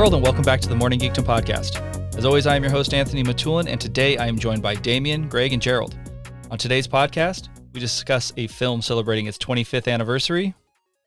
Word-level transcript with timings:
Hello, 0.00 0.08
world, 0.08 0.14
and 0.14 0.24
welcome 0.24 0.44
back 0.44 0.62
to 0.62 0.68
the 0.70 0.74
Morning 0.74 0.98
Geekdom 0.98 1.24
podcast. 1.24 1.76
As 2.16 2.24
always, 2.24 2.46
I 2.46 2.56
am 2.56 2.62
your 2.62 2.72
host, 2.72 2.94
Anthony 2.94 3.22
Matulin, 3.22 3.66
and 3.68 3.78
today 3.78 4.16
I 4.16 4.28
am 4.28 4.38
joined 4.38 4.62
by 4.62 4.74
Damien, 4.74 5.28
Gregg, 5.28 5.52
and 5.52 5.60
Jerald. 5.60 5.94
On 6.50 6.56
today's 6.56 6.88
podcast, 6.88 7.50
we 7.74 7.80
discuss 7.80 8.32
a 8.38 8.46
film 8.46 8.80
celebrating 8.80 9.26
its 9.26 9.36
25th 9.36 9.92
anniversary 9.92 10.54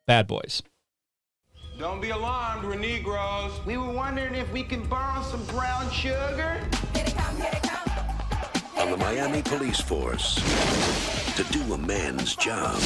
Bad 0.06 0.28
Boys. 0.28 0.62
Don't 1.80 2.02
be 2.02 2.12
alarmed, 2.12 2.66
we're 2.66 2.76
Negroes. 2.76 3.54
We 3.66 3.78
were 3.78 3.92
wondering 3.92 4.36
if 4.36 4.54
we 4.54 4.62
can 4.62 4.88
borrow 4.88 5.24
some 5.24 5.44
brown 5.46 5.90
sugar. 5.90 6.62
on 8.78 8.92
the 8.92 8.98
Miami 8.98 9.42
Police 9.42 9.82
Force 9.82 10.36
to 11.36 11.44
do 11.46 11.74
a 11.74 11.80
man's 11.80 12.36
job. 12.36 12.80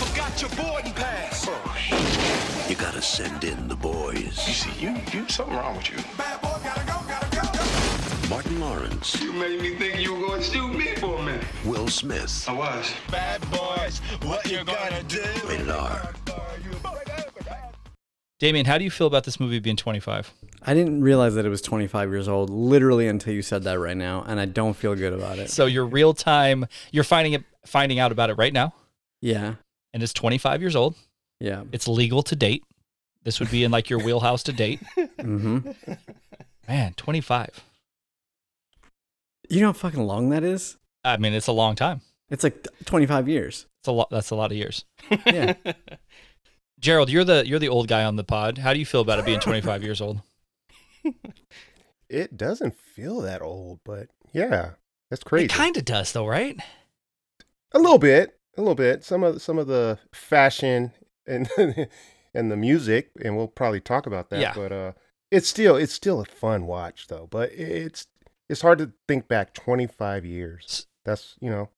Forgot 0.00 0.40
your 0.40 0.50
boarding 0.50 0.92
pass. 0.92 1.48
You 2.68 2.76
gotta 2.76 3.02
send 3.02 3.44
in 3.44 3.68
the 3.68 3.76
boys. 3.76 4.36
You 4.46 4.54
see, 4.54 4.84
you, 4.86 4.96
you, 5.12 5.28
something 5.28 5.54
wrong 5.56 5.76
with 5.76 5.90
you. 5.90 5.96
Bad 6.16 6.40
boy, 6.40 6.56
gotta 6.64 6.86
go, 6.86 7.00
gotta 7.08 7.36
go. 7.36 8.28
Martin 8.28 8.58
Lawrence, 8.60 9.20
You 9.20 9.32
made 9.32 9.60
me 9.60 9.74
think 9.76 10.00
you 10.00 10.14
were 10.14 10.26
going 10.26 10.42
to 10.42 10.50
shoot 10.50 10.68
me 10.74 10.94
for 10.96 11.18
a 11.18 11.22
minute. 11.22 11.44
Will 11.64 11.88
Smith, 11.88 12.46
I 12.48 12.52
was. 12.54 12.92
Bad 13.10 13.40
boys, 13.50 13.98
what 14.22 14.50
you 14.50 14.64
gonna 14.64 15.02
do? 15.04 15.22
rated 15.46 15.68
R. 15.70 16.10
Damien, 18.40 18.66
how 18.66 18.76
do 18.78 18.84
you 18.84 18.90
feel 18.90 19.06
about 19.06 19.24
this 19.24 19.38
movie 19.38 19.58
being 19.60 19.76
25? 19.76 20.32
I 20.62 20.74
didn't 20.74 21.02
realize 21.02 21.34
that 21.36 21.46
it 21.46 21.50
was 21.50 21.62
25 21.62 22.10
years 22.10 22.28
old 22.28 22.50
literally 22.50 23.06
until 23.06 23.32
you 23.32 23.42
said 23.42 23.62
that 23.64 23.78
right 23.78 23.96
now, 23.96 24.24
and 24.26 24.40
I 24.40 24.44
don't 24.44 24.74
feel 24.74 24.94
good 24.94 25.12
about 25.12 25.38
it. 25.38 25.50
So 25.50 25.66
you're 25.66 25.86
real 25.86 26.12
time, 26.14 26.66
you're 26.90 27.04
finding 27.04 27.34
it, 27.34 27.44
finding 27.64 27.98
out 28.00 28.10
about 28.10 28.30
it 28.30 28.34
right 28.34 28.52
now, 28.52 28.74
Yeah, 29.20 29.54
and 29.94 30.02
it's 30.02 30.12
25 30.12 30.60
years 30.60 30.76
old. 30.76 30.94
yeah. 31.40 31.62
It's 31.72 31.88
legal 31.88 32.22
to 32.24 32.36
date. 32.36 32.62
This 33.22 33.40
would 33.40 33.50
be 33.50 33.64
in 33.64 33.70
like 33.70 33.88
your 33.88 34.00
wheelhouse 34.00 34.42
to 34.42 34.52
date. 34.52 34.80
hmm 35.20 35.60
Man, 36.68 36.92
25. 36.94 37.64
You 39.48 39.60
know 39.60 39.68
how 39.68 39.72
fucking 39.72 40.06
long 40.06 40.28
that 40.30 40.42
is? 40.44 40.76
I 41.04 41.16
mean, 41.16 41.32
it's 41.32 41.46
a 41.46 41.52
long 41.52 41.74
time. 41.76 42.02
It's 42.30 42.44
like 42.44 42.66
25 42.84 43.28
years. 43.28 43.66
It's 43.80 43.88
a 43.88 43.92
lot. 43.92 44.10
That's 44.10 44.30
a 44.30 44.34
lot 44.34 44.50
of 44.50 44.56
years. 44.58 44.84
Yeah. 45.26 45.54
Jerald, 46.80 47.08
you're 47.10 47.24
the 47.24 47.46
you're 47.46 47.58
the 47.58 47.68
old 47.68 47.88
guy 47.88 48.04
on 48.04 48.16
the 48.16 48.24
pod. 48.24 48.58
How 48.58 48.72
do 48.74 48.78
you 48.78 48.86
feel 48.86 49.00
about 49.00 49.18
it 49.18 49.24
being 49.24 49.40
25 49.40 49.82
years 49.82 50.00
old? 50.02 50.20
It 52.10 52.36
doesn't 52.36 52.76
feel 52.76 53.22
that 53.22 53.40
old, 53.42 53.80
but 53.84 54.08
yeah, 54.32 54.72
that's 55.10 55.24
crazy. 55.24 55.46
It 55.46 55.50
kind 55.52 55.76
of 55.76 55.84
does, 55.84 56.12
though, 56.12 56.26
right? 56.26 56.56
a 57.72 57.78
little 57.78 57.98
bit, 57.98 58.38
a 58.56 58.60
little 58.60 58.74
bit. 58.74 59.04
Some 59.04 59.22
of 59.24 59.40
some 59.42 59.58
of 59.58 59.66
the 59.66 59.98
fashion 60.12 60.92
and 61.26 61.48
and 62.34 62.50
the 62.50 62.56
music, 62.56 63.10
and 63.22 63.36
we'll 63.36 63.48
probably 63.48 63.80
talk 63.80 64.06
about 64.06 64.30
that. 64.30 64.40
Yeah. 64.40 64.52
But 64.54 64.72
uh, 64.72 64.92
it's 65.30 65.48
still 65.48 65.76
it's 65.76 65.92
still 65.92 66.20
a 66.20 66.24
fun 66.24 66.66
watch 66.66 67.06
though. 67.08 67.26
But 67.30 67.52
it's 67.52 68.06
it's 68.48 68.60
hard 68.62 68.78
to 68.78 68.92
think 69.08 69.28
back 69.28 69.54
25 69.54 70.24
years. 70.24 70.86
That's 71.04 71.36
you 71.40 71.50
know, 71.50 71.70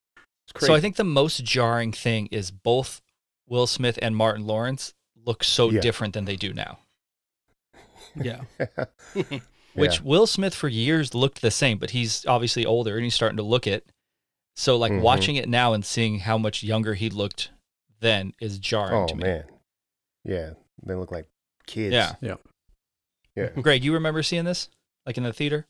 it's 0.44 0.52
crazy. 0.52 0.66
So 0.66 0.74
I 0.74 0.80
think 0.80 0.96
the 0.96 1.04
most 1.04 1.44
jarring 1.44 1.92
thing 1.92 2.26
is 2.30 2.50
both 2.50 3.00
Will 3.48 3.66
Smith 3.66 3.98
and 4.02 4.16
Martin 4.16 4.46
Lawrence 4.46 4.94
look 5.24 5.42
so 5.44 5.70
Yeah. 5.70 5.80
different 5.80 6.14
than 6.14 6.24
they 6.24 6.36
do 6.36 6.52
now. 6.52 6.78
Yeah. 8.14 8.40
Which 9.74 9.96
Yeah. 9.96 10.04
Will 10.04 10.26
Smith 10.26 10.54
for 10.54 10.68
years 10.68 11.14
looked 11.14 11.42
the 11.42 11.50
same, 11.50 11.76
but 11.76 11.90
he's 11.90 12.24
obviously 12.24 12.64
older 12.64 12.94
and 12.94 13.04
he's 13.04 13.14
starting 13.14 13.36
to 13.36 13.42
look 13.42 13.66
it. 13.66 13.86
So 14.56 14.76
like 14.78 14.92
Mhm. 14.92 15.02
watching 15.02 15.36
it 15.36 15.48
now 15.48 15.72
and 15.74 15.84
seeing 15.84 16.20
how 16.20 16.38
much 16.38 16.62
younger 16.62 16.94
he 16.94 17.10
looked 17.10 17.50
then 18.00 18.32
is 18.40 18.58
jarring 18.58 18.94
oh 19.04 19.06
to 19.06 19.14
me. 19.16 19.22
man, 19.22 19.44
yeah, 20.24 20.50
they 20.82 20.94
look 20.94 21.12
like 21.12 21.28
kids. 21.66 21.92
Yeah. 21.92 22.14
Yeah. 22.20 22.36
yeah. 23.34 23.48
Gregg, 23.60 23.84
you 23.84 23.92
remember 23.94 24.22
seeing 24.22 24.44
this 24.44 24.68
like 25.04 25.16
in 25.18 25.24
the 25.24 25.32
theater? 25.32 25.66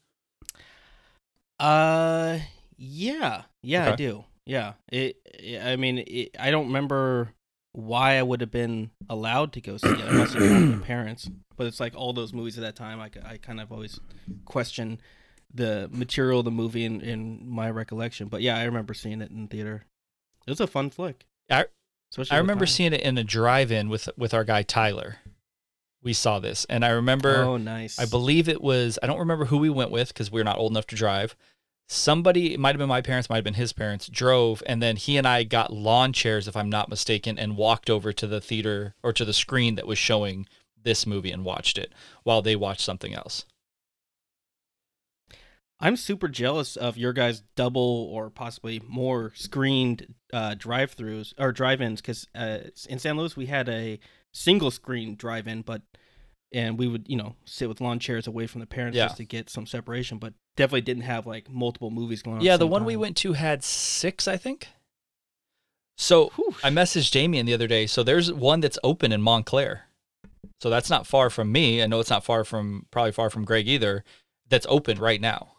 Uh, 1.58 2.38
yeah, 2.76 3.42
yeah, 3.62 3.92
I 3.92 3.96
do. 3.96 4.24
Yeah, 4.44 4.74
it. 4.90 5.16
it- 5.24 5.62
I 5.62 5.76
mean, 5.76 5.98
it, 6.06 6.36
I 6.38 6.50
don't 6.50 6.66
remember 6.66 7.32
why 7.72 8.14
I 8.18 8.22
would 8.22 8.40
have 8.40 8.50
been 8.50 8.90
allowed 9.08 9.52
to 9.54 9.60
go 9.60 9.76
see 9.76 9.88
it. 9.88 10.00
I 10.00 10.12
must 10.12 10.34
have 10.34 10.42
been 10.42 10.70
with 10.70 10.80
my 10.80 10.86
parents. 10.86 11.28
But 11.56 11.66
it's 11.66 11.80
like 11.80 11.94
all 11.96 12.12
those 12.12 12.32
movies 12.32 12.58
at 12.58 12.62
that 12.62 12.76
time. 12.76 13.00
I, 13.00 13.10
I 13.24 13.36
kind 13.38 13.60
of 13.60 13.72
always 13.72 13.98
question 14.44 15.00
the 15.56 15.88
material 15.92 16.40
of 16.40 16.44
the 16.44 16.50
movie 16.50 16.84
in, 16.84 17.00
in 17.00 17.48
my 17.48 17.70
recollection. 17.70 18.28
But 18.28 18.42
yeah, 18.42 18.56
I 18.56 18.64
remember 18.64 18.94
seeing 18.94 19.20
it 19.20 19.30
in 19.30 19.48
theater. 19.48 19.84
It 20.46 20.50
was 20.50 20.60
a 20.60 20.66
fun 20.66 20.90
flick. 20.90 21.24
I 21.50 21.66
I 22.30 22.38
remember 22.38 22.66
seeing 22.66 22.92
it 22.92 23.00
in 23.00 23.18
a 23.18 23.24
drive-in 23.24 23.88
with 23.88 24.08
with 24.16 24.32
our 24.32 24.44
guy 24.44 24.62
Tyler. 24.62 25.16
We 26.02 26.12
saw 26.12 26.38
this, 26.38 26.64
and 26.66 26.84
I 26.84 26.90
remember 26.90 27.42
Oh, 27.42 27.56
nice. 27.56 27.98
I 27.98 28.06
believe 28.06 28.48
it 28.48 28.62
was 28.62 28.98
I 29.02 29.06
don't 29.06 29.18
remember 29.18 29.46
who 29.46 29.58
we 29.58 29.70
went 29.70 29.90
with 29.90 30.08
because 30.08 30.30
we 30.30 30.40
are 30.40 30.44
not 30.44 30.58
old 30.58 30.72
enough 30.72 30.86
to 30.88 30.96
drive. 30.96 31.34
Somebody 31.88 32.54
it 32.54 32.60
might 32.60 32.74
have 32.74 32.78
been 32.78 32.88
my 32.88 33.00
parents, 33.02 33.28
might 33.28 33.36
have 33.36 33.44
been 33.44 33.54
his 33.54 33.72
parents, 33.72 34.08
drove, 34.08 34.62
and 34.66 34.82
then 34.82 34.96
he 34.96 35.16
and 35.16 35.26
I 35.26 35.42
got 35.44 35.72
lawn 35.72 36.12
chairs, 36.12 36.46
if 36.48 36.56
I'm 36.56 36.70
not 36.70 36.88
mistaken, 36.88 37.38
and 37.38 37.56
walked 37.56 37.90
over 37.90 38.12
to 38.12 38.26
the 38.26 38.40
theater 38.40 38.94
or 39.02 39.12
to 39.12 39.24
the 39.24 39.32
screen 39.32 39.74
that 39.76 39.86
was 39.86 39.98
showing 39.98 40.46
this 40.80 41.06
movie 41.06 41.32
and 41.32 41.44
watched 41.44 41.78
it 41.78 41.92
while 42.22 42.42
they 42.42 42.56
watched 42.56 42.80
something 42.82 43.14
else. 43.14 43.44
I'm 45.78 45.96
super 45.96 46.28
jealous 46.28 46.76
of 46.76 46.96
your 46.96 47.12
guys' 47.12 47.42
double 47.54 48.08
or 48.10 48.30
possibly 48.30 48.80
more 48.86 49.32
screened 49.34 50.14
uh, 50.32 50.54
drive-throughs 50.54 51.34
or 51.38 51.52
drive-ins 51.52 52.00
because 52.00 52.26
uh, 52.34 52.58
in 52.88 52.98
San 52.98 53.16
Luis 53.18 53.36
we 53.36 53.46
had 53.46 53.68
a 53.68 53.98
single 54.32 54.70
screen 54.70 55.16
drive-in, 55.16 55.62
but 55.62 55.82
and 56.52 56.78
we 56.78 56.86
would 56.88 57.06
you 57.08 57.16
know 57.16 57.34
sit 57.44 57.68
with 57.68 57.80
lawn 57.80 57.98
chairs 57.98 58.26
away 58.26 58.46
from 58.46 58.60
the 58.60 58.66
parents 58.66 58.96
Yeah. 58.96 59.06
just 59.06 59.18
to 59.18 59.24
get 59.24 59.50
some 59.50 59.66
separation, 59.66 60.16
but 60.18 60.32
definitely 60.56 60.80
didn't 60.82 61.02
have 61.02 61.26
like 61.26 61.50
multiple 61.50 61.90
movies 61.90 62.22
going 62.22 62.38
on. 62.38 62.42
Yeah, 62.42 62.56
the 62.56 62.66
one 62.66 62.84
we 62.84 62.96
went 62.96 63.16
to 63.18 63.34
had 63.34 63.62
six, 63.62 64.26
I 64.26 64.36
think. 64.38 64.68
So 65.98 66.30
I 66.62 66.70
messaged 66.70 67.10
Damien 67.10 67.46
the 67.46 67.54
other 67.54 67.66
day. 67.66 67.86
So 67.86 68.02
there's 68.02 68.32
one 68.32 68.60
that's 68.60 68.78
open 68.84 69.12
in 69.12 69.20
Montclair. 69.22 69.84
So 70.60 70.70
that's 70.70 70.88
not 70.90 71.06
far 71.06 71.28
from 71.30 71.52
me. 71.52 71.82
I 71.82 71.86
know 71.86 72.00
it's 72.00 72.10
not 72.10 72.24
far 72.24 72.44
from 72.44 72.86
probably 72.90 73.12
far 73.12 73.28
from 73.28 73.44
Gregg 73.44 73.68
either. 73.68 74.04
That's 74.48 74.66
open 74.68 74.98
right 74.98 75.20
now. 75.20 75.55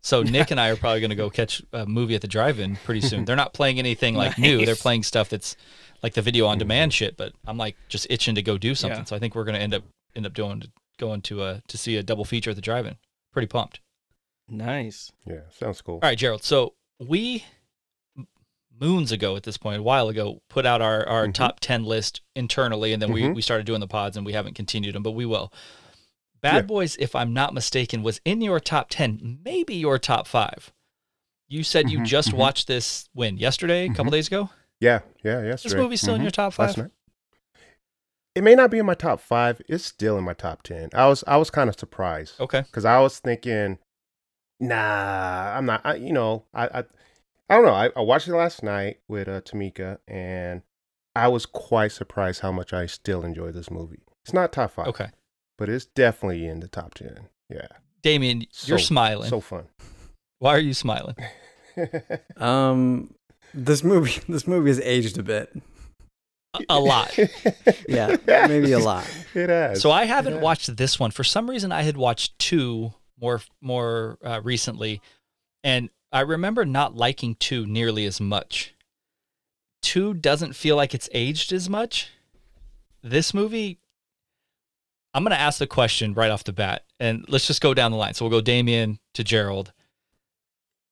So 0.00 0.22
Nick 0.22 0.50
and 0.50 0.60
I 0.60 0.68
are 0.68 0.76
probably 0.76 1.00
going 1.00 1.10
to 1.10 1.16
go 1.16 1.28
catch 1.28 1.62
a 1.72 1.84
movie 1.86 2.14
at 2.14 2.20
the 2.20 2.28
drive-in 2.28 2.76
pretty 2.76 3.00
soon. 3.00 3.24
They're 3.24 3.36
not 3.36 3.52
playing 3.52 3.78
anything 3.78 4.14
like 4.14 4.38
new. 4.38 4.64
They're 4.64 4.76
playing 4.76 5.02
stuff 5.02 5.28
that's 5.28 5.56
like 6.02 6.14
the 6.14 6.22
video 6.22 6.46
on 6.46 6.56
demand 6.58 6.94
shit. 6.94 7.16
But 7.16 7.32
I'm 7.46 7.56
like 7.58 7.76
just 7.88 8.06
itching 8.08 8.34
to 8.36 8.42
go 8.42 8.56
do 8.58 8.74
something. 8.74 9.00
Yeah. 9.00 9.04
So 9.04 9.16
I 9.16 9.18
think 9.18 9.34
we're 9.34 9.44
going 9.44 9.56
to 9.56 9.60
end 9.60 9.74
up 9.74 9.82
end 10.14 10.24
up 10.26 10.34
doing 10.34 10.62
going 10.98 11.20
to 11.22 11.42
a 11.44 11.62
to 11.68 11.76
see 11.78 11.96
a 11.96 12.02
double 12.02 12.24
feature 12.24 12.50
at 12.50 12.56
the 12.56 12.62
drive-in. 12.62 12.96
Pretty 13.32 13.48
pumped. 13.48 13.80
Nice. 14.48 15.12
Yeah, 15.26 15.40
sounds 15.50 15.80
cool. 15.82 15.96
All 15.96 16.00
right, 16.08 16.16
Jerald. 16.16 16.42
So 16.42 16.74
we 16.98 17.44
moons 18.80 19.10
ago 19.12 19.34
at 19.36 19.42
this 19.42 19.56
point, 19.58 19.80
a 19.80 19.82
while 19.82 20.08
ago, 20.08 20.40
put 20.48 20.64
out 20.64 20.80
our, 20.80 21.06
our 21.08 21.26
Mhm. 21.26 21.34
top 21.34 21.58
10 21.60 21.84
list 21.84 22.20
internally, 22.36 22.92
and 22.92 23.02
then 23.02 23.12
we, 23.12 23.22
Mhm. 23.22 23.34
we 23.34 23.42
started 23.42 23.66
doing 23.66 23.80
the 23.80 23.88
pods 23.88 24.16
and 24.16 24.24
we 24.24 24.32
haven't 24.32 24.54
continued 24.54 24.94
them, 24.94 25.02
but 25.02 25.10
we 25.12 25.26
will. 25.26 25.52
Bad 26.40 26.54
Yeah. 26.56 26.62
Boys, 26.62 26.96
if 26.98 27.14
I'm 27.14 27.32
not 27.32 27.52
mistaken, 27.54 28.02
was 28.02 28.20
in 28.24 28.40
your 28.40 28.60
top 28.60 28.88
10, 28.90 29.40
maybe 29.44 29.74
your 29.74 29.98
top 29.98 30.26
five. 30.26 30.72
You 31.48 31.62
said 31.64 31.90
you 31.90 31.98
Mhm, 32.00 32.06
just 32.06 32.30
mhm. 32.30 32.36
watched 32.38 32.68
this 32.68 33.08
when? 33.12 33.38
Yesterday? 33.38 33.86
A 33.86 33.88
couple 33.88 34.06
Mhm. 34.06 34.12
days 34.12 34.26
ago? 34.28 34.50
Yeah, 34.80 35.00
yeah, 35.24 35.42
yes. 35.42 35.62
This 35.62 35.74
movie's 35.74 36.00
still 36.00 36.14
in 36.14 36.22
your 36.22 36.30
top 36.30 36.52
five? 36.52 36.90
It 38.34 38.44
may 38.44 38.54
not 38.54 38.70
be 38.70 38.78
in 38.78 38.86
my 38.86 38.94
top 38.94 39.20
five. 39.20 39.60
It's 39.68 39.84
still 39.84 40.16
in 40.16 40.24
my 40.24 40.34
top 40.34 40.62
ten. 40.62 40.90
I 40.94 41.08
was 41.08 41.24
I 41.26 41.36
was 41.38 41.50
kind 41.50 41.68
of 41.68 41.78
surprised 41.78 42.40
Okay. 42.40 42.60
because 42.62 42.84
I 42.84 43.00
was 43.00 43.18
thinking, 43.18 43.78
nah, 44.60 45.56
I'm 45.56 45.66
not. 45.66 45.80
I, 45.84 45.94
you 45.96 46.12
know, 46.12 46.44
I, 46.54 46.66
I 46.66 46.78
I 47.50 47.54
don't 47.56 47.64
know. 47.64 47.72
I, 47.72 47.90
I 47.96 48.00
watched 48.02 48.28
it 48.28 48.36
last 48.36 48.62
night 48.62 49.00
with 49.08 49.26
uh, 49.28 49.40
Tamika, 49.40 49.98
and 50.06 50.62
I 51.16 51.26
was 51.28 51.46
quite 51.46 51.90
surprised 51.92 52.42
how 52.42 52.52
much 52.52 52.72
I 52.72 52.86
still 52.86 53.24
enjoy 53.24 53.50
this 53.50 53.70
movie. 53.70 54.02
It's 54.24 54.34
not 54.34 54.52
top 54.52 54.70
five, 54.72 54.88
Okay. 54.88 55.08
But 55.58 55.68
it's 55.68 55.84
definitely 55.86 56.46
in 56.46 56.60
the 56.60 56.68
top 56.68 56.94
ten. 56.94 57.28
Yeah, 57.50 57.66
Damien, 58.02 58.46
you're 58.64 58.78
So- 58.78 58.84
smiling. 58.84 59.28
so 59.28 59.40
fun. 59.40 59.64
Why 60.38 60.54
are 60.54 60.60
you 60.60 60.72
smiling? 60.74 61.16
Um, 62.36 63.14
this 63.54 63.84
movie, 63.84 64.20
this 64.28 64.46
movie 64.46 64.70
has 64.70 64.80
aged 64.80 65.18
a 65.18 65.22
bit. 65.22 65.52
A, 66.54 66.60
a 66.70 66.80
lot. 66.80 67.16
Yeah, 67.88 68.16
maybe 68.26 68.72
a 68.72 68.78
lot. 68.78 69.06
It 69.34 69.48
has. 69.48 69.80
So 69.80 69.90
I 69.90 70.04
haven't 70.04 70.34
Yeah. 70.36 70.40
watched 70.40 70.76
this 70.76 70.98
one. 70.98 71.10
For 71.10 71.22
some 71.24 71.48
reason, 71.48 71.70
I 71.72 71.82
had 71.82 71.96
watched 71.96 72.38
two 72.38 72.94
more 73.20 73.40
more 73.60 74.18
uh, 74.24 74.40
recently, 74.42 75.00
and 75.64 75.90
I 76.12 76.20
remember 76.20 76.64
not 76.64 76.96
liking 76.96 77.34
two 77.36 77.64
nearly 77.66 78.06
as 78.06 78.20
much. 78.20 78.74
Two 79.82 80.14
doesn't 80.14 80.54
feel 80.54 80.76
like 80.76 80.94
it's 80.94 81.08
aged 81.12 81.52
as 81.52 81.68
much. 81.68 82.10
This 83.02 83.32
movie, 83.32 83.78
I'm 85.18 85.24
going 85.24 85.34
to 85.34 85.40
ask 85.40 85.58
the 85.58 85.66
question 85.66 86.14
right 86.14 86.30
off 86.30 86.44
the 86.44 86.52
bat, 86.52 86.84
and 87.00 87.24
let's 87.26 87.48
just 87.48 87.60
go 87.60 87.74
down 87.74 87.90
the 87.90 87.96
line. 87.96 88.14
So 88.14 88.24
we'll 88.24 88.38
go 88.38 88.40
Damien 88.40 89.00
to 89.14 89.24
Jerald. 89.24 89.72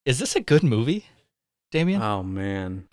Is 0.05 0.19
this 0.19 0.35
a 0.35 0.41
good 0.41 0.65
movie, 0.65 1.07
Damien? 1.71 2.03
Oh 2.03 2.25
man. 2.25 2.89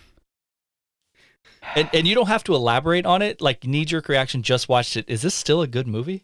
And 1.74 1.90
and 1.92 2.08
you 2.08 2.14
don't 2.14 2.28
have 2.28 2.44
to 2.44 2.54
elaborate 2.54 3.08
on 3.08 3.24
it. 3.24 3.42
Like 3.42 3.64
knee 3.64 3.84
jerk 3.84 4.10
reaction, 4.10 4.44
just 4.44 4.70
watched 4.70 4.96
it. 4.96 5.06
Is 5.08 5.24
this 5.24 5.34
still 5.34 5.64
a 5.64 5.68
good 5.68 5.88
movie? 5.88 6.22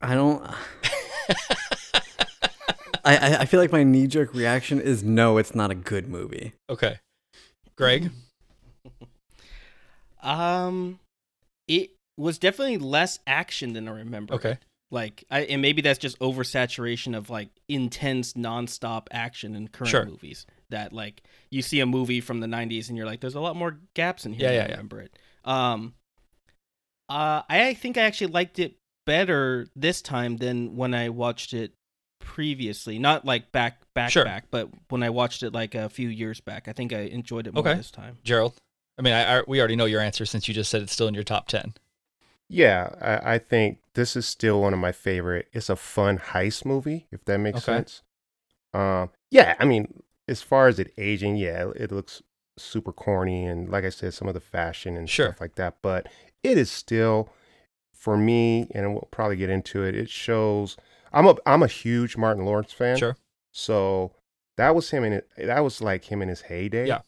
I 0.00 0.14
don't. 0.14 0.46
I, 3.04 3.38
I 3.40 3.44
feel 3.46 3.58
like 3.58 3.72
my 3.72 3.82
knee 3.82 4.06
jerk 4.06 4.32
reaction 4.32 4.80
is 4.80 5.02
no, 5.02 5.38
it's 5.38 5.56
not 5.56 5.72
a 5.72 5.74
good 5.74 6.06
movie. 6.06 6.52
Okay. 6.70 7.00
Gregg? 7.74 8.12
Um, 10.24 10.98
it 11.68 11.90
was 12.16 12.38
definitely 12.38 12.78
less 12.78 13.18
action 13.26 13.72
than 13.72 13.88
I 13.88 13.92
remember. 13.92 14.34
Okay. 14.34 14.58
Like, 14.90 15.24
I 15.30 15.40
and 15.40 15.60
maybe 15.60 15.82
that's 15.82 15.98
just 15.98 16.18
oversaturation 16.20 17.16
of 17.16 17.28
like 17.30 17.48
intense 17.68 18.34
nonstop 18.34 19.06
action 19.10 19.56
in 19.56 19.68
current 19.68 19.90
Sure. 19.90 20.04
movies. 20.04 20.46
That 20.70 20.92
like 20.92 21.22
you 21.50 21.62
see 21.62 21.80
a 21.80 21.86
movie 21.86 22.20
from 22.20 22.40
the 22.40 22.46
'90s 22.46 22.88
and 22.88 22.96
you're 22.96 23.06
like, 23.06 23.20
there's 23.20 23.34
a 23.34 23.40
lot 23.40 23.56
more 23.56 23.78
gaps 23.94 24.24
in 24.26 24.32
here. 24.32 24.44
Yeah, 24.44 24.48
than 24.50 24.56
yeah, 24.56 24.62
I 24.62 24.66
yeah. 24.66 24.72
remember 24.72 25.00
it. 25.00 25.18
Um, 25.44 25.94
uh, 27.08 27.42
I 27.48 27.74
think 27.74 27.98
I 27.98 28.02
actually 28.02 28.28
liked 28.28 28.58
it 28.58 28.76
better 29.06 29.66
this 29.76 30.00
time 30.00 30.36
than 30.38 30.76
when 30.76 30.94
I 30.94 31.10
watched 31.10 31.52
it 31.52 31.74
previously. 32.20 32.98
Not 32.98 33.24
like 33.24 33.52
back, 33.52 33.82
back, 33.94 34.10
Sure. 34.10 34.24
back, 34.24 34.46
but 34.50 34.70
when 34.88 35.02
I 35.02 35.10
watched 35.10 35.42
it 35.42 35.52
like 35.52 35.74
a 35.74 35.88
few 35.88 36.08
years 36.08 36.40
back. 36.40 36.66
I 36.68 36.72
think 36.72 36.92
I 36.92 37.00
enjoyed 37.00 37.46
it 37.46 37.54
more 37.54 37.60
Okay. 37.66 37.74
this 37.76 37.90
time. 37.90 38.18
Jerald? 38.24 38.54
I 38.98 39.02
mean, 39.02 39.12
I, 39.12 39.38
I 39.38 39.42
we 39.46 39.58
already 39.58 39.76
know 39.76 39.84
your 39.86 40.00
answer 40.00 40.24
since 40.26 40.46
you 40.48 40.54
just 40.54 40.70
said 40.70 40.82
it's 40.82 40.92
still 40.92 41.08
in 41.08 41.14
your 41.14 41.24
top 41.24 41.48
10. 41.48 41.74
Yeah, 42.48 42.90
I, 43.00 43.34
I 43.34 43.38
think 43.38 43.78
this 43.94 44.16
is 44.16 44.26
still 44.26 44.60
one 44.60 44.72
of 44.74 44.78
my 44.78 44.92
favorite. 44.92 45.48
It's 45.52 45.70
a 45.70 45.76
fun 45.76 46.18
heist 46.18 46.64
movie, 46.64 47.06
if 47.10 47.24
that 47.24 47.38
makes 47.38 47.58
Okay. 47.66 47.78
sense. 47.78 48.02
Um, 48.72 49.10
yeah, 49.30 49.54
I 49.58 49.64
mean, 49.64 50.02
as 50.28 50.42
far 50.42 50.68
as 50.68 50.78
it 50.78 50.92
aging, 50.98 51.36
yeah, 51.36 51.70
it 51.74 51.90
looks 51.90 52.22
super 52.56 52.92
corny 52.92 53.46
and 53.46 53.68
like 53.68 53.84
I 53.84 53.88
said, 53.88 54.14
some 54.14 54.28
of 54.28 54.34
the 54.34 54.40
fashion 54.40 54.96
and 54.96 55.08
Sure. 55.08 55.28
stuff 55.30 55.40
like 55.40 55.54
that. 55.56 55.76
But 55.82 56.06
it 56.42 56.58
is 56.58 56.70
still, 56.70 57.30
for 57.92 58.16
me, 58.16 58.68
and 58.74 58.92
we'll 58.92 59.08
probably 59.10 59.36
get 59.36 59.50
into 59.50 59.82
it. 59.82 59.94
It 59.94 60.10
shows. 60.10 60.76
I'm 61.12 61.26
a 61.26 61.36
I'm 61.46 61.62
a 61.62 61.68
huge 61.68 62.16
Martin 62.16 62.44
Lawrence 62.44 62.72
fan. 62.72 62.98
Sure. 62.98 63.16
So 63.52 64.12
that 64.56 64.74
was 64.74 64.90
him 64.90 65.04
in 65.04 65.12
it. 65.14 65.28
That 65.38 65.60
was 65.64 65.80
like 65.80 66.04
him 66.04 66.20
in 66.20 66.28
his 66.28 66.42
heyday. 66.42 66.88
Yeah. 66.88 67.00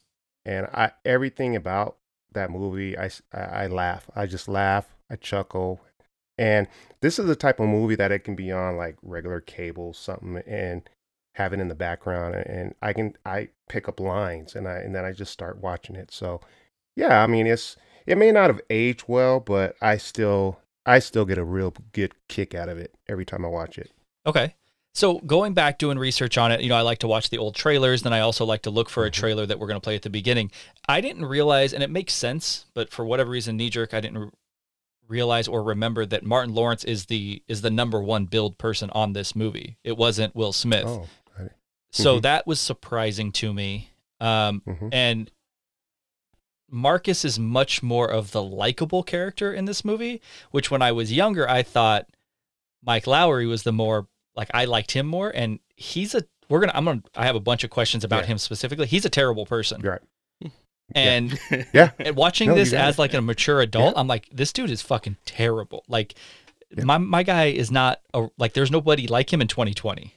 And 0.47 0.65
I 0.73 0.91
everything 1.05 1.55
about 1.55 1.97
that 2.31 2.49
movie, 2.49 2.97
I, 2.97 3.09
I 3.33 3.67
laugh. 3.67 4.09
I 4.15 4.25
just 4.25 4.47
laugh. 4.47 4.95
I 5.09 5.17
chuckle. 5.17 5.81
And 6.37 6.67
this 7.01 7.19
is 7.19 7.25
the 7.25 7.35
type 7.35 7.59
of 7.59 7.67
movie 7.67 7.95
that 7.95 8.11
it 8.11 8.23
can 8.23 8.35
be 8.35 8.51
on 8.51 8.77
like 8.77 8.95
regular 9.01 9.41
cable, 9.41 9.93
something, 9.93 10.37
and 10.47 10.87
have 11.35 11.53
it 11.53 11.59
in 11.59 11.67
the 11.67 11.75
background, 11.75 12.33
and 12.35 12.73
I 12.81 12.93
can 12.93 13.15
I 13.25 13.49
pick 13.69 13.87
up 13.87 13.99
lines, 13.99 14.55
and 14.55 14.67
I 14.67 14.77
and 14.77 14.95
then 14.95 15.05
I 15.05 15.11
just 15.11 15.31
start 15.31 15.61
watching 15.61 15.95
it. 15.95 16.11
So, 16.11 16.41
yeah, 16.95 17.21
I 17.21 17.27
mean 17.27 17.45
it's 17.45 17.75
it 18.05 18.17
may 18.17 18.31
not 18.31 18.49
have 18.49 18.61
aged 18.69 19.03
well, 19.07 19.39
but 19.39 19.75
I 19.81 19.97
still 19.97 20.59
I 20.85 20.99
still 20.99 21.25
get 21.25 21.37
a 21.37 21.43
real 21.43 21.73
good 21.91 22.13
kick 22.27 22.55
out 22.55 22.69
of 22.69 22.77
it 22.77 22.95
every 23.07 23.25
time 23.25 23.45
I 23.45 23.49
watch 23.49 23.77
it. 23.77 23.91
Okay. 24.25 24.55
So 24.97 25.19
going 25.19 25.53
back 25.53 25.77
doing 25.77 25.99
research 25.99 26.39
on 26.39 26.51
it, 26.51 26.61
you 26.61 26.69
know, 26.69 26.75
I 26.75 26.81
like 26.81 26.97
to 26.99 27.07
watch 27.07 27.29
the 27.29 27.37
old 27.37 27.53
trailers. 27.53 28.01
Then 28.01 28.13
I 28.13 28.21
also 28.21 28.45
like 28.45 28.63
to 28.63 28.71
look 28.71 28.89
for 28.89 29.05
a 29.05 29.11
trailer 29.11 29.45
that 29.45 29.59
we're 29.59 29.67
going 29.67 29.79
to 29.79 29.83
play 29.83 29.95
at 29.95 30.01
the 30.01 30.09
beginning. 30.09 30.49
I 30.89 31.01
didn't 31.01 31.25
realize, 31.25 31.71
and 31.71 31.83
it 31.83 31.91
makes 31.91 32.15
sense, 32.15 32.65
but 32.73 32.89
for 32.89 33.05
whatever 33.05 33.29
reason, 33.29 33.57
knee 33.57 33.69
jerk, 33.69 33.93
I 33.93 33.99
didn't 34.01 34.17
re- 34.17 34.29
realize 35.07 35.47
or 35.47 35.61
remember 35.61 36.03
that 36.07 36.23
Martin 36.25 36.55
Lawrence 36.55 36.83
is 36.83 37.05
the 37.05 37.43
is 37.47 37.61
the 37.61 37.69
number 37.69 38.01
one 38.01 38.25
build 38.25 38.57
person 38.57 38.89
on 38.89 39.13
this 39.13 39.35
movie. 39.35 39.77
It 39.83 39.97
wasn't 39.97 40.35
Will 40.35 40.51
Smith. 40.51 40.85
Oh, 40.87 41.05
I- 41.37 41.49
So 41.91 42.17
Mhm. 42.17 42.21
that 42.23 42.47
was 42.47 42.59
surprising 42.59 43.31
to 43.33 43.53
me. 43.53 43.91
Um, 44.19 44.63
mhm. 44.65 44.89
and 44.91 45.31
Marcus 46.71 47.23
is 47.23 47.37
much 47.37 47.83
more 47.83 48.07
of 48.09 48.31
the 48.31 48.41
likable 48.41 49.03
character 49.03 49.53
in 49.53 49.65
this 49.65 49.85
movie, 49.85 50.23
which 50.49 50.71
when 50.71 50.81
I 50.81 50.91
was 50.91 51.13
younger, 51.13 51.47
I 51.47 51.61
thought 51.61 52.09
Mike 52.83 53.05
Lowrey 53.05 53.47
was 53.47 53.61
the 53.61 53.71
more 53.71 54.07
like 54.37 54.49
I 54.53 54.63
liked 54.65 54.91
him 54.91 55.05
more. 55.07 55.29
And 55.29 55.59
he's 55.75 56.15
a 56.15 56.23
we're 56.47 56.61
gonna 56.61 56.71
I'm 56.75 56.85
gonna 56.85 57.03
I 57.15 57.25
have 57.25 57.35
a 57.35 57.41
bunch 57.41 57.65
of 57.65 57.69
questions 57.69 58.03
about 58.05 58.21
Yeah. 58.23 58.27
him 58.27 58.37
specifically. 58.37 58.87
He's 58.87 59.03
a 59.03 59.09
terrible 59.09 59.45
person. 59.45 59.81
You're 59.81 59.93
right. 60.43 60.51
And 60.95 61.37
Yeah. 61.73 61.91
and 61.99 62.15
watching 62.15 62.47
No, 62.49 62.55
this 62.55 62.71
as 62.71 62.97
like 62.97 63.13
a 63.13 63.21
mature 63.21 63.59
adult, 63.59 63.95
Yeah. 63.95 63.99
I'm 63.99 64.07
like, 64.07 64.29
this 64.31 64.53
dude 64.53 64.69
is 64.71 64.81
fucking 64.81 65.17
terrible. 65.25 65.83
Like 65.89 66.13
Yeah. 66.77 66.85
my 66.85 66.97
my 66.97 67.23
guy 67.23 67.45
is 67.47 67.69
not 67.71 67.99
a, 68.13 68.27
like 68.37 68.53
there's 68.53 68.71
nobody 68.71 69.07
like 69.07 69.33
him 69.33 69.41
in 69.41 69.47
2020. 69.49 70.13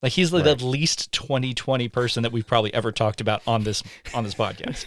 Like 0.00 0.12
he's 0.12 0.32
like 0.32 0.46
Right. 0.46 0.56
the 0.56 0.64
least 0.64 1.10
2020 1.12 1.88
person 1.88 2.22
that 2.22 2.30
we've 2.32 2.46
probably 2.46 2.72
ever 2.72 2.92
talked 2.92 3.20
about 3.20 3.42
on 3.46 3.64
this 3.64 3.82
on 4.14 4.22
this 4.24 4.34
podcast. 4.34 4.86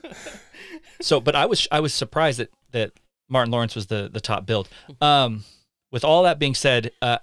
so, 1.00 1.20
but 1.20 1.34
I 1.34 1.46
was 1.46 1.66
I 1.72 1.80
was 1.80 1.92
surprised 1.94 2.38
that 2.38 2.50
that 2.72 2.92
Martin 3.28 3.50
Lawrence 3.50 3.74
was 3.74 3.86
the 3.86 4.08
the 4.12 4.20
top 4.20 4.46
build. 4.46 4.68
Um, 5.00 5.44
with 5.90 6.04
all 6.04 6.22
that 6.22 6.38
being 6.38 6.54
said, 6.54 6.90
uh, 7.02 7.18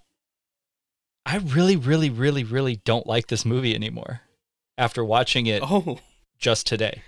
I 1.31 1.37
really, 1.37 1.75
really, 1.75 2.09
really, 2.09 2.43
really 2.43 2.77
don't 2.77 3.05
like 3.05 3.27
this 3.27 3.45
movie 3.45 3.75
anymore. 3.75 4.21
After 4.77 5.03
watching 5.05 5.45
it 5.45 5.61
Oh, 5.63 5.99
just 6.37 6.65
today. 6.65 7.03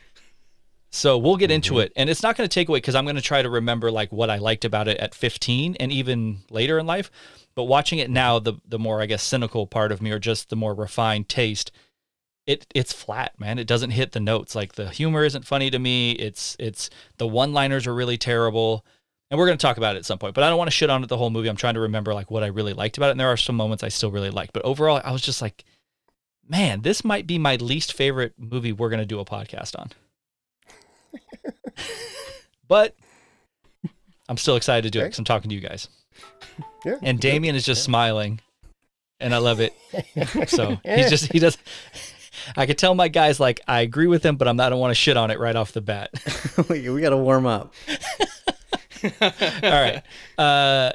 So 0.91 1.17
we'll 1.17 1.37
get 1.37 1.51
into 1.51 1.75
Mhm. 1.75 1.85
it. 1.85 1.93
And 1.95 2.09
it's 2.09 2.21
not 2.21 2.35
going 2.35 2.47
to 2.47 2.53
take 2.53 2.67
away 2.67 2.77
because 2.77 2.95
I'm 2.95 3.05
going 3.05 3.15
to 3.15 3.21
try 3.21 3.41
to 3.41 3.49
remember 3.49 3.89
like 3.91 4.11
what 4.11 4.29
I 4.29 4.37
liked 4.37 4.65
about 4.65 4.87
it 4.89 4.97
at 4.97 5.15
15 5.15 5.75
and 5.79 5.91
even 5.91 6.39
later 6.49 6.77
in 6.77 6.85
life. 6.85 7.09
But 7.55 7.63
watching 7.63 7.99
it 7.99 8.09
now, 8.09 8.39
the 8.39 8.55
the 8.67 8.77
more 8.79 9.01
I 9.01 9.05
guess 9.05 9.23
cynical 9.23 9.65
part 9.67 9.91
of 9.91 10.01
me 10.01 10.11
or 10.11 10.19
just 10.19 10.49
the 10.49 10.55
more 10.57 10.73
refined 10.73 11.29
taste, 11.29 11.71
it 12.45 12.67
it's 12.75 12.91
flat, 12.93 13.39
man. 13.39 13.57
It 13.57 13.67
doesn't 13.67 13.91
hit 13.91 14.11
the 14.11 14.19
notes. 14.19 14.53
Like 14.53 14.73
the 14.75 14.89
humor 14.89 15.23
isn't 15.23 15.47
funny 15.47 15.69
to 15.71 15.79
me. 15.79 16.11
It's 16.11 16.55
it's 16.59 16.89
the 17.17 17.27
one-liners 17.27 17.87
are 17.87 17.95
really 17.95 18.17
terrible. 18.17 18.85
And 19.31 19.39
we're 19.39 19.45
going 19.45 19.57
to 19.57 19.61
talk 19.61 19.77
about 19.77 19.95
it 19.95 19.99
at 19.99 20.05
some 20.05 20.19
point. 20.19 20.35
But 20.35 20.43
I 20.43 20.49
don't 20.49 20.57
want 20.57 20.67
to 20.67 20.75
shit 20.75 20.89
on 20.89 21.03
it 21.03 21.07
the 21.07 21.15
whole 21.15 21.29
movie. 21.29 21.47
I'm 21.47 21.55
trying 21.55 21.75
to 21.75 21.79
remember 21.79 22.13
like 22.13 22.29
what 22.29 22.43
I 22.43 22.47
really 22.47 22.73
liked 22.73 22.97
about 22.97 23.07
it. 23.07 23.11
And 23.11 23.19
there 23.19 23.29
are 23.29 23.37
some 23.37 23.55
moments 23.55 23.81
I 23.81 23.87
still 23.87 24.11
really 24.11 24.29
liked. 24.29 24.51
But 24.51 24.63
overall, 24.63 24.99
I 25.03 25.11
was 25.11 25.21
just 25.21 25.41
like, 25.41 25.63
man, 26.47 26.81
this 26.81 27.05
might 27.05 27.25
be 27.25 27.39
my 27.39 27.55
least 27.55 27.93
favorite 27.93 28.33
movie 28.37 28.73
we're 28.73 28.89
going 28.89 28.99
to 28.99 29.05
do 29.05 29.21
a 29.21 29.25
podcast 29.25 29.79
on. 29.79 29.91
but 32.67 32.93
I'm 34.27 34.37
still 34.37 34.57
excited 34.57 34.83
to 34.83 34.89
do 34.89 34.99
it 34.99 35.05
because 35.05 35.19
I'm 35.19 35.25
talking 35.25 35.49
to 35.49 35.55
you 35.55 35.61
guys. 35.61 35.87
Yeah. 36.85 36.97
And 37.01 37.17
good. 37.17 37.21
Damien 37.21 37.55
is 37.55 37.65
just 37.65 37.83
smiling, 37.83 38.41
and 39.19 39.33
I 39.33 39.37
love 39.37 39.59
it. 39.59 39.73
So 40.47 40.79
he's 40.83 41.09
just 41.09 41.31
he 41.31 41.39
does. 41.39 41.57
I 42.55 42.65
could 42.65 42.77
tell 42.77 42.95
my 42.95 43.07
guys 43.07 43.39
like 43.39 43.61
I 43.67 43.81
agree 43.81 44.07
with 44.07 44.25
him, 44.25 44.35
but 44.35 44.47
I'm 44.47 44.55
not. 44.55 44.67
I 44.67 44.69
don't 44.69 44.79
want 44.79 44.91
to 44.91 44.95
shit 44.95 45.15
on 45.15 45.31
it 45.31 45.39
right 45.39 45.55
off 45.55 45.73
the 45.73 45.81
bat. 45.81 46.09
we, 46.69 46.89
we 46.89 47.01
got 47.01 47.09
to 47.11 47.17
warm 47.17 47.45
up. 47.45 47.73
All 49.03 49.31
right. 49.61 50.03
Uh, 50.37 50.91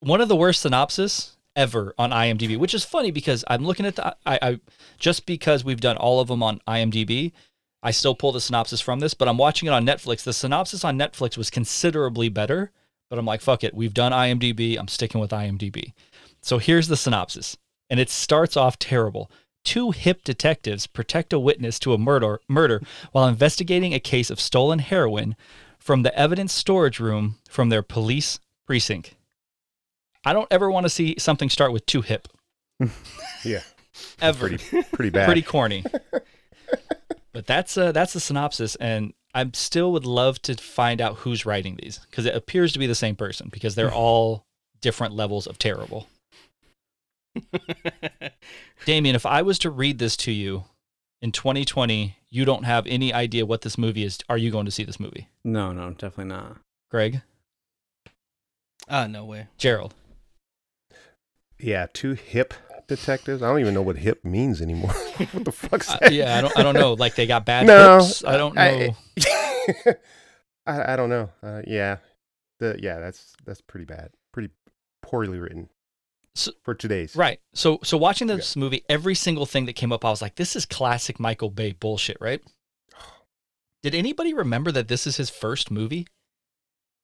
one 0.00 0.20
of 0.20 0.28
the 0.28 0.36
worst 0.36 0.62
synopsis 0.62 1.36
ever 1.54 1.94
on 1.98 2.10
IMDb, 2.10 2.56
which 2.58 2.74
is 2.74 2.84
funny 2.84 3.10
because 3.10 3.44
I'm 3.48 3.64
looking 3.64 3.86
at 3.86 3.96
the 3.96 4.16
I, 4.26 4.38
I 4.42 4.60
just 4.98 5.26
because 5.26 5.64
we've 5.64 5.80
done 5.80 5.96
all 5.96 6.20
of 6.20 6.28
them 6.28 6.42
on 6.42 6.60
IMDb, 6.68 7.32
I 7.82 7.90
still 7.90 8.14
pull 8.14 8.32
the 8.32 8.40
synopsis 8.40 8.80
from 8.80 9.00
this, 9.00 9.14
but 9.14 9.28
I'm 9.28 9.38
watching 9.38 9.66
it 9.66 9.72
on 9.72 9.86
Netflix. 9.86 10.22
The 10.22 10.32
synopsis 10.32 10.84
on 10.84 10.98
Netflix 10.98 11.36
was 11.36 11.50
considerably 11.50 12.28
better, 12.28 12.72
but 13.08 13.18
I'm 13.18 13.26
like, 13.26 13.40
fuck 13.40 13.64
it, 13.64 13.74
we've 13.74 13.94
done 13.94 14.12
IMDb. 14.12 14.78
I'm 14.78 14.88
sticking 14.88 15.20
with 15.20 15.30
IMDb. 15.30 15.92
So 16.42 16.58
here's 16.58 16.88
the 16.88 16.96
synopsis, 16.96 17.56
and 17.88 17.98
it 17.98 18.10
starts 18.10 18.56
off 18.56 18.78
terrible. 18.78 19.30
Two 19.64 19.90
hip 19.90 20.22
detectives 20.22 20.86
protect 20.86 21.32
a 21.32 21.40
witness 21.40 21.80
to 21.80 21.92
a 21.92 21.98
murder 21.98 22.40
murder 22.48 22.82
while 23.10 23.26
investigating 23.26 23.94
a 23.94 23.98
case 23.98 24.30
of 24.30 24.40
stolen 24.40 24.78
heroin 24.78 25.34
from 25.86 26.02
the 26.02 26.12
evidence 26.18 26.52
storage 26.52 26.98
room 26.98 27.36
from 27.48 27.68
their 27.68 27.80
police 27.80 28.40
precinct. 28.66 29.14
I 30.24 30.32
don't 30.32 30.48
ever 30.50 30.68
want 30.68 30.84
to 30.84 30.90
see 30.90 31.14
something 31.16 31.48
start 31.48 31.72
with 31.72 31.86
too 31.86 32.02
hip. 32.02 32.28
Yeah. 33.44 33.60
Ever. 34.20 34.48
Pretty 34.48 34.82
pretty 34.92 35.10
bad. 35.10 35.26
Pretty 35.26 35.42
corny. 35.42 35.84
but 37.32 37.46
that's 37.46 37.78
uh, 37.78 37.92
that's 37.92 38.12
the 38.12 38.18
synopsis, 38.20 38.74
and 38.74 39.14
I 39.32 39.48
still 39.54 39.92
would 39.92 40.04
love 40.04 40.42
to 40.42 40.54
find 40.56 41.00
out 41.00 41.18
who's 41.18 41.46
writing 41.46 41.78
these 41.80 42.00
because 42.10 42.26
it 42.26 42.34
appears 42.34 42.72
to 42.72 42.78
be 42.80 42.86
the 42.88 42.94
same 42.94 43.14
person 43.14 43.48
because 43.52 43.76
they're 43.76 43.94
all 43.94 44.44
different 44.80 45.14
levels 45.14 45.46
of 45.46 45.58
terrible. 45.58 46.08
Damien, 48.84 49.14
if 49.14 49.24
I 49.24 49.42
was 49.42 49.58
to 49.60 49.70
read 49.70 49.98
this 49.98 50.16
to 50.18 50.32
you 50.32 50.64
in 51.22 51.32
2020, 51.32 52.16
you 52.28 52.44
don't 52.44 52.64
have 52.64 52.86
any 52.86 53.12
idea 53.12 53.46
what 53.46 53.62
this 53.62 53.78
movie 53.78 54.04
is. 54.04 54.18
Are 54.28 54.36
you 54.38 54.50
going 54.50 54.66
to 54.66 54.70
see 54.70 54.84
this 54.84 55.00
movie? 55.00 55.28
No, 55.44 55.72
no, 55.72 55.90
definitely 55.90 56.26
not. 56.34 56.58
Gregg, 56.90 57.22
ah, 58.88 59.06
no 59.06 59.24
way. 59.24 59.48
Jerald. 59.58 59.94
Yeah, 61.58 61.86
two 61.92 62.12
hip 62.12 62.54
detectives. 62.86 63.42
I 63.42 63.48
don't 63.48 63.60
even 63.60 63.74
know 63.74 63.82
what 63.82 63.96
hip 63.96 64.24
means 64.24 64.60
anymore. 64.60 64.92
what 65.32 65.44
the 65.44 65.52
fuck's 65.52 65.90
Uh, 65.90 65.98
that? 66.02 66.12
yeah, 66.12 66.36
I 66.38 66.40
don't. 66.42 66.58
I 66.58 66.62
don't 66.62 66.74
know. 66.74 66.92
Like 66.92 67.14
they 67.14 67.26
got 67.26 67.44
bad 67.46 67.66
No, 67.66 67.98
hips. 67.98 68.22
I 68.24 68.36
don't 68.36 68.54
know. 68.54 68.60
I, 68.60 68.96
I, 70.66 70.92
I 70.92 70.96
don't 70.96 71.08
know. 71.08 71.30
Uh, 71.42 71.62
yeah, 71.66 71.96
the 72.60 72.78
yeah, 72.80 72.98
that's 73.00 73.34
that's 73.44 73.60
pretty 73.62 73.86
bad. 73.86 74.10
Pretty 74.32 74.50
poorly 75.02 75.38
written 75.38 75.68
So- 76.36 76.52
for 76.62 76.74
today's. 76.74 77.16
right. 77.16 77.40
So 77.54 77.80
so 77.82 77.96
watching 77.96 78.26
this 78.28 78.56
movie, 78.56 78.84
every 78.88 79.14
single 79.14 79.46
thing 79.46 79.66
that 79.66 79.72
came 79.74 79.92
up, 79.92 80.04
I 80.04 80.10
was 80.10 80.20
like, 80.22 80.36
this 80.36 80.54
is 80.56 80.66
classic 80.66 81.18
Michael 81.18 81.50
Bay 81.50 81.72
bullshit, 81.72 82.18
right? 82.20 82.40
Did 83.82 83.94
anybody 83.94 84.34
remember 84.34 84.70
that 84.72 84.88
this 84.88 85.06
is 85.06 85.16
his 85.16 85.30
first 85.30 85.70
movie? 85.70 86.06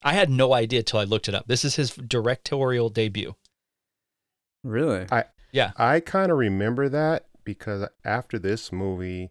I 0.02 0.14
had 0.14 0.30
no 0.30 0.52
idea 0.52 0.82
till 0.82 0.98
I 0.98 1.04
looked 1.04 1.28
it 1.28 1.34
up. 1.34 1.46
This 1.46 1.64
is 1.64 1.76
his 1.76 1.90
directorial 1.94 2.88
debut. 2.88 3.36
Really? 4.64 5.06
I 5.10 5.24
yeah. 5.52 5.72
I 5.76 6.00
kind 6.00 6.30
of 6.32 6.38
remember 6.38 6.88
that 6.88 7.26
because 7.44 7.86
after 8.04 8.38
this 8.38 8.72
movie, 8.72 9.30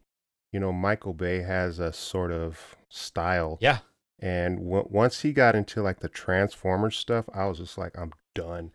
you 0.51 0.59
know, 0.59 0.71
Michael 0.71 1.13
Bay 1.13 1.41
has 1.41 1.79
a 1.79 1.91
sort 1.93 2.31
of 2.31 2.75
style. 2.89 3.57
Yeah. 3.61 3.79
And 4.19 4.59
w- 4.59 4.87
once 4.89 5.21
he 5.21 5.33
got 5.33 5.55
into 5.55 5.81
like 5.81 5.99
the 5.99 6.09
Transformers 6.09 6.95
stuff, 6.97 7.25
I 7.33 7.45
was 7.45 7.57
just 7.57 7.77
like, 7.77 7.97
I'm 7.97 8.11
done. 8.35 8.71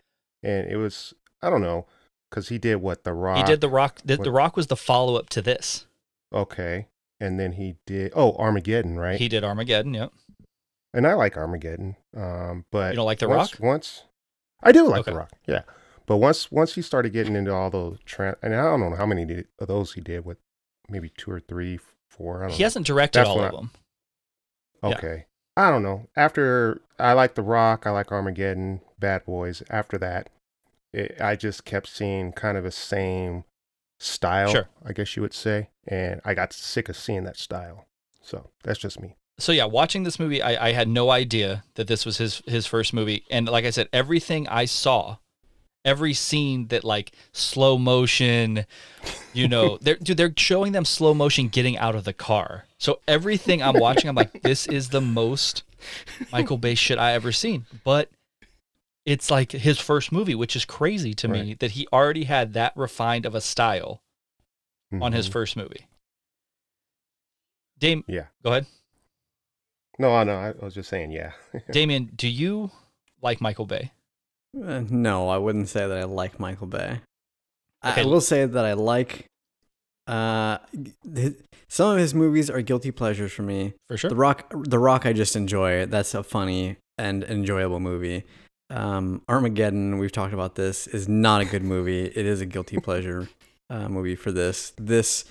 And 0.47 0.71
it 0.71 0.77
was, 0.77 1.13
I 1.43 1.51
don't 1.51 1.63
know, 1.63 1.87
because 2.31 2.49
he 2.49 2.59
did 2.59 2.77
what 2.77 3.05
The 3.05 3.13
Rock. 3.13 3.39
He 3.39 3.43
did 3.45 3.61
the 3.61 3.69
Rock. 3.69 4.01
The, 4.05 4.17
what- 4.17 4.25
the 4.25 4.31
Rock 4.31 4.57
was 4.57 4.69
the 4.69 4.77
follow 4.77 5.17
up 5.17 5.29
to 5.31 5.43
this. 5.43 5.87
Okay. 6.33 6.87
And 7.21 7.41
then 7.41 7.53
he 7.53 7.77
did, 7.87 8.13
oh, 8.15 8.35
Armageddon, 8.37 8.99
right? 8.99 9.19
He 9.19 9.29
did 9.29 9.43
Armageddon. 9.43 9.95
Yep. 9.95 10.13
and 10.95 11.07
I 11.07 11.15
like 11.15 11.37
Armageddon. 11.37 11.97
Um, 12.17 12.65
but 12.71 12.91
You 12.93 12.97
don't 12.97 13.07
like 13.07 13.19
The 13.21 13.29
once, 13.29 13.55
Rock? 13.55 13.61
Once 13.63 14.03
I 14.63 14.73
do 14.73 14.87
like 14.89 15.01
Okay. 15.01 15.11
The 15.13 15.17
Rock, 15.17 15.33
yeah. 15.47 15.63
But 16.07 16.19
once 16.19 16.53
once 16.53 16.75
he 16.75 16.83
started 16.83 17.13
getting 17.13 17.35
into 17.35 17.53
all 17.53 17.69
those 17.71 17.99
trans, 18.05 18.37
and 18.43 18.55
I 18.55 18.63
don't 18.63 18.81
know 18.81 18.95
how 18.97 19.07
many 19.07 19.25
did, 19.25 19.49
of 19.59 19.67
those 19.69 19.95
he 19.95 20.01
did 20.01 20.25
with 20.25 20.39
maybe 20.89 21.11
two 21.17 21.31
or 21.33 21.41
three, 21.41 21.81
four. 22.09 22.39
I 22.45 22.49
don't 22.49 22.53
He 22.57 22.63
know. 22.63 22.67
hasn't 22.67 22.87
directed 22.87 23.19
That's 23.21 23.29
all 23.29 23.41
of 23.41 23.53
I- 23.53 23.57
them. 23.57 23.71
yeah. 24.85 24.89
Okay. 24.91 25.25
I 25.57 25.71
don't 25.71 25.83
know. 25.83 26.07
After 26.17 26.81
I 26.99 27.15
like 27.15 27.35
The 27.35 27.43
Rock, 27.43 27.87
I 27.87 27.91
like 27.91 28.13
Armageddon, 28.13 28.83
Bad 28.99 29.25
Boys. 29.25 29.63
After 29.71 29.97
that, 29.99 30.29
it, 30.97 31.21
I 31.21 31.37
just 31.37 31.65
kept 31.65 31.89
seeing 31.89 32.33
kind 32.33 32.57
of 32.57 32.65
the 32.65 32.71
same 32.71 33.45
style, 33.99 34.51
Sure. 34.51 34.69
I 34.85 34.93
guess 34.93 35.17
you 35.17 35.23
would 35.23 35.35
say, 35.35 35.71
and 35.87 36.21
I 36.25 36.35
got 36.35 36.53
sick 36.53 36.89
of 36.89 36.97
seeing 36.97 37.25
that 37.25 37.37
style. 37.39 37.87
So 38.23 38.51
that's 38.65 38.79
just 38.79 39.01
me. 39.01 39.17
so 39.39 39.53
yeah, 39.53 39.67
watching 39.67 40.03
this 40.03 40.19
movie, 40.19 40.43
I, 40.43 40.69
I 40.69 40.73
had 40.73 40.89
no 40.89 41.11
idea 41.11 41.65
that 41.75 41.87
this 41.87 42.05
was 42.05 42.19
his 42.19 42.43
his 42.47 42.67
first 42.67 42.93
movie, 42.93 43.25
and 43.31 43.47
like 43.49 43.65
I 43.65 43.71
said, 43.71 43.89
everything 43.93 44.49
I 44.49 44.65
saw, 44.65 45.19
every 45.85 46.13
scene 46.15 46.67
that 46.69 46.83
like 46.83 47.13
slow 47.33 47.79
motion, 47.79 48.67
you 49.33 49.47
know, 49.49 49.79
they're 49.83 49.97
dude, 49.97 50.17
they're 50.17 50.33
showing 50.37 50.73
them 50.73 50.85
slow 50.85 51.15
motion 51.15 51.49
getting 51.49 51.79
out 51.79 51.95
of 51.95 52.05
the 52.05 52.13
car. 52.13 52.65
So 52.79 53.01
everything 53.07 53.63
I'm 53.63 53.79
watching, 53.79 54.09
I'm 54.09 54.17
like, 54.17 54.43
this 54.43 54.67
is 54.67 54.89
the 54.91 55.01
most 55.01 55.63
Michael 56.33 56.59
Bay 56.59 56.75
shit 56.75 56.99
I 56.99 57.13
ever 57.13 57.33
seen. 57.33 57.65
But 57.85 58.11
it's 59.07 59.31
like 59.31 59.53
his 59.53 59.79
first 59.79 60.11
movie, 60.13 60.35
which 60.35 60.55
is 60.57 60.65
crazy 60.67 61.15
to 61.15 61.29
me 61.29 61.55
that 61.55 61.71
he 61.73 61.87
already 61.93 62.25
had 62.25 62.53
that 62.55 62.77
refined 62.77 63.25
of 63.25 63.35
a 63.35 63.41
style 63.41 64.03
on 65.01 65.13
his 65.13 65.29
Mhm. 65.29 65.33
first 65.33 65.57
movie. 65.57 65.87
Dame, 67.79 68.05
Yeah. 68.09 68.27
go 68.43 68.51
ahead. 68.51 68.67
No, 69.99 70.15
I 70.15 70.25
know. 70.25 70.37
I 70.37 70.53
was 70.65 70.75
just 70.75 70.89
saying, 70.91 71.11
yeah. 71.13 71.33
Damien, 71.71 72.11
do 72.15 72.29
you 72.29 72.71
like 73.23 73.41
Michael 73.41 73.67
Bay? 73.67 73.93
Uh, 74.55 74.81
no, 74.89 75.29
I 75.29 75.39
wouldn't 75.39 75.69
say 75.69 75.87
that 75.87 75.97
I 75.97 76.05
like 76.05 76.39
Michael 76.41 76.67
Bay. 76.67 77.01
I- 77.83 77.93
Okay. 77.93 78.01
I 78.03 78.05
will 78.05 78.21
say 78.21 78.45
that 78.47 78.65
I 78.65 78.73
like. 78.73 79.27
Uh, 80.07 80.59
th- 81.15 81.35
some 81.69 81.91
of 81.93 81.99
his 81.99 82.15
movies 82.15 82.49
are 82.49 82.63
guilty 82.63 82.91
pleasures 82.91 83.33
for 83.33 83.43
me. 83.43 83.75
For 83.89 83.97
sure. 83.97 84.11
The 84.11 84.17
Rock, 84.17 84.53
The 84.55 84.79
Rock, 84.79 85.05
I 85.05 85.13
just 85.13 85.35
enjoy. 85.37 85.87
That's 85.87 86.15
a 86.15 86.23
funny 86.23 86.77
and 86.97 87.25
enjoyable 87.25 87.81
movie. 87.81 88.25
Um, 88.71 89.23
Armageddon, 89.29 89.99
we've 89.99 90.13
talked 90.13 90.35
about 90.35 90.55
this, 90.57 90.87
is 90.87 91.09
not 91.09 91.41
a 91.41 91.45
good 91.45 91.63
movie. 91.63 92.05
It 92.05 92.27
is 92.27 92.41
a 92.41 92.47
guilty 92.47 92.79
pleasure 92.83 93.29
uh, 93.71 93.89
movie 93.89 94.17
for 94.17 94.33
this. 94.33 94.73
This 94.77 95.25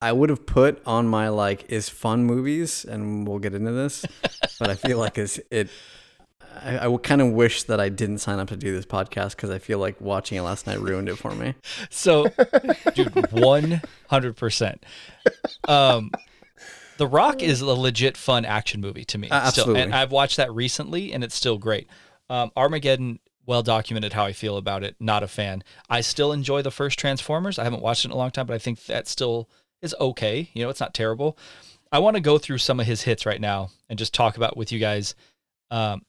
I 0.00 0.12
would 0.12 0.30
have 0.30 0.44
put 0.46 0.82
on 0.86 1.08
my 1.08 1.28
like 1.28 1.70
is 1.70 1.88
fun 1.88 2.24
movies, 2.24 2.84
and 2.84 3.26
we'll 3.26 3.38
get 3.38 3.54
into 3.54 3.72
this. 3.72 4.04
but 4.58 4.70
I 4.70 4.74
feel 4.74 4.98
like 4.98 5.18
it's 5.18 5.40
it. 5.50 5.68
I, 6.62 6.86
I 6.88 6.96
kind 6.98 7.20
of 7.20 7.32
wish 7.32 7.64
that 7.64 7.80
I 7.80 7.88
didn't 7.88 8.18
sign 8.18 8.38
up 8.38 8.48
to 8.48 8.56
do 8.56 8.74
this 8.74 8.86
podcast 8.86 9.30
because 9.36 9.50
I 9.50 9.58
feel 9.58 9.78
like 9.78 10.00
watching 10.00 10.38
it 10.38 10.42
last 10.42 10.66
night 10.66 10.80
ruined 10.80 11.08
it 11.08 11.16
for 11.16 11.34
me. 11.34 11.54
So, 11.90 12.28
dude, 12.94 13.32
one 13.32 13.82
hundred 14.08 14.36
percent. 14.36 14.84
Um, 15.66 16.10
The 16.98 17.06
Rock 17.06 17.42
is 17.42 17.60
a 17.60 17.66
legit 17.66 18.16
fun 18.16 18.44
action 18.44 18.80
movie 18.80 19.04
to 19.06 19.18
me. 19.18 19.28
Uh, 19.28 19.50
still. 19.50 19.62
absolutely. 19.62 19.82
and 19.82 19.94
I've 19.94 20.12
watched 20.12 20.36
that 20.38 20.52
recently, 20.54 21.12
and 21.12 21.24
it's 21.24 21.34
still 21.34 21.58
great. 21.58 21.88
Um, 22.28 22.50
Armageddon, 22.56 23.20
well 23.46 23.62
documented 23.62 24.12
how 24.12 24.24
I 24.24 24.32
feel 24.32 24.56
about 24.56 24.82
it. 24.82 24.96
Not 24.98 25.22
a 25.22 25.28
fan. 25.28 25.62
I 25.88 26.00
still 26.00 26.32
enjoy 26.32 26.62
the 26.62 26.70
first 26.70 26.98
Transformers. 26.98 27.58
I 27.58 27.64
haven't 27.64 27.82
watched 27.82 28.04
it 28.04 28.08
in 28.08 28.12
a 28.12 28.16
long 28.16 28.32
time, 28.32 28.46
but 28.46 28.54
I 28.54 28.58
think 28.58 28.84
that 28.86 29.08
still 29.08 29.48
is 29.82 29.94
okay. 30.00 30.50
You 30.52 30.64
know, 30.64 30.70
it's 30.70 30.80
not 30.80 30.94
terrible. 30.94 31.38
I 31.92 32.00
want 32.00 32.16
to 32.16 32.20
go 32.20 32.38
through 32.38 32.58
some 32.58 32.80
of 32.80 32.86
his 32.86 33.02
hits 33.02 33.24
right 33.24 33.40
now 33.40 33.70
and 33.88 33.98
just 33.98 34.12
talk 34.12 34.36
about 34.36 34.56
with 34.56 34.72
you 34.72 34.80
guys. 34.80 35.14
Um, 35.70 36.02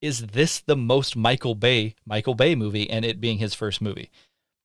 is 0.00 0.26
this 0.28 0.60
the 0.60 0.76
most 0.76 1.16
Michael 1.16 1.54
Bay 1.54 1.94
Michael 2.06 2.34
Bay 2.34 2.54
movie, 2.54 2.88
and 2.88 3.04
it 3.04 3.20
being 3.20 3.38
his 3.38 3.54
first 3.54 3.80
movie? 3.80 4.10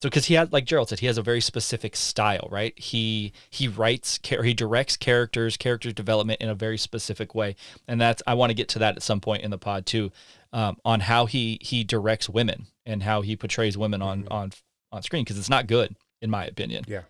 So, 0.02 0.10
because 0.10 0.26
he 0.26 0.34
had, 0.34 0.52
like 0.52 0.66
Jerald 0.66 0.90
said, 0.90 1.00
he 1.00 1.06
has 1.06 1.20
a 1.20 1.24
very 1.24 1.42
specific 1.42 1.96
style, 1.96 2.48
right? 2.52 2.78
He 2.78 3.34
he 3.50 3.68
writes, 3.68 4.20
he 4.24 4.54
directs 4.54 4.98
characters, 4.98 5.58
character 5.58 5.92
development 5.92 6.42
in 6.42 6.50
a 6.50 6.56
very 6.56 6.78
specific 6.78 7.34
way, 7.34 7.56
and 7.88 8.02
that's 8.02 8.22
I 8.28 8.34
want 8.34 8.50
to 8.50 8.56
get 8.56 8.68
to 8.70 8.80
that 8.80 8.96
at 8.98 9.04
some 9.04 9.22
point 9.22 9.44
in 9.44 9.52
the 9.52 9.58
pod 9.58 9.86
too, 9.86 10.12
um, 10.54 10.78
on 10.84 11.02
how 11.02 11.26
he 11.26 11.58
he 11.62 11.84
directs 11.84 12.30
women 12.30 12.68
and 12.86 13.04
how 13.04 13.22
he 13.22 13.36
portrays 13.36 13.78
women 13.78 14.02
on 14.02 14.28
on 14.30 14.52
on 14.92 15.02
screen 15.04 15.24
because 15.24 15.38
it's 15.38 15.50
not 15.50 15.68
good 15.68 15.96
in 16.22 16.30
my 16.30 16.46
opinion. 16.46 16.84
Yeah. 16.88 17.04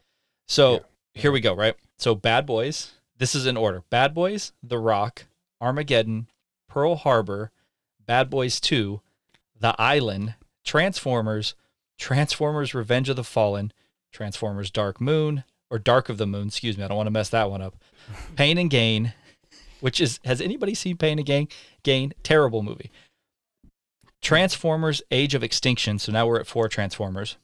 So 0.48 0.74
Yeah. 0.74 0.80
here 1.22 1.32
we 1.32 1.42
go, 1.42 1.54
right? 1.54 1.76
So 1.98 2.16
Bad 2.16 2.46
Boys. 2.46 2.92
This 3.18 3.36
is 3.36 3.46
in 3.46 3.56
order: 3.58 3.84
Bad 3.92 4.14
Boys, 4.16 4.52
The 4.64 4.80
Rock, 4.80 5.26
Armageddon, 5.62 6.28
Pearl 6.68 6.96
Harbor, 6.96 7.52
Bad 8.06 8.30
Boys 8.32 8.60
Two, 8.60 9.02
The 9.60 9.76
Island, 9.80 10.34
Transformers, 10.66 11.54
Transformers: 12.00 12.74
Revenge 12.74 13.10
of 13.10 13.16
the 13.16 13.24
Fallen, 13.24 13.72
Transformers: 14.12 14.72
Dark 14.72 15.00
Moon 15.00 15.44
or 15.70 15.78
Dark 15.80 16.10
of 16.10 16.18
the 16.18 16.26
Moon. 16.28 16.48
Excuse 16.48 16.78
me, 16.78 16.84
I 16.84 16.88
don't 16.88 16.98
want 16.98 17.08
to 17.08 17.12
mess 17.12 17.30
that 17.30 17.50
one 17.52 17.62
up. 17.62 17.76
Pain 18.36 18.58
and 18.58 18.70
Gain, 18.70 19.14
which 19.82 20.02
is 20.02 20.20
has 20.26 20.42
anybody 20.42 20.74
seen 20.74 20.98
Pain 20.98 21.20
and 21.20 21.26
Gain? 21.26 21.48
Gain, 21.84 22.14
terrible 22.24 22.64
movie. 22.64 22.90
Transformers: 24.22 25.02
Age 25.12 25.34
of 25.34 25.44
Extinction. 25.44 26.00
So 26.00 26.12
now 26.12 26.28
we're 26.28 26.40
at 26.40 26.48
four 26.48 26.68
Transformers. 26.70 27.38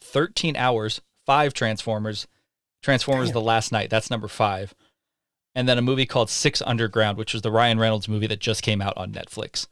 Thirteen 0.00 0.56
hours, 0.56 1.00
five 1.26 1.52
Transformers. 1.54 2.26
Transformers: 2.82 3.32
The 3.32 3.40
Last 3.40 3.72
Knight. 3.72 3.90
That's 3.90 4.10
number 4.10 4.28
five. 4.28 4.74
And 5.54 5.68
then 5.68 5.78
a 5.78 5.82
movie 5.82 6.06
called 6.06 6.30
Six 6.30 6.62
Underground, 6.62 7.18
which 7.18 7.32
was 7.32 7.42
the 7.42 7.50
Ryan 7.50 7.78
Reynolds 7.80 8.08
movie 8.08 8.28
that 8.28 8.38
just 8.38 8.62
came 8.62 8.80
out 8.80 8.96
on 8.96 9.12
Netflix. 9.12 9.66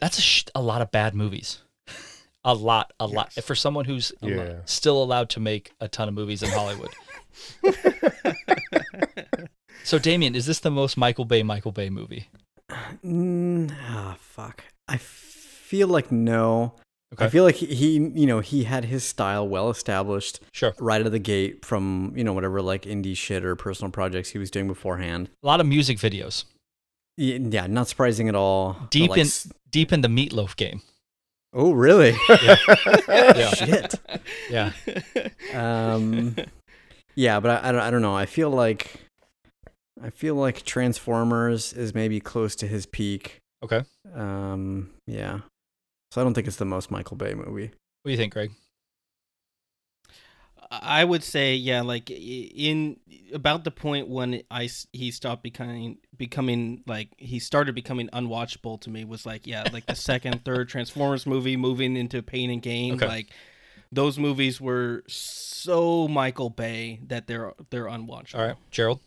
That's 0.00 0.18
a, 0.18 0.22
sh- 0.22 0.44
a 0.54 0.62
lot 0.62 0.80
of 0.82 0.90
bad 0.92 1.14
movies. 1.14 1.62
a 2.44 2.54
lot, 2.54 2.92
a 3.00 3.06
lot. 3.06 3.32
For 3.32 3.54
someone 3.56 3.84
who's 3.84 4.12
Yeah. 4.20 4.60
still 4.64 5.02
allowed 5.02 5.28
to 5.30 5.40
make 5.40 5.72
a 5.80 5.88
ton 5.88 6.08
of 6.08 6.14
movies 6.14 6.42
in 6.42 6.50
Hollywood. 6.50 6.90
so, 9.84 9.98
Damien, 9.98 10.34
is 10.36 10.46
this 10.46 10.60
the 10.60 10.70
most 10.70 10.96
Michael 10.96 11.24
Bay 11.24 11.42
Michael 11.42 11.72
Bay 11.72 11.90
movie? 11.90 12.28
Mm, 13.04 13.74
ah, 13.88 14.16
fuck. 14.20 14.64
I 14.88 14.96
feel 14.96 15.88
like 15.88 16.10
no. 16.12 16.74
Okay. 17.14 17.26
I 17.26 17.28
feel 17.28 17.44
like 17.44 17.56
he, 17.56 17.92
you 17.94 18.26
know, 18.26 18.40
he 18.40 18.64
had 18.64 18.86
his 18.86 19.04
style 19.04 19.46
well 19.46 19.68
established 19.68 20.40
Sure. 20.52 20.74
right 20.78 21.00
out 21.00 21.06
of 21.06 21.12
the 21.12 21.18
gate 21.18 21.64
from, 21.64 22.12
you 22.16 22.24
know, 22.24 22.32
whatever 22.32 22.62
like 22.62 22.82
indie 22.82 23.16
shit 23.16 23.44
or 23.44 23.54
personal 23.54 23.90
projects 23.90 24.30
he 24.30 24.38
was 24.38 24.50
doing 24.50 24.66
beforehand. 24.66 25.28
A 25.42 25.46
lot 25.46 25.60
of 25.60 25.66
music 25.66 25.98
videos. 25.98 26.44
Yeah, 27.18 27.66
not 27.66 27.88
surprising 27.88 28.28
at 28.30 28.34
all. 28.34 28.76
Deep 28.90 29.10
like, 29.10 29.20
in 29.20 29.26
deep 29.70 29.92
in 29.92 30.00
the 30.00 30.08
Meat 30.08 30.32
Loaf 30.32 30.56
game. 30.56 30.80
Oh, 31.52 31.72
really? 31.72 32.16
Yeah. 33.08 33.50
Shit. 33.50 33.94
Yeah. 34.50 34.72
Um, 35.52 36.34
yeah, 37.14 37.40
but 37.40 37.62
I, 37.62 37.68
I, 37.68 37.72
don't, 37.72 37.80
I 37.82 37.90
don't 37.90 38.02
know. 38.02 38.16
I 38.16 38.24
feel 38.24 38.48
like 38.48 39.00
I 40.00 40.10
feel 40.10 40.34
like 40.34 40.64
Transformers 40.64 41.72
is 41.72 41.94
maybe 41.94 42.20
close 42.20 42.54
to 42.56 42.66
his 42.66 42.86
peak. 42.86 43.38
Okay. 43.62 43.82
Um, 44.14 44.90
yeah. 45.06 45.40
So 46.10 46.20
I 46.20 46.24
don't 46.24 46.34
think 46.34 46.46
it's 46.46 46.56
the 46.56 46.64
most 46.64 46.90
Michael 46.90 47.16
Bay 47.16 47.34
movie. 47.34 47.70
What 48.02 48.06
do 48.06 48.10
you 48.10 48.16
think, 48.16 48.32
Gregg? 48.32 48.50
I 50.70 51.04
would 51.04 51.22
say, 51.22 51.54
yeah, 51.54 51.82
like 51.82 52.10
in 52.10 52.96
about 53.34 53.64
the 53.64 53.70
point 53.70 54.08
when 54.08 54.42
I 54.50 54.70
he 54.92 55.10
stopped 55.10 55.42
becoming 55.42 55.98
becoming 56.16 56.82
like 56.86 57.08
he 57.18 57.38
started 57.40 57.74
becoming 57.74 58.08
unwatchable 58.12 58.80
to 58.82 58.90
me 58.90 59.04
was 59.04 59.26
like 59.26 59.46
yeah, 59.46 59.64
like 59.72 59.84
the 59.84 59.94
second, 59.94 60.44
third 60.46 60.70
Transformers 60.70 61.26
movie, 61.26 61.58
moving 61.58 61.96
into 61.96 62.22
Pain 62.22 62.48
and 62.48 62.62
Gain, 62.62 62.94
Okay. 62.94 63.06
like 63.06 63.28
those 63.90 64.18
movies 64.18 64.62
were 64.62 65.02
so 65.08 66.08
Michael 66.08 66.48
Bay 66.48 67.00
that 67.08 67.26
they're 67.26 67.52
they're 67.68 67.84
unwatchable. 67.86 68.38
All 68.38 68.46
right, 68.46 68.56
Jerald. 68.70 69.00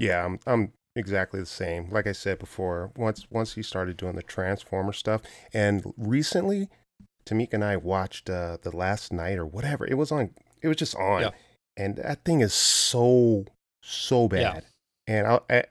Yeah, 0.00 0.24
I'm 0.24 0.40
I'm 0.46 0.72
exactly 0.96 1.40
the 1.40 1.46
same. 1.46 1.90
Like 1.90 2.06
I 2.06 2.12
said 2.12 2.38
before, 2.38 2.90
once 2.96 3.26
once 3.30 3.54
he 3.54 3.62
started 3.62 3.96
doing 3.96 4.16
the 4.16 4.22
Transformer 4.22 4.92
stuff, 4.92 5.22
and 5.52 5.92
recently, 5.96 6.68
Tamika 7.26 7.54
and 7.54 7.64
I 7.64 7.76
watched 7.76 8.28
uh, 8.30 8.58
the 8.62 8.74
last 8.76 9.12
knight 9.12 9.38
or 9.38 9.46
whatever. 9.46 9.86
It 9.86 9.94
was 9.94 10.10
on. 10.10 10.30
It 10.62 10.68
was 10.68 10.76
just 10.78 10.96
on, 10.96 11.22
Yeah. 11.22 11.30
and 11.76 11.96
that 11.96 12.24
thing 12.24 12.40
is 12.40 12.52
so 12.54 13.44
so 13.82 14.22
Yeah. 14.32 14.52
bad. 14.54 14.64
And 15.06 15.26
I, 15.26 15.40
I 15.50 15.64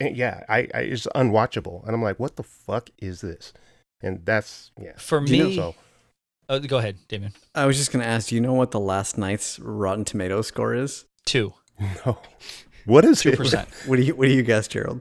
and 0.00 0.16
yeah, 0.16 0.44
I, 0.48 0.68
I 0.74 0.80
it's 0.80 1.06
unwatchable, 1.14 1.84
and 1.86 1.94
I'm 1.94 2.02
like, 2.02 2.18
what 2.18 2.36
the 2.36 2.42
fuck 2.42 2.90
is 2.98 3.20
this? 3.20 3.52
And 4.02 4.24
that's 4.24 4.70
yeah. 4.80 4.92
For 4.96 5.20
Do 5.20 5.36
you 5.36 5.42
know- 5.42 5.48
me, 5.50 5.56
So 5.56 5.74
oh, 6.48 6.58
go 6.60 6.78
ahead, 6.78 6.96
Damien. 7.08 7.32
I 7.54 7.66
was 7.66 7.76
just 7.76 7.92
gonna 7.92 8.04
ask. 8.04 8.28
Do 8.28 8.34
you 8.34 8.40
know 8.40 8.54
what 8.54 8.70
the 8.70 8.80
last 8.80 9.18
knight's 9.18 9.58
Rotten 9.58 10.04
Tomato 10.04 10.40
score 10.42 10.74
is? 10.74 11.04
Two, 11.26 11.52
no, 12.06 12.18
what 12.90 13.04
is 13.04 13.20
two 13.22 13.30
it? 13.30 13.36
percent. 13.36 13.68
What 13.86 13.96
do 13.96 14.02
you 14.02 14.14
What 14.14 14.26
do 14.26 14.32
you 14.34 14.42
guess, 14.42 14.68
Jerald? 14.68 15.00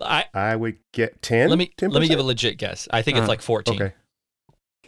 I 0.00 0.24
I 0.32 0.54
would 0.56 0.76
get 0.92 1.20
ten. 1.22 1.48
let 1.50 1.58
me 1.58 1.72
10%? 1.76 1.92
let 1.92 2.00
me 2.00 2.08
give 2.08 2.18
a 2.20 2.22
legit 2.22 2.56
guess. 2.58 2.86
I 2.92 3.02
think 3.02 3.16
it's 3.16 3.22
Uh-huh. 3.22 3.28
like 3.28 3.42
fourteen. 3.42 3.74
okay. 3.82 3.94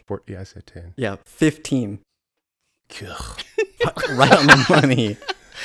Four, 0.07 0.21
yeah, 0.27 0.39
I 0.41 0.43
said 0.43 0.65
ten. 0.65 0.93
Yeah, 0.97 1.17
fifteen. 1.25 1.99
Right 4.09 4.31
on 4.33 4.45
the 4.47 4.65
money. 4.69 5.17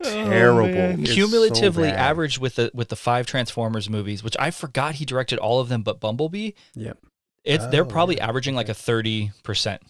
Terrible. 0.01 0.65
It's 1.01 1.09
so 1.09 1.13
Cumulatively 1.15 1.89
bad. 1.89 1.99
averaged 1.99 2.39
with 2.39 2.55
the 2.55 2.71
with 2.73 2.87
the 2.89 2.95
five 2.95 3.25
Transformers 3.25 3.89
movies, 3.89 4.23
which 4.23 4.35
I 4.39 4.49
forgot 4.51 4.95
he 4.95 5.05
directed 5.05 5.39
all 5.39 5.59
of 5.59 5.67
them 5.69 5.81
but 5.83 5.99
Bumblebee. 5.99 6.51
Yep. 6.75 6.97
It's 7.43 7.65
they're 7.67 7.83
Oh, 7.83 7.87
probably 7.87 8.17
yeah. 8.17 8.27
averaging 8.29 8.55
like 8.55 8.69
a 8.69 8.73
thirty 8.73 9.31
percent. 9.43 9.81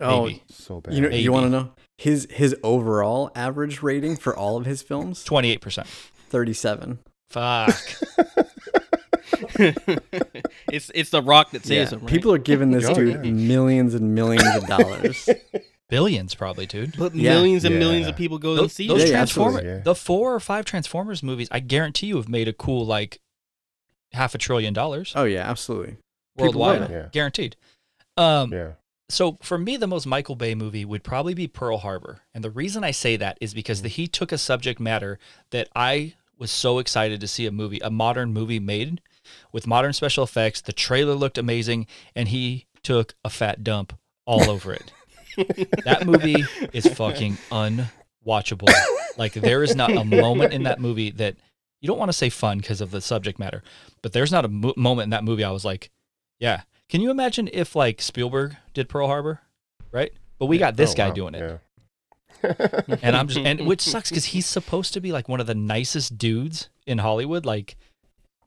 Oh, 0.00 0.30
So 0.50 0.80
bad. 0.80 0.94
you 0.94 1.00
know, 1.00 1.08
you 1.08 1.32
want 1.32 1.46
to 1.46 1.50
know 1.50 1.70
his 1.98 2.26
his 2.30 2.56
overall 2.62 3.30
average 3.34 3.82
rating 3.82 4.16
for 4.16 4.36
all 4.36 4.56
of 4.56 4.66
his 4.66 4.82
films? 4.82 5.22
Twenty 5.24 5.50
eight 5.50 5.60
percent. 5.60 5.86
Thirty-seven. 6.28 6.98
Fuck. 7.28 7.74
it's 10.70 10.90
it's 10.94 11.10
the 11.10 11.22
Rock 11.22 11.50
that 11.52 11.64
saves 11.64 11.92
Yeah, 11.92 11.98
him. 11.98 12.04
Right? 12.04 12.10
People 12.12 12.32
are 12.32 12.38
giving 12.38 12.70
this 12.70 12.84
Oh, 12.88 12.94
dude 12.94 13.24
yeah. 13.24 13.30
millions 13.32 13.94
and 13.94 14.14
millions 14.14 14.56
of 14.56 14.66
dollars. 14.66 15.28
Billions 15.90 16.34
probably, 16.34 16.66
dude. 16.66 16.96
but 16.98 17.14
Yeah. 17.14 17.34
millions 17.34 17.64
and 17.64 17.78
millions 17.78 18.06
of 18.08 18.16
people 18.16 18.38
go 18.38 18.56
and 18.58 18.70
see 18.70 18.88
those. 18.88 19.00
Yeah, 19.00 19.06
yeah, 19.06 19.12
Transformers, 19.12 19.64
yeah. 19.64 19.78
the 19.80 19.94
four 19.94 20.34
or 20.34 20.40
five 20.40 20.64
Transformers 20.64 21.22
movies, 21.22 21.46
I 21.52 21.60
guarantee 21.60 22.06
you 22.08 22.16
have 22.16 22.28
made 22.28 22.48
a 22.48 22.52
cool 22.52 22.86
like 22.86 23.20
half 24.12 24.34
a 24.34 24.38
trillion 24.38 24.72
dollars 24.72 25.12
oh 25.14 25.24
yeah, 25.24 25.48
absolutely. 25.48 25.98
worldwide. 26.36 26.90
Yeah. 26.90 27.08
guaranteed. 27.12 27.56
Um, 28.16 28.52
Yeah. 28.52 28.72
So 29.08 29.38
for 29.42 29.58
me, 29.58 29.76
the 29.76 29.86
most 29.86 30.06
Michael 30.06 30.36
Bay 30.36 30.54
movie 30.54 30.84
would 30.84 31.04
probably 31.04 31.34
be 31.34 31.46
Pearl 31.46 31.78
Harbor, 31.78 32.20
and 32.32 32.42
the 32.42 32.50
reason 32.50 32.84
I 32.84 32.90
say 32.90 33.16
that 33.16 33.38
is 33.40 33.54
because 33.54 33.80
mm. 33.80 33.84
the, 33.84 33.88
he 33.88 34.06
took 34.06 34.32
a 34.32 34.38
subject 34.38 34.80
matter 34.80 35.18
that 35.50 35.68
I 35.74 36.14
was 36.38 36.50
so 36.50 36.78
excited 36.78 37.20
to 37.20 37.28
see 37.28 37.46
a 37.46 37.52
movie, 37.52 37.80
a 37.80 37.90
modern 37.90 38.32
movie 38.32 38.60
made 38.60 39.00
with 39.52 39.66
modern 39.66 39.92
special 39.92 40.24
effects. 40.24 40.60
The 40.60 40.72
trailer 40.72 41.14
looked 41.14 41.38
amazing, 41.38 41.86
and 42.14 42.28
he 42.28 42.66
took 42.82 43.14
a 43.24 43.30
fat 43.30 43.62
dump 43.62 43.98
all 44.26 44.50
over 44.50 44.72
it. 44.72 44.92
that 45.84 46.06
movie 46.06 46.44
is 46.72 46.86
fucking 46.86 47.36
unwatchable. 47.50 48.72
Like 49.16 49.32
there 49.34 49.62
is 49.62 49.74
not 49.74 49.90
a 49.90 50.04
moment 50.04 50.52
in 50.52 50.64
that 50.64 50.80
movie 50.80 51.10
that 51.12 51.36
you 51.80 51.88
don't 51.88 51.98
want 51.98 52.10
to 52.10 52.16
say 52.16 52.30
fun 52.30 52.58
because 52.58 52.80
of 52.80 52.90
the 52.90 53.00
subject 53.00 53.38
matter, 53.38 53.62
but 54.02 54.12
there's 54.12 54.32
not 54.32 54.44
a 54.44 54.48
mo- 54.48 54.74
moment 54.76 55.04
in 55.04 55.10
that 55.10 55.24
movie 55.24 55.44
I 55.44 55.50
was 55.50 55.64
like, 55.64 55.90
yeah. 56.38 56.62
Can 56.88 57.00
you 57.00 57.10
imagine 57.10 57.48
if 57.52 57.74
like 57.74 58.00
Spielberg 58.00 58.56
did 58.72 58.88
Pearl 58.88 59.06
Harbor, 59.06 59.40
right? 59.92 60.12
But 60.38 60.46
we 60.46 60.58
got 60.58 60.76
this 60.76 60.92
Oh, 60.92 60.96
guy 60.96 61.08
wow. 61.08 61.14
doing 61.14 61.34
it, 61.34 61.60
Yeah. 62.42 62.98
and 63.02 63.16
I'm 63.16 63.28
just 63.28 63.40
and 63.40 63.66
which 63.66 63.80
sucks 63.80 64.10
because 64.10 64.26
he's 64.26 64.46
supposed 64.46 64.92
to 64.94 65.00
be 65.00 65.12
like 65.12 65.28
one 65.28 65.40
of 65.40 65.46
the 65.46 65.54
nicest 65.54 66.18
dudes 66.18 66.68
in 66.86 66.98
Hollywood, 66.98 67.46
like 67.46 67.76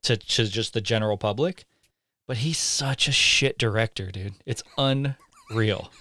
to 0.04 0.18
to 0.18 0.46
just 0.48 0.74
the 0.74 0.82
general 0.82 1.18
public, 1.18 1.66
but 2.28 2.38
he's 2.38 2.58
such 2.60 3.08
a 3.08 3.12
shit 3.12 3.58
director, 3.58 4.12
dude. 4.12 4.34
It's 4.46 4.62
unreal, 4.78 5.92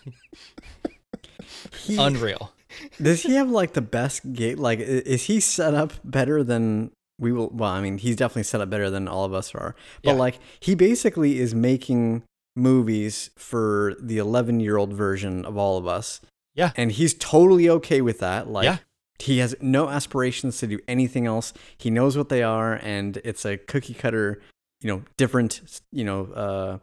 He, 1.84 1.96
unreal. 1.96 2.52
does 3.00 3.22
he 3.22 3.34
have 3.36 3.48
like 3.48 3.72
the 3.72 3.80
best 3.80 4.32
gate? 4.34 4.58
Like, 4.58 4.80
is 4.80 5.24
he 5.24 5.40
set 5.40 5.72
up 5.74 5.94
better 6.04 6.42
than 6.44 6.90
we 7.18 7.32
will? 7.32 7.48
Well, 7.50 7.70
I 7.70 7.80
mean, 7.80 7.98
he's 7.98 8.16
definitely 8.16 8.42
set 8.44 8.60
up 8.60 8.70
better 8.70 8.90
than 8.90 9.08
all 9.08 9.24
of 9.24 9.32
us 9.34 9.54
are. 9.54 9.74
But 10.02 10.12
Yeah. 10.12 10.16
like, 10.18 10.38
he 10.60 10.74
basically 10.74 11.38
is 11.38 11.54
making 11.54 12.22
movies 12.54 13.30
for 13.36 13.94
the 14.00 14.18
11 14.18 14.60
year 14.60 14.76
old 14.76 14.92
version 14.92 15.44
of 15.44 15.56
all 15.56 15.76
of 15.78 15.86
us. 15.86 16.20
Yeah. 16.54 16.72
And 16.76 16.90
he's 16.92 17.14
totally 17.14 17.68
okay 17.68 18.00
with 18.00 18.18
that. 18.20 18.48
Like, 18.48 18.64
Yeah. 18.64 18.78
he 19.18 19.38
has 19.38 19.54
no 19.60 19.88
aspirations 19.88 20.58
to 20.58 20.66
do 20.66 20.78
anything 20.88 21.26
else. 21.26 21.52
He 21.76 21.90
knows 21.90 22.16
what 22.16 22.28
they 22.30 22.42
are, 22.42 22.74
and 22.74 23.18
it's 23.24 23.44
a 23.44 23.56
cookie 23.58 23.94
cutter, 23.94 24.40
you 24.80 24.88
know, 24.88 25.02
different, 25.16 25.80
you 25.92 26.04
know, 26.04 26.24
uh, 26.32 26.78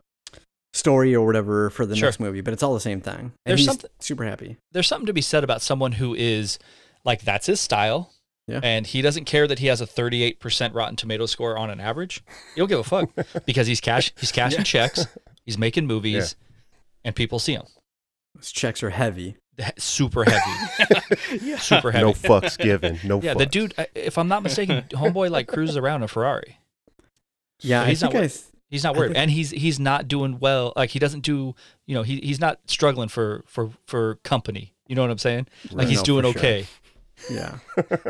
story 0.73 1.15
or 1.15 1.25
whatever 1.25 1.69
for 1.69 1.85
the 1.85 1.95
Sure. 1.95 2.07
next 2.07 2.19
movie, 2.19 2.41
but 2.41 2.53
it's 2.53 2.63
all 2.63 2.73
the 2.73 2.79
same 2.79 3.01
thing. 3.01 3.15
And 3.19 3.31
There's 3.45 3.59
he's 3.61 3.67
something- 3.67 3.89
super 3.99 4.25
happy. 4.25 4.57
there's 4.71 4.87
something 4.87 5.05
to 5.05 5.13
be 5.13 5.21
said 5.21 5.43
about 5.43 5.61
someone 5.61 5.93
who 5.93 6.15
is 6.15 6.57
like 7.05 7.21
that's 7.23 7.45
his 7.45 7.59
style. 7.61 8.11
Yeah. 8.47 8.59
And 8.61 8.85
he 8.85 9.01
doesn't 9.01 9.23
care 9.25 9.47
that 9.47 9.59
he 9.59 9.67
has 9.67 9.79
a 9.79 9.85
38% 9.87 10.73
Rotten 10.73 10.95
Tomato 10.97 11.25
score 11.25 11.57
on 11.57 11.69
an 11.69 11.79
average. 11.79 12.21
He 12.53 12.59
don't 12.59 12.67
give 12.67 12.79
a 12.79 12.83
fuck 12.83 13.09
because 13.45 13.67
he's 13.67 13.79
cash 13.79 14.11
he's 14.19 14.31
cashing 14.33 14.63
checks, 14.65 15.07
he's 15.45 15.57
making 15.57 15.87
movies, 15.87 16.35
and 17.05 17.15
people 17.15 17.39
see 17.39 17.53
him. 17.53 17.63
Those 18.35 18.51
checks 18.51 18.83
are 18.83 18.89
heavy. 18.89 19.37
Super 19.77 20.23
heavy. 20.25 21.05
yeah. 21.41 21.57
Super 21.57 21.91
heavy. 21.91 22.03
No 22.05 22.11
fucks 22.13 22.57
given. 22.57 22.99
No 23.03 23.21
yeah, 23.21 23.33
fucks. 23.33 23.37
the 23.37 23.45
dude 23.45 23.73
if 23.95 24.17
I'm 24.17 24.27
not 24.27 24.43
mistaken, 24.43 24.83
homeboy 24.89 25.29
like 25.29 25.47
cruises 25.47 25.77
around 25.77 25.97
in 25.97 26.03
a 26.03 26.07
Ferrari. 26.07 26.57
Yeah, 27.61 27.83
So 27.83 27.89
he's 27.89 28.01
not 28.01 28.11
think 28.11 28.31
I, 28.31 28.35
He's 28.69 28.83
not 28.83 28.95
I 28.95 28.99
worried, 28.99 29.07
think- 29.09 29.17
and 29.19 29.31
he's 29.31 29.51
he's 29.51 29.79
not 29.79 30.07
doing 30.07 30.39
well. 30.39 30.73
Like 30.75 30.89
he 30.89 30.97
doesn't 30.99 31.21
do, 31.21 31.53
you 31.85 31.93
know, 31.93 32.01
he 32.01 32.17
he's 32.21 32.39
not 32.39 32.59
struggling 32.65 33.07
for 33.07 33.43
for 33.45 33.69
for 33.85 34.15
company. 34.23 34.73
You 34.87 34.95
know 34.95 35.03
what 35.03 35.11
I'm 35.11 35.17
saying? 35.19 35.47
Like 35.65 35.77
Right. 35.77 35.87
he's 35.89 35.99
No, 35.99 36.03
doing 36.03 36.25
okay. 36.25 36.63
sure. 36.63 36.69
Okay. 37.25 37.35
yeah. 37.35 37.57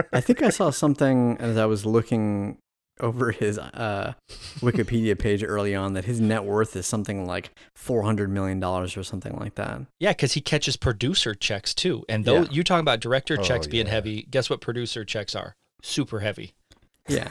I 0.13 0.21
think 0.21 0.41
I 0.41 0.49
saw 0.49 0.69
something 0.69 1.37
as 1.39 1.57
I 1.57 1.65
was 1.65 1.85
looking 1.85 2.57
over 2.99 3.31
his 3.31 3.57
uh, 3.57 4.13
Wikipedia 4.59 5.17
page 5.17 5.43
early 5.43 5.73
on 5.73 5.93
that 5.93 6.05
his 6.05 6.19
net 6.21 6.43
worth 6.43 6.75
is 6.75 6.85
something 6.85 7.25
like 7.25 7.49
four 7.75 8.03
hundred 8.03 8.29
million 8.29 8.59
dollars 8.59 8.95
or 8.95 9.03
something 9.03 9.35
like 9.37 9.55
that. 9.55 9.81
Yeah, 9.99 10.11
because 10.11 10.33
he 10.33 10.41
catches 10.41 10.77
producer 10.77 11.33
checks 11.33 11.73
too. 11.73 12.05
And 12.07 12.23
though 12.25 12.41
Yeah. 12.43 12.47
you 12.51 12.63
talking 12.63 12.81
about 12.81 12.99
director 12.99 13.37
Oh, 13.39 13.43
checks 13.43 13.65
being 13.67 13.87
yeah. 13.87 13.93
heavy, 13.93 14.27
guess 14.29 14.49
what 14.49 14.61
producer 14.61 15.03
checks 15.03 15.35
are? 15.35 15.55
Super 15.81 16.19
heavy. 16.19 16.53
Yeah. 17.09 17.27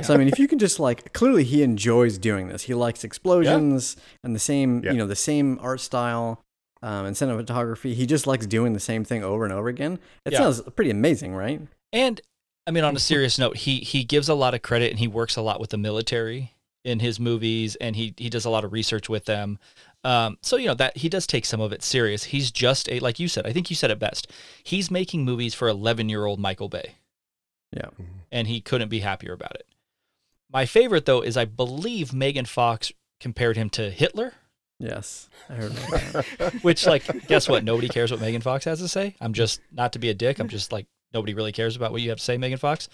So 0.00 0.14
I 0.14 0.16
mean, 0.16 0.26
if 0.28 0.38
you 0.38 0.48
can 0.48 0.58
just 0.58 0.80
like 0.80 1.12
clearly 1.12 1.44
he 1.44 1.62
enjoys 1.62 2.16
doing 2.16 2.48
this. 2.48 2.62
He 2.62 2.72
likes 2.72 3.04
explosions 3.04 3.94
and 4.24 4.34
the 4.34 4.38
same, 4.38 4.82
Yeah. 4.82 4.92
you 4.92 4.96
know, 4.96 5.06
the 5.06 5.14
same 5.14 5.58
art 5.60 5.80
style 5.80 6.40
um, 6.86 7.04
and 7.06 7.16
cinematography. 7.16 7.94
He 7.94 8.06
just 8.06 8.26
likes 8.26 8.46
doing 8.46 8.72
the 8.72 8.80
same 8.80 9.04
thing 9.04 9.24
over 9.24 9.44
and 9.44 9.52
over 9.52 9.68
again. 9.68 9.98
It 10.24 10.32
Yeah. 10.32 10.38
sounds 10.38 10.62
pretty 10.74 10.90
amazing, 10.90 11.34
right? 11.34 11.60
And 11.92 12.20
I 12.66 12.70
mean, 12.70 12.84
on 12.84 12.94
a 12.96 13.00
serious 13.12 13.38
note, 13.38 13.56
he 13.58 13.80
he 13.80 14.04
gives 14.04 14.28
a 14.28 14.34
lot 14.34 14.54
of 14.54 14.62
credit 14.62 14.90
and 14.90 14.98
he 14.98 15.08
works 15.08 15.36
a 15.36 15.42
lot 15.42 15.60
with 15.60 15.70
the 15.70 15.78
military 15.78 16.52
in 16.84 17.00
his 17.00 17.18
movies, 17.18 17.74
and 17.76 17.96
he 17.96 18.14
he 18.16 18.30
does 18.30 18.44
a 18.44 18.50
lot 18.50 18.64
of 18.64 18.72
research 18.72 19.08
with 19.08 19.24
them. 19.24 19.58
Um, 20.04 20.38
so 20.42 20.56
you 20.56 20.66
know 20.68 20.74
that 20.74 20.98
he 20.98 21.08
does 21.08 21.26
take 21.26 21.44
some 21.44 21.60
of 21.60 21.72
it 21.72 21.82
serious. 21.82 22.24
He's 22.24 22.52
just 22.52 22.88
a 22.88 23.00
like 23.00 23.18
you 23.18 23.26
said. 23.28 23.44
I 23.46 23.52
think 23.52 23.68
you 23.70 23.76
said 23.76 23.90
it 23.90 23.98
best. 23.98 24.30
He's 24.62 24.88
making 24.90 25.24
movies 25.24 25.52
for 25.54 25.66
11 25.68 26.08
year 26.08 26.24
old 26.24 26.38
Michael 26.38 26.68
Bay. 26.68 26.94
Yeah. 27.72 27.90
and 28.30 28.46
he 28.46 28.60
couldn't 28.60 28.88
be 28.88 29.00
happier 29.00 29.32
about 29.32 29.54
it. 29.56 29.66
My 30.52 30.64
favorite 30.66 31.04
though 31.06 31.20
is 31.22 31.36
I 31.36 31.44
believe 31.44 32.12
Megan 32.14 32.44
Fox 32.46 32.92
compared 33.18 33.56
him 33.56 33.68
to 33.70 33.90
Hitler, 33.90 34.34
Yes. 34.78 35.28
I 35.48 35.54
heard 35.54 35.72
about 35.72 35.90
that. 36.38 36.54
which 36.62 36.86
like 36.86 37.26
guess 37.26 37.48
what? 37.48 37.64
Nobody 37.64 37.88
cares 37.88 38.10
what 38.10 38.20
Megan 38.20 38.40
Fox 38.42 38.64
has 38.66 38.78
to 38.80 38.88
say. 38.88 39.14
I'm 39.20 39.32
just 39.32 39.60
not 39.72 39.92
to 39.94 39.98
be 39.98 40.10
a 40.10 40.14
dick. 40.14 40.38
I'm 40.38 40.48
just 40.48 40.72
like 40.72 40.86
nobody 41.14 41.34
really 41.34 41.52
cares 41.52 41.76
about 41.76 41.92
what 41.92 42.02
you 42.02 42.10
have 42.10 42.18
to 42.18 42.24
say, 42.24 42.36
Megan 42.36 42.58
Fox. 42.58 42.88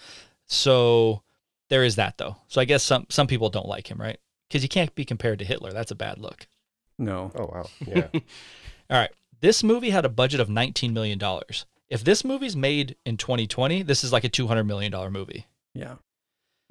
So 0.47 1.21
there 1.69 1.83
is 1.83 1.95
that 1.97 2.17
though. 2.17 2.37
So 2.47 2.61
I 2.61 2.65
guess 2.65 2.83
some 2.83 3.05
some 3.09 3.27
people 3.27 3.49
don't 3.49 3.67
like 3.67 3.89
him, 3.91 3.99
right? 3.99 4.17
Because 4.47 4.63
you 4.63 4.69
can't 4.69 4.93
be 4.95 5.03
compared 5.05 5.39
to 5.39 5.45
Hitler. 5.45 5.71
That's 5.71 5.91
a 5.91 5.95
bad 5.95 6.19
look. 6.19 6.47
No. 6.97 7.31
Oh 7.35 7.45
wow. 7.51 7.65
Yeah. 7.87 8.07
All 8.89 8.99
right. 8.99 9.11
This 9.41 9.63
movie 9.63 9.89
had 9.89 10.05
a 10.05 10.09
budget 10.09 10.39
of 10.39 10.47
$19 10.47 10.93
million. 10.93 11.19
If 11.89 12.03
this 12.03 12.23
movie's 12.23 12.55
made 12.55 12.95
in 13.05 13.17
2020, 13.17 13.83
this 13.83 14.03
is 14.05 14.13
like 14.13 14.23
a 14.23 14.29
$200 14.29 14.65
million 14.65 14.93
movie. 15.11 15.47
Yeah. 15.73 15.95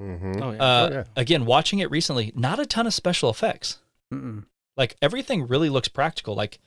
Mm-hmm. 0.00 0.42
Oh 0.42 0.52
yeah. 0.52 0.62
Uh, 0.62 0.88
Oh, 0.90 0.94
yeah. 0.94 1.04
Again, 1.16 1.44
watching 1.44 1.80
it 1.80 1.90
recently, 1.90 2.32
not 2.34 2.58
a 2.58 2.64
ton 2.64 2.86
of 2.86 2.94
special 2.94 3.28
effects. 3.28 3.78
Mm-mm. 4.12 4.44
Like 4.76 4.96
everything 5.02 5.46
really 5.46 5.68
looks 5.68 5.88
practical. 5.88 6.34
Like 6.34 6.58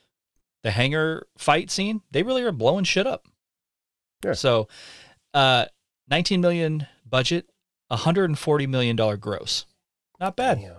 the 0.62 0.70
hangar 0.70 1.26
fight 1.38 1.70
scene, 1.70 2.02
they 2.10 2.22
really 2.22 2.42
are 2.42 2.52
blowing 2.52 2.84
shit 2.84 3.06
up. 3.06 3.26
Yeah. 4.24 4.32
So, 4.32 4.68
uh, 5.34 5.66
19 6.08 6.40
million 6.40 6.86
budget, 7.08 7.48
140 7.88 8.66
million 8.66 8.96
dollar 8.96 9.16
gross. 9.16 9.66
Not 10.20 10.36
bad. 10.36 10.60
Damn. 10.60 10.72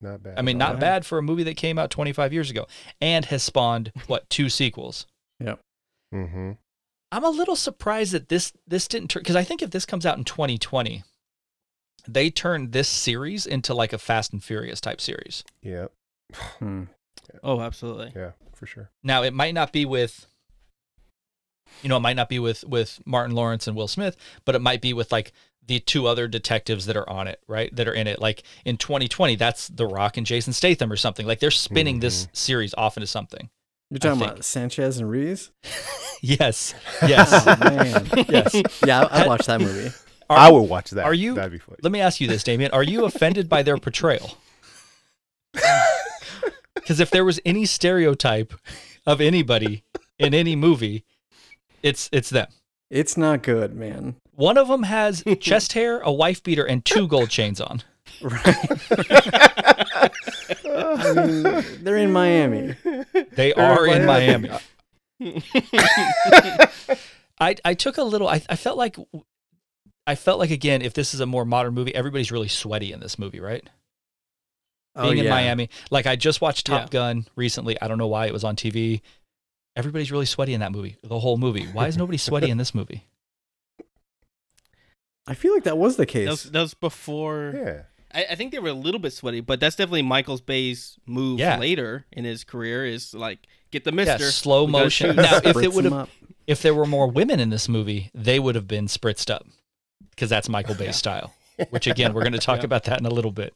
Not 0.00 0.22
bad. 0.22 0.38
I 0.38 0.42
mean, 0.42 0.60
at 0.60 0.66
all. 0.66 0.72
not 0.72 0.80
bad 0.80 1.06
for 1.06 1.18
a 1.18 1.22
movie 1.22 1.42
that 1.44 1.56
came 1.56 1.78
out 1.78 1.90
25 1.90 2.32
years 2.32 2.50
ago 2.50 2.66
and 3.00 3.24
has 3.26 3.42
spawned 3.42 3.92
what 4.06 4.28
two 4.30 4.48
sequels. 4.48 5.06
Yep. 5.40 5.60
Mm-hmm. 6.14 6.52
I'm 7.12 7.24
a 7.24 7.30
little 7.30 7.56
surprised 7.56 8.12
that 8.12 8.28
this 8.28 8.52
this 8.66 8.86
didn't 8.86 9.08
turn 9.08 9.22
because 9.22 9.36
I 9.36 9.44
think 9.44 9.62
if 9.62 9.70
this 9.70 9.84
comes 9.84 10.06
out 10.06 10.18
in 10.18 10.24
2020, 10.24 11.02
they 12.06 12.30
turned 12.30 12.72
this 12.72 12.88
series 12.88 13.46
into 13.46 13.74
like 13.74 13.92
a 13.92 13.98
Fast 13.98 14.32
and 14.32 14.42
Furious 14.42 14.80
type 14.80 15.00
series. 15.00 15.44
Yep. 15.62 15.92
Hmm. 16.58 16.84
oh, 17.42 17.60
absolutely. 17.60 18.12
Yeah, 18.14 18.30
for 18.54 18.66
sure. 18.66 18.90
Now 19.02 19.22
it 19.22 19.32
might 19.34 19.54
not 19.54 19.72
be 19.72 19.84
with 19.84 20.26
you 21.82 21.88
know, 21.88 21.96
it 21.96 22.00
might 22.00 22.16
not 22.16 22.28
be 22.28 22.38
with 22.38 22.64
with 22.64 23.00
Martin 23.06 23.34
Lawrence 23.34 23.66
and 23.66 23.76
Will 23.76 23.88
Smith, 23.88 24.16
but 24.44 24.54
it 24.54 24.60
might 24.60 24.80
be 24.80 24.92
with 24.92 25.12
like 25.12 25.32
the 25.66 25.78
two 25.78 26.06
other 26.06 26.26
detectives 26.26 26.86
that 26.86 26.96
are 26.96 27.08
on 27.08 27.28
it, 27.28 27.40
right? 27.46 27.74
That 27.76 27.86
are 27.86 27.92
in 27.94 28.06
it. 28.08 28.20
Like 28.20 28.42
in 28.64 28.76
2020, 28.76 29.36
that's 29.36 29.68
The 29.68 29.86
Rock 29.86 30.16
and 30.16 30.26
Jason 30.26 30.52
Statham 30.52 30.90
or 30.90 30.96
something. 30.96 31.26
Like 31.26 31.38
they're 31.38 31.50
spinning 31.52 32.00
this 32.00 32.26
series 32.32 32.74
off 32.74 32.96
into 32.96 33.06
something. 33.06 33.50
You're 33.88 33.98
talking 33.98 34.22
about 34.22 34.44
Sanchez 34.44 34.98
and 34.98 35.08
Reese? 35.10 35.50
Yes. 36.22 36.74
Yes. 37.06 37.32
Oh, 37.46 37.56
man. 37.64 38.06
yes. 38.28 38.54
Yeah, 38.84 39.08
I, 39.10 39.22
I 39.24 39.26
watched 39.26 39.46
that 39.46 39.58
movie. 39.60 39.90
Are, 40.28 40.36
I 40.36 40.50
would 40.50 40.68
watch 40.68 40.90
that. 40.90 41.04
are 41.06 41.14
you- 41.14 41.34
That'd 41.34 41.50
be 41.52 41.58
funny. 41.58 41.78
Let 41.82 41.92
me 41.92 42.00
ask 42.02 42.20
you 42.20 42.28
this, 42.28 42.42
Damien. 42.44 42.70
Are 42.72 42.82
you 42.82 43.06
offended 43.06 43.48
by 43.48 43.62
their 43.62 43.78
portrayal? 43.78 44.36
Because 46.80 47.00
if 47.00 47.10
there 47.10 47.24
was 47.24 47.40
any 47.44 47.66
stereotype 47.66 48.54
of 49.06 49.20
anybody 49.20 49.82
in 50.18 50.34
any 50.34 50.56
movie, 50.56 51.04
it's 51.82 52.08
it's 52.12 52.30
them. 52.30 52.48
It's 52.90 53.16
not 53.16 53.42
good, 53.42 53.74
man. 53.74 54.16
One 54.34 54.58
of 54.58 54.68
them 54.68 54.84
has 54.84 55.22
chest 55.40 55.72
hair, 55.74 56.00
a 56.00 56.12
wife 56.12 56.42
beater, 56.42 56.64
and 56.64 56.84
two 56.84 57.06
gold 57.06 57.30
chains 57.30 57.60
on. 57.60 57.82
I 58.22 60.10
mean, 61.14 61.64
they're 61.82 61.96
in 61.96 62.12
Miami. 62.12 62.74
They 63.32 63.54
are 63.54 63.86
in 63.86 64.06
Miami. 64.06 64.50
I 67.40 67.56
I 67.64 67.74
took 67.74 67.98
a 67.98 68.02
little. 68.02 68.28
I 68.28 68.42
I 68.48 68.56
felt 68.56 68.76
like 68.76 68.96
I 70.06 70.14
felt 70.14 70.38
like 70.38 70.50
again, 70.50 70.82
if 70.82 70.94
this 70.94 71.14
is 71.14 71.20
a 71.20 71.26
more 71.26 71.44
modern 71.44 71.74
movie, 71.74 71.94
everybody's 71.94 72.32
really 72.32 72.48
sweaty 72.48 72.92
in 72.92 73.00
this 73.00 73.18
movie, 73.18 73.40
right? 73.40 73.68
Oh, 74.96 75.04
being 75.04 75.18
in 75.18 75.26
Oh, 75.26 75.28
yeah. 75.28 75.34
Miami, 75.34 75.70
like 75.90 76.06
I 76.06 76.16
just 76.16 76.40
watched 76.40 76.66
Top 76.66 76.82
Yeah. 76.82 76.88
Gun 76.88 77.26
recently. 77.36 77.80
I 77.80 77.86
don't 77.88 77.98
know 77.98 78.08
why 78.08 78.26
it 78.26 78.32
was 78.32 78.44
on 78.44 78.56
TV. 78.56 79.00
Everybody's 79.76 80.10
really 80.10 80.26
sweaty 80.26 80.52
in 80.52 80.60
that 80.60 80.72
movie. 80.72 80.96
The 81.02 81.20
whole 81.20 81.36
movie. 81.36 81.66
Why 81.66 81.86
is 81.86 81.96
nobody 81.96 82.18
sweaty 82.18 82.50
in 82.50 82.58
this 82.58 82.74
movie? 82.74 83.04
I 85.26 85.34
feel 85.34 85.54
like 85.54 85.64
that 85.64 85.78
was 85.78 85.96
the 85.96 86.02
That 86.02 86.06
case. 86.06 86.28
was, 86.28 86.42
that 86.44 86.60
was 86.60 86.74
before. 86.74 87.52
Yeah. 87.54 87.82
I, 88.12 88.32
I 88.32 88.34
think 88.34 88.50
they 88.50 88.58
were 88.58 88.70
a 88.70 88.74
little 88.74 88.98
bit 88.98 89.12
sweaty, 89.12 89.40
but 89.40 89.60
that's 89.60 89.76
definitely 89.76 90.02
Michael's 90.02 90.40
Bay's 90.40 90.98
move 91.06 91.38
Yeah. 91.38 91.58
later 91.58 92.06
in 92.10 92.24
his 92.24 92.42
career 92.42 92.84
is 92.84 93.14
like 93.14 93.46
get 93.70 93.84
the 93.84 93.90
Yeah, 93.90 93.94
Mister 94.16 94.30
slow 94.32 94.66
motion. 94.66 95.14
Now, 95.16 95.38
if 95.44 95.56
it 95.56 95.72
would 95.72 95.84
have, 95.84 96.10
if 96.48 96.62
there 96.62 96.74
were 96.74 96.86
more 96.86 97.08
women 97.08 97.38
in 97.38 97.50
this 97.50 97.68
movie, 97.68 98.10
they 98.12 98.40
would 98.40 98.56
have 98.56 98.66
been 98.66 98.86
spritzed 98.86 99.30
up 99.32 99.46
because 100.10 100.28
that's 100.30 100.48
Michael 100.48 100.74
Bay's 100.74 100.96
style. 100.96 101.32
Which 101.70 101.86
again, 101.86 102.12
we're 102.14 102.22
going 102.22 102.32
to 102.32 102.38
talk 102.38 102.58
Yeah. 102.60 102.64
about 102.64 102.84
that 102.84 102.98
in 102.98 103.06
a 103.06 103.10
little 103.10 103.30
bit. 103.32 103.54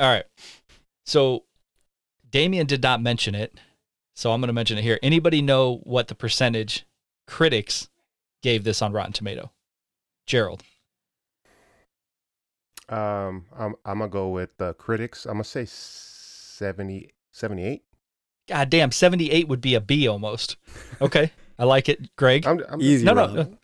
All 0.00 0.08
right. 0.10 0.24
So 1.04 1.44
Damien 2.30 2.66
did 2.66 2.82
not 2.82 3.02
mention 3.02 3.34
it, 3.34 3.60
so 4.14 4.32
I'm 4.32 4.40
going 4.40 4.48
to 4.48 4.54
mention 4.54 4.78
it 4.78 4.82
here. 4.82 4.98
Anybody 5.02 5.42
know 5.42 5.80
what 5.82 6.08
the 6.08 6.14
percentage 6.14 6.86
critics 7.26 7.88
gave 8.42 8.64
this 8.64 8.80
on 8.80 8.92
Rotten 8.92 9.12
Tomato? 9.12 9.52
Jerald. 10.26 10.62
Um, 12.88 13.44
I'm 13.56 13.76
I'm 13.84 13.98
gonna 13.98 14.08
go 14.08 14.30
with 14.30 14.56
the 14.56 14.74
critics. 14.74 15.24
I'm 15.24 15.34
gonna 15.34 15.44
say 15.44 15.64
70, 15.64 17.10
78. 17.30 17.82
God 18.48 18.70
damn, 18.70 18.90
78 18.90 19.46
would 19.46 19.60
be 19.60 19.74
a 19.74 19.80
B 19.80 20.08
almost. 20.08 20.56
Okay. 21.00 21.30
I 21.56 21.64
like 21.64 21.88
it. 21.88 22.16
Gregg. 22.16 22.46
I'm, 22.46 22.64
I'm 22.68 22.80
Easy, 22.80 23.04
no, 23.04 23.14
Rob. 23.14 23.34
no. 23.34 23.40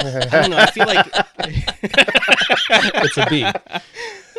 I 0.00 0.28
don't 0.30 0.50
know. 0.50 0.58
I 0.58 0.70
feel 0.70 0.86
like 0.86 1.06
it's 3.04 3.16
a 3.16 3.26
B. 3.28 3.44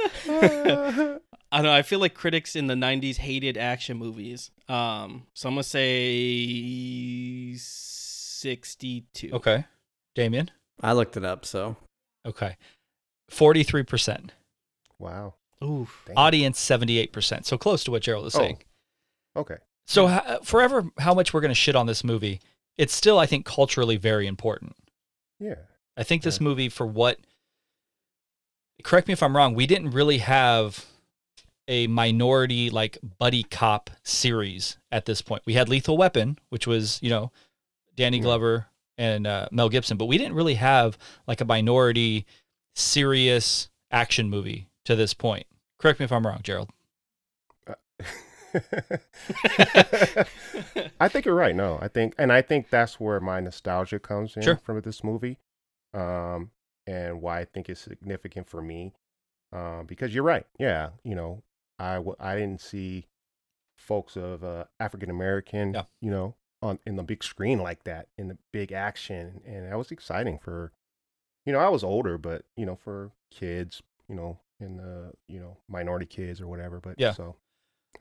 I 1.52 1.58
don't 1.58 1.64
know. 1.64 1.74
I 1.74 1.82
feel 1.82 2.00
like 2.00 2.14
critics 2.14 2.56
in 2.56 2.68
the 2.68 2.76
'90s 2.76 3.18
hated 3.18 3.58
action 3.58 3.98
movies. 3.98 4.52
Um, 4.68 5.26
so 5.34 5.50
I'm 5.50 5.56
gonna 5.56 5.64
say 5.64 7.56
62. 7.56 9.32
Okay. 9.34 9.66
Damien. 10.16 10.52
I 10.82 10.94
looked 10.94 11.18
it 11.18 11.26
up, 11.26 11.46
so 11.46 11.76
Okay. 12.26 12.56
43%. 13.32 14.30
Wow. 14.98 15.36
Oof. 15.64 16.04
Damn. 16.08 16.18
Audience 16.18 16.60
78%. 16.60 17.46
So 17.46 17.58
close 17.58 17.84
to 17.84 17.92
what 17.92 18.02
Jerald 18.04 18.26
is 18.28 18.36
Oh. 18.36 18.40
saying. 18.40 18.64
Okay. 19.36 19.58
So 19.88 20.08
ho- 20.08 20.40
forever 20.44 20.86
how 21.00 21.14
much 21.14 21.34
we're 21.34 21.42
going 21.42 21.50
to 21.52 21.56
shit 21.56 21.76
on 21.76 21.86
this 21.88 22.04
movie, 22.04 22.40
it's 22.78 22.94
still 22.94 23.18
I 23.20 23.26
think 23.26 23.46
culturally 23.46 23.98
very 23.98 24.28
important. 24.28 24.76
Yeah. 25.40 25.56
I 25.98 26.04
think 26.04 26.24
this 26.24 26.38
Yeah. 26.40 26.44
movie 26.46 26.70
for 26.70 26.86
what 26.86 27.20
correct 28.84 29.08
me 29.08 29.14
if 29.14 29.22
I'm 29.24 29.36
wrong, 29.36 29.54
we 29.54 29.66
didn't 29.68 29.92
really 29.92 30.20
have 30.20 30.86
a 31.68 31.88
minority 31.88 32.70
like 32.70 32.98
buddy 33.20 33.44
cop 33.44 33.90
series 34.04 34.78
at 34.92 35.06
this 35.06 35.22
point. 35.22 35.44
We 35.46 35.54
had 35.54 35.70
Lethal 35.70 35.98
Weapon, 35.98 36.40
which 36.50 36.66
was, 36.66 37.00
you 37.02 37.10
know, 37.10 37.32
Danny 37.96 38.20
Glover 38.20 38.68
and 38.98 39.28
uh, 39.28 39.48
Mel 39.52 39.70
Gibson, 39.70 39.98
but 39.98 40.06
we 40.06 40.18
didn't 40.18 40.34
really 40.34 40.56
have 40.56 40.98
like 41.28 41.42
a 41.42 41.46
minority 41.46 42.26
serious 42.76 43.70
action 43.92 44.30
movie 44.30 44.68
to 44.86 44.96
this 44.96 45.14
point. 45.14 45.46
Correct 45.78 46.00
me 46.00 46.06
if 46.06 46.12
I'm 46.12 46.26
wrong, 46.26 46.40
Jerald. 46.44 46.70
I 51.00 51.08
think 51.08 51.26
you're 51.26 51.36
right. 51.36 51.56
No, 51.56 51.78
I 51.82 51.88
think, 51.88 52.16
and 52.18 52.32
I 52.32 52.42
think 52.42 52.70
that's 52.70 53.00
where 53.00 53.20
my 53.20 53.40
nostalgia 53.40 54.00
comes 54.00 54.36
in 54.36 54.42
Sure. 54.42 54.56
from 54.58 54.82
this 54.82 55.04
movie, 55.04 55.38
um, 55.94 56.50
and 56.90 57.22
why 57.22 57.40
I 57.40 57.46
think 57.46 57.70
it's 57.70 57.82
significant 57.82 58.48
for 58.50 58.62
me, 58.62 58.94
um, 59.54 59.86
because 59.86 60.14
you're 60.14 60.24
right. 60.24 60.46
Yeah, 60.60 60.90
you 61.04 61.16
know, 61.16 61.44
I 61.78 61.96
w- 61.96 62.16
I 62.20 62.36
didn't 62.36 62.62
see 62.62 63.06
folks 63.78 64.16
of 64.18 64.44
uh, 64.44 64.66
African 64.80 65.10
American, 65.10 65.74
Yeah. 65.74 65.84
you 66.02 66.12
know, 66.12 66.36
on 66.62 66.80
in 66.86 66.96
the 66.96 67.04
big 67.04 67.24
screen 67.24 67.60
like 67.60 67.84
that 67.86 68.08
in 68.18 68.28
the 68.28 68.38
big 68.52 68.72
action, 68.72 69.42
and 69.46 69.72
that 69.72 69.78
was 69.78 69.92
exciting 69.92 70.40
for, 70.40 70.72
you 71.46 71.54
know, 71.54 71.60
I 71.60 71.70
was 71.70 71.84
older, 71.84 72.18
but 72.18 72.46
you 72.58 72.66
know, 72.66 72.76
for 72.76 73.12
kids, 73.32 73.82
you 74.08 74.16
know, 74.16 74.40
in 74.60 74.78
the 74.78 75.14
you 75.28 75.40
know 75.40 75.58
minority 75.68 76.06
kids 76.08 76.42
or 76.42 76.48
whatever. 76.48 76.80
But 76.82 76.96
Yeah. 77.00 77.14
so 77.14 77.36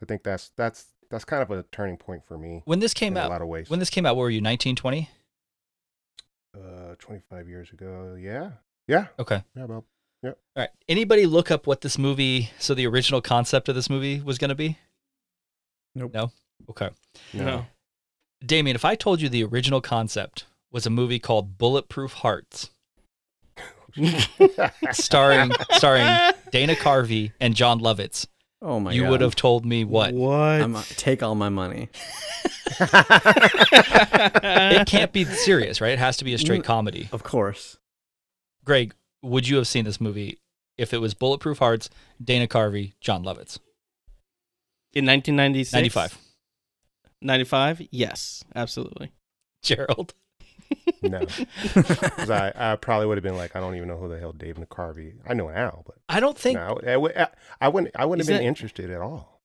I 0.02 0.06
think 0.06 0.22
that's 0.24 0.50
that's 0.56 0.86
that's 1.10 1.24
kind 1.24 1.42
of 1.42 1.50
a 1.50 1.64
turning 1.72 1.96
point 1.96 2.24
for 2.26 2.36
me 2.38 2.62
When 2.66 2.80
this 2.80 2.94
came 2.94 3.14
in 3.14 3.18
a 3.18 3.20
out, 3.26 3.30
lot 3.30 3.42
of 3.42 3.48
ways. 3.48 3.70
when 3.70 3.78
this 3.80 3.90
came 3.90 4.04
out, 4.06 4.16
what 4.16 4.22
were 4.22 4.30
you, 4.30 4.42
1920? 4.42 5.08
uh, 6.54 6.94
25 6.98 7.48
years 7.48 7.70
ago, 7.72 8.16
yeah, 8.18 8.50
yeah, 8.88 9.06
Okay. 9.18 9.42
yeah, 9.54 9.64
about 9.64 9.84
All 10.24 10.34
right. 10.56 10.70
Anybody 10.88 11.26
look 11.26 11.50
up 11.52 11.66
what 11.68 11.82
this 11.82 11.96
movie, 11.98 12.50
so 12.58 12.74
the 12.74 12.86
original 12.86 13.20
concept 13.20 13.68
of 13.68 13.76
this 13.76 13.88
movie 13.88 14.20
was 14.20 14.38
going 14.38 14.48
to 14.48 14.56
be? 14.56 14.78
Nope. 15.94 16.12
No? 16.12 16.32
Okay. 16.68 16.90
No. 17.32 17.66
Damien, 18.44 18.74
if 18.74 18.84
I 18.84 18.94
told 18.94 19.20
you 19.20 19.28
the 19.28 19.44
original 19.44 19.80
concept 19.80 20.46
was 20.72 20.86
a 20.86 20.90
movie 20.90 21.18
called 21.18 21.58
Bulletproof 21.58 22.14
Hearts, 22.14 22.70
starring 24.92 25.50
starring 25.72 26.34
Dana 26.50 26.74
Carvey 26.74 27.32
and 27.40 27.54
Jon 27.54 27.80
Lovitz, 27.80 28.26
oh 28.62 28.78
my 28.78 28.92
you 28.92 29.02
god, 29.02 29.10
would 29.10 29.20
have 29.22 29.34
told 29.34 29.64
me 29.66 29.84
what? 29.84 30.14
What? 30.14 30.36
I'm, 30.62 30.76
take 30.96 31.22
all 31.22 31.34
my 31.34 31.48
money. 31.48 31.88
It 34.80 34.86
can't 34.86 35.12
be 35.12 35.24
serious, 35.24 35.80
right? 35.80 35.92
It 35.92 35.98
has 35.98 36.16
to 36.18 36.24
be 36.24 36.34
a 36.34 36.38
straight 36.38 36.64
comedy. 36.64 37.08
Of 37.12 37.22
course. 37.22 37.78
Gregg, 38.68 38.94
would 39.22 39.48
you 39.48 39.56
have 39.56 39.66
seen 39.66 39.84
this 39.84 40.00
movie 40.00 40.38
if 40.76 40.92
it 40.94 40.98
was 41.00 41.14
Bulletproof 41.14 41.58
Hearts, 41.58 41.90
Dana 42.22 42.46
Carvey, 42.46 42.92
Jon 43.00 43.24
Lovitz? 43.24 43.58
in 44.94 45.04
1996? 45.04 45.72
95. 45.72 46.18
95? 47.22 47.82
Yes, 47.90 48.44
absolutely. 48.54 49.12
Jerald. 49.62 50.14
no, 51.02 51.20
'Cause 51.74 52.30
I, 52.30 52.52
I 52.54 52.76
probably 52.76 53.06
would 53.06 53.16
have 53.16 53.22
been 53.24 53.36
like, 53.36 53.56
I 53.56 53.60
don't 53.60 53.74
even 53.74 53.88
know 53.88 53.96
who 53.96 54.08
the 54.08 54.18
hell 54.18 54.32
Dave 54.32 54.56
McCarvey. 54.56 55.14
I 55.26 55.32
know 55.34 55.48
now, 55.48 55.82
but 55.86 55.96
I 56.08 56.20
don't 56.20 56.36
think 56.38 56.58
no, 56.58 56.78
I, 56.86 56.96
would- 56.96 57.16
I, 57.16 57.28
I 57.60 57.68
wouldn't. 57.68 57.94
I 57.96 58.04
wouldn't 58.04 58.28
have 58.28 58.36
been 58.36 58.44
it- 58.44 58.48
interested 58.48 58.90
at 58.90 59.00
all. 59.00 59.40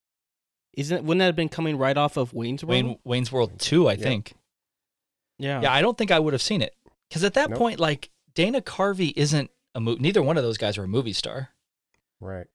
Isn't 0.74 0.98
it, 0.98 1.04
wouldn't 1.04 1.20
that 1.20 1.28
have 1.28 1.36
been 1.36 1.50
coming 1.50 1.78
right 1.78 1.96
off 1.96 2.18
of 2.18 2.34
Wayne's 2.34 2.64
World? 2.64 2.70
Wayne, 2.86 3.00
Wayne's 3.06 3.32
World 3.32 3.60
2, 3.60 3.88
I 3.88 3.94
Yeah. 3.94 3.98
think. 4.04 4.34
yeah. 5.38 5.62
Yeah, 5.62 5.72
I 5.74 5.82
don't 5.82 5.98
think 5.98 6.12
I 6.12 6.20
would 6.20 6.34
have 6.34 6.42
seen 6.42 6.62
it. 6.62 6.76
Because 7.10 7.24
at 7.24 7.36
that 7.36 7.52
Nope. 7.52 7.60
point, 7.60 7.80
like, 7.80 8.10
Dana 8.36 8.62
Carvey 8.62 9.14
isn't 9.16 9.50
a 9.76 9.80
movie. 9.80 10.02
Neither 10.02 10.22
one 10.22 10.38
of 10.38 10.44
those 10.44 10.58
guys 10.58 10.78
are 10.78 10.84
a 10.84 10.88
movie 10.88 11.14
star. 11.14 11.50
Right. 12.20 12.48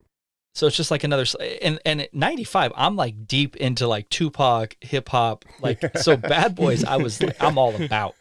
So 0.55 0.67
it's 0.67 0.77
just 0.77 0.91
like 0.91 1.05
another. 1.05 1.25
And, 1.62 1.79
and 1.85 2.03
at 2.03 2.14
95, 2.14 2.73
I'm 2.77 2.97
like 2.97 3.27
deep 3.27 3.55
into 3.57 3.87
like 3.87 4.09
Tupac, 4.09 4.77
hip 4.81 5.09
hop. 5.09 5.45
Like, 5.61 5.97
so 5.99 6.17
Bad 6.17 6.55
Boys, 6.55 6.85
I 6.85 6.97
was, 6.97 7.23
like, 7.23 7.41
I'm 7.43 7.59
all 7.59 7.81
about. 7.81 8.14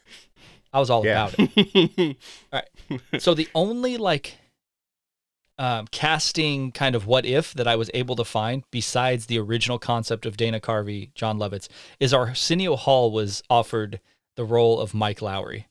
I 0.73 0.79
was 0.79 0.89
all 0.89 1.05
Yeah. 1.05 1.27
about 1.29 1.35
it. 1.39 2.17
All 2.53 2.61
right. 2.89 3.01
So 3.21 3.33
the 3.33 3.47
only 3.55 3.97
like 3.97 4.37
um, 5.57 5.87
casting 5.91 6.71
kind 6.71 6.93
of 6.93 7.07
what 7.07 7.25
if 7.25 7.53
that 7.55 7.67
I 7.67 7.75
was 7.75 7.89
able 7.95 8.15
to 8.17 8.23
find 8.25 8.63
besides 8.69 9.25
the 9.25 9.39
original 9.39 9.79
concept 9.79 10.25
of 10.25 10.37
Dana 10.37 10.59
Carvey, 10.59 11.13
Jon 11.15 11.39
Lovitz, 11.39 11.67
is 11.99 12.13
Arsenio 12.13 12.75
Hall 12.75 13.11
was 13.11 13.41
offered 13.49 13.99
the 14.35 14.43
role 14.45 14.79
of 14.79 14.93
Mike 14.93 15.19
Lowrey. 15.19 15.65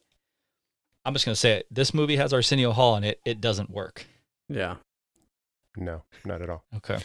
I'm 1.07 1.13
just 1.13 1.25
gonna 1.25 1.37
say 1.37 1.53
it. 1.53 1.67
This 1.71 1.95
movie 1.95 2.17
has 2.17 2.33
Arsenio 2.33 2.73
Hall 2.73 2.97
in 2.97 3.05
it. 3.05 3.21
It 3.25 3.41
doesn't 3.41 3.71
work. 3.71 4.05
Yeah. 4.49 4.77
No, 5.77 6.03
not 6.25 6.43
at 6.43 6.51
all. 6.51 6.65
Okay. 6.77 6.99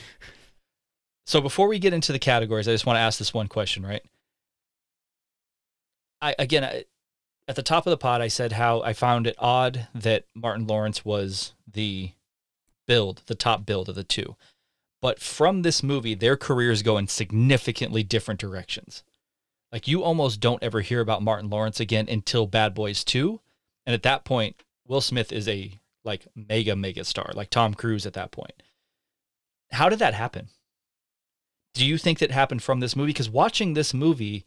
So 1.27 1.39
before 1.39 1.67
we 1.67 1.77
get 1.77 1.93
into 1.93 2.11
the 2.11 2.19
categories, 2.19 2.67
I 2.67 2.71
just 2.71 2.85
want 2.85 2.97
to 2.97 3.01
ask 3.01 3.19
this 3.19 3.33
one 3.33 3.47
question, 3.47 3.85
right? 3.85 4.01
I 6.19 6.35
again, 6.39 6.63
I, 6.63 6.85
at 7.47 7.55
the 7.55 7.63
top 7.63 7.85
of 7.85 7.91
the 7.91 7.97
pod, 7.97 8.21
I 8.21 8.27
said 8.27 8.53
how 8.53 8.81
I 8.81 8.93
found 8.93 9.27
it 9.27 9.35
odd 9.37 9.87
that 9.93 10.25
Martin 10.33 10.65
Lawrence 10.65 11.05
was 11.05 11.53
the 11.71 12.11
build, 12.87 13.21
the 13.27 13.35
top 13.35 13.65
build 13.65 13.87
of 13.87 13.95
the 13.95 14.03
two. 14.03 14.35
But 14.99 15.19
from 15.19 15.61
this 15.61 15.83
movie, 15.83 16.15
their 16.15 16.37
careers 16.37 16.81
go 16.81 16.97
in 16.97 17.07
significantly 17.07 18.03
different 18.03 18.39
directions. 18.39 19.03
Like 19.71 19.87
you 19.87 20.03
almost 20.03 20.39
don't 20.39 20.61
ever 20.63 20.81
hear 20.81 21.01
about 21.01 21.21
Martin 21.21 21.49
Lawrence 21.49 21.79
again 21.79 22.07
until 22.09 22.47
Bad 22.47 22.73
Boys 22.73 23.03
2. 23.03 23.39
And 23.85 23.93
at 23.93 24.03
that 24.03 24.25
point, 24.25 24.63
Will 24.87 25.01
Smith 25.01 25.31
is 25.31 25.47
a 25.47 25.71
like 26.03 26.27
mega 26.35 26.75
mega 26.75 27.03
star, 27.03 27.31
like 27.33 27.49
Tom 27.49 27.73
Cruise 27.73 28.05
at 28.05 28.13
that 28.13 28.31
point. 28.31 28.63
How 29.71 29.89
did 29.89 29.99
that 29.99 30.13
happen? 30.13 30.49
Do 31.73 31.85
you 31.85 31.97
think 31.97 32.19
that 32.19 32.31
happened 32.31 32.63
from 32.63 32.79
this 32.79 32.95
movie? 32.95 33.09
Because 33.09 33.29
watching 33.29 33.73
this 33.73 33.93
movie 33.93 34.43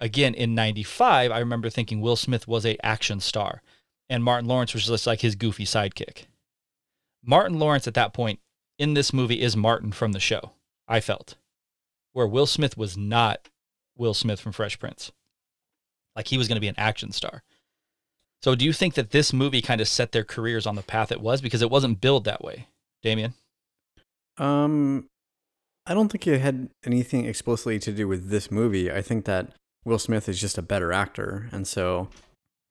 again 0.00 0.34
in 0.34 0.54
95, 0.54 1.30
I 1.30 1.38
remember 1.38 1.68
thinking 1.68 2.00
Will 2.00 2.16
Smith 2.16 2.48
was 2.48 2.64
a 2.64 2.78
action 2.84 3.20
star 3.20 3.62
and 4.08 4.24
Martin 4.24 4.48
Lawrence 4.48 4.74
was 4.74 4.86
just 4.86 5.06
like 5.06 5.20
his 5.20 5.34
goofy 5.34 5.64
sidekick. 5.64 6.26
Martin 7.24 7.58
Lawrence 7.58 7.86
at 7.86 7.94
that 7.94 8.12
point 8.12 8.40
in 8.78 8.94
this 8.94 9.12
movie 9.12 9.40
is 9.40 9.56
Martin 9.56 9.92
from 9.92 10.12
the 10.12 10.20
show, 10.20 10.52
I 10.88 11.00
felt. 11.00 11.36
Where 12.12 12.26
Will 12.26 12.46
Smith 12.46 12.76
was 12.76 12.96
not 12.96 13.48
Will 13.96 14.14
Smith 14.14 14.40
from 14.40 14.52
Fresh 14.52 14.78
Prince. 14.78 15.12
Like 16.16 16.28
he 16.28 16.38
was 16.38 16.48
going 16.48 16.56
to 16.56 16.60
be 16.60 16.68
an 16.68 16.74
action 16.78 17.12
star. 17.12 17.42
So 18.42 18.54
do 18.54 18.64
you 18.64 18.72
think 18.72 18.94
that 18.94 19.10
this 19.10 19.32
movie 19.32 19.62
kind 19.62 19.80
of 19.80 19.86
set 19.88 20.12
their 20.12 20.24
careers 20.24 20.66
on 20.66 20.74
the 20.74 20.82
path 20.82 21.12
it 21.12 21.20
was 21.20 21.40
because 21.40 21.62
it 21.62 21.70
wasn't 21.70 22.00
billed 22.00 22.24
that 22.24 22.42
way? 22.42 22.66
Damien? 23.02 23.34
Um, 24.38 25.06
I 25.86 25.94
don't 25.94 26.10
think 26.10 26.26
it 26.26 26.40
had 26.40 26.70
anything 26.84 27.26
explicitly 27.26 27.78
to 27.80 27.92
do 27.92 28.08
with 28.08 28.30
this 28.30 28.50
movie. 28.50 28.90
I 28.90 29.02
think 29.02 29.24
that 29.26 29.52
Will 29.84 29.98
Smith 29.98 30.28
is 30.28 30.40
just 30.40 30.58
a 30.58 30.62
better 30.62 30.92
actor, 30.92 31.48
and 31.52 31.66
so 31.66 32.08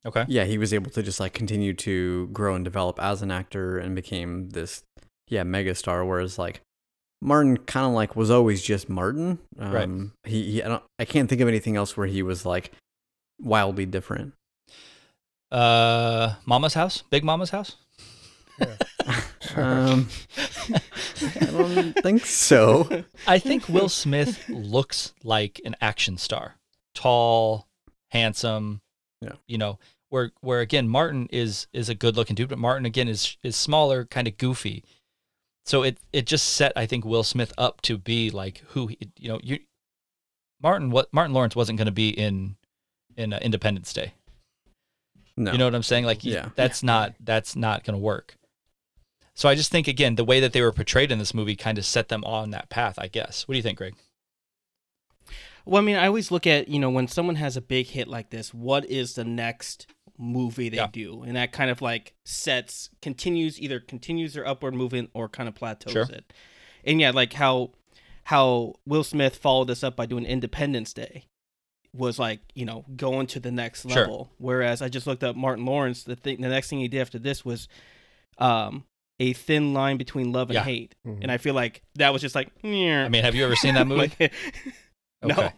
Okay. 0.05 0.25
yeah, 0.27 0.45
he 0.45 0.57
was 0.57 0.73
able 0.73 0.89
to 0.91 1.03
just 1.03 1.19
like 1.19 1.33
continue 1.33 1.73
to 1.75 2.27
grow 2.27 2.55
and 2.55 2.65
develop 2.65 2.99
as 2.99 3.21
an 3.21 3.31
actor 3.31 3.77
and 3.77 3.95
became 3.95 4.49
this 4.49 4.83
yeah 5.27 5.43
mega 5.43 5.75
star. 5.75 6.03
Whereas 6.05 6.39
like 6.39 6.61
Martin 7.21 7.57
kind 7.57 7.85
of 7.85 7.91
like 7.91 8.15
was 8.15 8.31
always 8.31 8.63
just 8.63 8.89
Martin. 8.89 9.39
Um, 9.59 9.71
Right. 9.73 10.31
He, 10.31 10.51
he 10.53 10.63
I 10.63 10.69
don't 10.69 10.83
I 10.97 11.05
can't 11.05 11.29
think 11.29 11.41
of 11.41 11.47
anything 11.47 11.75
else 11.75 11.95
where 11.95 12.07
he 12.07 12.23
was 12.23 12.45
like 12.45 12.71
wildly 13.39 13.85
different. 13.85 14.33
Uh 15.51 16.35
Mama's 16.45 16.73
house? 16.73 17.03
Big 17.09 17.23
Mama's 17.23 17.49
house? 17.49 17.75
Um, 19.55 20.07
I 20.37 21.45
don't 21.45 21.93
think 21.93 22.25
so. 22.25 23.03
I 23.27 23.39
think 23.39 23.67
Will 23.67 23.89
Smith 23.89 24.47
looks 24.49 25.13
like 25.23 25.59
an 25.65 25.75
action 25.81 26.17
star. 26.17 26.55
Tall, 26.93 27.67
handsome. 28.09 28.81
Yeah. 29.21 29.33
You 29.47 29.57
know, 29.57 29.79
where 30.09 30.31
where 30.41 30.59
again 30.59 30.87
Martin 30.87 31.27
is 31.31 31.67
is 31.73 31.89
a 31.89 31.95
good 31.95 32.15
looking 32.15 32.35
dude, 32.35 32.49
but 32.49 32.59
Martin 32.59 32.85
again 32.85 33.07
is 33.07 33.37
is 33.43 33.55
smaller, 33.55 34.05
kind 34.05 34.27
of 34.27 34.37
goofy. 34.37 34.83
So 35.65 35.83
it 35.83 35.97
it 36.11 36.25
just 36.25 36.45
set 36.53 36.73
I 36.75 36.85
think 36.85 37.05
Will 37.05 37.23
Smith 37.23 37.53
up 37.57 37.81
to 37.81 37.97
be 37.97 38.29
like 38.29 38.63
who 38.69 38.87
he, 38.87 38.97
you 39.17 39.29
know, 39.29 39.39
you 39.43 39.59
Martin 40.61 40.91
what 40.91 41.13
Martin 41.13 41.33
Lawrence 41.33 41.55
wasn't 41.55 41.77
going 41.77 41.87
to 41.87 41.91
be 41.91 42.09
in 42.09 42.55
in 43.17 43.33
uh, 43.33 43.39
Independence 43.41 43.93
Day. 43.93 44.13
No. 45.37 45.51
You 45.51 45.57
know 45.57 45.65
what 45.65 45.75
I'm 45.75 45.83
saying? 45.83 46.05
Like, 46.05 46.23
Yeah. 46.23 46.49
that's 46.55 46.83
not 46.83 47.13
that's 47.19 47.55
not 47.55 47.83
going 47.83 47.95
to 47.97 48.03
work. 48.03 48.35
So 49.33 49.47
I 49.49 49.55
just 49.55 49.71
think 49.71 49.87
again, 49.87 50.15
the 50.15 50.25
way 50.25 50.39
that 50.39 50.53
they 50.53 50.61
were 50.61 50.71
portrayed 50.73 51.11
in 51.11 51.17
this 51.19 51.33
movie 51.33 51.55
kind 51.55 51.77
of 51.77 51.85
set 51.85 52.09
them 52.09 52.23
on 52.25 52.51
that 52.51 52.69
path. 52.69 52.95
I 52.99 53.07
guess. 53.07 53.47
What 53.47 53.53
do 53.53 53.57
you 53.57 53.63
think, 53.63 53.77
Gregg? 53.77 53.95
Well, 55.65 55.81
I 55.81 55.85
mean, 55.85 55.95
I 55.95 56.07
always 56.07 56.31
look 56.31 56.47
at 56.47 56.67
you 56.67 56.79
know 56.79 56.89
when 56.89 57.07
someone 57.07 57.35
has 57.35 57.55
a 57.55 57.61
big 57.61 57.87
hit 57.87 58.07
like 58.07 58.29
this, 58.29 58.53
what 58.53 58.85
is 58.85 59.13
the 59.13 59.23
next 59.23 59.87
movie 60.17 60.69
they 60.69 60.77
Yeah. 60.77 60.87
do, 60.91 61.23
and 61.23 61.35
that 61.35 61.51
kind 61.51 61.71
of 61.71 61.81
like 61.81 62.13
sets 62.25 62.89
continues 63.01 63.59
either 63.59 63.79
continues 63.79 64.33
their 64.33 64.45
upward 64.47 64.73
movement 64.75 65.09
or 65.13 65.29
kind 65.29 65.47
of 65.49 65.55
plateaus 65.55 65.93
Sure. 65.93 66.03
it. 66.03 66.33
And 66.83 66.99
yeah, 66.99 67.11
like 67.11 67.33
how 67.33 67.71
how 68.25 68.75
Will 68.85 69.03
Smith 69.03 69.35
followed 69.37 69.65
this 69.65 69.83
up 69.83 69.95
by 69.95 70.05
doing 70.05 70.25
Independence 70.25 70.93
Day 70.93 71.25
was 71.93 72.17
like 72.19 72.39
you 72.55 72.65
know 72.65 72.85
going 72.95 73.27
to 73.27 73.39
the 73.39 73.51
next 73.51 73.83
Sure. 73.89 74.01
level. 74.03 74.31
Whereas 74.37 74.81
I 74.81 74.87
just 74.89 75.07
looked 75.07 75.23
up 75.23 75.35
Martin 75.35 75.65
Lawrence. 75.65 76.03
The 76.03 76.15
thing, 76.15 76.41
the 76.41 76.49
next 76.49 76.69
thing 76.69 76.79
he 76.79 76.87
did 76.87 77.01
after 77.01 77.19
this 77.19 77.43
was, 77.43 77.67
um, 78.37 78.85
a 79.19 79.33
thin 79.33 79.73
line 79.73 79.97
between 79.97 80.31
love 80.31 80.49
and 80.49 80.55
Yeah. 80.55 80.63
hate, 80.63 80.95
Mhm. 81.05 81.19
and 81.21 81.31
I 81.31 81.37
feel 81.37 81.53
like 81.53 81.81
that 81.95 82.11
was 82.13 82.21
just 82.21 82.33
like, 82.33 82.49
I 82.63 82.67
mean, 82.67 83.23
have 83.23 83.35
you 83.35 83.43
ever 83.45 83.55
seen 83.55 83.75
that 83.75 83.85
movie? 83.87 84.11
Like, 84.19 84.33
no. 85.23 85.51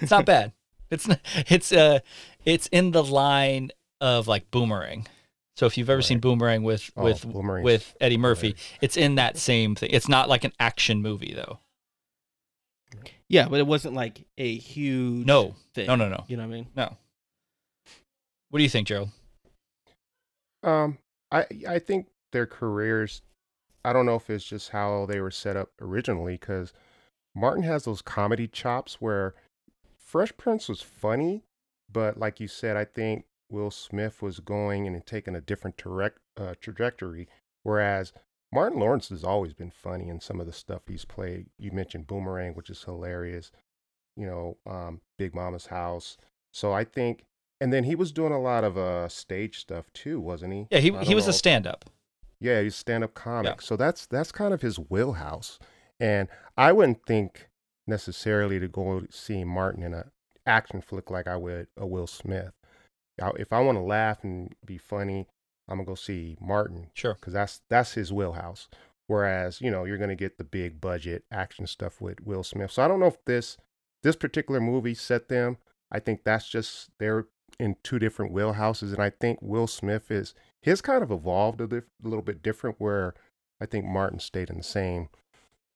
It's 0.00 0.10
not 0.10 0.26
bad. 0.26 0.52
It's 0.90 1.08
n- 1.08 1.20
it's 1.48 1.72
uh 1.72 2.00
it's 2.44 2.66
in 2.68 2.90
the 2.90 3.02
line 3.02 3.70
of 4.00 4.28
like 4.28 4.50
Boomerang. 4.50 5.06
So 5.56 5.66
if 5.66 5.78
you've 5.78 5.90
ever 5.90 6.02
seen 6.02 6.20
Boomerang 6.20 6.62
with 6.62 6.90
Oh, 6.96 7.04
with 7.04 7.24
Boomerang's 7.30 7.64
with 7.64 7.96
Eddie 8.00 8.16
Murphy, 8.18 8.48
hilarious. 8.48 8.72
it's 8.82 8.96
in 8.96 9.14
that 9.14 9.38
same 9.38 9.74
thing. 9.74 9.90
It's 9.92 10.08
not 10.08 10.28
like 10.28 10.44
an 10.44 10.52
action 10.58 11.00
movie 11.00 11.32
though. 11.34 11.60
Yeah, 13.28 13.48
but 13.48 13.60
it 13.60 13.66
wasn't 13.66 13.94
like 13.94 14.26
a 14.38 14.56
huge 14.56 15.26
No. 15.26 15.54
thing. 15.74 15.86
No, 15.86 15.96
no, 15.96 16.08
no. 16.08 16.24
You 16.28 16.36
know 16.36 16.42
what 16.46 16.54
I 16.54 16.56
mean? 16.56 16.66
No. 16.76 16.96
What 18.50 18.58
do 18.58 18.62
you 18.62 18.68
think, 18.68 18.88
Jerald? 18.88 19.10
Um, 20.62 20.98
I 21.30 21.46
I 21.68 21.78
think 21.78 22.08
their 22.32 22.46
careers. 22.46 23.22
I 23.84 23.92
don't 23.92 24.04
know 24.06 24.16
if 24.16 24.28
it's 24.28 24.44
just 24.44 24.70
how 24.70 25.06
they 25.06 25.20
were 25.20 25.30
set 25.30 25.56
up 25.56 25.70
originally, 25.80 26.34
because 26.34 26.72
Martin 27.34 27.62
has 27.62 27.84
those 27.84 28.02
comedy 28.02 28.46
chops 28.46 29.00
where 29.00 29.34
Fresh 29.96 30.36
Prince 30.36 30.68
was 30.68 30.82
funny, 30.82 31.44
but 31.90 32.18
like 32.18 32.40
you 32.40 32.48
said, 32.48 32.76
I 32.76 32.84
think 32.84 33.24
Will 33.50 33.70
Smith 33.70 34.20
was 34.20 34.40
going 34.40 34.86
and 34.86 35.06
taking 35.06 35.34
a 35.34 35.40
different 35.40 35.76
direct, 35.78 36.18
uh, 36.36 36.54
trajectory, 36.60 37.26
whereas 37.62 38.12
Martin 38.52 38.80
Lawrence 38.80 39.08
has 39.10 39.22
always 39.24 39.52
been 39.52 39.70
funny 39.70 40.08
in 40.08 40.20
some 40.20 40.40
of 40.40 40.46
the 40.46 40.52
stuff 40.52 40.82
he's 40.88 41.04
played. 41.04 41.46
You 41.58 41.70
mentioned 41.72 42.06
Boomerang, 42.06 42.54
which 42.54 42.70
is 42.70 42.82
hilarious. 42.82 43.52
You 44.16 44.26
know, 44.26 44.56
um, 44.66 45.00
Big 45.18 45.34
Mama's 45.34 45.66
House. 45.66 46.16
So 46.52 46.72
I 46.72 46.84
think, 46.84 47.24
and 47.60 47.72
then 47.72 47.84
he 47.84 47.94
was 47.94 48.10
doing 48.12 48.32
a 48.32 48.40
lot 48.40 48.64
of 48.64 48.76
uh 48.76 49.08
stage 49.08 49.58
stuff 49.60 49.86
too, 49.92 50.20
wasn't 50.20 50.52
he? 50.52 50.66
Yeah, 50.70 50.78
he 50.80 50.90
he 51.04 51.14
was 51.14 51.26
know 51.26 51.30
a 51.30 51.34
stand 51.34 51.66
up. 51.66 51.84
yeah, 52.40 52.60
he's 52.62 52.74
stand 52.74 53.04
up 53.04 53.14
comic. 53.14 53.62
So 53.62 53.76
that's 53.76 54.06
that's 54.06 54.32
kind 54.32 54.52
of 54.52 54.62
his 54.62 54.76
wheelhouse. 54.78 55.58
And 56.00 56.28
I 56.56 56.72
wouldn't 56.72 57.04
think 57.06 57.50
necessarily 57.86 58.58
to 58.58 58.68
go 58.68 59.02
see 59.10 59.44
Martin 59.44 59.82
in 59.82 59.94
an 59.94 60.10
action 60.46 60.80
flick 60.80 61.10
like 61.10 61.28
I 61.28 61.36
would 61.36 61.68
a 61.76 61.86
Will 61.86 62.06
Smith. 62.06 62.52
If 63.36 63.52
I 63.52 63.60
want 63.60 63.76
to 63.76 63.82
laugh 63.82 64.24
and 64.24 64.54
be 64.64 64.78
funny, 64.78 65.26
I'm 65.70 65.76
gonna 65.78 65.86
go 65.86 65.94
see 65.94 66.36
Martin 66.40 66.90
Sure. 66.94 67.14
because 67.14 67.32
that's 67.32 67.62
that's 67.68 67.94
his 67.94 68.12
wheelhouse. 68.12 68.68
Whereas 69.06 69.60
you 69.60 69.70
know 69.70 69.84
you're 69.84 69.98
gonna 69.98 70.14
get 70.16 70.36
the 70.38 70.44
big 70.44 70.80
budget 70.80 71.24
action 71.32 71.66
stuff 71.66 72.00
with 72.00 72.20
Will 72.20 72.42
Smith. 72.42 72.70
So 72.72 72.82
I 72.82 72.88
don't 72.88 73.00
know 73.00 73.06
if 73.06 73.24
this 73.24 73.56
this 74.02 74.16
particular 74.16 74.60
movie 74.60 74.94
set 74.94 75.28
them. 75.28 75.56
I 75.92 75.98
think 76.00 76.22
that's 76.24 76.48
just 76.48 76.90
they're 76.98 77.26
in 77.58 77.76
two 77.82 77.98
different 77.98 78.32
wheelhouses, 78.32 78.92
and 78.92 79.00
I 79.02 79.10
think 79.10 79.38
Will 79.42 79.66
Smith 79.66 80.10
is 80.10 80.34
his 80.62 80.80
kind 80.80 81.02
of 81.02 81.10
evolved 81.10 81.60
a, 81.60 81.64
a 81.78 81.82
little 82.02 82.22
bit 82.22 82.42
different. 82.42 82.76
Where 82.78 83.14
I 83.60 83.66
think 83.66 83.84
Martin 83.84 84.20
stayed 84.20 84.50
in 84.50 84.56
the 84.58 84.62
same 84.62 85.08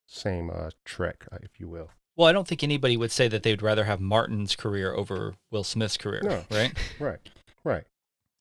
same 0.06 0.50
uh, 0.50 0.70
trek, 0.84 1.26
uh, 1.32 1.38
if 1.42 1.58
you 1.58 1.68
will. 1.68 1.90
Well, 2.16 2.28
I 2.28 2.32
don't 2.32 2.46
think 2.46 2.62
anybody 2.62 2.96
would 2.96 3.10
say 3.10 3.26
that 3.28 3.42
they'd 3.42 3.62
rather 3.62 3.84
have 3.84 4.00
Martin's 4.00 4.54
career 4.54 4.94
over 4.94 5.34
Will 5.50 5.64
Smith's 5.64 5.96
career, 5.96 6.20
No. 6.22 6.44
right? 6.50 6.72
Right, 7.00 7.18
right. 7.64 7.84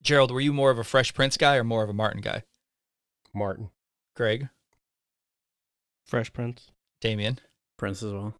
Jerald, 0.03 0.31
were 0.31 0.41
you 0.41 0.53
more 0.53 0.69
of 0.69 0.77
a 0.77 0.83
Fresh 0.83 1.13
Prince 1.13 1.37
guy 1.37 1.55
or 1.55 1.63
more 1.63 1.83
of 1.83 1.89
a 1.89 1.93
Martin 1.93 2.21
guy? 2.21 2.43
Martin. 3.33 3.69
Gregg, 4.15 4.49
Fresh 6.05 6.33
Prince. 6.33 6.69
Damien. 7.01 7.39
Prince 7.77 8.03
as 8.03 8.13
well. 8.13 8.35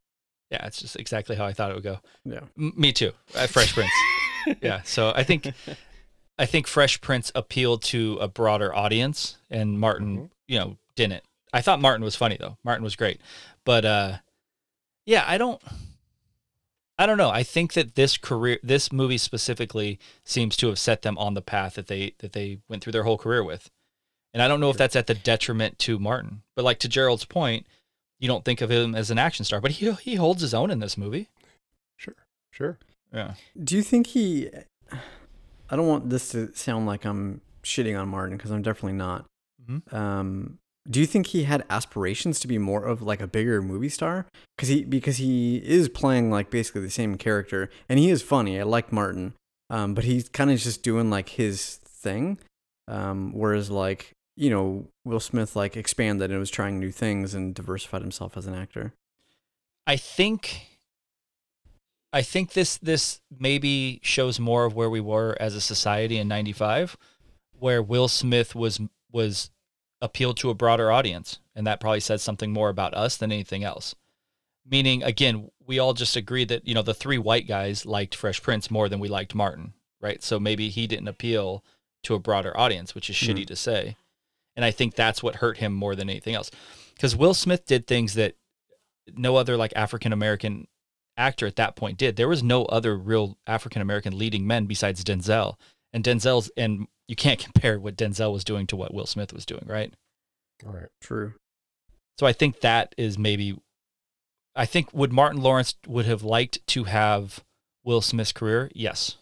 Yeah, 0.52 0.66
it's 0.68 0.80
just 0.80 0.96
exactly 0.96 1.36
how 1.36 1.46
I 1.46 1.54
thought 1.54 1.72
it 1.72 1.74
would 1.76 1.84
go. 1.84 2.00
Yeah. 2.24 2.42
M- 2.58 2.74
me 2.78 2.94
too. 2.94 3.12
Uh, 3.36 3.48
Fresh 3.48 3.74
Prince. 3.74 3.92
yeah. 4.62 4.82
So 4.84 5.12
I 5.16 5.24
think 5.24 5.52
I 6.38 6.46
think 6.46 6.68
Fresh 6.68 7.02
Prince 7.02 7.32
appealed 7.34 7.82
to 7.84 8.18
a 8.22 8.28
broader 8.28 8.74
audience, 8.76 9.38
and 9.50 9.80
Martin, 9.80 10.18
Mhm. 10.18 10.30
you 10.48 10.60
know, 10.60 10.78
didn't. 10.96 11.24
I 11.52 11.62
thought 11.62 11.82
Martin 11.82 12.04
was 12.04 12.16
funny 12.16 12.38
though. 12.40 12.58
Martin 12.64 12.84
was 12.84 12.96
great, 12.96 13.20
but 13.66 13.84
uh, 13.86 14.18
yeah, 15.06 15.24
I 15.28 15.38
don't. 15.40 15.62
I 16.98 17.06
don't 17.06 17.18
know. 17.18 17.30
I 17.30 17.44
think 17.44 17.74
that 17.74 17.96
this 17.96 18.18
career, 18.18 18.60
this 18.62 18.92
movie 18.92 19.18
specifically, 19.18 20.00
seems 20.24 20.56
to 20.58 20.68
have 20.68 20.78
set 20.78 21.02
them 21.02 21.18
on 21.18 21.34
the 21.34 21.42
path 21.42 21.74
that 21.76 21.88
they 21.88 22.14
that 22.20 22.34
they 22.34 22.60
went 22.70 22.84
through 22.84 22.92
their 22.94 23.04
whole 23.04 23.18
career 23.18 23.44
with, 23.44 23.70
and 24.34 24.44
I 24.44 24.48
don't 24.48 24.60
know 24.60 24.70
if 24.70 24.78
that's 24.78 24.96
at 24.96 25.08
the 25.08 25.16
detriment 25.16 25.80
to 25.80 25.98
Martin. 25.98 26.44
But 26.56 26.66
like 26.66 26.80
to 26.80 26.88
Jerald's 26.88 27.26
point, 27.26 27.66
you 28.20 28.28
don't 28.28 28.46
think 28.46 28.62
of 28.62 28.70
him 28.70 28.94
as 28.94 29.10
an 29.10 29.18
action 29.18 29.44
star, 29.44 29.60
but 29.60 29.72
he 29.72 29.92
he 29.94 30.16
holds 30.16 30.42
his 30.42 30.54
own 30.54 30.70
in 30.70 30.80
this 30.80 30.98
movie. 30.98 31.30
Sure, 31.96 32.16
sure. 32.52 32.78
Yeah. 33.12 33.34
Do 33.62 33.76
you 33.76 33.82
think 33.84 34.08
he? 34.08 34.50
I 35.70 35.76
don't 35.76 35.88
want 35.88 36.10
this 36.12 36.30
to 36.32 36.56
sound 36.56 36.86
like 36.86 37.06
I'm 37.06 37.42
shitting 37.64 38.00
on 38.00 38.08
Martin 38.10 38.38
because 38.38 38.52
I'm 38.52 38.62
definitely 38.62 38.98
not. 38.98 39.26
Mhm. 39.68 39.92
Um, 39.94 40.60
do 40.90 41.00
you 41.00 41.06
think 41.06 41.28
he 41.28 41.44
had 41.44 41.64
aspirations 41.70 42.40
to 42.42 42.48
be 42.48 42.58
more 42.58 42.84
of 42.84 43.02
like 43.02 43.22
a 43.22 43.28
bigger 43.28 43.62
movie 43.62 43.90
star? 43.90 44.26
Because 44.56 44.70
he 44.70 44.84
because 44.84 45.18
he 45.18 45.58
is 45.58 45.90
playing 45.90 46.30
like 46.30 46.50
basically 46.50 46.82
the 46.82 46.90
same 46.90 47.18
character, 47.18 47.70
and 47.88 48.00
he 48.00 48.10
is 48.10 48.22
funny. 48.22 48.60
I 48.60 48.64
like 48.64 48.92
Martin, 48.92 49.34
um, 49.70 49.94
but 49.94 50.04
he's 50.04 50.28
kind 50.30 50.52
of 50.52 50.60
just 50.60 50.84
doing 50.84 51.10
like 51.10 51.30
his 51.30 51.76
thing. 51.78 52.38
Um, 52.88 53.32
whereas 53.34 53.70
like 53.72 54.12
you 54.36 54.50
know 54.50 54.88
Will 55.06 55.22
Smith 55.22 55.56
like 55.56 55.78
expanded 55.78 56.32
and 56.32 56.40
was 56.40 56.50
trying 56.50 56.80
new 56.80 56.92
things 56.92 57.34
and 57.34 57.56
diversified 57.56 58.02
himself 58.02 58.36
as 58.36 58.46
an 58.46 58.56
actor. 58.56 58.94
I 59.88 59.96
think 59.96 60.80
I 62.12 62.22
think 62.22 62.54
this 62.54 62.78
this 62.78 63.22
maybe 63.40 64.02
shows 64.04 64.40
more 64.40 64.66
of 64.66 64.76
where 64.76 64.90
we 64.90 65.00
were 65.00 65.38
as 65.40 65.56
a 65.56 65.62
society 65.62 66.18
in 66.18 66.28
95 66.28 66.98
where 67.58 67.82
Will 67.82 68.10
Smith 68.10 68.54
was 68.54 68.82
was 69.12 69.50
appealed 70.04 70.36
to 70.36 70.50
a 70.50 70.54
broader 70.54 70.92
audience 70.92 71.40
and 71.56 71.66
that 71.66 71.80
probably 71.80 72.02
says 72.02 72.22
something 72.22 72.52
more 72.52 72.70
about 72.70 72.94
us 72.94 73.16
than 73.16 73.32
anything 73.32 73.64
else. 73.64 73.96
Meaning 74.70 75.02
again, 75.02 75.50
we 75.66 75.80
all 75.80 75.94
just 75.94 76.18
agree 76.18 76.44
that, 76.46 76.68
you 76.68 76.76
know, 76.76 76.82
the 76.82 76.94
three 76.94 77.18
white 77.18 77.48
guys 77.48 77.86
liked 77.86 78.14
Fresh 78.14 78.44
Prince 78.44 78.70
more 78.70 78.90
than 78.90 79.00
we 79.00 79.08
liked 79.08 79.34
Martin, 79.34 79.74
right? 80.02 80.22
So 80.22 80.40
maybe 80.40 80.70
he 80.70 80.88
didn't 80.88 81.08
appeal 81.08 81.64
to 82.04 82.16
a 82.16 82.20
broader 82.20 82.56
audience, 82.58 82.94
which 82.94 83.10
is 83.10 83.16
shitty 83.16 83.40
mm-hmm. 83.40 83.46
to 83.46 83.56
say. 83.56 83.96
And 84.58 84.66
I 84.66 84.72
think 84.72 84.94
that's 84.94 85.24
what 85.24 85.38
hurt 85.38 85.58
him 85.58 85.74
more 85.74 85.96
than 85.96 86.10
anything 86.10 86.36
else. 86.36 86.52
Cuz 87.00 87.16
Will 87.16 87.34
Smith 87.34 87.66
did 87.66 87.88
things 87.88 88.14
that 88.16 88.36
no 89.16 89.38
other 89.38 89.56
like 89.56 89.74
African 89.76 90.12
American 90.12 90.68
actor 91.16 91.48
at 91.48 91.56
that 91.56 91.76
point 91.76 91.98
did. 91.98 92.18
There 92.18 92.28
was 92.28 92.44
no 92.44 92.66
other 92.66 92.98
real 92.98 93.38
African 93.48 93.82
American 93.82 94.18
leading 94.18 94.46
men 94.46 94.66
besides 94.66 95.04
Denzel. 95.04 95.56
And 95.94 96.04
Denzel's 96.04 96.52
and 96.58 96.88
you 97.08 97.16
can't 97.16 97.40
compare 97.40 97.80
what 97.80 97.96
Denzel 97.98 98.32
was 98.32 98.44
doing 98.44 98.66
to 98.68 98.76
what 98.76 98.94
Will 98.94 99.06
Smith 99.06 99.34
was 99.34 99.46
doing, 99.46 99.64
right? 99.68 99.94
All 100.66 100.72
right. 100.74 100.88
True. 101.02 101.34
So 102.20 102.26
I 102.26 102.34
think 102.34 102.62
that 102.62 102.94
is 102.98 103.18
maybe 103.18 103.58
I 104.56 104.66
think 104.66 104.94
would 104.94 105.12
Martin 105.12 105.42
Lawrence 105.42 105.76
would 105.88 106.06
have 106.06 106.24
liked 106.24 106.66
to 106.68 106.84
have 106.86 107.44
Will 107.84 108.02
Smith's 108.02 108.32
career? 108.32 108.70
Yes. 108.74 109.18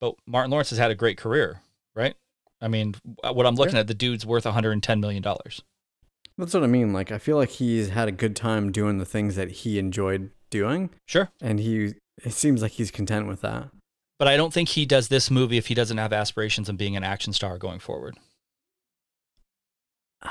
But 0.00 0.14
Martin 0.26 0.50
Lawrence 0.50 0.70
has 0.70 0.78
had 0.78 0.90
a 0.90 0.94
great 0.96 1.16
career, 1.18 1.60
right? 1.94 2.14
I 2.60 2.68
mean, 2.68 2.94
what 3.22 3.46
I'm 3.46 3.54
looking 3.54 3.74
Yeah. 3.74 3.80
at, 3.80 3.86
the 3.86 3.94
dude's 3.94 4.24
worth 4.26 4.44
110 4.44 5.00
million 5.00 5.22
dollars. 5.22 5.62
That's 6.38 6.54
what 6.54 6.64
I 6.64 6.68
mean. 6.68 6.92
Like 6.92 7.12
I 7.12 7.18
feel 7.18 7.36
like 7.36 7.50
he's 7.50 7.90
had 7.90 8.08
a 8.08 8.12
good 8.12 8.34
time 8.34 8.72
doing 8.72 8.98
the 8.98 9.04
things 9.04 9.36
that 9.36 9.50
he 9.50 9.78
enjoyed 9.78 10.30
doing, 10.50 10.90
Sure. 11.06 11.30
and 11.40 11.60
he 11.60 11.94
it 12.24 12.32
seems 12.32 12.62
like 12.62 12.72
he's 12.72 12.90
content 12.90 13.26
with 13.28 13.40
that. 13.42 13.70
But 14.18 14.28
I 14.28 14.36
don't 14.36 14.52
think 14.52 14.70
he 14.70 14.86
does 14.86 15.08
this 15.08 15.30
movie 15.30 15.56
if 15.58 15.66
he 15.66 15.74
doesn't 15.74 15.98
have 15.98 16.12
aspirations 16.12 16.68
of 16.68 16.76
being 16.76 16.96
an 16.96 17.02
action 17.04 17.32
star 17.32 17.58
going 17.58 17.80
forward 17.80 18.16
um, 20.22 20.30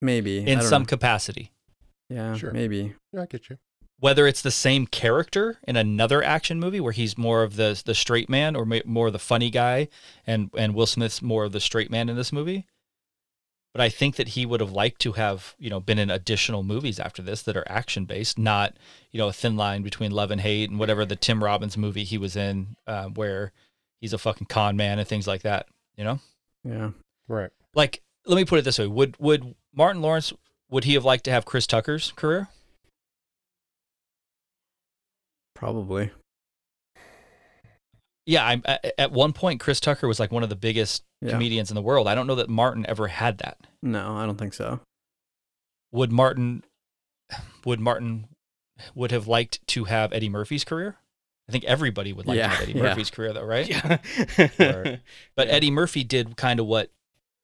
Maybe 0.00 0.38
in 0.46 0.60
some 0.62 0.82
know. 0.82 0.86
capacity. 0.86 1.50
yeah, 2.08 2.34
Sure. 2.36 2.52
maybe. 2.52 2.94
Yeah, 3.12 3.22
I 3.22 3.26
get 3.26 3.50
you. 3.50 3.58
Whether 4.00 4.28
it's 4.28 4.42
the 4.42 4.52
same 4.52 4.86
character 4.86 5.58
in 5.66 5.76
another 5.76 6.22
action 6.22 6.60
movie 6.60 6.78
where 6.80 6.92
he's 6.92 7.18
more 7.18 7.42
of 7.42 7.56
the 7.56 7.82
the 7.84 7.96
straight 7.96 8.28
man 8.28 8.54
or 8.54 8.64
more 8.84 9.08
of 9.08 9.12
the 9.12 9.18
funny 9.18 9.50
guy, 9.50 9.88
and 10.24 10.50
and 10.56 10.72
Will 10.74 10.86
Smith's 10.86 11.20
more 11.20 11.44
of 11.44 11.50
the 11.52 11.58
straight 11.60 11.90
man 11.90 12.08
in 12.08 12.14
this 12.16 12.32
movie. 12.32 12.64
But 13.78 13.84
I 13.84 13.90
think 13.90 14.16
that 14.16 14.30
he 14.30 14.44
would 14.44 14.58
have 14.58 14.72
liked 14.72 15.00
to 15.02 15.12
have 15.12 15.54
you 15.56 15.70
know 15.70 15.78
been 15.78 16.00
in 16.00 16.10
additional 16.10 16.64
movies 16.64 16.98
after 16.98 17.22
this 17.22 17.42
that 17.42 17.56
are 17.56 17.62
action 17.70 18.06
based, 18.06 18.36
not 18.36 18.76
you 19.12 19.18
know 19.18 19.28
a 19.28 19.32
thin 19.32 19.56
line 19.56 19.82
between 19.82 20.10
love 20.10 20.32
and 20.32 20.40
hate 20.40 20.68
and 20.68 20.80
whatever 20.80 21.04
the 21.06 21.14
Tim 21.14 21.44
Robbins 21.44 21.76
movie 21.76 22.02
he 22.02 22.18
was 22.18 22.34
in, 22.34 22.74
uh, 22.88 23.04
where 23.04 23.52
he's 24.00 24.12
a 24.12 24.18
fucking 24.18 24.48
con 24.48 24.76
man 24.76 24.98
and 24.98 25.06
things 25.06 25.28
like 25.28 25.42
that. 25.42 25.68
You 25.96 26.02
know. 26.02 26.18
Yeah. 26.64 26.90
Right. 27.28 27.50
like 27.74 28.02
let 28.26 28.34
me 28.34 28.44
put 28.44 28.58
it 28.58 28.64
this 28.64 28.80
way 28.80 28.88
would 28.88 29.14
would 29.20 29.54
martin 29.72 30.02
lawrence 30.02 30.32
would 30.70 30.82
he 30.82 30.94
have 30.94 31.04
liked 31.04 31.22
to 31.26 31.30
have 31.30 31.44
chris 31.44 31.66
tucker's 31.68 32.10
career 32.16 32.48
Probably. 35.54 36.10
yeah 38.26 38.44
i'm 38.46 38.62
at, 38.64 38.92
at 38.98 39.12
one 39.12 39.32
point 39.32 39.60
chris 39.60 39.78
tucker 39.78 40.08
was 40.08 40.18
like 40.18 40.32
one 40.32 40.42
of 40.42 40.48
the 40.48 40.56
biggest 40.56 41.04
Yeah. 41.20 41.30
comedians 41.30 41.70
in 41.70 41.74
the 41.74 41.82
world 41.82 42.08
i 42.08 42.14
don't 42.14 42.26
know 42.26 42.34
that 42.36 42.48
martin 42.50 42.84
ever 42.88 43.06
had 43.08 43.38
that 43.38 43.58
No, 43.82 44.16
I 44.16 44.26
don't 44.26 44.38
think 44.38 44.54
so. 44.54 44.80
would 45.92 46.12
martin 46.12 46.64
would 47.64 47.80
martin 47.80 48.26
would 48.94 49.10
have 49.10 49.26
liked 49.26 49.66
to 49.68 49.84
have 49.84 50.12
eddie 50.12 50.28
murphy's 50.28 50.64
career 50.64 50.96
i 51.48 51.52
think 51.52 51.64
everybody 51.64 52.12
would 52.12 52.26
like 52.26 52.36
Yeah, 52.38 52.44
to 52.48 52.54
have 52.54 52.62
eddie 52.62 52.72
yeah. 52.72 52.82
murphy's 52.82 53.10
career 53.10 53.32
though 53.32 53.44
right 53.44 53.68
Yeah. 53.68 53.98
Right. 54.58 55.00
but 55.34 55.46
Yeah. 55.48 55.52
eddie 55.54 55.70
murphy 55.70 56.04
did 56.04 56.36
kind 56.36 56.60
of 56.60 56.66
what 56.66 56.90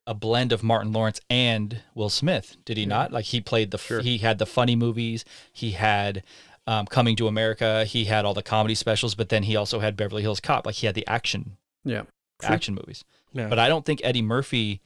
a 0.06 0.14
blend 0.14 0.52
of 0.52 0.62
martin 0.62 0.92
lawrence 0.92 1.20
and 1.30 1.80
will 1.94 2.08
smith 2.10 2.56
did 2.64 2.76
he 2.76 2.86
not 2.86 3.12
like 3.12 3.26
he 3.26 3.40
played 3.40 3.70
the 3.70 3.78
Sure. 3.78 4.00
he 4.00 4.18
had 4.18 4.38
the 4.38 4.46
funny 4.46 4.76
movies 4.76 5.24
he 5.52 5.72
had 5.72 6.22
um, 6.66 6.86
coming 6.86 7.16
to 7.16 7.26
america 7.28 7.84
he 7.84 8.04
had 8.06 8.24
all 8.24 8.34
the 8.34 8.42
comedy 8.42 8.74
specials 8.74 9.14
but 9.14 9.28
then 9.28 9.42
he 9.44 9.56
also 9.56 9.80
had 9.80 9.96
beverly 9.96 10.22
hills 10.22 10.40
cop 10.40 10.64
like 10.66 10.76
he 10.76 10.86
had 10.86 10.94
the 10.94 11.06
action 11.06 11.56
Yeah. 11.84 12.02
Action 12.42 12.74
movies 12.74 13.04
Yeah. 13.32 13.48
but 13.48 13.58
i 13.58 13.68
don't 13.68 13.84
think 13.84 14.00
eddie 14.04 14.22
murphy 14.22 14.80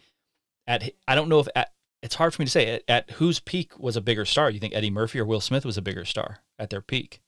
at 0.68 0.92
i 1.08 1.16
don't 1.16 1.28
know 1.28 1.40
if 1.40 1.48
at 1.56 1.72
it's 2.00 2.14
hard 2.14 2.32
for 2.32 2.40
me 2.40 2.46
to 2.46 2.50
say 2.50 2.74
at, 2.74 2.82
at 2.86 3.10
whose 3.12 3.40
peak 3.40 3.76
was 3.76 3.96
a 3.96 4.00
bigger 4.00 4.24
star? 4.24 4.50
You 4.50 4.60
think 4.60 4.72
eddie 4.72 4.90
murphy 4.90 5.18
or 5.18 5.24
will 5.24 5.40
smith 5.40 5.64
was 5.64 5.76
a 5.76 5.82
bigger 5.82 6.04
star 6.04 6.38
at 6.56 6.70
their 6.70 6.80
peak? 6.80 7.20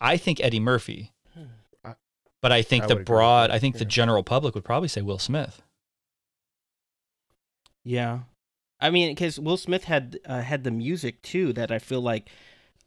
I 0.00 0.16
think 0.16 0.40
eddie 0.40 0.58
murphy 0.58 1.12
but 2.40 2.50
i 2.50 2.60
think 2.62 2.84
I 2.84 2.86
the 2.88 2.94
would 2.94 3.02
agree 3.02 3.14
broad 3.14 3.50
i 3.52 3.60
think 3.60 3.78
the 3.78 3.84
general 3.84 4.24
public 4.24 4.56
would 4.56 4.64
probably 4.64 4.88
say 4.88 5.02
will 5.02 5.20
smith. 5.20 5.62
Yeah, 7.84 8.20
I 8.82 8.90
mean, 8.90 9.12
because 9.12 9.38
Will 9.38 9.56
Smith 9.56 9.84
had 9.84 10.18
uh, 10.26 10.40
had 10.40 10.64
the 10.64 10.70
music 10.72 11.22
too 11.22 11.52
that 11.52 11.70
I 11.70 11.78
feel 11.78 12.00
like 12.00 12.28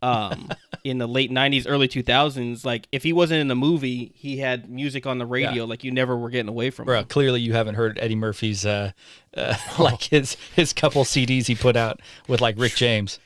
um, 0.05 0.49
in 0.83 0.97
the 0.97 1.07
late 1.07 1.31
'90s, 1.31 1.65
early 1.67 1.87
2000s, 1.87 2.63
like 2.63 2.87
if 2.91 3.03
he 3.03 3.13
wasn't 3.13 3.41
in 3.41 3.47
the 3.47 3.55
movie, 3.55 4.11
he 4.15 4.37
had 4.37 4.69
music 4.69 5.05
on 5.05 5.17
the 5.17 5.25
radio, 5.25 5.65
like 5.65 5.83
you 5.83 5.91
never 5.91 6.15
were 6.15 6.29
getting 6.29 6.49
away 6.49 6.69
from 6.69 6.85
Bro, 6.85 6.99
him. 6.99 7.05
clearly 7.05 7.41
you 7.41 7.53
haven't 7.53 7.75
heard 7.75 7.97
Eddie 7.99 8.15
Murphy's 8.15 8.65
uh, 8.65 8.91
uh 9.35 9.55
like 9.79 10.03
his 10.03 10.37
his 10.55 10.73
couple 10.73 11.03
CDs 11.03 11.47
he 11.47 11.55
put 11.55 11.75
out 11.75 11.99
with 12.27 12.41
like 12.41 12.55
Rick 12.57 12.75
James. 12.75 13.19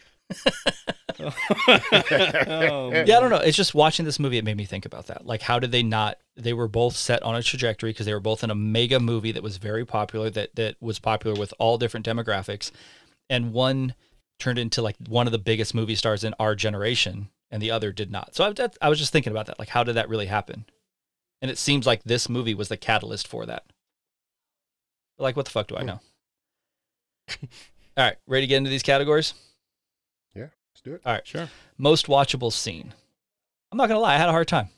Oh, 1.19 1.33
Yeah, 1.67 3.17
I 3.17 3.19
don't 3.19 3.29
know. 3.29 3.37
It's 3.37 3.57
just 3.57 3.73
watching 3.73 4.05
this 4.05 4.19
movie 4.19 4.37
it 4.37 4.45
made 4.45 4.57
me 4.57 4.65
think 4.65 4.85
about 4.85 5.07
that. 5.07 5.25
Like 5.25 5.41
how 5.41 5.59
did 5.59 5.71
they 5.71 5.83
not 5.83 6.17
they 6.37 6.53
were 6.53 6.67
both 6.67 6.95
set 6.95 7.21
on 7.23 7.35
a 7.35 7.43
trajectory 7.43 7.91
because 7.91 8.05
they 8.05 8.13
were 8.13 8.19
both 8.19 8.43
in 8.43 8.49
a 8.49 8.55
mega 8.55 8.99
movie 8.99 9.31
that 9.31 9.43
was 9.43 9.57
very 9.57 9.85
popular 9.85 10.29
that 10.29 10.55
that 10.55 10.75
was 10.79 10.99
popular 10.99 11.37
with 11.37 11.53
all 11.59 11.77
different 11.77 12.05
demographics 12.05 12.71
and 13.29 13.53
one 13.53 13.95
turned 14.39 14.59
into 14.59 14.81
like 14.81 14.95
one 15.07 15.27
of 15.27 15.31
the 15.31 15.37
biggest 15.37 15.75
movie 15.75 15.95
stars 15.95 16.23
in 16.23 16.33
our 16.39 16.55
generation 16.55 17.29
and 17.51 17.61
the 17.61 17.71
other 17.71 17.91
did 17.91 18.11
not. 18.11 18.35
So 18.35 18.45
I, 18.45 18.53
that, 18.53 18.77
I 18.81 18.89
was 18.89 18.99
just 18.99 19.11
thinking 19.11 19.31
about 19.31 19.45
that. 19.47 19.59
Like 19.59 19.69
how 19.69 19.83
did 19.83 19.95
that 19.95 20.09
really 20.09 20.27
happen? 20.27 20.65
And 21.41 21.51
it 21.51 21.57
seems 21.57 21.85
like 21.85 22.03
this 22.03 22.29
movie 22.29 22.53
was 22.53 22.69
the 22.69 22.77
catalyst 22.77 23.27
for 23.27 23.45
that. 23.45 23.63
Like 25.17 25.35
what 25.35 25.45
the 25.45 25.51
fuck 25.51 25.67
do 25.67 25.75
I 25.75 25.81
hmm. 25.81 25.87
know? 25.87 25.99
All 27.97 28.05
right, 28.05 28.17
ready 28.27 28.45
to 28.45 28.49
get 28.49 28.57
into 28.57 28.69
these 28.69 28.83
categories? 28.83 29.33
Yeah. 30.33 30.47
Let's 30.73 30.81
do 30.83 30.93
it. 30.93 31.01
All 31.05 31.13
right. 31.13 31.27
Sure. 31.27 31.49
Most 31.77 32.07
watchable 32.07 32.53
scene. 32.53 32.93
I'm 33.71 33.77
not 33.77 33.87
gonna 33.87 33.99
lie, 33.99 34.15
I 34.15 34.17
had 34.17 34.29
a 34.29 34.33
hard 34.33 34.47
time. 34.47 34.69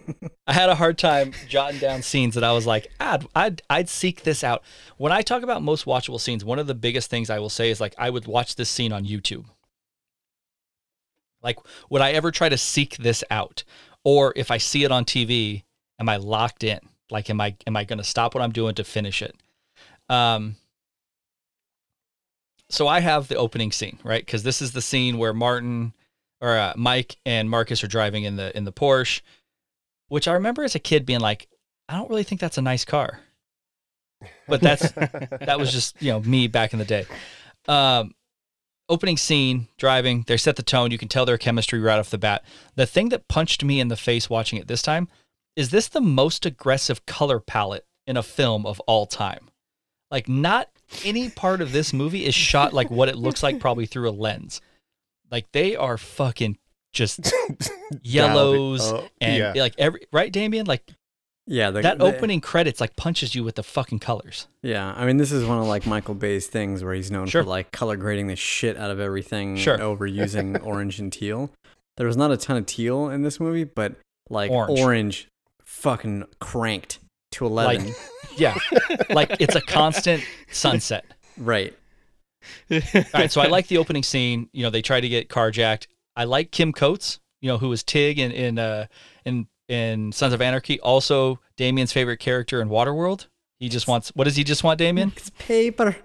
I 0.46 0.52
had 0.52 0.68
a 0.68 0.74
hard 0.74 0.98
time 0.98 1.32
jotting 1.48 1.78
down 1.78 2.02
scenes 2.02 2.34
that 2.34 2.44
I 2.44 2.52
was 2.52 2.66
like, 2.66 2.88
I'd, 3.00 3.26
I'd 3.34 3.62
I'd 3.68 3.88
seek 3.88 4.22
this 4.22 4.44
out. 4.44 4.62
When 4.96 5.12
I 5.12 5.22
talk 5.22 5.42
about 5.42 5.62
most 5.62 5.84
watchable 5.84 6.20
scenes, 6.20 6.44
one 6.44 6.58
of 6.58 6.66
the 6.66 6.74
biggest 6.74 7.10
things 7.10 7.30
I 7.30 7.38
will 7.38 7.48
say 7.48 7.70
is 7.70 7.80
like 7.80 7.94
I 7.98 8.10
would 8.10 8.26
watch 8.26 8.56
this 8.56 8.70
scene 8.70 8.92
on 8.92 9.04
YouTube. 9.04 9.46
Like, 11.42 11.58
would 11.90 12.02
I 12.02 12.12
ever 12.12 12.30
try 12.30 12.48
to 12.48 12.58
seek 12.58 12.96
this 12.98 13.24
out? 13.30 13.64
Or 14.04 14.32
if 14.36 14.50
I 14.50 14.58
see 14.58 14.84
it 14.84 14.92
on 14.92 15.04
TV, 15.04 15.64
am 15.98 16.08
I 16.08 16.16
locked 16.16 16.64
in? 16.64 16.80
Like, 17.10 17.28
am 17.30 17.40
I 17.40 17.56
am 17.66 17.76
I 17.76 17.84
gonna 17.84 18.04
stop 18.04 18.34
what 18.34 18.42
I'm 18.42 18.52
doing 18.52 18.74
to 18.76 18.84
finish 18.84 19.22
it? 19.22 19.36
Um 20.08 20.56
so 22.68 22.88
I 22.88 23.00
have 23.00 23.28
the 23.28 23.36
opening 23.36 23.70
scene, 23.70 23.98
right? 24.02 24.24
Because 24.24 24.44
this 24.44 24.62
is 24.62 24.72
the 24.72 24.80
scene 24.80 25.18
where 25.18 25.34
Martin 25.34 25.92
or 26.40 26.56
uh, 26.56 26.72
Mike 26.74 27.16
and 27.24 27.48
Marcus 27.48 27.84
are 27.84 27.88
driving 27.88 28.24
in 28.24 28.36
the 28.36 28.54
in 28.56 28.64
the 28.64 28.72
Porsche, 28.72 29.20
which 30.12 30.28
I 30.28 30.34
remember 30.34 30.62
as 30.62 30.74
a 30.74 30.78
kid 30.78 31.06
being 31.06 31.20
like, 31.20 31.48
I 31.88 31.96
don't 31.96 32.10
really 32.10 32.22
think 32.22 32.38
that's 32.38 32.58
a 32.58 32.62
nice 32.62 32.84
car. 32.84 33.20
But 34.46 34.60
that's 34.66 34.92
that 34.92 35.58
was 35.58 35.72
just 35.72 36.00
you 36.02 36.12
know 36.12 36.20
me 36.20 36.48
back 36.48 36.74
in 36.74 36.78
the 36.78 36.84
day. 36.84 37.06
Um, 37.66 38.14
opening 38.90 39.16
scene, 39.16 39.68
driving. 39.78 40.24
They 40.26 40.36
set 40.36 40.56
the 40.56 40.62
tone. 40.62 40.90
You 40.90 40.98
can 40.98 41.08
tell 41.08 41.24
their 41.24 41.38
chemistry 41.38 41.80
right 41.80 41.98
off 41.98 42.10
the 42.10 42.18
bat. 42.18 42.44
The 42.74 42.84
thing 42.84 43.08
that 43.08 43.26
punched 43.26 43.64
me 43.64 43.80
in 43.80 43.88
the 43.88 43.96
face 43.96 44.28
watching 44.28 44.58
it 44.58 44.68
this 44.68 44.82
time 44.82 45.08
is 45.56 45.70
this 45.70 45.88
the 45.88 46.02
most 46.02 46.44
aggressive 46.44 47.06
color 47.06 47.40
palette 47.40 47.86
in 48.06 48.18
a 48.18 48.22
film 48.22 48.66
of 48.66 48.80
all 48.80 49.06
time. 49.06 49.48
Like 50.10 50.28
not 50.28 50.68
any 51.06 51.30
part 51.30 51.62
of 51.62 51.72
this 51.72 51.94
movie 51.94 52.26
is 52.26 52.34
shot 52.34 52.74
like 52.74 52.90
what 52.90 53.08
it 53.08 53.16
looks 53.16 53.42
like 53.42 53.60
probably 53.60 53.86
through 53.86 54.10
a 54.10 54.12
lens. 54.12 54.60
Like 55.30 55.50
they 55.52 55.74
are 55.74 55.96
fucking 55.96 56.58
just 56.92 57.32
yellows 58.02 58.80
Dialed 58.90 58.98
it 59.00 59.04
up. 59.06 59.10
and 59.20 59.54
yeah. 59.56 59.62
like 59.62 59.74
every 59.78 60.06
right 60.12 60.32
Damien 60.32 60.66
like 60.66 60.82
Yeah, 61.46 61.70
the, 61.70 61.82
that 61.82 61.98
the- 61.98 62.04
opening 62.04 62.40
credits 62.40 62.80
like 62.80 62.96
punches 62.96 63.34
you 63.34 63.44
with 63.44 63.54
the 63.56 63.62
fucking 63.62 63.98
colors. 64.00 64.46
Yeah, 64.62 64.92
I 64.96 65.06
mean, 65.06 65.16
this 65.16 65.32
is 65.32 65.44
one 65.44 65.58
of 65.58 65.66
like 65.66 65.86
Michael 65.86 66.14
Bay's 66.14 66.46
things 66.46 66.84
where 66.84 66.94
he's 66.94 67.10
known 67.10 67.26
Sure. 67.26 67.42
for 67.42 67.48
like 67.48 67.72
color 67.72 67.96
grading 67.96 68.26
the 68.28 68.36
shit 68.36 68.76
out 68.76 68.90
of 68.90 69.00
everything, 69.00 69.56
Sure. 69.56 69.80
over 69.80 70.06
using 70.22 70.60
orange 70.60 70.98
and 70.98 71.12
teal. 71.12 71.50
There 71.96 72.06
was 72.06 72.16
not 72.16 72.30
a 72.30 72.36
ton 72.36 72.56
of 72.56 72.66
teal 72.66 73.08
in 73.08 73.22
this 73.22 73.38
movie, 73.40 73.64
but 73.64 73.94
like 74.30 74.50
Orange. 74.50 74.80
orange, 74.80 75.28
fucking 75.64 76.24
cranked 76.40 76.98
to 77.32 77.44
eleven. 77.46 77.86
Like, 77.86 77.96
yeah, 78.36 78.56
like 79.10 79.36
it's 79.40 79.54
a 79.54 79.60
constant 79.60 80.22
sunset. 80.50 81.04
right. 81.36 81.74
All 82.70 82.80
right, 83.14 83.30
so 83.30 83.40
I 83.40 83.46
like 83.46 83.68
the 83.68 83.78
opening 83.78 84.02
scene. 84.02 84.48
You 84.52 84.62
know, 84.64 84.70
they 84.70 84.82
try 84.82 85.00
to 85.00 85.08
get 85.08 85.28
carjacked. 85.28 85.86
I 86.16 86.24
like 86.24 86.50
Kim 86.50 86.72
Coates. 86.72 87.20
You 87.40 87.48
know, 87.48 87.58
who 87.58 87.68
was 87.68 87.82
Tig 87.82 88.18
in 88.18 88.30
in 88.30 88.58
uh, 88.58 88.86
in 89.24 89.48
in 89.68 90.12
Sons 90.12 90.32
of 90.32 90.40
Anarchy. 90.40 90.78
Also, 90.80 91.40
Damien's 91.56 91.92
favorite 91.92 92.18
character 92.18 92.62
in 92.62 92.68
Waterworld. 92.68 93.26
He 93.58 93.68
just 93.68 93.88
wants. 93.88 94.10
What 94.14 94.24
does 94.24 94.36
he 94.36 94.44
just 94.44 94.64
want, 94.64 94.78
Damien? 94.78 95.12
It's 95.16 95.30
paper. 95.38 95.96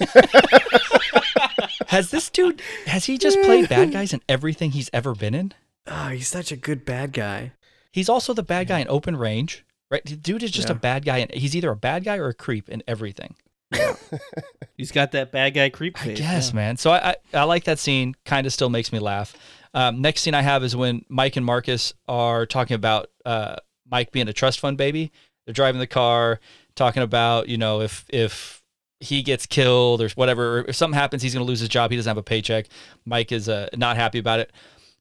Has 1.88 2.10
this 2.10 2.28
dude? 2.30 2.60
Has 2.86 3.04
he 3.04 3.16
just 3.16 3.40
played 3.42 3.68
bad 3.68 3.92
guys 3.92 4.12
in 4.12 4.20
everything 4.28 4.72
he's 4.72 4.90
ever 4.92 5.14
been 5.14 5.34
in? 5.34 5.52
Oh, 5.86 6.08
he's 6.08 6.28
such 6.28 6.52
a 6.52 6.56
good 6.56 6.84
bad 6.84 7.12
guy. 7.12 7.52
He's 7.92 8.08
also 8.08 8.34
the 8.34 8.42
bad 8.42 8.68
guy 8.68 8.80
in 8.80 8.88
Open 8.88 9.16
Range, 9.16 9.64
right? 9.90 10.04
The 10.04 10.16
Dude 10.16 10.42
is 10.42 10.50
just 10.50 10.68
a 10.68 10.74
bad 10.74 11.04
guy, 11.04 11.18
and 11.18 11.30
he's 11.32 11.56
either 11.56 11.70
a 11.70 11.76
bad 11.76 12.04
guy 12.04 12.16
or 12.18 12.28
a 12.28 12.34
creep 12.34 12.68
in 12.68 12.82
everything. 12.86 13.36
He's 14.76 14.92
got 14.92 15.12
that 15.12 15.32
bad 15.32 15.54
guy 15.54 15.68
creep 15.70 16.00
I 16.00 16.04
face. 16.04 16.18
guess, 16.18 16.50
yeah. 16.50 16.56
man. 16.56 16.76
So 16.76 16.90
I, 16.90 17.10
I, 17.10 17.16
I 17.34 17.42
like 17.44 17.64
that 17.64 17.78
scene. 17.78 18.14
Kind 18.24 18.46
of 18.46 18.52
still 18.52 18.70
makes 18.70 18.92
me 18.92 18.98
laugh. 18.98 19.34
Um, 19.74 20.00
next 20.00 20.22
scene 20.22 20.34
I 20.34 20.42
have 20.42 20.64
is 20.64 20.74
when 20.74 21.04
Mike 21.08 21.36
and 21.36 21.44
Marcus 21.44 21.92
are 22.08 22.46
talking 22.46 22.74
about 22.74 23.10
uh, 23.24 23.56
Mike 23.90 24.12
being 24.12 24.28
a 24.28 24.32
trust 24.32 24.60
fund 24.60 24.78
baby. 24.78 25.12
They're 25.44 25.52
driving 25.54 25.78
the 25.78 25.86
car, 25.86 26.40
talking 26.74 27.02
about 27.02 27.48
you 27.48 27.56
know 27.58 27.80
if 27.80 28.04
if 28.08 28.62
he 29.00 29.22
gets 29.22 29.46
killed 29.46 30.00
or 30.00 30.08
whatever, 30.10 30.58
or 30.58 30.64
if 30.68 30.76
something 30.76 30.98
happens, 30.98 31.22
he's 31.22 31.34
going 31.34 31.44
to 31.44 31.48
lose 31.48 31.60
his 31.60 31.68
job. 31.68 31.90
He 31.90 31.96
doesn't 31.96 32.08
have 32.08 32.16
a 32.16 32.22
paycheck. 32.22 32.66
Mike 33.04 33.30
is 33.32 33.48
uh, 33.48 33.68
not 33.74 33.96
happy 33.96 34.18
about 34.18 34.40
it. 34.40 34.52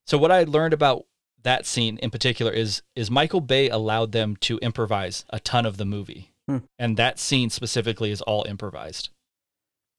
So 0.05 0.17
what 0.17 0.31
I 0.31 0.43
learned 0.43 0.73
about 0.73 1.05
that 1.43 1.65
scene 1.65 1.97
in 1.99 2.09
particular 2.09 2.51
is 2.51 2.81
is 2.95 3.09
Michael 3.09 3.41
Bay 3.41 3.69
allowed 3.69 4.11
them 4.11 4.35
to 4.41 4.57
improvise 4.59 5.25
a 5.29 5.39
ton 5.39 5.65
of 5.65 5.77
the 5.77 5.85
movie, 5.85 6.33
Hmm. 6.47 6.57
and 6.77 6.95
that 6.97 7.17
scene 7.17 7.49
specifically 7.49 8.11
is 8.11 8.21
all 8.21 8.45
improvised. 8.47 9.09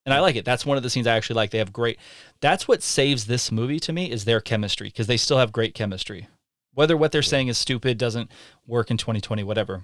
And 0.04 0.14
I 0.14 0.20
like 0.20 0.36
it. 0.36 0.44
That's 0.44 0.64
one 0.64 0.76
of 0.76 0.84
the 0.84 0.90
scenes 0.90 1.08
I 1.08 1.16
actually 1.16 1.34
like. 1.34 1.50
They 1.50 1.58
have 1.58 1.72
great. 1.72 1.98
That's 2.40 2.68
what 2.68 2.84
saves 2.84 3.26
this 3.26 3.50
movie 3.50 3.80
to 3.80 3.92
me 3.92 4.08
is 4.08 4.24
their 4.24 4.40
chemistry 4.40 4.86
because 4.86 5.08
they 5.08 5.16
still 5.16 5.38
have 5.38 5.50
great 5.50 5.74
chemistry. 5.74 6.28
Whether 6.72 6.96
what 6.96 7.10
they're 7.10 7.22
saying 7.22 7.48
is 7.48 7.58
stupid 7.58 7.98
doesn't 7.98 8.30
work 8.66 8.92
in 8.92 8.96
2020, 8.98 9.42
whatever. 9.42 9.82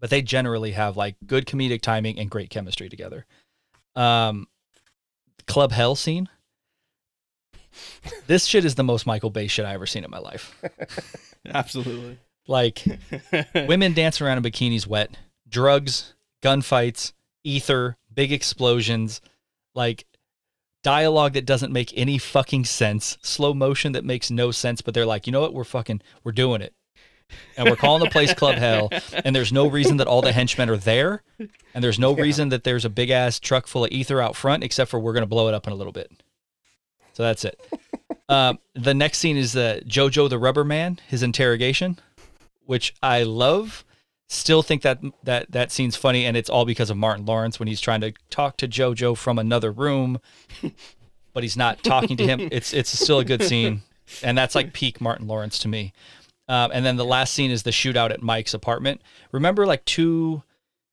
But 0.00 0.08
they 0.08 0.22
generally 0.22 0.72
have 0.72 0.96
like 0.96 1.16
good 1.26 1.44
comedic 1.44 1.82
timing 1.82 2.18
and 2.18 2.30
great 2.30 2.48
chemistry 2.48 2.88
together. 2.88 3.26
Um, 3.94 4.46
Club 5.46 5.72
Hell 5.72 5.94
scene. 5.94 6.28
This 8.26 8.46
shit 8.46 8.64
is 8.64 8.74
the 8.74 8.84
most 8.84 9.06
Michael 9.06 9.30
Bay 9.30 9.48
shit 9.48 9.66
I 9.66 9.74
ever 9.74 9.86
seen 9.86 10.04
in 10.04 10.10
my 10.10 10.18
life. 10.18 10.58
Absolutely. 11.46 12.18
Like 12.46 12.82
women 13.54 13.92
dancing 13.92 14.26
around 14.26 14.38
in 14.38 14.50
bikinis 14.50 14.86
wet, 14.86 15.10
drugs, 15.56 16.12
gunfights, 16.42 17.14
ether, 17.42 17.96
big 18.12 18.30
explosions, 18.30 19.22
like 19.74 20.04
dialogue 20.82 21.32
that 21.32 21.46
doesn't 21.46 21.72
make 21.72 21.96
any 21.96 22.18
fucking 22.18 22.66
sense, 22.66 23.16
slow 23.22 23.54
motion 23.54 23.92
that 23.92 24.04
makes 24.04 24.30
no 24.30 24.50
sense, 24.50 24.82
but 24.82 24.92
they're 24.92 25.06
like, 25.06 25.26
you 25.26 25.32
know 25.32 25.40
what, 25.40 25.54
we're 25.54 25.64
fucking, 25.64 26.02
we're 26.22 26.32
doing 26.32 26.60
it. 26.60 26.74
And 27.56 27.70
we're 27.70 27.76
calling 27.76 28.04
the 28.04 28.10
place 28.10 28.34
Club 28.34 28.56
Hell, 28.56 28.90
and 29.24 29.34
there's 29.34 29.50
no 29.50 29.66
reason 29.66 29.96
that 29.96 30.06
all 30.06 30.20
the 30.20 30.30
henchmen 30.30 30.68
are 30.68 30.76
there, 30.76 31.22
and 31.38 31.82
there's 31.82 31.98
no 31.98 32.14
reason 32.14 32.50
that 32.50 32.64
there's 32.64 32.84
a 32.84 32.90
big 32.90 33.08
ass 33.08 33.40
truck 33.40 33.66
full 33.66 33.86
of 33.86 33.92
ether 33.92 34.20
out 34.20 34.36
front, 34.36 34.62
except 34.62 34.90
for 34.90 35.00
we're 35.00 35.14
gonna 35.14 35.24
blow 35.24 35.48
it 35.48 35.54
up 35.54 35.66
in 35.66 35.72
a 35.72 35.76
little 35.76 35.92
bit. 35.92 36.12
So 37.14 37.22
that's 37.22 37.46
it. 37.46 37.58
Um, 38.28 38.58
the 38.74 38.92
next 38.92 39.18
scene 39.20 39.38
is 39.38 39.56
uh, 39.56 39.80
Jojo 39.86 40.28
the 40.28 40.38
Rubber 40.38 40.64
Man, 40.64 41.00
his 41.08 41.22
interrogation, 41.22 41.98
which 42.66 42.94
I 43.02 43.22
love. 43.22 43.85
Still 44.28 44.62
think 44.62 44.82
that 44.82 45.00
that 45.22 45.52
that 45.52 45.70
scene's 45.70 45.96
funny, 45.96 46.24
and 46.24 46.36
it's 46.36 46.50
all 46.50 46.64
because 46.64 46.90
of 46.90 46.96
Martin 46.96 47.24
Lawrence 47.24 47.60
when 47.60 47.68
he's 47.68 47.80
trying 47.80 48.00
to 48.00 48.12
talk 48.28 48.56
to 48.56 48.66
Jojo 48.66 49.16
from 49.16 49.38
another 49.38 49.70
room, 49.70 50.20
but 51.32 51.44
he's 51.44 51.56
not 51.56 51.82
talking 51.82 52.16
to 52.16 52.26
him. 52.26 52.48
It's 52.50 52.72
it's 52.72 52.90
still 52.98 53.20
a 53.20 53.24
good 53.24 53.42
scene, 53.42 53.82
and 54.22 54.36
that's 54.36 54.56
like 54.56 54.72
peak 54.72 55.00
Martin 55.00 55.28
Lawrence 55.28 55.58
to 55.60 55.68
me. 55.68 55.92
Um, 56.48 56.70
and 56.72 56.84
then 56.84 56.96
the 56.96 57.04
last 57.04 57.34
scene 57.34 57.50
is 57.50 57.62
the 57.62 57.70
shootout 57.70 58.10
at 58.10 58.22
Mike's 58.22 58.54
apartment. 58.54 59.00
Remember, 59.32 59.66
like 59.66 59.84
two 59.84 60.42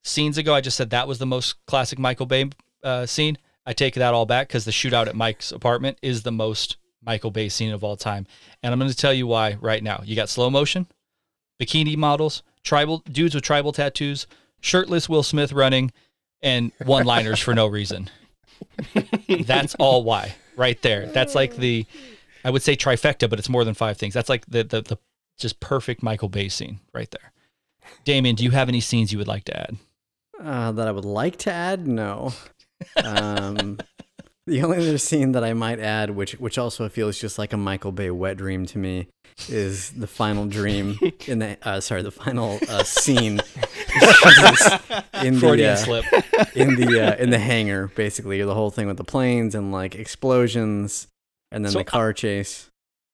scenes 0.03 0.37
ago, 0.37 0.53
I 0.53 0.61
just 0.61 0.77
said 0.77 0.89
that 0.91 1.07
was 1.07 1.19
the 1.19 1.25
most 1.25 1.63
classic 1.65 1.99
Michael 1.99 2.25
Bay 2.25 2.49
uh, 2.83 3.05
scene. 3.05 3.37
I 3.65 3.73
take 3.73 3.95
that 3.95 4.13
all 4.13 4.25
back 4.25 4.47
because 4.47 4.65
the 4.65 4.71
shootout 4.71 5.07
at 5.07 5.15
Mike's 5.15 5.51
apartment 5.51 5.97
is 6.01 6.23
the 6.23 6.31
most 6.31 6.77
Michael 7.01 7.31
Bay 7.31 7.49
scene 7.49 7.71
of 7.71 7.83
all 7.83 7.95
time. 7.95 8.27
And 8.61 8.73
I'm 8.73 8.79
going 8.79 8.91
to 8.91 8.97
tell 8.97 9.13
you 9.13 9.27
why 9.27 9.57
right 9.59 9.83
now. 9.83 10.01
You 10.03 10.15
got 10.15 10.29
slow 10.29 10.49
motion, 10.49 10.87
bikini 11.61 11.95
models, 11.95 12.43
tribal 12.63 12.99
dudes 12.99 13.35
with 13.35 13.43
tribal 13.43 13.71
tattoos, 13.71 14.27
shirtless 14.61 15.09
Will 15.09 15.23
Smith 15.23 15.51
running, 15.53 15.91
and 16.41 16.71
one 16.85 17.05
liners 17.05 17.39
for 17.39 17.53
no 17.53 17.67
reason. 17.67 18.09
That's 19.45 19.75
all 19.75 20.03
why 20.03 20.35
right 20.55 20.81
there. 20.81 21.07
That's 21.07 21.35
like 21.35 21.55
the, 21.55 21.85
I 22.43 22.49
would 22.49 22.61
say 22.61 22.75
trifecta, 22.75 23.29
but 23.29 23.39
it's 23.39 23.49
more 23.49 23.63
than 23.63 23.73
five 23.73 23.97
things. 23.97 24.13
That's 24.13 24.29
like 24.29 24.45
the, 24.45 24.63
the, 24.63 24.81
the 24.81 24.97
just 25.37 25.59
perfect 25.59 26.03
Michael 26.03 26.29
Bay 26.29 26.49
scene 26.49 26.79
right 26.93 27.09
there. 27.11 27.31
Damien, 28.05 28.35
do 28.35 28.43
you 28.43 28.51
have 28.51 28.69
any 28.69 28.79
scenes 28.79 29.11
you 29.11 29.17
would 29.17 29.27
like 29.27 29.43
to 29.45 29.59
add? 29.59 29.77
Uh, 30.41 30.71
that 30.71 30.87
I 30.87 30.91
would 30.91 31.05
like 31.05 31.37
to 31.39 31.51
add, 31.51 31.87
no. 31.87 32.33
Um, 33.01 33.79
the 34.47 34.61
only 34.63 34.77
other 34.77 34.97
scene 34.97 35.31
that 35.33 35.43
I 35.43 35.53
might 35.53 35.79
add, 35.79 36.11
which 36.11 36.33
which 36.33 36.57
also 36.57 36.89
feels 36.89 37.17
just 37.19 37.37
like 37.37 37.53
a 37.53 37.57
Michael 37.57 37.91
Bay 37.91 38.09
wet 38.11 38.37
dream 38.37 38.65
to 38.67 38.77
me, 38.77 39.07
is 39.49 39.91
the 39.91 40.07
final 40.07 40.45
dream 40.45 40.99
in 41.27 41.39
the 41.39 41.57
uh, 41.63 41.79
sorry 41.79 42.01
the 42.01 42.11
final 42.11 42.59
uh, 42.69 42.83
scene 42.83 43.39
in 45.23 45.39
the 45.39 45.69
uh, 45.71 45.75
slip. 45.75 46.05
in 46.55 46.75
the 46.75 46.99
uh, 47.01 47.15
in 47.21 47.29
the 47.29 47.39
hangar, 47.39 47.87
basically 47.95 48.41
the 48.41 48.53
whole 48.53 48.69
thing 48.69 48.87
with 48.87 48.97
the 48.97 49.03
planes 49.03 49.55
and 49.55 49.71
like 49.71 49.95
explosions, 49.95 51.07
and 51.51 51.63
then 51.65 51.71
So 51.71 51.79
the 51.79 51.85
car 51.85 52.13
chase. 52.13 52.69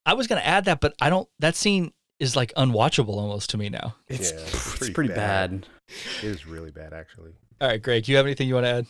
I 0.06 0.14
was 0.14 0.26
gonna 0.26 0.40
add 0.40 0.64
that, 0.64 0.80
but 0.80 0.94
I 1.00 1.10
don't. 1.10 1.28
That 1.38 1.54
scene 1.56 1.92
is 2.18 2.34
like 2.36 2.52
unwatchable 2.54 3.08
almost 3.16 3.50
to 3.50 3.58
me 3.58 3.68
now. 3.68 3.94
It's 4.08 4.32
Yeah, 4.32 4.38
it's 4.40 4.54
it's 4.54 4.78
pretty, 4.78 4.92
pretty 4.94 5.14
bad. 5.14 5.50
bad. 5.62 5.66
It 6.22 6.24
is 6.24 6.46
really 6.46 6.70
bad, 6.70 6.92
actually. 6.92 7.32
All 7.60 7.68
right, 7.68 7.82
Gregg, 7.82 8.04
do 8.04 8.12
you 8.12 8.16
have 8.16 8.26
anything 8.26 8.48
you 8.48 8.54
want 8.54 8.64
to 8.66 8.70
add? 8.70 8.86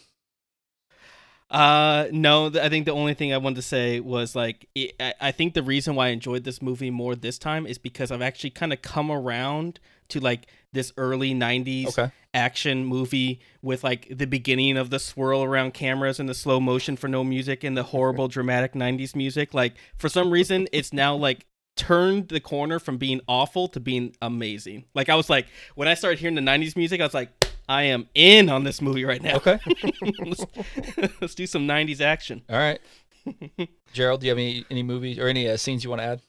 Uh, 1.51 2.07
no, 2.13 2.47
I 2.47 2.69
think 2.69 2.87
the 2.87 2.93
only 2.93 3.15
thing 3.15 3.33
I 3.33 3.39
wanted 3.39 3.57
to 3.57 3.63
say 3.63 3.99
was 4.01 4.37
like, 4.37 4.69
it, 4.75 4.95
I, 5.01 5.15
I 5.21 5.33
think 5.33 5.55
the 5.55 5.63
reason 5.63 5.97
why 5.97 6.07
I 6.07 6.11
enjoyed 6.11 6.45
this 6.45 6.63
movie 6.63 6.91
more 6.91 7.17
this 7.17 7.39
time 7.39 7.67
is 7.67 7.77
because 7.79 8.13
I've 8.13 8.23
actually 8.23 8.51
kind 8.51 8.73
of 8.73 8.83
come 8.83 9.11
around 9.11 9.81
to 10.11 10.21
like 10.21 10.47
this 10.73 10.93
early 10.97 11.35
90s 11.35 11.89
Okay. 11.99 12.13
action 12.35 12.85
movie 12.85 13.41
with 13.63 13.83
like 13.83 14.07
the 14.17 14.27
beginning 14.27 14.77
of 14.77 14.91
the 14.91 15.01
swirl 15.01 15.43
around 15.43 15.75
cameras 15.75 16.21
and 16.21 16.29
the 16.29 16.35
slow 16.35 16.61
motion 16.61 16.97
for 16.97 17.09
no 17.09 17.25
music 17.25 17.65
and 17.65 17.77
the 17.77 17.83
horrible 17.83 18.29
dramatic 18.29 18.73
90s 18.75 19.17
music. 19.17 19.53
Like, 19.53 19.75
for 19.97 20.09
some 20.09 20.31
reason, 20.31 20.69
it's 20.73 20.93
now 20.93 21.17
like 21.17 21.47
turned 21.77 22.29
the 22.29 22.41
corner 22.41 22.79
from 22.79 22.99
being 22.99 23.21
awful 23.27 23.67
to 23.69 23.81
being 23.81 24.15
amazing. 24.23 24.85
Like, 24.95 25.09
I 25.09 25.15
was 25.17 25.29
like, 25.31 25.47
when 25.75 25.89
I 25.89 25.95
started 25.95 26.21
hearing 26.21 26.35
the 26.37 26.43
90s 26.43 26.77
music, 26.77 27.01
I 27.01 27.05
was 27.05 27.15
like, 27.15 27.31
I 27.71 27.85
am 27.85 28.09
in 28.17 28.51
on 28.51 28.65
this 28.65 28.83
movie 28.83 29.05
right 29.05 29.23
now. 29.23 29.37
Okay. 29.37 29.61
let's, 30.19 30.45
let's 31.21 31.35
do 31.37 31.47
some 31.47 31.69
90s 31.69 32.01
action. 32.01 32.43
All 32.51 32.59
right. 32.59 32.81
Jerald, 33.93 34.21
do 34.21 34.27
you 34.27 34.31
have 34.31 34.39
any 34.39 34.65
any 34.71 34.83
movies 34.83 35.19
or 35.21 35.29
any 35.29 35.49
uh, 35.49 35.57
scenes 35.57 35.85
you 35.85 35.91
want 35.91 36.01
to 36.01 36.07
add? 36.07 36.21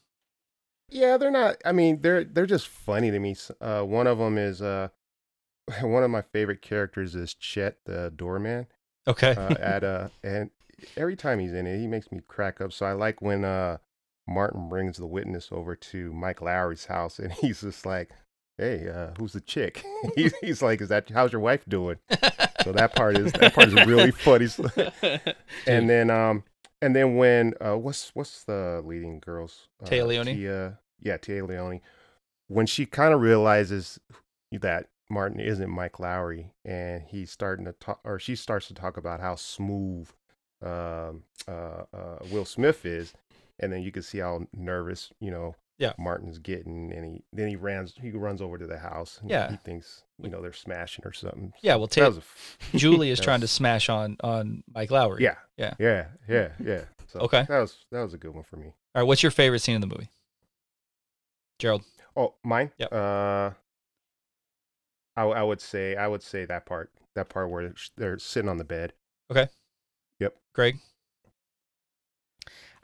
Yeah, 0.89 1.17
they're 1.17 1.31
not. 1.31 1.55
I 1.65 1.71
mean, 1.71 2.01
they're 2.01 2.23
they're 2.23 2.45
just 2.45 2.67
funny 2.67 3.09
to 3.09 3.19
me. 3.19 3.35
Uh, 3.59 3.81
one 3.81 4.05
of 4.05 4.19
them 4.19 4.37
is 4.37 4.61
uh, 4.61 4.89
one 5.81 6.03
of 6.03 6.11
my 6.11 6.21
favorite 6.21 6.61
characters 6.61 7.15
is 7.15 7.33
Chet, 7.33 7.77
the 7.85 8.13
doorman. 8.15 8.67
Okay. 9.07 9.31
Uh, 9.31 9.55
at 9.59 9.83
uh, 9.83 10.09
and 10.23 10.51
every 10.95 11.15
time 11.15 11.39
he's 11.39 11.53
in 11.53 11.65
it, 11.65 11.79
he 11.79 11.87
makes 11.87 12.11
me 12.11 12.19
crack 12.27 12.61
up. 12.61 12.71
So 12.71 12.85
I 12.85 12.91
like 12.91 13.19
when 13.19 13.45
uh, 13.45 13.77
Martin 14.27 14.69
brings 14.69 14.97
the 14.97 15.07
witness 15.07 15.49
over 15.51 15.75
to 15.75 16.13
Mike 16.13 16.39
Lowrey's 16.39 16.85
house, 16.85 17.17
and 17.17 17.31
he's 17.31 17.61
just 17.61 17.83
like, 17.85 18.11
"Hey, 18.61 18.87
uh, 18.87 19.09
who's 19.17 19.33
the 19.33 19.41
chick?" 19.41 19.83
he's, 20.15 20.33
he's 20.41 20.61
like, 20.61 20.81
"Is 20.81 20.89
that 20.89 21.09
how's 21.09 21.31
your 21.33 21.41
wife 21.41 21.65
doing?" 21.67 21.97
So 22.63 22.71
that 22.73 22.93
part 22.95 23.17
is 23.17 23.31
that 23.33 23.53
part 23.53 23.69
is 23.69 23.73
really 23.85 24.11
funny. 24.27 24.47
and 25.67 25.89
then 25.89 26.09
um 26.09 26.43
and 26.81 26.95
then 26.95 27.15
when 27.15 27.53
uh 27.61 27.77
what's 27.77 28.11
what's 28.13 28.43
the 28.43 28.81
leading 28.85 29.19
girls 29.19 29.67
uh, 29.83 29.87
Téa 29.87 30.07
Leoni? 30.07 30.35
Téa, 30.35 30.77
yeah 31.01 31.17
Téa 31.17 31.47
Leoni 31.47 31.81
when 32.47 32.65
she 32.65 32.85
kind 32.85 33.13
of 33.13 33.21
realizes 33.21 33.99
that 34.51 34.87
Martin 35.09 35.39
isn't 35.39 35.69
Mike 35.69 35.93
Lowrey 35.93 36.51
and 36.65 37.03
he's 37.07 37.31
starting 37.31 37.65
to 37.65 37.73
talk 37.73 37.99
or 38.03 38.19
she 38.19 38.35
starts 38.35 38.67
to 38.67 38.73
talk 38.73 38.97
about 38.97 39.19
how 39.19 39.35
smooth 39.35 40.09
um 40.63 41.23
uh, 41.47 41.83
uh 41.93 42.19
Will 42.31 42.45
Smith 42.45 42.85
is 42.85 43.13
and 43.59 43.71
then 43.71 43.81
you 43.81 43.91
can 43.91 44.03
see 44.03 44.19
how 44.19 44.45
nervous 44.53 45.11
you 45.19 45.31
know 45.31 45.55
Yeah. 45.81 45.93
Martin's 45.97 46.37
getting, 46.37 46.91
and 46.93 47.03
he 47.05 47.23
then 47.33 47.47
he 47.47 47.55
runs 47.55 47.95
he 47.99 48.11
runs 48.11 48.39
over 48.41 48.57
to 48.59 48.67
the 48.67 48.77
house. 48.77 49.17
And 49.21 49.31
Yeah. 49.31 49.49
he 49.49 49.57
thinks 49.57 50.03
you 50.21 50.29
know 50.29 50.39
they're 50.41 50.53
smashing 50.53 51.03
or 51.05 51.11
something. 51.13 51.53
Yeah, 51.63 51.75
well, 51.75 51.87
That 51.87 51.93
take 51.95 52.03
was 52.05 52.17
a 52.17 52.19
f- 52.19 52.57
Julie 52.75 53.09
is 53.09 53.17
that 53.19 53.23
trying 53.25 53.41
to 53.41 53.47
smash 53.47 53.89
on 53.89 54.17
on 54.23 54.63
Mike 54.73 54.89
Lowrey. 54.91 55.21
Yeah, 55.21 55.35
Yeah. 55.57 55.73
yeah, 55.79 56.07
yeah, 56.29 56.49
yeah. 56.63 56.81
So 57.07 57.19
Okay. 57.21 57.45
that 57.49 57.59
was 57.59 57.85
that 57.91 58.01
was 58.03 58.13
a 58.13 58.17
good 58.19 58.35
one 58.35 58.43
for 58.43 58.57
me. 58.57 58.67
All 58.93 59.01
right, 59.01 59.03
what's 59.03 59.23
your 59.23 59.31
favorite 59.31 59.59
scene 59.59 59.75
in 59.75 59.81
the 59.81 59.87
movie? 59.87 60.09
Jerald. 61.57 61.83
Oh, 62.15 62.35
mine. 62.43 62.71
Yep. 62.77 62.93
Uh, 62.93 63.51
I 65.15 65.23
I 65.23 65.41
would 65.43 65.61
say 65.61 65.95
I 65.95 66.07
would 66.07 66.21
say 66.21 66.45
that 66.45 66.65
part 66.67 66.91
that 67.15 67.27
part 67.29 67.49
where 67.49 67.63
they're- 67.63 67.75
they're 67.97 68.19
sitting 68.19 68.49
on 68.49 68.57
the 68.57 68.63
bed. 68.63 68.93
Okay. 69.31 69.47
Yep. 70.19 70.37
Gregg. 70.53 70.79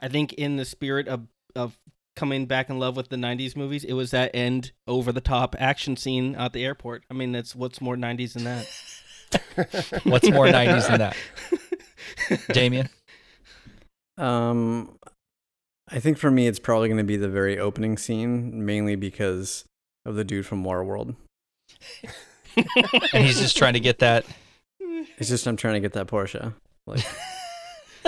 I 0.00 0.08
think 0.08 0.32
in 0.32 0.56
the 0.56 0.64
spirit 0.64 1.08
of 1.08 1.28
of 1.56 1.78
coming 2.18 2.46
back 2.46 2.68
in 2.68 2.78
love 2.78 2.96
with 2.96 3.08
the 3.08 3.16
'90s 3.16 3.56
movies, 3.56 3.84
it 3.84 3.94
was 3.94 4.10
that 4.10 4.30
end 4.34 4.72
over 4.86 5.12
the 5.12 5.20
top 5.20 5.54
action 5.58 5.96
scene 5.96 6.34
at 6.34 6.52
the 6.52 6.64
airport. 6.64 7.04
I 7.10 7.14
mean, 7.14 7.32
that's 7.32 7.54
what's 7.54 7.80
more 7.80 7.96
'90s 7.96 8.34
than 8.34 8.44
that. 8.44 8.66
What's 10.04 10.30
more 10.30 10.46
90s 10.46 10.88
than 10.88 10.98
that? 11.00 11.16
Damien. 12.52 12.88
Um, 14.16 14.98
I 15.90 16.00
think 16.00 16.18
for 16.18 16.30
me, 16.30 16.46
it's 16.46 16.58
probably 16.58 16.88
going 16.88 16.98
to 16.98 17.04
be 17.04 17.16
the 17.16 17.28
very 17.28 17.58
opening 17.58 17.96
scene, 17.98 18.64
mainly 18.64 18.96
because 18.96 19.64
of 20.04 20.14
the 20.14 20.24
dude 20.24 20.46
from 20.46 20.64
Waterworld. 20.64 21.16
And 23.12 23.24
he's 23.24 23.38
just 23.38 23.56
trying 23.56 23.74
to 23.74 23.80
get 23.80 24.00
that. 24.00 24.24
It's 25.18 25.28
just 25.28 25.46
I'm 25.46 25.56
trying 25.56 25.74
to 25.74 25.80
get 25.80 25.92
that 25.92 26.08
Porsche. 26.08 26.54
Like, 26.88 27.06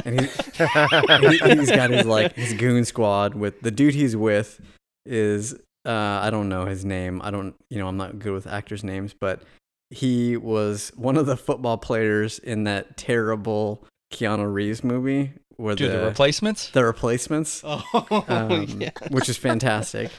and 0.05 0.21
he, 0.21 1.39
he's 1.39 1.71
got 1.71 1.91
his 1.91 2.07
like 2.07 2.35
his 2.35 2.55
goon 2.55 2.85
squad 2.85 3.35
with 3.35 3.61
the 3.61 3.71
dude 3.71 3.95
he's 3.95 4.17
with 4.17 4.61
is 5.07 5.55
uh 5.87 6.21
I 6.23 6.31
don't 6.31 6.49
know 6.49 6.67
his 6.67 6.85
name. 6.85 7.21
I 7.23 7.31
don't 7.31 7.55
you 7.71 7.79
know 7.79 7.89
I'm 7.89 7.97
not 7.97 8.19
good 8.19 8.33
with 8.33 8.47
actors' 8.47 8.85
names, 8.85 9.15
but 9.15 9.43
he 9.91 10.37
was 10.37 10.93
one 10.97 11.17
of 11.17 11.27
the 11.27 11.37
football 11.37 11.79
players 11.79 12.39
in 12.39 12.65
that 12.65 12.97
terrible 12.97 13.85
Keanu 14.13 14.53
Reeves 14.53 14.85
movie 14.85 15.33
where 15.61 15.75
Do 15.75 15.89
the 15.89 15.99
the 15.99 16.05
replacements? 16.07 16.71
the 16.71 16.85
replacements. 16.85 17.61
oh 17.65 18.25
um, 18.29 18.81
yeah. 18.81 18.91
which 19.11 19.29
is 19.29 19.37
fantastic. 19.37 20.11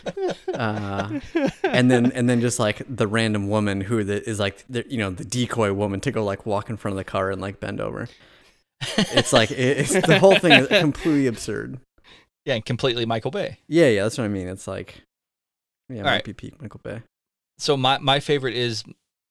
Uh, 0.54 1.20
and 1.64 1.90
then 1.90 2.12
and 2.12 2.30
then 2.30 2.42
just 2.42 2.60
like 2.60 2.84
the 2.88 3.08
random 3.08 3.50
woman 3.50 3.82
who 3.82 4.04
the, 4.04 4.28
is 4.30 4.40
like 4.40 4.64
the, 4.70 4.86
you 4.88 4.98
know 4.98 5.10
the 5.10 5.26
decoy 5.26 5.74
woman 5.74 6.00
to 6.02 6.12
go 6.12 6.24
like 6.24 6.46
walk 6.46 6.70
in 6.70 6.78
front 6.78 6.94
of 6.94 6.98
the 6.98 7.04
car 7.04 7.32
and 7.32 7.42
like 7.42 7.60
bend 7.60 7.82
over. 7.82 8.08
It's 8.98 9.34
like 9.34 9.52
it, 9.52 9.58
it's 9.78 10.08
the 10.08 10.20
whole 10.20 10.36
thing 10.38 10.52
is 10.54 10.68
completely 10.68 11.28
absurd. 11.28 11.80
Yeah, 12.46 12.56
and 12.56 12.66
completely 12.66 13.06
Michael 13.06 13.32
Bay. 13.32 13.60
Yeah, 13.68 13.88
yeah, 13.88 14.04
that's 14.04 14.18
what 14.18 14.24
I 14.26 14.30
mean. 14.30 14.48
It's 14.48 14.68
like 14.68 15.02
yeah, 15.90 16.00
All 16.00 16.04
might 16.06 16.12
right. 16.12 16.24
be 16.24 16.34
peak 16.34 16.62
Michael 16.62 16.82
Bay. 16.84 17.02
So 17.58 17.78
my 17.78 17.98
my 18.00 18.20
favorite 18.20 18.56
is 18.56 18.84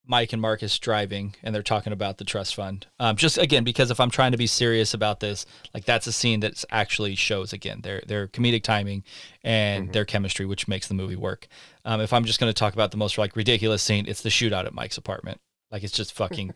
Mike 0.06 0.32
and 0.32 0.40
Marcus 0.42 0.78
driving, 0.78 1.34
and 1.42 1.54
they're 1.54 1.62
talking 1.62 1.92
about 1.92 2.18
the 2.18 2.24
trust 2.24 2.54
fund. 2.54 2.86
Um, 2.98 3.16
just 3.16 3.38
again 3.38 3.64
because 3.64 3.90
if 3.90 4.00
I'm 4.00 4.10
trying 4.10 4.32
to 4.32 4.38
be 4.38 4.46
serious 4.46 4.94
about 4.94 5.20
this, 5.20 5.46
like 5.74 5.84
that's 5.84 6.06
a 6.06 6.12
scene 6.12 6.40
that 6.40 6.64
actually 6.70 7.14
shows 7.16 7.52
again 7.52 7.80
their 7.82 8.02
their 8.06 8.28
comedic 8.28 8.62
timing 8.62 9.04
and 9.42 9.92
their 9.92 10.04
chemistry, 10.04 10.46
which 10.46 10.68
makes 10.68 10.88
the 10.88 10.94
movie 10.94 11.16
work. 11.16 11.48
Um, 11.84 12.00
if 12.00 12.12
I'm 12.12 12.24
just 12.24 12.40
going 12.40 12.50
to 12.50 12.58
talk 12.58 12.74
about 12.74 12.90
the 12.92 12.96
most 12.96 13.18
like 13.18 13.36
ridiculous 13.36 13.82
scene, 13.82 14.06
it's 14.06 14.22
the 14.22 14.30
shootout 14.30 14.66
at 14.66 14.74
Mike's 14.74 14.98
apartment. 14.98 15.40
Like 15.70 15.84
it's 15.84 15.92
just 15.92 16.12
fucking, 16.14 16.54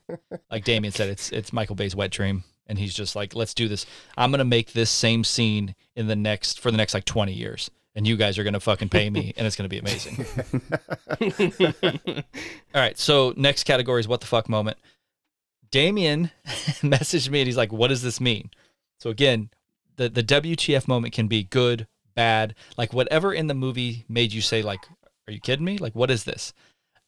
like 0.50 0.64
Damien 0.64 0.92
said, 0.92 1.08
it's 1.08 1.30
it's 1.30 1.52
Michael 1.52 1.76
Bay's 1.76 1.94
wet 1.94 2.10
dream, 2.10 2.42
and 2.66 2.78
he's 2.78 2.94
just 2.94 3.14
like, 3.14 3.34
let's 3.34 3.54
do 3.54 3.68
this. 3.68 3.86
I'm 4.16 4.30
gonna 4.30 4.44
make 4.44 4.72
this 4.72 4.90
same 4.90 5.24
scene 5.24 5.74
in 5.94 6.06
the 6.06 6.16
next 6.16 6.60
for 6.60 6.70
the 6.70 6.76
next 6.76 6.94
like 6.94 7.04
20 7.04 7.32
years, 7.32 7.70
and 7.94 8.06
you 8.06 8.16
guys 8.16 8.38
are 8.38 8.44
gonna 8.44 8.60
fucking 8.60 8.88
pay 8.88 9.10
me, 9.10 9.32
and 9.36 9.46
it's 9.46 9.56
gonna 9.56 9.68
be 9.68 9.78
amazing. 9.78 10.24
All 12.74 12.80
right, 12.80 12.98
so 12.98 13.34
next 13.36 13.64
category 13.64 14.00
is 14.00 14.08
what 14.08 14.20
the 14.20 14.26
fuck 14.26 14.48
moment. 14.48 14.78
Damien 15.70 16.30
messaged 16.82 17.30
me 17.30 17.40
and 17.40 17.46
he's 17.46 17.56
like, 17.56 17.72
"What 17.72 17.88
does 17.88 18.02
this 18.02 18.20
mean?" 18.20 18.50
So 19.00 19.10
again, 19.10 19.50
the 19.96 20.08
the 20.08 20.22
WTF 20.22 20.88
moment 20.88 21.14
can 21.14 21.28
be 21.28 21.44
good, 21.44 21.86
bad, 22.14 22.54
like 22.76 22.92
whatever 22.92 23.32
in 23.32 23.48
the 23.48 23.54
movie 23.54 24.04
made 24.08 24.32
you 24.32 24.40
say 24.40 24.62
like, 24.62 24.86
"Are 25.26 25.32
you 25.32 25.40
kidding 25.40 25.64
me?" 25.64 25.78
Like, 25.78 25.94
what 25.94 26.10
is 26.10 26.24
this? 26.24 26.52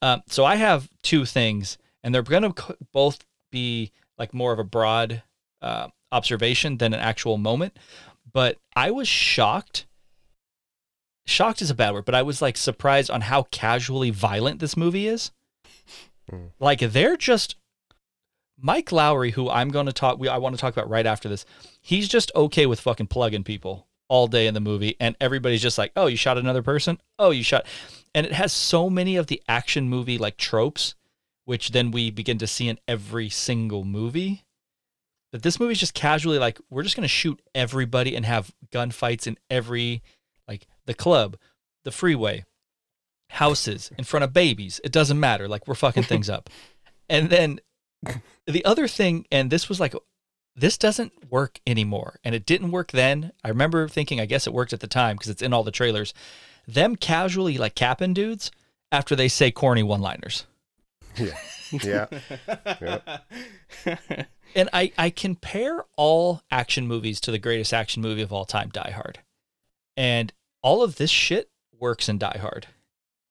Um, 0.02 0.22
so 0.26 0.44
I 0.44 0.56
have 0.56 0.88
two 1.02 1.24
things, 1.24 1.78
and 2.02 2.14
they're 2.14 2.22
gonna 2.22 2.52
co- 2.52 2.76
both 2.92 3.24
be 3.50 3.92
like 4.18 4.34
more 4.34 4.52
of 4.52 4.58
a 4.58 4.64
broad 4.64 5.22
uh, 5.66 5.88
observation 6.12 6.78
than 6.78 6.94
an 6.94 7.00
actual 7.00 7.36
moment. 7.36 7.76
But 8.32 8.58
I 8.74 8.90
was 8.90 9.08
shocked. 9.08 9.86
Shocked 11.26 11.60
is 11.60 11.70
a 11.70 11.74
bad 11.74 11.92
word, 11.92 12.04
but 12.04 12.14
I 12.14 12.22
was 12.22 12.40
like 12.40 12.56
surprised 12.56 13.10
on 13.10 13.22
how 13.22 13.44
casually 13.50 14.10
violent 14.10 14.60
this 14.60 14.76
movie 14.76 15.08
is. 15.08 15.32
Mm. 16.30 16.50
Like 16.60 16.80
they're 16.80 17.16
just 17.16 17.56
Mike 18.58 18.90
Lowrey, 18.90 19.32
who 19.32 19.50
I'm 19.50 19.70
going 19.70 19.86
to 19.86 19.92
talk, 19.92 20.18
we, 20.18 20.28
I 20.28 20.38
want 20.38 20.54
to 20.54 20.60
talk 20.60 20.72
about 20.72 20.88
right 20.88 21.06
after 21.06 21.28
this. 21.28 21.44
He's 21.82 22.08
just 22.08 22.32
okay 22.34 22.66
with 22.66 22.80
fucking 22.80 23.08
plugging 23.08 23.44
people 23.44 23.86
all 24.08 24.28
day 24.28 24.46
in 24.46 24.54
the 24.54 24.60
movie, 24.60 24.96
and 25.00 25.16
everybody's 25.20 25.62
just 25.62 25.78
like, 25.78 25.92
"Oh, 25.96 26.06
you 26.06 26.16
shot 26.16 26.38
another 26.38 26.62
person? 26.62 27.00
Oh, 27.18 27.30
you 27.30 27.42
shot," 27.42 27.66
and 28.14 28.24
it 28.24 28.32
has 28.32 28.52
so 28.52 28.88
many 28.88 29.16
of 29.16 29.26
the 29.26 29.42
action 29.48 29.88
movie 29.88 30.16
like 30.16 30.36
tropes, 30.36 30.94
which 31.44 31.70
then 31.70 31.90
we 31.90 32.10
begin 32.10 32.38
to 32.38 32.46
see 32.46 32.68
in 32.68 32.78
every 32.86 33.28
single 33.28 33.84
movie. 33.84 34.44
That 35.36 35.42
this 35.42 35.60
movie's 35.60 35.78
just 35.78 35.92
casually 35.92 36.38
like, 36.38 36.58
we're 36.70 36.82
just 36.82 36.96
going 36.96 37.02
to 37.02 37.08
shoot 37.08 37.42
everybody 37.54 38.16
and 38.16 38.24
have 38.24 38.54
gunfights 38.72 39.26
in 39.26 39.36
every, 39.50 40.02
like 40.48 40.66
the 40.86 40.94
club, 40.94 41.36
the 41.84 41.90
freeway, 41.90 42.46
houses, 43.28 43.90
in 43.98 44.04
front 44.04 44.24
of 44.24 44.32
babies. 44.32 44.80
It 44.82 44.92
doesn't 44.92 45.20
matter. 45.20 45.46
Like 45.46 45.68
we're 45.68 45.74
fucking 45.74 46.02
things 46.04 46.30
up. 46.30 46.48
And 47.10 47.28
then 47.28 47.60
the 48.46 48.64
other 48.64 48.88
thing, 48.88 49.26
and 49.30 49.50
this 49.50 49.68
was 49.68 49.78
like, 49.78 49.94
this 50.54 50.78
doesn't 50.78 51.30
work 51.30 51.60
anymore. 51.66 52.18
And 52.24 52.34
it 52.34 52.46
didn't 52.46 52.70
work 52.70 52.92
then. 52.92 53.32
I 53.44 53.48
remember 53.48 53.88
thinking, 53.88 54.18
I 54.18 54.24
guess 54.24 54.46
it 54.46 54.54
worked 54.54 54.72
at 54.72 54.80
the 54.80 54.86
time 54.86 55.16
because 55.16 55.28
it's 55.28 55.42
in 55.42 55.52
all 55.52 55.64
the 55.64 55.70
trailers. 55.70 56.14
Them 56.66 56.96
casually 56.96 57.58
like 57.58 57.74
capping 57.74 58.14
dudes 58.14 58.50
after 58.90 59.14
they 59.14 59.28
say 59.28 59.50
corny 59.50 59.82
one 59.82 60.00
liners. 60.00 60.46
Yeah, 61.18 62.06
yeah. 63.84 63.96
And 64.54 64.70
I, 64.72 64.92
I 64.96 65.10
compare 65.10 65.84
all 65.96 66.42
action 66.50 66.86
movies 66.86 67.20
to 67.20 67.30
the 67.30 67.38
greatest 67.38 67.74
action 67.74 68.02
movie 68.02 68.22
of 68.22 68.32
all 68.32 68.46
time, 68.46 68.70
Die 68.70 68.90
Hard. 68.90 69.18
And 69.96 70.32
all 70.62 70.82
of 70.82 70.96
this 70.96 71.10
shit 71.10 71.50
works 71.78 72.08
in 72.08 72.18
Die 72.18 72.38
Hard. 72.40 72.66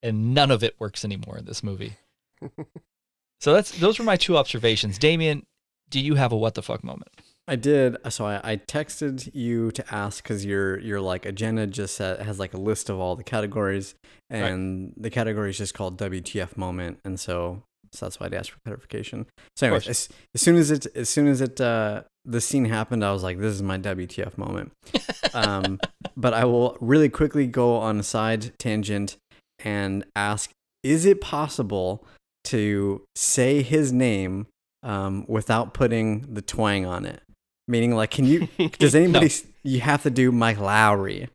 And 0.03 0.35
none 0.35 0.51
of 0.51 0.63
it 0.63 0.75
works 0.77 1.03
anymore 1.03 1.37
in 1.37 1.45
this 1.45 1.63
movie. 1.63 1.93
so 3.39 3.53
that's 3.53 3.71
those 3.79 3.97
were 3.97 4.05
my 4.05 4.17
two 4.17 4.37
observations. 4.37 4.99
Damien, 4.99 5.47
do 5.89 5.99
you 5.99 6.15
have 6.15 6.31
a 6.31 6.37
what 6.37 6.53
the 6.53 6.61
fuck 6.61 6.83
moment? 6.83 7.09
I 7.47 7.55
did. 7.55 7.97
So 8.09 8.25
I, 8.25 8.41
I 8.43 8.57
texted 8.57 9.33
you 9.33 9.71
to 9.71 9.93
ask 9.93 10.23
because 10.23 10.45
your 10.45 10.79
your 10.79 11.01
like 11.01 11.25
agenda 11.25 11.65
just 11.65 11.95
sa- 11.95 12.17
has 12.17 12.39
like 12.39 12.53
a 12.53 12.57
list 12.57 12.89
of 12.89 12.99
all 12.99 13.15
the 13.15 13.23
categories, 13.23 13.95
and 14.29 14.93
the 14.97 15.09
category 15.09 15.49
is 15.49 15.57
just 15.57 15.73
called 15.73 15.97
WTF 15.97 16.55
moment, 16.57 16.99
and 17.03 17.19
so 17.19 17.63
so 17.91 18.05
that's 18.05 18.19
why 18.19 18.27
I 18.31 18.35
asked 18.35 18.51
for 18.51 18.59
clarification. 18.65 19.25
So, 19.55 19.67
anyways, 19.67 19.87
as, 19.87 20.09
as 20.33 20.41
soon 20.41 20.55
as 20.55 20.71
it 20.71 20.85
as 20.95 21.09
soon 21.09 21.27
as 21.27 21.41
it 21.41 21.59
uh, 21.61 22.03
the 22.23 22.41
scene 22.41 22.65
happened, 22.65 23.03
I 23.03 23.11
was 23.11 23.23
like, 23.23 23.39
this 23.39 23.53
is 23.53 23.61
my 23.61 23.77
WTF 23.77 24.37
moment. 24.37 24.71
um, 25.33 25.79
but 26.17 26.33
I 26.33 26.45
will 26.45 26.77
really 26.81 27.09
quickly 27.09 27.47
go 27.47 27.75
on 27.75 27.99
a 27.99 28.03
side 28.03 28.57
tangent 28.57 29.17
and 29.63 30.05
ask: 30.15 30.51
Is 30.83 31.05
it 31.05 31.21
possible 31.21 32.05
to 32.45 33.03
say 33.15 33.61
his 33.61 33.91
name 33.91 34.47
um, 34.83 35.25
without 35.27 35.73
putting 35.73 36.33
the 36.33 36.41
twang 36.41 36.85
on 36.85 37.05
it? 37.05 37.21
Meaning, 37.67 37.95
like, 37.95 38.11
can 38.11 38.25
you? 38.25 38.47
Does 38.79 38.95
anybody? 38.95 39.27
s 39.27 39.43
You 39.63 39.79
have 39.81 40.03
to 40.03 40.09
do 40.09 40.31
Mike 40.31 40.57
Lowrey. 40.57 41.29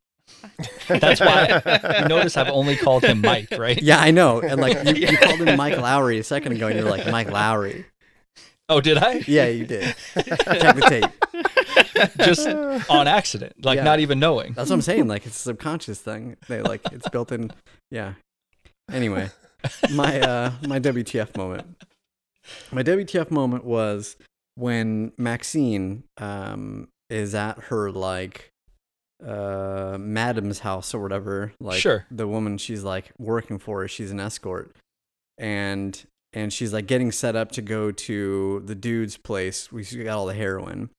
That's 0.88 1.20
why 1.20 1.62
you 2.02 2.08
notice 2.08 2.36
I've 2.36 2.48
only 2.48 2.76
called 2.76 3.04
him 3.04 3.20
Mike, 3.20 3.48
right? 3.58 3.80
Yeah, 3.80 3.98
I 4.00 4.10
know. 4.10 4.40
And 4.40 4.60
like, 4.60 4.84
you, 4.86 5.06
you 5.06 5.16
called 5.18 5.40
him 5.40 5.56
Mike 5.56 5.74
Lowrey 5.76 6.18
a 6.18 6.22
second 6.24 6.52
ago, 6.52 6.66
and 6.68 6.78
you're 6.78 6.88
like 6.88 7.06
Mike 7.10 7.28
Lowrey. 7.28 7.84
Oh, 8.68 8.80
did 8.80 8.98
I? 8.98 9.22
Yeah, 9.26 9.46
you 9.48 9.66
did. 9.66 9.94
Check 10.14 10.76
the 10.76 10.86
tape. 10.88 12.14
Just 12.18 12.46
on 12.88 13.08
accident, 13.08 13.64
like 13.64 13.76
Yeah. 13.78 13.84
not 13.84 14.00
even 14.00 14.18
knowing. 14.20 14.52
That's 14.52 14.70
what 14.70 14.76
I'm 14.76 14.82
saying. 14.82 15.08
Like, 15.08 15.26
it's 15.26 15.36
a 15.36 15.40
subconscious 15.40 16.00
thing. 16.00 16.36
They 16.48 16.62
like 16.62 16.80
it's 16.92 17.08
built 17.08 17.32
in. 17.32 17.50
Yeah. 17.90 18.14
Anyway, 18.92 19.30
my 19.92 20.20
uh 20.20 20.52
my 20.66 20.78
WTF 20.80 21.36
moment. 21.36 21.82
My 22.72 22.82
WTF 22.82 23.30
moment 23.30 23.64
was 23.64 24.16
when 24.54 25.12
Maxine 25.18 26.04
um 26.18 26.88
is 27.08 27.34
at 27.34 27.58
her 27.64 27.90
like 27.90 28.52
uh 29.26 29.96
madam's 29.98 30.60
house 30.60 30.94
or 30.94 31.00
whatever 31.02 31.52
like 31.60 31.80
Sure. 31.80 32.06
the 32.10 32.26
woman 32.26 32.56
she's 32.58 32.82
like 32.82 33.12
working 33.18 33.58
for 33.58 33.86
she's 33.88 34.10
an 34.10 34.20
escort 34.20 34.74
and 35.38 36.06
and 36.32 36.52
she's 36.52 36.72
like 36.72 36.86
getting 36.86 37.12
set 37.12 37.36
up 37.36 37.50
to 37.52 37.62
go 37.62 37.90
to 37.90 38.62
the 38.64 38.74
dude's 38.74 39.16
place 39.16 39.70
we 39.72 39.84
got 39.84 40.16
all 40.16 40.26
the 40.26 40.34
heroin 40.34 40.90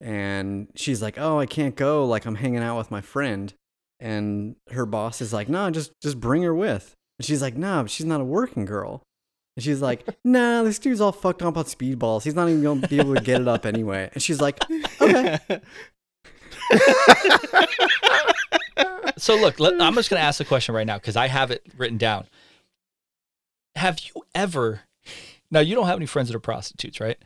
and 0.00 0.68
she's 0.74 1.00
like 1.02 1.18
oh 1.18 1.38
i 1.38 1.46
can't 1.46 1.76
go 1.76 2.04
like 2.04 2.26
i'm 2.26 2.34
hanging 2.36 2.62
out 2.62 2.76
with 2.76 2.90
my 2.90 3.00
friend 3.00 3.54
and 3.98 4.56
her 4.72 4.84
boss 4.84 5.22
is 5.22 5.32
like, 5.32 5.48
"No, 5.48 5.70
just 5.70 5.90
just 6.02 6.20
bring 6.20 6.42
her 6.42 6.54
with." 6.54 6.92
And 7.18 7.24
she's 7.24 7.40
like, 7.40 7.56
"No, 7.56 7.80
but 7.80 7.90
she's 7.90 8.04
not 8.04 8.20
a 8.20 8.24
working 8.24 8.66
girl." 8.66 9.02
And 9.56 9.64
she's 9.64 9.80
like, 9.80 10.06
"Nah, 10.24 10.64
this 10.64 10.78
dude's 10.78 11.00
all 11.00 11.12
fucked 11.12 11.40
up 11.40 11.56
on 11.56 11.64
speedballs. 11.64 12.22
He's 12.24 12.34
not 12.34 12.50
even 12.50 12.62
gonna 12.62 12.86
be 12.88 12.98
able 12.98 13.14
to 13.14 13.22
get 13.22 13.40
it 13.40 13.48
up 13.48 13.64
anyway." 13.64 14.10
And 14.12 14.22
she's 14.22 14.38
like, 14.38 14.62
"Okay." 15.00 15.38
So 19.18 19.34
look, 19.34 19.58
let, 19.58 19.80
I'm 19.80 19.94
just 19.94 20.10
going 20.10 20.20
to 20.20 20.26
ask 20.26 20.38
the 20.38 20.44
question 20.44 20.74
right 20.74 20.86
now 20.86 20.98
because 20.98 21.16
I 21.16 21.28
have 21.28 21.50
it 21.50 21.64
written 21.76 21.98
down. 21.98 22.26
Have 23.74 23.98
you 24.00 24.22
ever? 24.34 24.82
Now 25.50 25.60
you 25.60 25.74
don't 25.74 25.86
have 25.86 25.96
any 25.96 26.06
friends 26.06 26.28
that 26.28 26.36
are 26.36 26.40
prostitutes, 26.40 27.00
right? 27.00 27.18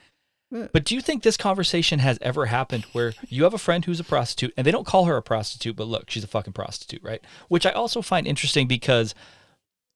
Yeah. 0.50 0.68
But 0.72 0.84
do 0.84 0.94
you 0.94 1.00
think 1.00 1.22
this 1.22 1.36
conversation 1.36 1.98
has 2.00 2.18
ever 2.22 2.46
happened 2.46 2.84
where 2.92 3.14
you 3.28 3.44
have 3.44 3.54
a 3.54 3.58
friend 3.58 3.84
who's 3.84 4.00
a 4.00 4.04
prostitute 4.04 4.52
and 4.56 4.66
they 4.66 4.72
don't 4.72 4.86
call 4.86 5.04
her 5.04 5.16
a 5.16 5.22
prostitute, 5.22 5.76
but 5.76 5.86
look, 5.86 6.10
she's 6.10 6.24
a 6.24 6.28
fucking 6.28 6.52
prostitute, 6.52 7.02
right? 7.02 7.22
Which 7.48 7.66
I 7.66 7.70
also 7.70 8.02
find 8.02 8.26
interesting 8.26 8.66
because 8.66 9.14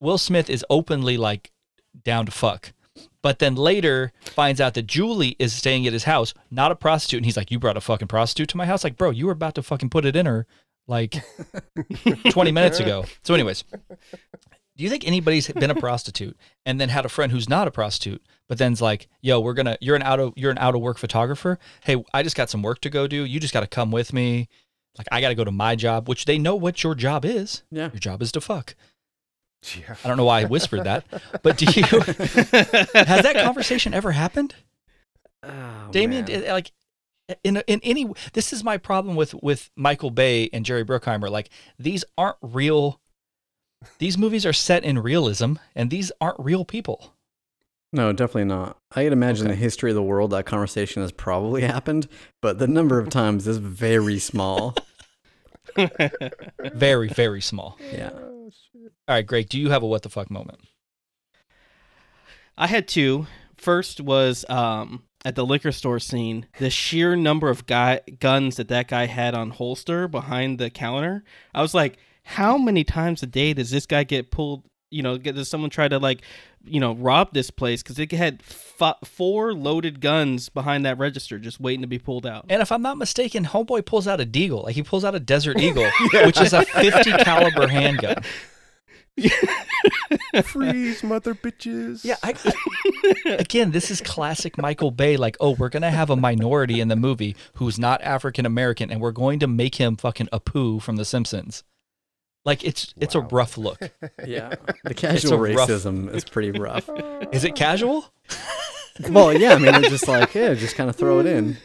Will 0.00 0.18
Smith 0.18 0.48
is 0.50 0.64
openly 0.70 1.16
like 1.16 1.50
down 2.04 2.26
to 2.26 2.32
fuck. 2.32 2.72
But 3.24 3.38
then 3.38 3.54
later 3.54 4.12
finds 4.20 4.60
out 4.60 4.74
that 4.74 4.86
Julie 4.86 5.34
is 5.38 5.54
staying 5.54 5.86
at 5.86 5.94
his 5.94 6.04
house, 6.04 6.34
not 6.50 6.70
a 6.70 6.76
prostitute, 6.76 7.20
and 7.20 7.24
he's 7.24 7.38
like, 7.38 7.50
"You 7.50 7.58
brought 7.58 7.78
a 7.78 7.80
fucking 7.80 8.06
prostitute 8.06 8.50
to 8.50 8.58
my 8.58 8.66
house?" 8.66 8.84
Like, 8.84 8.98
bro, 8.98 9.08
you 9.08 9.24
were 9.24 9.32
about 9.32 9.54
to 9.54 9.62
fucking 9.62 9.88
put 9.88 10.04
it 10.04 10.14
in 10.14 10.26
her 10.26 10.46
like 10.86 11.24
20 12.30 12.52
minutes 12.52 12.80
ago. 12.80 13.06
So, 13.22 13.32
anyways, 13.32 13.64
do 14.76 14.84
you 14.84 14.90
think 14.90 15.06
anybody's 15.06 15.48
been 15.48 15.70
a 15.70 15.74
prostitute 15.74 16.36
and 16.66 16.78
then 16.78 16.90
had 16.90 17.06
a 17.06 17.08
friend 17.08 17.32
who's 17.32 17.48
not 17.48 17.66
a 17.66 17.70
prostitute, 17.70 18.22
but 18.46 18.58
then's 18.58 18.82
like, 18.82 19.08
"Yo, 19.22 19.40
we're 19.40 19.54
gonna, 19.54 19.78
you're 19.80 19.96
an 19.96 20.02
out 20.02 20.20
of, 20.20 20.34
you're 20.36 20.50
an 20.50 20.58
out 20.58 20.74
of 20.74 20.82
work 20.82 20.98
photographer. 20.98 21.58
Hey, 21.82 22.04
I 22.12 22.22
just 22.22 22.36
got 22.36 22.50
some 22.50 22.60
work 22.60 22.82
to 22.82 22.90
go 22.90 23.06
do. 23.06 23.24
You 23.24 23.40
just 23.40 23.54
got 23.54 23.60
to 23.60 23.66
come 23.66 23.90
with 23.90 24.12
me. 24.12 24.50
Like, 24.98 25.08
I 25.10 25.22
got 25.22 25.30
to 25.30 25.34
go 25.34 25.44
to 25.44 25.50
my 25.50 25.76
job, 25.76 26.10
which 26.10 26.26
they 26.26 26.36
know 26.36 26.56
what 26.56 26.82
your 26.82 26.94
job 26.94 27.24
is. 27.24 27.62
Yeah. 27.70 27.88
Your 27.90 28.00
job 28.00 28.20
is 28.20 28.32
to 28.32 28.42
fuck. 28.42 28.74
Yeah. 29.76 29.94
I 30.04 30.08
don't 30.08 30.16
know 30.16 30.24
why 30.24 30.40
I 30.40 30.44
whispered 30.44 30.84
that, 30.84 31.04
but 31.42 31.56
do 31.56 31.64
you 31.66 31.82
has 31.84 33.22
that 33.22 33.34
conversation 33.44 33.94
ever 33.94 34.12
happened? 34.12 34.54
Oh, 35.42 35.88
Damien, 35.90 36.24
man. 36.26 36.44
like 36.48 36.72
in 37.42 37.62
in 37.66 37.80
any 37.82 38.10
this 38.34 38.52
is 38.52 38.62
my 38.64 38.76
problem 38.76 39.16
with 39.16 39.34
with 39.42 39.70
Michael 39.76 40.10
Bay 40.10 40.48
and 40.52 40.64
Jerry 40.64 40.84
Bruckheimer. 40.84 41.30
Like 41.30 41.50
these 41.78 42.04
aren't 42.18 42.36
real. 42.42 43.00
These 43.98 44.16
movies 44.16 44.46
are 44.46 44.52
set 44.52 44.84
in 44.84 44.98
realism, 44.98 45.54
and 45.74 45.90
these 45.90 46.10
aren't 46.20 46.38
real 46.40 46.64
people. 46.64 47.14
No, 47.92 48.12
definitely 48.12 48.44
not. 48.46 48.78
I 48.94 49.04
can 49.04 49.12
imagine 49.12 49.46
Okay. 49.46 49.54
the 49.54 49.60
history 49.60 49.90
of 49.90 49.94
the 49.94 50.02
world 50.02 50.30
that 50.32 50.46
conversation 50.46 51.02
has 51.02 51.12
probably 51.12 51.62
happened, 51.62 52.08
but 52.42 52.58
the 52.58 52.66
number 52.66 52.98
of 52.98 53.08
times 53.08 53.46
is 53.46 53.58
very 53.58 54.18
small. 54.18 54.74
Very 56.74 57.08
very 57.08 57.40
small. 57.40 57.78
Yeah. 57.92 58.10
All 58.12 58.50
right, 59.08 59.26
Gregg, 59.26 59.48
do 59.48 59.58
you 59.58 59.70
have 59.70 59.82
a 59.82 59.86
what 59.86 60.02
the 60.02 60.08
fuck 60.08 60.30
moment? 60.30 60.60
I 62.56 62.66
had 62.66 62.86
two. 62.86 63.26
First 63.56 64.00
was 64.00 64.44
um, 64.48 65.04
at 65.24 65.34
the 65.34 65.44
liquor 65.46 65.72
store 65.72 65.98
scene. 65.98 66.46
The 66.58 66.70
sheer 66.70 67.16
number 67.16 67.48
of 67.48 67.66
guy 67.66 68.00
guns 68.20 68.56
that 68.56 68.68
that 68.68 68.88
guy 68.88 69.06
had 69.06 69.34
on 69.34 69.50
holster 69.50 70.06
behind 70.06 70.58
the 70.58 70.70
counter. 70.70 71.24
I 71.54 71.62
was 71.62 71.74
like, 71.74 71.98
how 72.24 72.56
many 72.56 72.84
times 72.84 73.22
a 73.22 73.26
day 73.26 73.52
does 73.52 73.70
this 73.70 73.86
guy 73.86 74.04
get 74.04 74.30
pulled? 74.30 74.64
You 74.90 75.02
know, 75.02 75.18
get, 75.18 75.34
does 75.34 75.48
someone 75.48 75.70
try 75.70 75.88
to 75.88 75.98
like, 75.98 76.22
you 76.66 76.80
know, 76.80 76.94
rob 76.94 77.32
this 77.32 77.50
place 77.50 77.82
because 77.82 77.98
it 77.98 78.10
had 78.12 78.42
f- 78.48 78.94
four 79.04 79.52
loaded 79.54 80.00
guns 80.00 80.48
behind 80.48 80.84
that 80.86 80.98
register 80.98 81.38
just 81.38 81.60
waiting 81.60 81.82
to 81.82 81.86
be 81.86 81.98
pulled 81.98 82.26
out. 82.26 82.46
And 82.48 82.62
if 82.62 82.72
I'm 82.72 82.82
not 82.82 82.96
mistaken, 82.98 83.44
Homeboy 83.44 83.84
pulls 83.86 84.08
out 84.08 84.20
a 84.20 84.26
deagle. 84.26 84.64
Like 84.64 84.74
he 84.74 84.82
pulls 84.82 85.04
out 85.04 85.14
a 85.14 85.20
Desert 85.20 85.58
Eagle, 85.60 85.88
which 86.24 86.40
is 86.40 86.52
a 86.52 86.64
50 86.64 87.12
caliber 87.24 87.66
handgun. 87.66 88.16
Freeze, 90.42 91.02
mother 91.04 91.34
bitches. 91.34 92.04
Yeah, 92.04 92.16
I, 92.22 92.34
I- 93.24 93.30
again, 93.38 93.70
this 93.70 93.90
is 93.90 94.00
classic 94.00 94.58
Michael 94.58 94.90
Bay. 94.90 95.16
Like, 95.16 95.36
oh, 95.40 95.54
we're 95.54 95.68
gonna 95.68 95.90
have 95.90 96.10
a 96.10 96.16
minority 96.16 96.80
in 96.80 96.88
the 96.88 96.96
movie 96.96 97.36
who's 97.54 97.78
not 97.78 98.02
African 98.02 98.44
American, 98.46 98.90
and 98.90 99.00
we're 99.00 99.12
going 99.12 99.38
to 99.40 99.46
make 99.46 99.76
him 99.76 99.96
fucking 99.96 100.28
Apu 100.32 100.80
from 100.82 100.96
The 100.96 101.04
Simpsons. 101.04 101.62
Like, 102.44 102.62
it's 102.64 102.92
it's 103.00 103.14
a 103.14 103.20
rough 103.20 103.56
look. 103.58 103.78
Yeah. 104.26 104.54
The 104.84 104.94
casual 104.94 105.38
rough- 105.38 105.68
racism 105.68 106.12
is 106.14 106.24
pretty 106.24 106.50
rough. 106.58 106.88
Is 107.32 107.44
it 107.44 107.54
casual? 107.54 108.06
well, 109.10 109.32
yeah, 109.36 109.54
I 109.54 109.58
mean, 109.58 109.74
it's 109.74 109.88
just 109.90 110.08
like, 110.08 110.34
yeah, 110.34 110.54
just 110.54 110.76
kind 110.76 110.88
of 110.88 110.96
throw 110.96 111.20
it 111.20 111.26
in. 111.26 111.56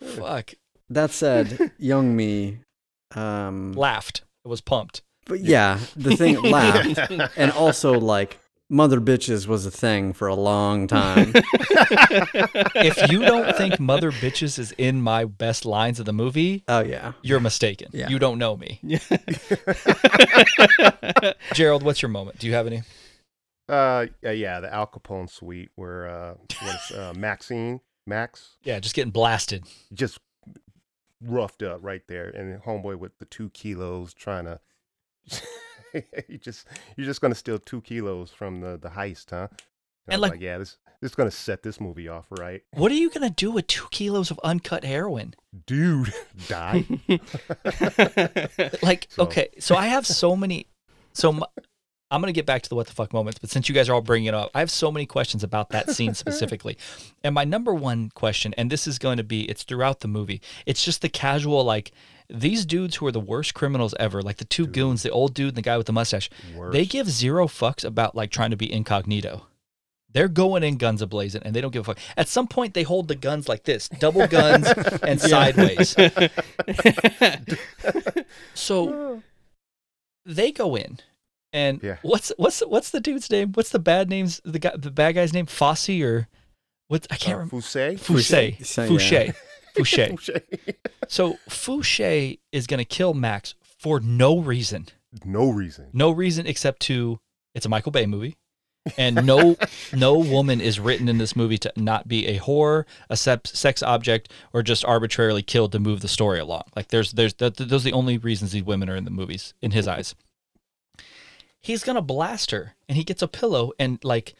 Fuck. 0.00 0.54
That 0.88 1.10
said, 1.12 1.72
young 1.78 2.16
me, 2.16 2.58
um, 3.14 3.72
Laughed. 3.74 4.22
It 4.44 4.48
was 4.48 4.60
pumped. 4.60 5.02
but 5.26 5.40
yeah, 5.40 5.78
the 5.96 6.16
thing 6.16 6.40
laughed, 6.42 6.98
and 7.36 7.52
also 7.52 8.00
like 8.00 8.39
mother 8.70 9.00
bitches 9.00 9.46
was 9.46 9.66
a 9.66 9.70
thing 9.70 10.14
for 10.14 10.26
a 10.28 10.34
long 10.34 10.86
time. 10.86 11.34
If 12.82 13.10
you 13.10 13.20
don't 13.20 13.54
think 13.56 13.78
Mother 13.78 14.10
Bitches 14.10 14.58
is 14.58 14.72
in 14.72 15.02
my 15.02 15.24
best 15.24 15.64
lines 15.66 16.00
of 16.00 16.06
the 16.06 16.12
movie, 16.12 16.64
oh 16.68 16.80
yeah, 16.80 17.12
you're 17.22 17.40
mistaken. 17.40 17.88
Yeah. 17.92 18.08
You 18.08 18.18
don't 18.18 18.38
know 18.38 18.56
me. 18.56 18.80
Jerald, 21.54 21.82
what's 21.82 22.00
your 22.02 22.08
moment? 22.08 22.38
Do 22.38 22.46
you 22.46 22.54
have 22.54 22.66
any? 22.66 22.82
Uh, 23.68 24.06
yeah, 24.22 24.30
yeah, 24.32 24.60
the 24.60 24.72
Al 24.72 24.86
Capone 24.86 25.28
suite 25.30 25.70
where 25.76 26.08
uh, 26.08 26.34
what's 26.62 26.90
uh, 26.90 27.12
Maxine, 27.16 27.80
Max, 28.06 28.56
Yeah, 28.64 28.80
just 28.80 28.94
getting 28.94 29.12
blasted. 29.12 29.64
just 29.92 30.18
roughed 31.22 31.62
up 31.62 31.80
right 31.82 32.02
there, 32.08 32.28
and 32.28 32.60
homeboy 32.62 32.96
with 32.96 33.18
the 33.18 33.26
two 33.26 33.50
kilos 33.50 34.14
trying 34.14 34.44
to. 34.46 34.60
you 36.28 36.38
just 36.38 36.66
you're 36.96 37.06
just 37.06 37.20
gonna 37.20 37.34
steal 37.34 37.58
two 37.58 37.80
kilos 37.82 38.30
from 38.30 38.60
the 38.60 38.76
the 38.76 38.88
heist, 38.90 39.30
huh? 39.30 39.48
And 40.06 40.14
And, 40.14 40.22
like- 40.22 40.32
like, 40.32 40.40
yeah, 40.40 40.58
this 40.58 40.78
this 41.00 41.12
is 41.12 41.14
gonna 41.14 41.30
set 41.30 41.62
this 41.62 41.80
movie 41.80 42.08
off 42.08 42.26
right, 42.30 42.62
What 42.74 42.92
are 42.92 42.96
you 42.96 43.08
gonna 43.10 43.30
do 43.30 43.50
with 43.50 43.66
two 43.66 43.86
kilos 43.90 44.30
of 44.30 44.38
uncut 44.44 44.84
heroin? 44.84 45.34
dude. 45.66 46.12
Die. 46.48 46.84
like 48.82 49.06
So- 49.10 49.22
okay 49.24 49.48
so 49.58 49.76
i 49.76 49.86
have 49.86 50.06
so 50.06 50.36
many 50.36 50.66
so 51.12 51.38
I'm 52.12 52.20
gonna 52.20 52.32
get 52.32 52.46
back 52.46 52.62
to 52.62 52.68
the 52.68 52.74
what 52.74 52.86
the 52.86 52.92
fuck 52.92 53.12
moments 53.12 53.38
but 53.38 53.50
since 53.50 53.68
you 53.68 53.74
guys 53.74 53.88
are 53.88 53.94
all 53.94 54.00
bringing 54.02 54.26
it 54.28 54.34
up 54.34 54.50
i 54.54 54.58
have 54.60 54.70
so 54.70 54.90
many 54.90 55.06
questions 55.06 55.42
about 55.44 55.70
that 55.70 55.90
scene 55.90 56.14
specifically 56.14 56.76
and 57.24 57.34
my 57.34 57.44
number 57.44 57.72
one 57.74 58.10
question 58.14 58.52
and 58.58 58.70
this 58.70 58.86
is 58.86 58.98
going 58.98 59.16
to 59.16 59.24
be 59.24 59.48
it's 59.48 59.62
throughout 59.62 60.00
the 60.00 60.08
movie 60.08 60.40
it's 60.66 60.84
just 60.84 61.02
the 61.02 61.08
casual 61.08 61.64
like 61.64 61.92
these 62.32 62.64
dudes 62.64 62.96
who 62.96 63.06
are 63.06 63.12
the 63.12 63.20
worst 63.20 63.54
criminals 63.54 63.94
ever 63.98 64.22
like 64.22 64.36
the 64.36 64.44
two 64.44 64.66
goons 64.66 65.02
the 65.02 65.10
old 65.10 65.34
dude 65.34 65.48
and 65.48 65.56
the 65.56 65.62
guy 65.62 65.76
with 65.76 65.86
the 65.86 65.92
mustache 65.92 66.30
they 66.70 66.86
give 66.86 67.08
zero 67.10 67.46
fucks 67.46 67.84
about 67.84 68.14
like 68.14 68.30
trying 68.30 68.50
to 68.50 68.56
be 68.56 68.72
incognito 68.72 69.46
they're 70.12 70.28
going 70.28 70.62
in 70.62 70.76
guns 70.76 71.02
ablazing 71.02 71.42
and 71.44 71.54
they 71.54 71.60
don't 71.60 71.70
give 71.72 71.82
a 71.82 71.84
fuck. 71.84 71.98
At 72.16 72.26
some 72.28 72.48
point, 72.48 72.74
they 72.74 72.82
hold 72.82 73.06
the 73.06 73.14
guns 73.14 73.48
like 73.48 73.62
this 73.62 73.88
double 73.88 74.26
guns 74.26 74.66
and 75.02 75.20
sideways. 75.20 75.94
So 78.54 79.22
they 80.24 80.52
go 80.52 80.76
in, 80.76 80.98
and 81.52 81.82
Yeah. 81.82 81.96
what's 82.02 82.32
what's 82.36 82.60
what's 82.60 82.90
the 82.90 83.00
dude's 83.00 83.30
name? 83.30 83.52
What's 83.52 83.70
the 83.70 83.78
bad 83.78 84.08
names? 84.08 84.40
The 84.44 84.58
guy, 84.58 84.72
the 84.76 84.90
bad 84.90 85.14
guy's 85.14 85.32
name? 85.32 85.46
Fosse 85.46 85.88
or 86.00 86.28
what? 86.88 87.06
I 87.10 87.16
can't 87.16 87.34
uh, 87.34 87.38
remember. 87.38 87.56
Foussey? 87.56 87.98
Fouchet. 87.98 88.58
Fouchet, 88.58 88.88
Fouchet. 88.88 89.34
Fouchet. 89.80 90.10
Fouchet. 90.18 90.76
So 91.08 91.38
Fouchet 91.48 92.38
is 92.52 92.66
gonna 92.66 92.84
kill 92.84 93.14
Max 93.14 93.54
for 93.78 94.00
no 94.00 94.38
reason. 94.38 94.86
no 95.24 95.50
reason. 95.50 95.88
No 95.92 96.10
reason 96.10 96.46
except 96.46 96.80
to 96.82 97.20
it's 97.54 97.66
a 97.66 97.68
Michael 97.68 97.92
Bay 97.92 98.06
movie. 98.06 98.36
And 98.96 99.26
no 99.26 99.56
no 99.92 100.18
woman 100.18 100.60
is 100.60 100.80
written 100.80 101.08
in 101.08 101.18
this 101.18 101.36
movie 101.36 101.58
to 101.58 101.72
not 101.76 102.08
be 102.08 102.26
a 102.28 102.38
whore, 102.38 102.84
a 103.10 103.16
sex 103.16 103.82
object, 103.82 104.32
or 104.54 104.62
just 104.62 104.84
arbitrarily 104.86 105.42
killed 105.42 105.72
to 105.72 105.78
move 105.78 106.00
the 106.00 106.08
story 106.08 106.38
along. 106.38 106.62
Like 106.74 106.88
there's 106.88 107.12
there's 107.12 107.34
th- 107.34 107.56
th- 107.56 107.68
those 107.68 107.82
are 107.82 107.90
the 107.90 107.96
only 107.96 108.16
reasons 108.16 108.52
these 108.52 108.62
women 108.62 108.88
are 108.88 108.96
in 108.96 109.04
the 109.04 109.10
movies 109.10 109.52
in 109.60 109.72
his 109.72 109.86
eyes. 109.86 110.14
He's 111.60 111.84
gonna 111.84 112.00
blast 112.00 112.52
her, 112.52 112.74
and 112.88 112.96
he 112.96 113.04
gets 113.04 113.20
a 113.20 113.28
pillow 113.28 113.72
and 113.78 114.02
like 114.02 114.34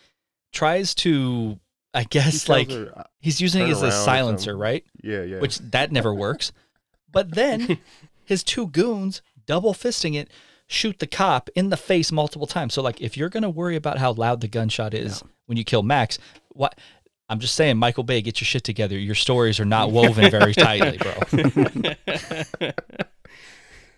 tries 0.53 0.95
to, 0.97 1.61
I 1.93 2.05
guess 2.05 2.45
tells 2.45 2.49
like 2.49 2.71
her, 2.71 2.93
uh, 2.97 3.03
he's 3.19 3.41
using 3.41 3.67
it 3.67 3.71
as 3.71 3.83
a 3.83 3.91
silencer, 3.91 4.57
right? 4.57 4.85
yeah, 5.03 5.23
yeah. 5.23 5.41
which 5.41 5.59
that 5.59 5.91
never 5.91 6.15
works. 6.15 6.53
But 7.11 7.35
then 7.35 7.79
his 8.25 8.45
two 8.45 8.69
goons, 8.69 9.23
double 9.47 9.75
fisting 9.75 10.15
it, 10.15 10.31
shoot 10.67 11.01
the 11.01 11.07
cop 11.07 11.51
in 11.57 11.71
the 11.71 11.77
face 11.77 12.13
multiple 12.13 12.47
times. 12.47 12.75
So 12.75 12.83
like 12.83 13.01
if 13.01 13.17
you're 13.17 13.29
gonna 13.29 13.51
worry 13.51 13.77
about 13.77 13.99
how 13.99 14.13
loud 14.13 14.41
the 14.41 14.49
gunshot 14.49 14.95
is 14.95 15.23
when 15.47 15.59
you 15.59 15.65
kill 15.65 15.83
Max, 15.83 16.19
what 16.51 16.79
I'm 17.29 17.41
just 17.41 17.55
saying, 17.55 17.77
Michael 17.77 18.05
Bay, 18.05 18.23
get 18.23 18.41
your 18.41 18.47
shit 18.47 18.65
together. 18.65 18.99
Your 18.99 19.15
stories 19.15 19.61
are 19.61 19.65
not 19.65 19.91
woven 19.91 20.31
very 20.31 20.55
tightly, 20.55 20.99
bro. 20.99 21.13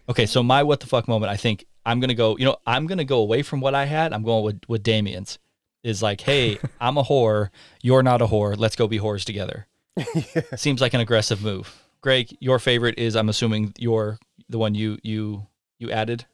okay, 0.08 0.26
so 0.26 0.42
my 0.42 0.62
what 0.62 0.80
the 0.80 0.86
fuck 0.86 1.08
moment, 1.08 1.30
I 1.30 1.36
think 1.36 1.66
I'm 1.84 2.00
gonna 2.00 2.14
go, 2.14 2.36
you 2.38 2.44
know, 2.44 2.56
I'm 2.66 2.86
gonna 2.86 3.04
go 3.04 3.20
away 3.20 3.42
from 3.42 3.60
what 3.60 3.74
I 3.74 3.84
had. 3.84 4.12
I'm 4.12 4.22
going 4.22 4.44
with, 4.44 4.60
with 4.68 4.82
Damien's. 4.82 5.38
Is 5.84 6.02
like, 6.02 6.20
hey, 6.22 6.58
I'm 6.80 6.96
a 6.96 7.02
whore, 7.04 7.50
you're 7.82 8.02
not 8.02 8.22
a 8.22 8.26
whore, 8.26 8.56
let's 8.56 8.76
go 8.76 8.86
be 8.86 8.98
whores 9.00 9.24
together. 9.24 9.66
Seems 10.56 10.80
like 10.80 10.94
an 10.94 11.00
aggressive 11.00 11.42
move. 11.42 11.82
Gregg, 12.00 12.36
your 12.40 12.58
favorite 12.58 12.98
is 12.98 13.14
I'm 13.16 13.28
assuming 13.28 13.74
your 13.78 14.18
the 14.48 14.58
one 14.58 14.74
you 14.74 14.98
you 15.02 15.46
you 15.78 15.90
added, 15.90 16.24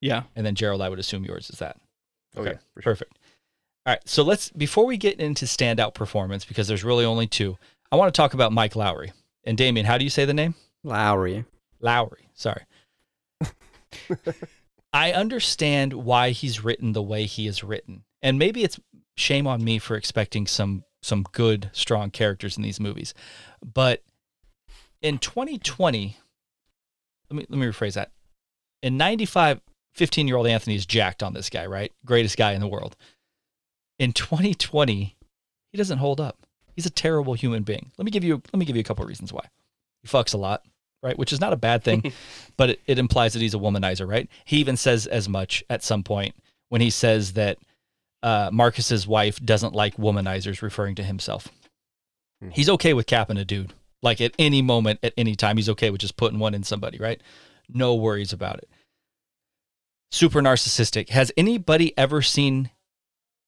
Yeah. 0.00 0.24
and 0.34 0.44
then 0.46 0.54
Jerald, 0.54 0.80
I 0.82 0.88
would 0.88 0.98
assume 0.98 1.24
yours 1.24 1.50
is 1.50 1.58
that. 1.58 1.76
Oh 2.36 2.40
Okay, 2.42 2.50
yeah, 2.52 2.56
sure. 2.74 2.82
Perfect. 2.82 3.18
All 3.86 3.92
right, 3.92 4.00
so 4.08 4.22
let's 4.22 4.50
before 4.50 4.84
we 4.86 4.96
get 4.96 5.20
into 5.20 5.44
standout 5.46 5.94
performance 5.94 6.44
because 6.44 6.66
there's 6.68 6.82
really 6.84 7.04
only 7.04 7.26
two. 7.26 7.56
I 7.92 7.96
want 7.96 8.12
to 8.12 8.16
talk 8.16 8.34
about 8.34 8.52
Mike 8.52 8.74
Lowrey 8.74 9.12
and 9.44 9.56
Damien. 9.56 9.86
How 9.86 9.96
do 9.96 10.04
you 10.04 10.10
say 10.10 10.24
the 10.24 10.34
name? 10.34 10.54
Lowrey. 10.84 11.44
Lowrey. 11.82 12.26
Sorry. 12.34 12.62
I 14.92 15.12
understand 15.12 15.92
why 15.92 16.30
he's 16.30 16.64
written 16.64 16.92
the 16.92 17.02
way 17.02 17.26
he 17.26 17.46
is 17.46 17.62
written, 17.62 18.02
and 18.26 18.40
maybe 18.40 18.64
it's 18.64 18.80
shame 19.16 19.46
on 19.46 19.62
me 19.62 19.78
for 19.78 19.94
expecting 19.96 20.48
some 20.48 20.82
some 21.00 21.24
good, 21.30 21.70
strong 21.72 22.10
characters 22.10 22.56
in 22.56 22.64
these 22.64 22.80
movies. 22.80 23.14
But 23.64 24.02
in 25.00 25.18
2020, 25.18 26.16
let 27.30 27.36
me 27.36 27.46
let 27.48 27.58
me 27.58 27.66
rephrase 27.66 27.94
that. 27.94 28.10
In 28.82 28.96
95, 28.96 29.60
15 29.94 30.26
year 30.26 30.36
old 30.36 30.48
Anthony 30.48 30.74
is 30.74 30.84
jacked 30.84 31.22
on 31.22 31.34
this 31.34 31.48
guy, 31.48 31.66
right? 31.66 31.92
Greatest 32.04 32.36
guy 32.36 32.52
in 32.52 32.60
the 32.60 32.66
world. 32.66 32.96
In 34.00 34.12
2020, 34.12 35.16
he 35.70 35.78
doesn't 35.78 35.98
hold 35.98 36.20
up. 36.20 36.44
He's 36.74 36.84
a 36.84 36.90
terrible 36.90 37.34
human 37.34 37.62
being. 37.62 37.92
Let 37.96 38.06
me 38.06 38.10
give 38.10 38.24
you 38.24 38.42
let 38.52 38.58
me 38.58 38.66
give 38.66 38.74
you 38.74 38.80
a 38.80 38.84
couple 38.84 39.04
of 39.04 39.08
reasons 39.08 39.32
why. 39.32 39.46
He 40.02 40.08
fucks 40.08 40.34
a 40.34 40.38
lot, 40.38 40.64
right? 41.00 41.16
Which 41.16 41.32
is 41.32 41.40
not 41.40 41.52
a 41.52 41.56
bad 41.56 41.84
thing, 41.84 42.12
but 42.56 42.70
it, 42.70 42.80
it 42.86 42.98
implies 42.98 43.34
that 43.34 43.42
he's 43.42 43.54
a 43.54 43.58
womanizer, 43.58 44.08
right? 44.08 44.28
He 44.44 44.56
even 44.56 44.76
says 44.76 45.06
as 45.06 45.28
much 45.28 45.62
at 45.70 45.84
some 45.84 46.02
point 46.02 46.34
when 46.70 46.80
he 46.80 46.90
says 46.90 47.34
that 47.34 47.58
uh, 48.22 48.50
Marcus's 48.52 49.06
wife 49.06 49.38
doesn't 49.40 49.74
like 49.74 49.96
womanizers, 49.96 50.62
referring 50.62 50.94
to 50.96 51.02
himself. 51.02 51.48
Hmm. 52.40 52.50
He's 52.50 52.70
okay 52.70 52.94
with 52.94 53.06
capping 53.06 53.36
a 53.36 53.44
dude. 53.44 53.72
Like 54.02 54.20
at 54.20 54.32
any 54.38 54.62
moment, 54.62 55.00
at 55.02 55.14
any 55.16 55.34
time, 55.34 55.56
he's 55.56 55.68
okay 55.70 55.90
with 55.90 56.00
just 56.00 56.16
putting 56.16 56.38
one 56.38 56.54
in 56.54 56.62
somebody, 56.62 56.98
right? 56.98 57.20
No 57.68 57.94
worries 57.94 58.32
about 58.32 58.58
it. 58.58 58.68
Super 60.12 60.40
narcissistic. 60.40 61.08
Has 61.08 61.32
anybody 61.36 61.96
ever 61.98 62.22
seen? 62.22 62.70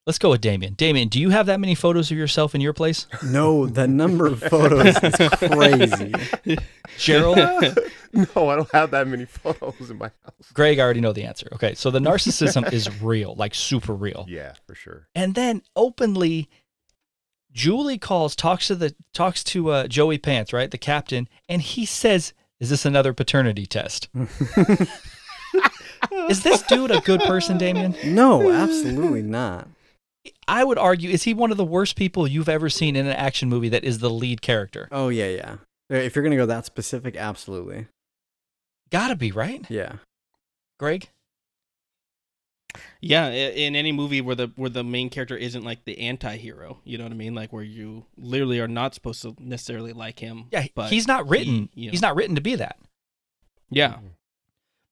Let's 0.09 0.19
go 0.19 0.31
with 0.31 0.41
Damien. 0.41 0.73
Damien, 0.73 1.09
do 1.09 1.21
you 1.21 1.29
have 1.29 1.45
that 1.47 1.61
many 1.61 1.75
photos 1.75 2.11
of 2.11 2.17
yourself 2.17 2.55
in 2.55 2.63
your 2.63 2.73
place? 2.73 3.07
No, 3.23 3.67
the 3.67 3.87
number 3.87 4.27
of 4.27 4.43
photos 4.43 4.97
is 5.03 5.29
crazy. 5.37 6.15
Jerald, 6.97 7.37
No, 8.15 8.49
I 8.49 8.57
don't 8.57 8.73
have 8.73 8.91
that 8.93 9.07
many 9.07 9.27
photos 9.27 9.91
in 9.91 9.99
my 9.99 10.11
house. 10.25 10.51
Gregg, 10.55 10.79
I 10.79 10.83
already 10.83 11.03
know 11.03 11.13
the 11.13 11.25
answer. 11.25 11.47
Okay, 11.53 11.75
so 11.75 11.91
the 11.91 11.99
narcissism 11.99 12.73
is 12.73 13.03
real, 13.03 13.35
like 13.35 13.55
super 13.55 13.93
real. 13.93 14.25
Yeah, 14.27 14.55
for 14.67 14.75
sure. 14.75 15.09
And 15.15 15.35
then 15.35 15.61
openly, 15.77 16.49
Julie 17.53 17.99
calls, 17.99 18.35
talks 18.35 18.69
to 18.69 18.77
the 18.77 18.95
talks 19.13 19.45
to 19.45 19.71
uh, 19.73 19.89
Joey 19.89 20.17
Pants, 20.17 20.55
right, 20.55 20.71
the 20.71 20.79
captain, 20.79 21.29
and 21.51 21.61
he 21.61 21.85
says, 21.85 22.33
"Is 22.61 22.71
this 22.71 22.87
another 22.87 23.13
paternity 23.13 23.67
test?" 23.67 24.09
is 26.31 26.43
this 26.45 26.63
dude 26.63 26.93
a 26.93 27.03
good 27.03 27.21
person, 27.21 27.59
Damien? 27.59 27.95
No, 28.03 28.51
absolutely 28.51 29.21
not. 29.21 29.69
I 30.49 30.65
would 30.65 30.79
argue, 30.79 31.11
is 31.11 31.23
he 31.25 31.35
one 31.35 31.51
of 31.51 31.57
the 31.57 31.65
worst 31.65 31.95
people 31.95 32.27
you've 32.27 32.49
ever 32.49 32.69
seen 32.69 32.97
in 32.97 33.07
an 33.07 33.13
action 33.13 33.49
movie 33.49 33.69
that 33.69 33.85
is 33.85 33.99
the 33.99 34.11
lead 34.11 34.43
character? 34.43 34.89
Oh 34.91 35.11
yeah, 35.11 35.29
yeah. 35.29 35.57
If 35.91 36.17
you're 36.17 36.23
gonna 36.25 36.37
go 36.37 36.47
that 36.47 36.65
specific, 36.67 37.15
absolutely. 37.17 37.87
Gotta 38.91 39.15
be 39.17 39.31
right, 39.31 39.65
Yeah. 39.71 39.97
Gregg. 40.79 41.09
Yeah, 43.01 43.29
in 43.29 43.75
any 43.77 43.93
movie 43.93 44.21
where 44.21 44.35
the 44.35 44.51
where 44.57 44.71
the 44.71 44.85
main 44.85 45.09
character 45.11 45.37
isn't 45.37 45.65
like 45.65 45.85
the 45.85 45.99
anti-hero, 46.01 46.79
you 46.85 46.99
know 46.99 47.05
what 47.05 47.13
I 47.13 47.17
mean? 47.17 47.35
Like 47.35 47.53
where 47.53 47.63
you 47.63 48.05
literally 48.17 48.61
are 48.61 48.69
not 48.69 48.95
supposed 48.95 49.23
to 49.23 49.35
necessarily 49.39 49.93
like 49.93 50.19
him. 50.19 50.47
Yeah, 50.51 50.67
but 50.75 50.91
he's 50.91 51.07
not 51.09 51.29
written. 51.29 51.69
he, 51.75 51.83
you 51.83 51.87
know- 51.87 51.91
He's 51.93 52.03
not 52.03 52.15
written 52.17 52.35
to 52.35 52.41
be 52.41 52.55
that, 52.57 52.79
Yeah. 53.71 53.99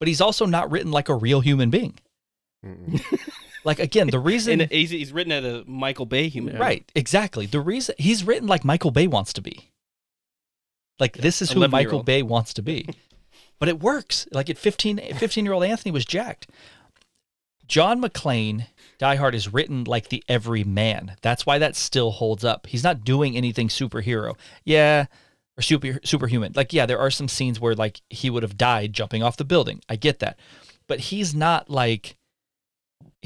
but 0.00 0.08
he's 0.08 0.20
also 0.20 0.46
not 0.46 0.70
written 0.70 0.90
like 0.90 1.08
a 1.08 1.14
real 1.14 1.40
human 1.40 1.70
being. 1.70 1.98
Like 3.66 3.80
again, 3.80 4.08
the 4.08 4.18
reason 4.32 4.60
And 4.62 4.70
he's, 4.70 4.90
he's 4.90 5.12
written 5.12 5.32
at 5.32 5.44
a 5.44 5.64
Michael 5.66 6.06
Bay 6.06 6.28
human. 6.28 6.54
Yeah. 6.54 6.60
Right, 6.60 6.90
exactly. 6.94 7.46
The 7.46 7.60
reason 7.60 7.96
he's 7.98 8.24
written 8.24 8.46
like 8.46 8.64
Michael 8.64 8.92
Bay 8.92 9.08
wants 9.08 9.32
to 9.34 9.42
be. 9.42 9.72
Like 10.98 11.18
this 11.18 11.42
is 11.42 11.50
who 11.50 11.66
Michael. 11.68 12.04
Bay 12.04 12.22
wants 12.22 12.54
to 12.54 12.62
be. 12.62 12.88
but 13.58 13.68
it 13.68 13.80
works. 13.80 14.26
Like 14.30 14.48
at 14.48 14.56
15 14.56 15.14
15 15.16 15.44
year 15.44 15.52
old 15.52 15.64
Anthony 15.64 15.90
was 15.90 16.04
jacked. 16.04 16.48
John 17.66 18.00
McClane, 18.00 18.68
Die 18.98 19.16
Hard 19.16 19.34
is 19.34 19.52
written 19.52 19.82
like 19.82 20.08
the 20.08 20.22
everyman. 20.28 21.16
That's 21.20 21.44
why 21.44 21.58
that 21.58 21.74
still 21.74 22.12
holds 22.12 22.44
up. 22.44 22.68
He's 22.68 22.84
not 22.84 23.04
doing 23.04 23.36
anything 23.36 23.66
superhero. 23.66 24.36
Yeah, 24.64 25.06
or 25.58 25.62
super 25.62 25.98
superhuman. 26.04 26.52
Like 26.54 26.72
yeah, 26.72 26.86
there 26.86 27.00
are 27.00 27.10
some 27.10 27.26
scenes 27.26 27.58
where 27.58 27.74
like 27.74 28.00
he 28.08 28.30
would 28.30 28.44
have 28.44 28.56
died 28.56 28.92
jumping 28.92 29.24
off 29.24 29.36
the 29.36 29.44
building. 29.44 29.80
I 29.88 29.96
get 29.96 30.20
that. 30.20 30.38
But 30.86 31.00
he's 31.00 31.34
not 31.34 31.68
like 31.68 32.16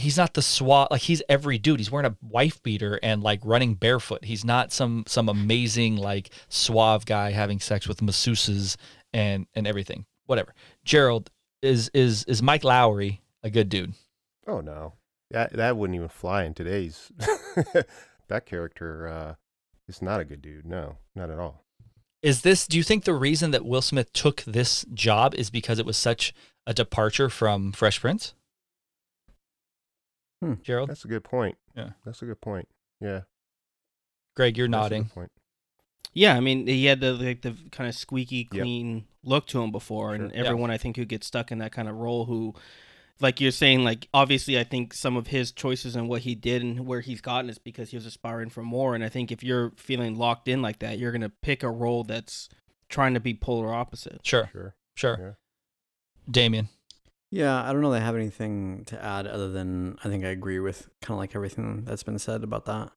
he's 0.01 0.17
not 0.17 0.35
the 0.35 0.43
SWAT 0.43 0.91
like 0.91 1.03
he's 1.03 1.23
every 1.29 1.59
dude. 1.59 1.79
He's 1.81 1.91
wearing 1.91 2.11
a 2.11 2.17
wife 2.21 2.63
beater 2.63 2.99
and 3.03 3.23
like 3.23 3.41
running 3.45 3.75
barefoot. 3.75 4.25
He's 4.25 4.45
not 4.45 4.73
some 4.73 5.05
some 5.07 5.29
amazing 5.29 5.97
like 5.97 6.31
suave 6.49 7.07
guy 7.07 7.31
having 7.31 7.61
sex 7.61 7.87
with 7.87 8.01
masseuses 8.01 8.77
and 9.13 9.47
and 9.55 9.67
everything. 9.67 10.07
Whatever. 10.27 10.55
Jerald 10.85 11.31
is 11.63 11.91
is 11.95 12.25
is 12.25 12.43
Mike 12.43 12.63
Lowrey 12.63 13.19
a 13.43 13.51
good 13.51 13.69
dude? 13.69 13.95
Oh 14.47 14.61
no, 14.61 14.95
that 15.31 15.53
that 15.53 15.77
wouldn't 15.77 15.97
even 15.97 16.09
fly 16.09 16.45
in 16.45 16.55
today's. 16.55 17.11
that 18.29 18.47
character 18.47 19.09
uh, 19.09 19.35
is 19.89 20.03
not 20.03 20.21
a 20.21 20.25
good 20.25 20.43
dude. 20.43 20.67
No, 20.67 20.97
not 21.15 21.31
at 21.31 21.39
all. 21.39 21.65
Is 22.23 22.43
this 22.43 22.67
do 22.67 22.77
you 22.77 22.83
think 22.83 23.05
the 23.05 23.15
reason 23.15 23.51
that 23.51 23.65
Will 23.65 23.83
Smith 23.83 24.13
took 24.13 24.43
this 24.43 24.85
job 24.93 25.35
is 25.35 25.51
because 25.51 25.79
it 25.79 25.87
was 25.87 25.97
such 25.97 26.35
a 26.67 26.75
departure 26.75 27.31
from 27.31 27.73
Fresh 27.73 28.01
Prince? 28.01 28.35
Hmm. 30.41 30.55
Jerald, 30.63 30.89
That's 30.89 31.05
a 31.05 31.09
good 31.09 31.25
point. 31.25 31.57
Yeah. 31.77 31.91
that's 32.05 32.23
a 32.23 32.27
good 32.27 32.41
point. 32.41 32.69
Yeah, 33.01 33.21
Gregg, 34.37 34.57
you're 34.59 34.69
that's 34.69 34.77
a 34.79 34.83
nodding. 34.83 35.03
good 35.05 35.13
point. 35.13 35.33
Yeah, 36.13 36.37
I 36.37 36.41
mean, 36.41 36.67
he 36.67 36.87
had 36.87 37.01
the 37.01 37.13
like 37.13 37.43
the 37.43 37.55
kind 37.71 37.89
of 37.89 37.95
squeaky 37.95 38.49
Yep. 38.53 38.63
clean 38.63 39.07
look 39.23 39.47
to 39.49 39.63
him 39.63 39.71
before, 39.71 40.15
and 40.15 40.31
Sure. 40.33 40.41
Yeah. 40.43 40.49
everyone 40.49 40.71
I 40.71 40.79
think 40.79 40.97
who 40.97 41.05
gets 41.05 41.27
stuck 41.27 41.53
in 41.53 41.59
that 41.59 41.73
kind 41.73 41.89
of 41.89 41.97
role, 41.97 42.25
who, 42.25 42.55
like 43.21 43.41
you're 43.41 43.51
saying, 43.53 43.85
like 43.85 44.09
obviously 44.13 44.59
I 44.59 44.65
think 44.65 44.93
some 44.95 45.17
of 45.17 45.29
his 45.29 45.53
choices 45.53 45.95
and 45.95 46.09
what 46.09 46.23
he 46.23 46.35
did 46.35 46.63
and 46.63 46.87
where 46.87 47.01
he's 47.01 47.21
gotten 47.21 47.49
is 47.51 47.59
because 47.59 47.91
he 47.91 47.97
was 47.97 48.07
aspiring 48.07 48.51
for 48.51 48.63
more, 48.63 48.95
and 48.95 49.05
I 49.05 49.09
think 49.09 49.31
if 49.31 49.45
you're 49.45 49.73
feeling 49.77 50.17
locked 50.17 50.49
in 50.49 50.61
like 50.63 50.79
that, 50.81 50.99
you're 50.99 51.13
gonna 51.13 51.29
pick 51.43 51.63
a 51.63 51.71
role 51.71 52.03
that's 52.03 52.49
trying 52.89 53.15
to 53.15 53.21
be 53.21 53.35
polar 53.35 53.73
opposite. 53.73 54.21
Sure, 54.27 54.49
Sure. 54.53 54.75
sure. 54.97 55.17
Yeah. 55.21 55.33
Damien. 56.31 56.69
Yeah, 57.31 57.63
I 57.63 57.73
don't 57.73 57.81
know 57.81 57.93
I 57.93 58.01
have 58.01 58.17
anything 58.17 58.85
to 58.87 59.03
add 59.03 59.27
other 59.27 59.49
than 59.51 59.97
I 60.03 60.09
think 60.09 60.25
I 60.25 60.29
agree 60.29 60.59
with 60.59 60.89
kind 61.01 61.15
of 61.15 61.19
like 61.19 61.37
everything 61.37 61.85
that's 61.85 62.03
been 62.03 62.19
said 62.19 62.43
about 62.43 62.65
that. 62.65 62.91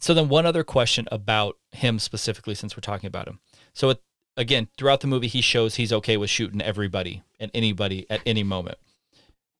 So 0.00 0.14
then 0.14 0.28
one 0.28 0.46
other 0.46 0.64
question 0.64 1.06
about 1.12 1.56
him 1.72 1.98
specifically 1.98 2.54
since 2.54 2.76
we're 2.76 2.80
talking 2.80 3.06
about 3.06 3.28
him. 3.28 3.38
So 3.74 3.90
it, 3.90 4.02
again, 4.36 4.68
throughout 4.76 5.00
the 5.00 5.06
movie 5.06 5.28
he 5.28 5.40
shows 5.40 5.76
he's 5.76 5.92
okay 5.92 6.16
with 6.16 6.30
shooting 6.30 6.60
everybody 6.60 7.22
and 7.38 7.50
anybody 7.54 8.06
at 8.10 8.22
any 8.26 8.42
moment. 8.42 8.78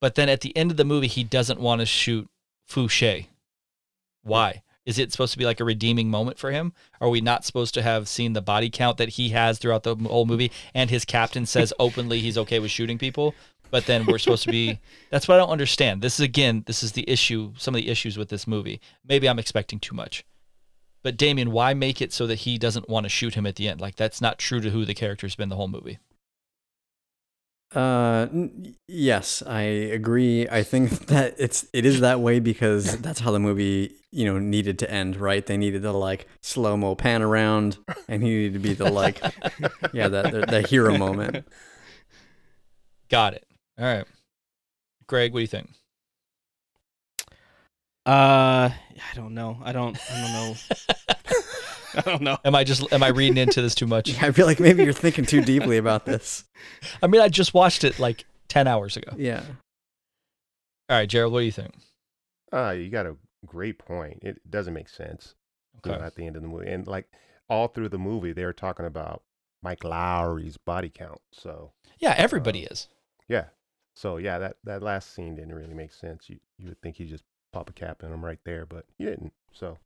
But 0.00 0.16
then 0.16 0.28
at 0.28 0.40
the 0.40 0.56
end 0.56 0.72
of 0.72 0.76
the 0.76 0.84
movie 0.84 1.06
he 1.06 1.22
doesn't 1.22 1.60
want 1.60 1.80
to 1.80 1.86
shoot 1.86 2.28
Fouchet. 2.68 3.26
Why? 4.22 4.62
Is 4.86 4.98
it 4.98 5.12
supposed 5.12 5.32
to 5.32 5.38
be 5.38 5.44
like 5.44 5.60
a 5.60 5.64
redeeming 5.64 6.10
moment 6.10 6.38
for 6.38 6.50
him? 6.50 6.72
Are 7.00 7.08
we 7.08 7.20
not 7.20 7.44
supposed 7.44 7.74
to 7.74 7.82
have 7.82 8.08
seen 8.08 8.32
the 8.32 8.40
body 8.40 8.70
count 8.70 8.96
that 8.96 9.10
he 9.10 9.30
has 9.30 9.58
throughout 9.58 9.82
the 9.82 9.94
whole 9.94 10.26
movie 10.26 10.50
and 10.74 10.90
his 10.90 11.04
captain 11.04 11.46
says 11.46 11.72
openly 11.78 12.20
he's 12.20 12.38
okay 12.38 12.58
with 12.58 12.70
shooting 12.70 12.98
people? 12.98 13.34
But 13.70 13.86
then 13.86 14.04
we're 14.06 14.18
supposed 14.18 14.44
to 14.44 14.50
be 14.50 14.80
that's 15.10 15.28
what 15.28 15.34
I 15.34 15.38
don't 15.38 15.50
understand. 15.50 16.02
This 16.02 16.18
is 16.18 16.24
again, 16.24 16.64
this 16.66 16.82
is 16.82 16.92
the 16.92 17.08
issue, 17.08 17.52
some 17.56 17.74
of 17.74 17.80
the 17.80 17.88
issues 17.88 18.16
with 18.16 18.30
this 18.30 18.46
movie. 18.46 18.80
Maybe 19.06 19.28
I'm 19.28 19.38
expecting 19.38 19.78
too 19.78 19.94
much. 19.94 20.24
But 21.02 21.16
Damien, 21.16 21.50
why 21.50 21.72
make 21.74 22.02
it 22.02 22.12
so 22.12 22.26
that 22.26 22.40
he 22.40 22.58
doesn't 22.58 22.88
want 22.88 23.04
to 23.04 23.10
shoot 23.10 23.34
him 23.34 23.46
at 23.46 23.56
the 23.56 23.68
end? 23.68 23.80
Like 23.80 23.96
that's 23.96 24.20
not 24.20 24.38
true 24.38 24.60
to 24.60 24.70
who 24.70 24.84
the 24.84 24.94
character's 24.94 25.34
been 25.34 25.48
the 25.48 25.56
whole 25.56 25.68
movie. 25.68 25.98
Uh, 27.74 28.26
n- 28.32 28.74
yes, 28.88 29.42
I 29.46 29.60
agree. 29.62 30.48
I 30.48 30.62
think 30.62 30.90
that 31.06 31.34
it's 31.38 31.66
it 31.72 31.86
is 31.86 32.00
that 32.00 32.20
way 32.20 32.40
because 32.40 32.98
that's 32.98 33.20
how 33.20 33.30
the 33.30 33.38
movie 33.38 33.94
you 34.12 34.24
know 34.24 34.38
needed 34.38 34.78
to 34.80 34.90
end, 34.90 35.16
right? 35.16 35.44
They 35.44 35.56
needed 35.56 35.82
to 35.82 35.92
like 35.92 36.26
slow 36.42 36.76
mo 36.76 36.94
pan 36.94 37.22
around, 37.22 37.78
and 38.08 38.22
he 38.22 38.28
needed 38.28 38.52
to 38.54 38.58
be 38.58 38.74
the 38.74 38.90
like, 38.90 39.20
yeah, 39.92 40.08
that 40.08 40.32
the, 40.32 40.46
the 40.46 40.62
hero 40.62 40.96
moment. 40.96 41.46
Got 43.08 43.34
it. 43.34 43.46
All 43.78 43.84
right. 43.84 44.04
Gregg, 45.06 45.32
what 45.32 45.38
do 45.38 45.42
you 45.42 45.46
think? 45.48 45.70
Uh, 48.06 48.70
I 48.70 49.14
don't 49.14 49.34
know. 49.34 49.58
I 49.62 49.72
don't. 49.72 49.98
I 50.10 50.20
don't 50.20 50.32
know. 50.32 50.54
I 51.94 52.00
don't 52.02 52.22
know. 52.22 52.38
Am 52.44 52.54
I 52.54 52.64
just 52.64 52.92
am 52.92 53.02
I 53.02 53.08
reading 53.08 53.36
into 53.36 53.60
this 53.60 53.74
too 53.74 53.86
much? 53.86 54.10
Yeah, 54.10 54.18
I 54.26 54.32
feel 54.32 54.46
like 54.46 54.60
maybe 54.60 54.84
you're 54.84 54.92
thinking 54.92 55.26
too 55.26 55.42
deeply 55.42 55.76
about 55.76 56.06
this. 56.06 56.44
I 57.02 57.06
mean, 57.08 57.20
I 57.20 57.28
just 57.28 57.52
watched 57.52 57.84
it 57.84 57.98
like 57.98 58.24
10 58.48 58.66
hours 58.68 58.96
ago. 58.96 59.12
Yeah, 59.16 59.42
All 60.88 60.96
right, 60.96 61.08
Jerald, 61.08 61.32
what 61.32 61.40
do 61.40 61.46
you 61.46 61.52
think? 61.52 61.74
Ah, 62.52 62.70
you 62.70 62.90
got 62.90 63.06
a 63.06 63.16
great 63.46 63.78
point. 63.78 64.20
It 64.22 64.38
doesn't 64.50 64.74
make 64.74 64.88
sense 64.88 65.34
you 65.84 65.92
know, 65.92 65.98
at 65.98 66.14
the 66.14 66.26
end 66.26 66.36
of 66.36 66.42
the 66.42 66.48
movie, 66.48 66.68
and 66.68 66.86
like 66.86 67.06
all 67.48 67.68
through 67.68 67.88
the 67.88 67.98
movie, 67.98 68.32
they're 68.32 68.52
talking 68.52 68.86
about 68.86 69.22
Mike 69.62 69.80
Lowrey's 69.80 70.56
body 70.56 70.90
count. 70.90 71.20
So 71.32 71.72
Yeah, 71.98 72.10
uh, 72.12 72.14
everybody 72.18 72.60
is. 72.64 72.88
yeah, 73.28 73.46
so 73.94 74.16
yeah, 74.16 74.38
that 74.38 74.56
that 74.64 74.82
last 74.82 75.14
scene 75.14 75.36
didn't 75.36 75.54
really 75.54 75.74
make 75.74 75.92
sense. 75.92 76.28
You 76.28 76.38
you 76.58 76.68
would 76.68 76.80
think 76.82 76.96
he 76.96 77.04
just 77.06 77.24
pop 77.52 77.68
a 77.70 77.72
cap 77.72 78.02
in 78.02 78.12
him 78.12 78.24
right 78.24 78.38
there, 78.44 78.66
but 78.66 78.84
he 78.98 79.04
didn't. 79.04 79.32
So 79.52 79.78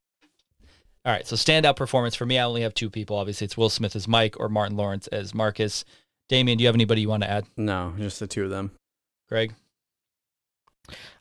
All 1.04 1.12
right, 1.12 1.26
so 1.26 1.36
standout 1.36 1.76
performance 1.76 2.14
for 2.14 2.26
me, 2.26 2.38
I 2.38 2.44
only 2.44 2.62
have 2.62 2.74
two 2.74 2.90
people. 2.90 3.16
Obviously, 3.16 3.44
it's 3.46 3.56
Will 3.56 3.70
Smith 3.70 3.94
as 3.96 4.08
Mike 4.08 4.38
or 4.40 4.48
Martin 4.48 4.76
Lawrence 4.76 5.06
as 5.08 5.34
Marcus. 5.34 5.84
Damien, 6.28 6.56
do 6.56 6.62
you 6.62 6.68
have 6.68 6.74
anybody 6.74 7.02
you 7.02 7.08
want 7.08 7.22
to 7.22 7.30
add? 7.30 7.46
No, 7.56 7.92
just 7.98 8.18
the 8.20 8.26
two 8.26 8.44
of 8.44 8.50
them. 8.50 8.70
Gregg? 9.28 9.54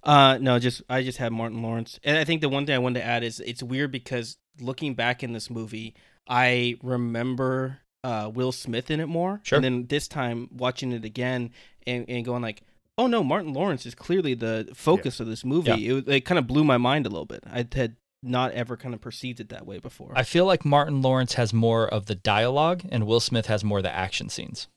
Uh, 0.04 0.38
no, 0.42 0.60
just 0.60 0.82
I 0.90 1.04
just 1.04 1.18
had 1.18 1.32
Martin 1.32 1.62
Lawrence, 1.62 2.00
and 2.04 2.18
I 2.18 2.24
think 2.26 2.42
the 2.42 2.50
one 2.50 2.66
thing 2.66 2.76
I 2.76 2.80
wanted 2.80 3.00
to 3.00 3.06
add 3.06 3.24
is 3.24 3.40
it's 3.40 3.64
weird 3.64 3.92
because 3.92 4.38
looking 4.60 4.94
back 4.94 5.24
in 5.24 5.32
this 5.34 5.50
movie, 5.50 5.96
I 6.28 6.76
remember 6.84 7.80
uh, 8.04 8.30
Will 8.34 8.52
Smith 8.52 8.92
in 8.92 9.00
it 9.00 9.08
more, 9.08 9.40
Sure. 9.44 9.56
and 9.58 9.64
then 9.64 9.86
this 9.88 10.08
time 10.08 10.50
watching 10.52 10.92
it 10.92 11.06
again 11.06 11.52
and, 11.88 12.06
and 12.10 12.26
going 12.26 12.42
like, 12.42 12.62
oh 12.98 13.08
no, 13.08 13.24
Martin 13.24 13.54
Lawrence 13.54 13.86
is 13.86 13.96
clearly 13.96 14.34
the 14.34 14.70
focus 14.76 15.20
of 15.22 15.28
this 15.28 15.46
movie. 15.46 15.72
Yeah. 15.72 15.98
It, 16.00 16.08
it 16.10 16.22
kind 16.26 16.38
of 16.40 16.46
blew 16.48 16.64
my 16.66 16.78
mind 16.78 17.06
a 17.06 17.10
little 17.10 17.26
bit. 17.26 17.44
I 17.50 17.66
had 17.74 17.96
not 18.22 18.52
ever 18.52 18.76
kind 18.78 18.94
of 18.94 19.00
perceived 19.02 19.40
it 19.40 19.50
that 19.50 19.66
way 19.66 19.80
before. 19.80 20.12
I 20.16 20.24
feel 20.24 20.46
like 20.46 20.64
Martin 20.66 21.02
Lawrence 21.02 21.34
has 21.34 21.54
more 21.54 21.88
of 21.88 22.06
the 22.08 22.16
dialogue 22.16 22.84
and 22.90 23.06
Will 23.08 23.20
Smith 23.22 23.46
has 23.48 23.64
more 23.64 23.80
of 23.80 23.84
the 23.84 23.94
action 23.96 24.28
scenes. 24.30 24.68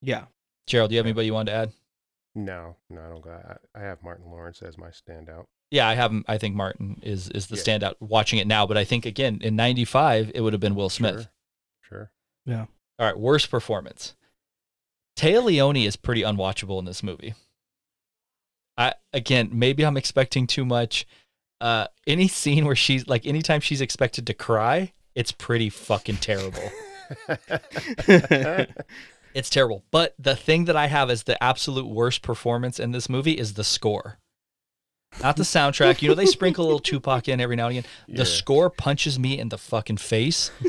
yeah, 0.00 0.24
Jerald, 0.66 0.90
do 0.90 0.94
you 0.94 0.98
have 0.98 1.06
anybody 1.06 1.26
you 1.26 1.34
wanted 1.34 1.50
to 1.52 1.56
add? 1.56 1.72
No, 2.34 2.76
no, 2.88 3.00
I 3.02 3.08
don't 3.08 3.22
got. 3.22 3.60
I, 3.74 3.80
I 3.80 3.82
have 3.82 4.02
Martin 4.02 4.30
Lawrence 4.30 4.62
as 4.62 4.78
my 4.78 4.88
standout. 4.88 5.44
Yeah, 5.70 5.88
I 5.88 5.94
have. 5.94 6.12
I 6.28 6.38
think 6.38 6.54
Martin 6.54 6.98
is 7.02 7.28
is 7.30 7.46
the 7.48 7.56
Yeah. 7.56 7.62
standout 7.62 7.94
watching 8.00 8.38
it 8.38 8.46
now, 8.46 8.66
but 8.66 8.76
I 8.76 8.84
think 8.84 9.04
again 9.06 9.38
in 9.42 9.56
95 9.56 10.32
it 10.34 10.40
would 10.40 10.52
have 10.52 10.60
been 10.60 10.74
Will 10.74 10.88
Smith. 10.90 11.28
Sure. 11.82 12.10
yeah. 12.46 12.66
All 12.98 13.06
right, 13.06 13.18
worst 13.18 13.50
performance. 13.50 14.14
Téa 15.18 15.42
Leoni 15.42 15.86
is 15.86 15.96
pretty 15.96 16.22
unwatchable 16.22 16.78
in 16.78 16.84
this 16.86 17.02
movie. 17.02 17.34
I 18.78 18.94
again, 19.12 19.50
maybe 19.52 19.84
I'm 19.84 19.96
expecting 19.96 20.46
too 20.46 20.64
much. 20.64 21.06
Uh, 21.60 21.86
any 22.06 22.28
scene 22.28 22.64
where 22.64 22.74
she's 22.76 23.06
like, 23.06 23.24
anytime 23.26 23.60
she's 23.60 23.80
expected 23.80 24.26
to 24.26 24.34
cry, 24.34 24.92
it's 25.14 25.32
pretty 25.32 25.68
fucking 25.70 26.16
terrible. 26.16 26.62
It's 29.34 29.50
terrible. 29.50 29.84
But 29.90 30.14
the 30.18 30.36
thing 30.36 30.66
that 30.66 30.76
I 30.76 30.86
have 30.86 31.10
as 31.10 31.24
the 31.24 31.42
absolute 31.42 31.86
worst 31.86 32.22
performance 32.22 32.78
in 32.78 32.92
this 32.92 33.08
movie 33.08 33.32
is 33.32 33.54
the 33.54 33.64
score. 33.64 34.18
Not 35.20 35.36
the 35.36 35.42
soundtrack. 35.42 36.00
You 36.00 36.08
know, 36.08 36.14
they 36.14 36.26
sprinkle 36.26 36.64
a 36.64 36.66
little 36.66 36.78
Tupac 36.78 37.28
in 37.28 37.40
every 37.40 37.56
now 37.56 37.68
and 37.68 37.78
again. 37.78 37.90
The 38.08 38.24
score 38.24 38.70
punches 38.70 39.18
me 39.18 39.38
in 39.38 39.50
the 39.50 39.58
fucking 39.58 39.98
face. 39.98 40.50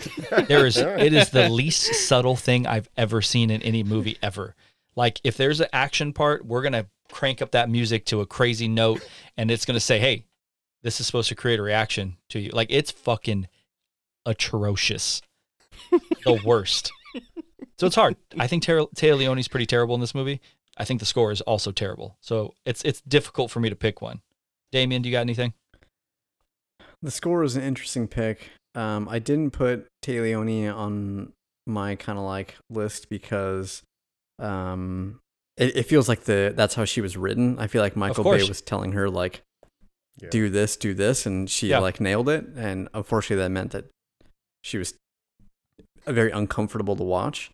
There 0.47 0.65
is 0.65 0.77
it 0.77 1.13
is 1.13 1.29
the 1.29 1.47
least 1.47 1.93
subtle 1.93 2.35
thing 2.35 2.65
I've 2.67 2.89
ever 2.97 3.21
seen 3.21 3.49
in 3.51 3.61
any 3.61 3.83
movie 3.83 4.17
ever. 4.21 4.55
Like 4.95 5.21
if 5.23 5.37
there's 5.37 5.61
an 5.61 5.67
action 5.71 6.11
part, 6.11 6.45
we're 6.45 6.61
gonna 6.61 6.87
crank 7.11 7.41
up 7.41 7.51
that 7.51 7.69
music 7.69 8.05
to 8.05 8.21
a 8.21 8.25
crazy 8.25 8.67
note 8.67 9.07
and 9.37 9.49
it's 9.51 9.65
gonna 9.65 9.79
say, 9.79 9.99
Hey, 9.99 10.25
this 10.81 10.99
is 10.99 11.05
supposed 11.05 11.29
to 11.29 11.35
create 11.35 11.59
a 11.59 11.63
reaction 11.63 12.17
to 12.29 12.39
you. 12.39 12.49
Like 12.49 12.67
it's 12.69 12.91
fucking 12.91 13.47
atrocious. 14.25 15.21
the 16.25 16.41
worst. 16.43 16.91
So 17.77 17.87
it's 17.87 17.95
hard. 17.95 18.15
I 18.37 18.47
think 18.47 18.63
Tara, 18.63 18.85
Téa 18.95 19.17
Leoni's 19.17 19.47
pretty 19.47 19.65
terrible 19.65 19.95
in 19.95 20.01
this 20.01 20.13
movie. 20.15 20.41
I 20.77 20.85
think 20.85 20.99
the 20.99 21.05
score 21.05 21.31
is 21.31 21.41
also 21.41 21.71
terrible. 21.71 22.17
So 22.21 22.53
it's 22.65 22.81
it's 22.83 23.01
difficult 23.01 23.51
for 23.51 23.59
me 23.59 23.69
to 23.69 23.75
pick 23.75 24.01
one. 24.01 24.21
Damien, 24.71 25.01
do 25.01 25.09
you 25.09 25.13
got 25.13 25.21
anything? 25.21 25.53
The 27.01 27.11
score 27.11 27.43
is 27.43 27.55
an 27.55 27.63
interesting 27.63 28.07
pick. 28.07 28.49
Um, 28.75 29.07
I 29.09 29.19
didn't 29.19 29.51
put 29.51 29.87
Téa 30.03 30.21
Leoni 30.23 30.67
on 30.67 31.33
my 31.67 31.95
kind 31.95 32.17
of 32.17 32.25
like 32.25 32.55
list 32.69 33.09
because 33.09 33.83
um, 34.39 35.19
it, 35.57 35.75
it 35.77 35.83
feels 35.83 36.09
like 36.09 36.23
the 36.23 36.53
that's 36.55 36.75
how 36.75 36.85
she 36.85 37.01
was 37.01 37.15
written. 37.17 37.59
I 37.59 37.67
feel 37.67 37.81
like 37.81 37.95
Michael 37.95 38.23
Bay 38.23 38.43
was 38.47 38.61
telling 38.61 38.93
her 38.93 39.09
like 39.09 39.41
Yeah. 40.21 40.29
do 40.29 40.49
this, 40.49 40.75
do 40.75 40.93
this, 40.93 41.25
and 41.25 41.49
she 41.49 41.67
Yeah. 41.69 41.79
like 41.79 41.99
nailed 41.99 42.29
it. 42.29 42.45
And 42.55 42.89
unfortunately, 42.93 43.43
that 43.43 43.49
meant 43.49 43.71
that 43.71 43.85
she 44.63 44.77
was 44.77 44.95
very 46.07 46.31
uncomfortable 46.31 46.95
to 46.95 47.03
watch. 47.03 47.51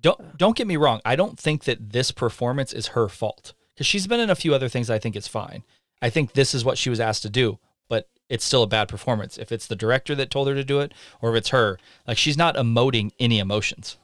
Don't 0.00 0.36
don't 0.38 0.56
get 0.56 0.66
me 0.66 0.76
wrong. 0.76 1.00
I 1.04 1.16
don't 1.16 1.38
think 1.38 1.64
that 1.64 1.90
this 1.92 2.10
performance 2.12 2.72
is 2.72 2.88
her 2.88 3.08
fault 3.08 3.52
because 3.74 3.86
she's 3.86 4.06
been 4.06 4.20
in 4.20 4.30
a 4.30 4.34
few 4.34 4.54
other 4.54 4.68
things. 4.68 4.88
I 4.90 4.98
think 4.98 5.16
it's 5.16 5.28
fine. 5.28 5.62
I 6.02 6.08
think 6.10 6.32
this 6.32 6.54
is 6.54 6.64
what 6.64 6.78
she 6.78 6.88
was 6.90 7.00
asked 7.00 7.22
to 7.22 7.30
do, 7.30 7.58
but 7.88 8.08
it's 8.30 8.44
still 8.44 8.62
a 8.62 8.66
bad 8.66 8.88
performance. 8.88 9.36
If 9.36 9.52
it's 9.52 9.66
the 9.66 9.76
director 9.76 10.14
that 10.14 10.30
told 10.30 10.48
her 10.48 10.54
to 10.54 10.64
do 10.64 10.80
it, 10.80 10.92
or 11.20 11.30
if 11.30 11.36
it's 11.36 11.48
her, 11.50 11.78
like 12.06 12.16
she's 12.16 12.38
not 12.38 12.56
emoting 12.56 13.10
any 13.18 13.38
emotions. 13.38 13.98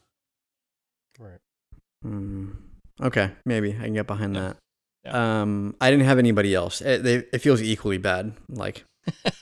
Right. 1.19 1.39
Hmm. 2.03 2.51
Okay, 3.01 3.31
maybe 3.45 3.71
I 3.79 3.85
can 3.85 3.95
get 3.95 4.07
behind 4.07 4.35
Yeah. 4.37 4.53
that. 5.05 5.15
Um, 5.15 5.77
I 5.81 5.91
didn't 5.91 6.07
have 6.07 6.19
anybody 6.19 6.55
else. 6.55 6.81
It, 6.81 7.03
they, 7.03 7.15
it 7.33 7.39
feels 7.39 7.63
equally 7.63 7.99
bad. 7.99 8.33
Like, 8.49 8.85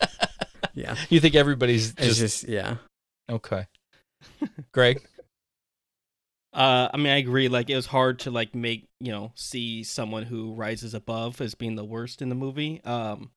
yeah, 0.75 0.95
You 1.09 1.21
think 1.21 1.35
everybody's 1.35 1.93
just, 1.95 2.19
just 2.21 2.49
yeah. 2.49 2.77
okay? 3.31 3.67
Gregg, 4.73 5.03
Uh, 6.55 6.89
I 6.95 6.97
mean, 6.97 7.09
I 7.09 7.17
agree. 7.17 7.49
Like, 7.49 7.69
it 7.69 7.75
was 7.75 7.87
hard 7.87 8.21
to 8.21 8.31
like 8.31 8.55
make 8.55 8.87
you 9.01 9.11
know 9.11 9.33
see 9.35 9.83
someone 9.83 10.23
who 10.23 10.55
rises 10.55 10.95
above 10.95 11.41
as 11.41 11.55
being 11.55 11.75
the 11.75 11.85
worst 11.85 12.23
in 12.23 12.29
the 12.29 12.35
movie. 12.37 12.81
Um, 12.85 13.31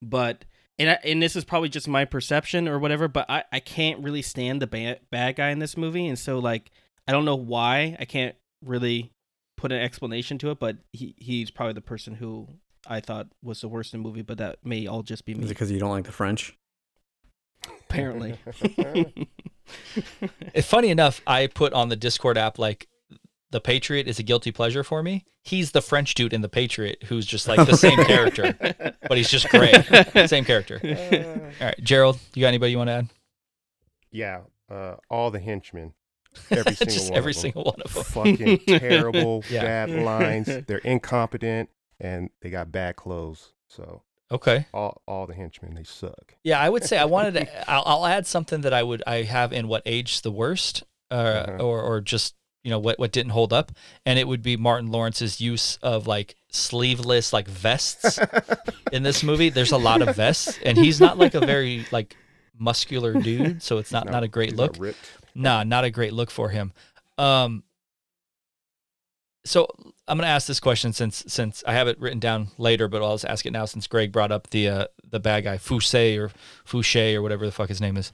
but 0.00 0.44
and 0.78 0.90
I, 0.90 0.98
and 1.04 1.20
this 1.22 1.34
is 1.34 1.44
probably 1.44 1.68
just 1.68 1.88
my 1.88 2.04
perception 2.04 2.68
or 2.68 2.78
whatever. 2.78 3.08
But 3.08 3.28
I 3.28 3.42
I 3.52 3.58
can't 3.60 4.02
really 4.04 4.22
stand 4.22 4.62
the 4.62 4.66
bad 4.68 5.00
bad 5.10 5.36
guy 5.36 5.50
in 5.50 5.58
this 5.58 5.76
movie, 5.76 6.06
and 6.06 6.18
so 6.18 6.38
like 6.38 6.70
I 7.08 7.12
don't 7.12 7.24
know 7.24 7.34
why. 7.36 7.96
I 7.98 8.04
can't 8.04 8.36
really 8.64 9.10
put 9.56 9.72
an 9.72 9.80
explanation 9.80 10.38
to 10.38 10.50
it. 10.50 10.60
But 10.60 10.76
he 10.92 11.14
he's 11.18 11.50
probably 11.50 11.74
the 11.74 11.80
person 11.80 12.14
who 12.14 12.48
I 12.86 13.00
thought 13.00 13.26
was 13.42 13.62
the 13.62 13.68
worst 13.68 13.94
in 13.94 14.00
the 14.02 14.08
movie. 14.08 14.22
But 14.22 14.38
that 14.38 14.58
may 14.64 14.86
all 14.86 15.02
just 15.02 15.24
be 15.24 15.32
Is 15.32 15.38
it 15.38 15.42
me. 15.42 15.48
because 15.48 15.72
you 15.72 15.80
don't 15.80 15.90
like 15.90 16.04
the 16.04 16.12
French? 16.12 16.56
Apparently. 17.88 18.38
If 20.54 20.64
funny 20.66 20.88
enough, 20.90 21.20
I 21.26 21.46
put 21.46 21.72
on 21.72 21.88
the 21.88 21.96
Discord 21.96 22.36
app 22.38 22.58
like 22.58 22.88
the 23.50 23.60
Patriot 23.60 24.08
is 24.08 24.18
a 24.18 24.22
guilty 24.22 24.50
pleasure 24.52 24.82
for 24.84 25.02
me. 25.02 25.24
He's 25.42 25.72
the 25.72 25.82
French 25.82 26.14
dude 26.14 26.32
in 26.32 26.40
the 26.40 26.48
Patriot 26.48 27.02
who's 27.04 27.26
just 27.26 27.46
like 27.46 27.66
the 27.66 27.76
same 27.76 28.02
character, 28.04 28.56
but 29.08 29.16
he's 29.18 29.28
just 29.30 29.48
great. 29.50 29.74
Same 30.28 30.44
character. 30.44 30.80
All 30.82 31.66
right, 31.66 31.78
Jerald, 31.82 32.18
you 32.34 32.40
got 32.40 32.48
anybody 32.48 32.72
you 32.72 32.78
want 32.78 32.88
to 32.88 32.92
add? 32.94 33.08
Yeah. 34.10 34.40
Uh, 34.70 34.94
all 35.10 35.30
the 35.30 35.38
henchmen. 35.40 35.92
Every 36.50 36.74
single 36.74 36.94
just 36.94 37.10
one. 37.10 37.18
every 37.18 37.30
of 37.30 37.34
them. 37.36 37.40
single 37.42 37.64
one 37.64 37.80
of 37.84 37.94
them. 37.94 38.02
Fucking 38.04 38.58
terrible, 38.80 39.44
Yeah. 39.50 39.62
bad 39.62 39.90
lines. 39.90 40.46
They're 40.66 40.78
incompetent 40.78 41.68
and 42.00 42.30
they 42.40 42.50
got 42.50 42.72
bad 42.72 42.96
clothes. 42.96 43.52
So 43.68 44.02
Okay. 44.34 44.66
all 44.74 45.00
all 45.06 45.26
the 45.26 45.34
henchmen 45.34 45.74
they 45.74 45.84
suck. 45.84 46.34
Yeah, 46.42 46.58
I 46.60 46.68
would 46.68 46.84
say 46.84 46.98
I 46.98 47.04
wanted 47.06 47.34
to. 47.34 47.70
I'll, 47.70 47.82
I'll 47.86 48.06
add 48.06 48.26
something 48.26 48.62
that 48.62 48.72
I 48.74 48.82
would 48.82 49.02
I 49.06 49.22
have 49.22 49.52
in 49.52 49.68
what 49.68 49.82
age 49.86 50.22
the 50.22 50.30
worst, 50.32 50.82
uh, 51.10 51.14
Uh-huh. 51.14 51.64
or 51.64 51.80
or 51.82 52.00
just 52.00 52.34
you 52.64 52.70
know 52.70 52.78
what 52.78 52.98
what 52.98 53.12
didn't 53.12 53.30
hold 53.32 53.52
up, 53.52 53.72
and 54.04 54.18
it 54.18 54.26
would 54.26 54.42
be 54.42 54.56
Martin 54.56 54.90
Lawrence's 54.90 55.40
use 55.40 55.78
of 55.82 56.06
like 56.06 56.34
sleeveless 56.50 57.32
like 57.32 57.46
vests 57.48 58.18
in 58.90 59.02
this 59.02 59.22
movie. 59.22 59.50
There's 59.50 59.72
a 59.72 59.78
lot 59.78 60.02
of 60.02 60.16
vests, 60.16 60.58
and 60.64 60.76
he's 60.78 61.00
not 61.00 61.16
like 61.18 61.34
a 61.34 61.40
very 61.40 61.84
like 61.92 62.16
muscular 62.58 63.12
dude, 63.14 63.62
so 63.62 63.78
it's 63.78 63.92
not 63.92 64.06
No, 64.06 64.12
not 64.12 64.22
a 64.24 64.28
great 64.28 64.56
look. 64.56 64.76
ripped. 64.78 64.98
Nah, 65.34 65.62
not 65.64 65.84
a 65.84 65.90
great 65.90 66.12
look 66.12 66.30
for 66.30 66.48
him. 66.48 66.72
Um, 67.18 67.64
so 69.44 69.68
I'm 70.06 70.18
gonna 70.18 70.28
ask 70.28 70.46
this 70.46 70.60
question 70.60 70.92
since 70.92 71.24
since 71.26 71.64
I 71.66 71.72
have 71.72 71.88
it 71.88 71.98
written 71.98 72.18
down 72.18 72.48
later, 72.58 72.88
but 72.88 73.02
I'll 73.02 73.14
just 73.14 73.24
ask 73.24 73.46
it 73.46 73.52
now 73.52 73.64
since 73.64 73.86
Gregg 73.86 74.12
brought 74.12 74.32
up 74.32 74.50
the 74.50 74.68
uh, 74.68 74.86
the 75.08 75.20
bad 75.20 75.44
guy 75.44 75.56
Fouchet 75.56 76.18
or 76.18 76.30
Fouchet 76.64 77.14
or 77.14 77.22
whatever 77.22 77.46
the 77.46 77.52
fuck 77.52 77.68
his 77.68 77.80
name 77.80 77.96
is. 77.96 78.12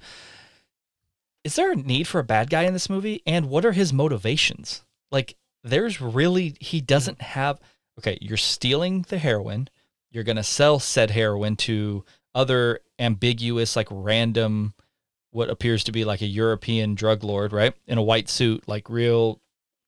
Is 1.43 1.57
there 1.57 1.73
a 1.73 1.77
need 1.77 2.07
for 2.07 2.19
a 2.19 2.25
bad 2.25 2.51
guy 2.51 2.63
in 2.63 2.75
this 2.75 2.91
movie? 2.91 3.23
And 3.27 3.49
what 3.49 3.65
are 3.65 3.73
his 3.73 3.93
motivations? 3.93 4.83
Like, 5.11 5.37
there's 5.65 6.01
really 6.01 6.57
he 6.61 6.81
doesn't 6.81 7.21
have. 7.23 7.59
Okay, 7.99 8.19
you're 8.21 8.37
stealing 8.37 9.05
the 9.09 9.19
heroin. 9.19 9.69
You're 10.13 10.25
gonna 10.25 10.45
sell 10.45 10.79
said 10.79 11.11
heroin 11.11 11.57
to 11.57 12.05
other 12.35 12.81
ambiguous, 12.99 13.75
like 13.75 13.89
random 13.91 14.75
what 15.33 15.51
appears 15.51 15.85
to 15.85 15.93
be 15.93 16.05
like 16.05 16.21
a 16.21 16.27
European 16.27 16.95
drug 16.95 17.25
lord, 17.25 17.53
right? 17.53 17.75
In 17.87 17.99
a 17.99 18.03
white 18.03 18.29
suit, 18.29 18.67
like 18.69 18.91
real 18.91 19.41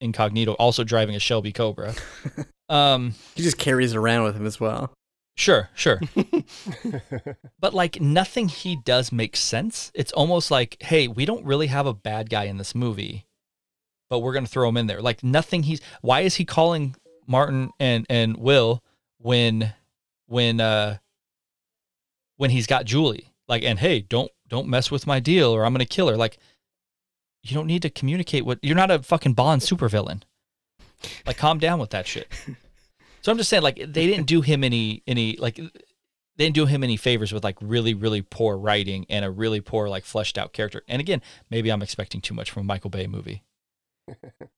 incognito, 0.03 0.53
also 0.55 0.85
driving 0.85 1.15
a 1.15 1.19
Shelby 1.19 1.53
Cobra. 1.53 1.95
um, 2.69 3.15
He 3.35 3.43
just 3.43 3.59
carries 3.59 3.93
it 3.93 3.97
around 3.99 4.25
with 4.25 4.37
him 4.37 4.47
as 4.47 4.61
well. 4.61 4.93
sure, 5.37 5.71
sure. 5.75 6.01
but 7.61 7.73
like 7.75 8.01
nothing 8.01 8.49
he 8.49 8.77
does 8.77 9.13
makes 9.13 9.41
sense. 9.41 9.91
It's 9.95 10.13
almost 10.13 10.51
like, 10.51 10.77
hey, 10.83 11.09
we 11.09 11.25
don't 11.25 11.45
really 11.45 11.69
have 11.69 11.87
a 11.87 11.95
bad 11.95 12.29
guy 12.31 12.45
in 12.45 12.59
this 12.59 12.75
movie, 12.75 13.27
but 14.11 14.19
we're 14.21 14.35
gonna 14.35 14.47
throw 14.47 14.69
him 14.69 14.77
in 14.77 14.87
there. 14.87 15.01
Like 15.01 15.23
nothing 15.25 15.63
he's 15.63 15.81
why 16.03 16.21
is 16.21 16.35
he 16.35 16.45
calling 16.45 16.97
Martin 17.27 17.71
and 17.81 18.05
and 18.11 18.37
Will 18.37 18.83
when 19.19 19.73
when 20.27 20.61
uh 20.61 20.99
when 22.37 22.51
he's 22.51 22.67
got 22.67 22.85
Julie? 22.85 23.29
Like, 23.49 23.63
and 23.65 23.79
hey, 23.79 24.01
don't 24.01 24.31
don't 24.49 24.69
mess 24.69 24.91
with 24.91 25.07
my 25.07 25.19
deal 25.21 25.51
or 25.51 25.65
I'm 25.65 25.73
gonna 25.73 25.85
kill 25.87 26.09
her. 26.09 26.17
Like 26.17 26.39
you 27.43 27.55
don't 27.55 27.67
need 27.67 27.83
to 27.83 27.91
communicate 27.91 28.45
what 28.45 28.59
you're 28.63 28.77
not 28.77 28.91
a 28.91 29.03
fucking 29.03 29.35
Bond 29.35 29.63
supervillain. 29.63 30.23
Like 31.27 31.37
calm 31.37 31.59
down 31.59 31.79
with 31.81 31.91
that 31.91 32.07
shit. 32.07 32.29
So 33.23 33.31
I'm 33.33 33.39
just 33.39 33.51
saying 33.51 33.63
like 33.63 33.77
they 33.77 34.07
didn't 34.07 34.27
do 34.27 34.41
him 34.41 34.63
any 34.65 35.03
any 35.07 35.37
like 35.37 35.57
they 35.57 36.45
didn't 36.45 36.55
do 36.55 36.67
him 36.67 36.83
any 36.83 36.97
favors 36.97 37.33
with 37.33 37.45
like 37.45 37.57
really 37.61 37.95
really 37.95 38.23
poor 38.23 38.57
writing 38.57 39.07
and 39.09 39.25
a 39.25 39.31
really 39.31 39.61
poor 39.61 39.89
like 39.89 40.05
fleshed 40.05 40.39
out 40.39 40.53
character. 40.53 40.83
And 40.89 41.01
again, 41.01 41.23
maybe 41.51 41.71
I'm 41.71 41.83
expecting 41.83 42.21
too 42.21 42.35
much 42.35 42.51
from 42.51 42.63
a 42.63 42.65
Michael 42.65 42.91
Bay 42.91 43.07
movie. 43.07 43.43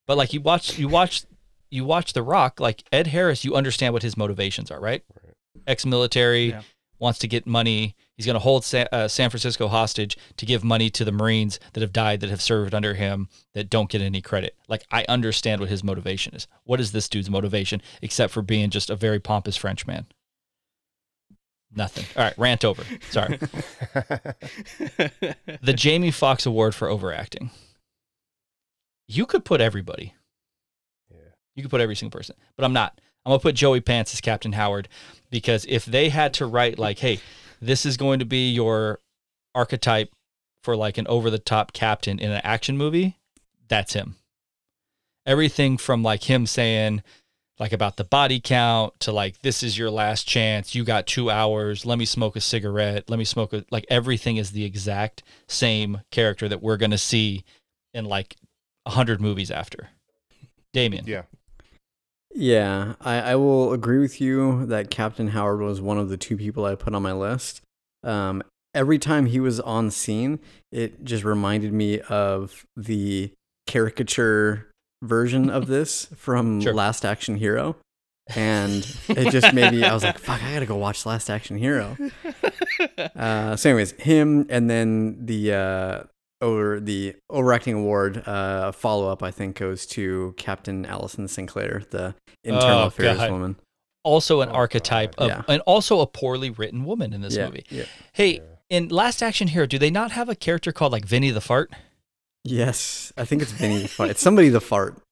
But 0.07 0.17
like 0.17 0.33
you 0.33 0.41
watch 0.41 0.79
you 0.79 0.89
watch 0.89 1.25
you 1.71 1.85
watch 1.85 2.13
The 2.13 2.23
Rock, 2.23 2.61
like 2.61 2.85
Ed 2.93 3.09
Harris, 3.09 3.45
you 3.45 3.55
understand 3.55 3.93
what 3.95 4.03
his 4.03 4.17
motivations 4.17 4.71
are, 4.71 4.81
right? 4.81 5.03
Ex-military, 5.67 6.51
Yeah. 6.51 6.63
Wants 6.99 7.19
to 7.21 7.29
get 7.29 7.47
money. 7.47 7.95
He's 8.17 8.27
going 8.27 8.35
to 8.35 8.41
hold 8.41 8.65
Sa- 8.65 8.87
uh, 8.93 9.09
San 9.09 9.31
Francisco 9.31 9.69
hostage 9.69 10.17
to 10.37 10.47
give 10.47 10.63
money 10.65 10.91
to 10.91 11.05
the 11.05 11.13
Marines 11.13 11.59
that 11.73 11.81
have 11.81 11.93
died, 11.93 12.21
that 12.21 12.31
have 12.31 12.43
served 12.43 12.75
under 12.75 12.95
him, 12.95 13.29
that 13.55 13.71
don't 13.71 13.91
get 13.91 14.01
any 14.01 14.21
credit. 14.21 14.57
Like 14.69 14.85
I 14.91 15.05
understand 15.09 15.61
what 15.61 15.71
his 15.71 15.85
motivation 15.85 16.35
is. 16.35 16.47
What 16.65 16.81
is 16.81 16.93
this 16.93 17.09
dude's 17.09 17.31
motivation 17.31 17.83
except 18.03 18.33
for 18.33 18.43
being 18.43 18.71
just 18.71 18.91
a 18.91 18.97
very 18.97 19.21
pompous 19.21 19.57
Frenchman? 19.57 20.07
Nothing. 21.77 22.05
All 22.17 22.23
right, 22.23 22.39
rant 22.39 22.65
over. 22.65 22.85
Sorry. 23.11 23.37
the 25.63 25.75
Jamie 25.75 26.13
Foxx 26.13 26.47
Award 26.47 26.75
for 26.75 26.89
overacting. 26.89 27.51
You 29.09 29.27
could 29.27 29.45
put 29.45 29.61
everybody. 29.61 30.15
Yeah. 31.11 31.19
You 31.57 31.63
could 31.63 31.71
put 31.71 31.81
every 31.81 31.97
single 31.97 32.17
person, 32.17 32.37
but 32.57 32.65
I'm 32.65 32.73
not. 32.73 33.01
I'm 33.25 33.31
gonna 33.31 33.41
put 33.41 33.55
Joey 33.55 33.81
Pants 33.81 34.13
as 34.13 34.21
Captain 34.21 34.53
Howard 34.53 34.89
because 35.31 35.65
if 35.69 35.85
they 35.85 36.11
had 36.11 36.35
to 36.35 36.47
write 36.47 36.79
like, 36.79 36.99
hey, 36.99 37.21
this 37.61 37.87
is 37.87 37.97
going 37.97 38.19
to 38.19 38.25
be 38.25 38.51
your 38.51 39.01
archetype 39.55 40.13
for 40.63 40.77
like 40.77 40.99
an 40.99 41.07
over 41.07 41.31
the 41.31 41.39
top 41.39 41.73
captain 41.73 42.19
in 42.19 42.31
an 42.31 42.41
action 42.45 42.77
movie, 42.77 43.17
that's 43.69 43.95
him. 43.95 44.17
Everything 45.27 45.79
from 45.79 46.03
like 46.03 46.25
him 46.25 46.47
saying 46.47 47.03
like 47.59 47.73
about 47.73 47.97
the 47.97 48.05
body 48.05 48.41
count 48.41 48.99
to 49.01 49.13
like 49.13 49.41
this 49.43 49.63
is 49.63 49.79
your 49.79 49.91
last 49.91 50.27
chance, 50.27 50.75
you 50.75 50.85
got 50.85 51.07
2 51.07 51.31
hours, 51.31 51.87
let 51.87 51.99
me 51.99 52.05
smoke 52.05 52.37
a 52.37 52.41
cigarette, 52.41 53.09
let 53.09 53.19
me 53.19 53.25
smoke 53.25 53.53
a 53.53 53.65
like 53.71 53.87
everything 53.89 54.37
is 54.37 54.51
the 54.51 54.65
exact 54.65 55.23
same 55.49 56.01
character 56.11 56.49
that 56.49 56.63
we're 56.63 56.77
going 56.77 56.91
to 56.91 56.99
see 56.99 57.45
in 57.93 58.05
like 58.05 58.37
100 58.85 59.21
movies 59.21 59.51
after. 59.51 59.89
Damien. 60.73 61.05
yeah. 61.07 61.23
Yeah, 62.35 62.95
I, 63.01 63.21
I 63.21 63.37
will 63.37 63.73
agree 63.73 63.99
with 63.99 64.21
you 64.21 64.67
that 64.67 64.91
Captain 64.91 65.29
Howard 65.29 65.61
was 65.61 65.81
one 65.81 65.99
of 65.99 66.09
the 66.09 66.17
two 66.17 66.37
people 66.37 66.65
I 66.65 66.75
put 66.75 66.95
on 66.95 67.03
my 67.03 67.13
list. 67.13 67.63
Um, 68.03 68.43
every 68.75 68.99
time 68.99 69.27
he 69.27 69.39
was 69.39 69.61
on 69.61 69.91
scene, 69.93 70.41
it 70.73 71.05
just 71.05 71.23
reminded 71.23 71.73
me 71.73 72.01
of 72.01 72.67
the 72.77 73.31
caricature 73.67 74.69
version 75.03 75.49
of 75.49 75.69
this 75.69 76.07
from 76.17 76.61
Sure. 76.61 76.75
Last 76.75 77.05
Action 77.05 77.37
Hero. 77.37 77.77
And 78.35 78.85
it 79.09 79.31
just 79.31 79.53
made 79.55 79.73
me, 79.73 79.85
I 79.85 79.95
was 79.95 80.03
like, 80.03 80.19
fuck, 80.19 80.43
I 80.43 80.55
gotta 80.55 80.67
go 80.67 80.77
watch 80.77 81.07
Last 81.07 81.31
Action 81.31 81.57
Hero. 81.57 81.97
Uh, 83.17 83.55
so, 83.55 83.71
anyways, 83.71 83.93
him 83.93 84.47
and 84.51 84.69
then 84.69 85.25
the 85.25 85.53
uh, 85.53 86.03
over 86.45 86.79
the 86.81 87.17
overacting 87.31 87.75
award 87.75 88.23
uh, 88.27 88.71
follow 88.73 89.09
up, 89.11 89.23
I 89.23 89.31
think, 89.31 89.57
goes 89.57 89.87
to 89.87 90.35
Captain 90.37 90.85
Allison 90.87 91.27
Sinclair, 91.29 91.83
the 91.91 92.15
internal 92.45 92.81
Oh, 92.81 92.87
affairs 92.87 93.17
God. 93.17 93.31
woman. 93.33 93.57
Also 94.05 94.41
an 94.43 94.51
Oh, 94.51 94.53
archetype 94.53 95.17
God. 95.17 95.25
of 95.25 95.29
Yeah. 95.49 95.55
and 95.55 95.63
also 95.63 96.01
a 96.01 96.07
poorly 96.07 96.51
written 96.51 96.85
woman 96.85 97.13
in 97.13 97.23
this 97.23 97.37
yeah, 97.37 97.47
movie. 97.47 97.65
Yeah. 97.71 97.85
Hey, 98.13 98.41
in 98.71 98.89
Last 98.89 99.23
Action 99.23 99.49
Hero, 99.49 99.67
do 99.67 99.79
they 99.79 99.91
not 99.91 100.13
have 100.13 100.29
a 100.29 100.35
character 100.35 100.71
called 100.73 100.93
like 100.93 101.05
Vinny 101.07 101.31
the 101.31 101.41
Fart? 101.41 101.71
Yes, 102.45 103.13
I 103.17 103.25
think 103.25 103.41
it's 103.43 103.53
Vinny 103.53 103.83
the 103.83 103.89
fart. 103.89 104.11
It's 104.11 104.21
somebody 104.23 104.51
the 104.51 104.61
fart. 104.61 104.99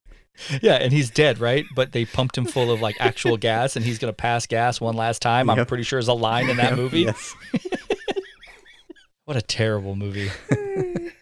Yeah, 0.63 0.77
and 0.77 0.93
he's 0.95 1.11
dead, 1.11 1.41
right? 1.41 1.67
But 1.75 1.93
they 1.93 2.07
pumped 2.07 2.39
him 2.39 2.47
full 2.47 2.71
of 2.73 2.81
like 2.81 2.97
actual 2.99 3.37
gas, 3.37 3.77
and 3.77 3.85
he's 3.85 3.99
gonna 3.99 4.15
pass 4.15 4.47
gas 4.47 4.81
one 4.81 4.97
last 4.97 5.21
time. 5.21 5.51
I'm 5.51 5.67
pretty 5.67 5.83
sure 5.85 5.99
is 5.99 6.09
a 6.09 6.15
line 6.15 6.49
in 6.49 6.57
that 6.57 6.75
movie. 6.77 7.01
Yes. 7.03 7.35
What 9.25 9.37
a 9.37 9.43
terrible 9.43 9.95
movie. 9.95 10.31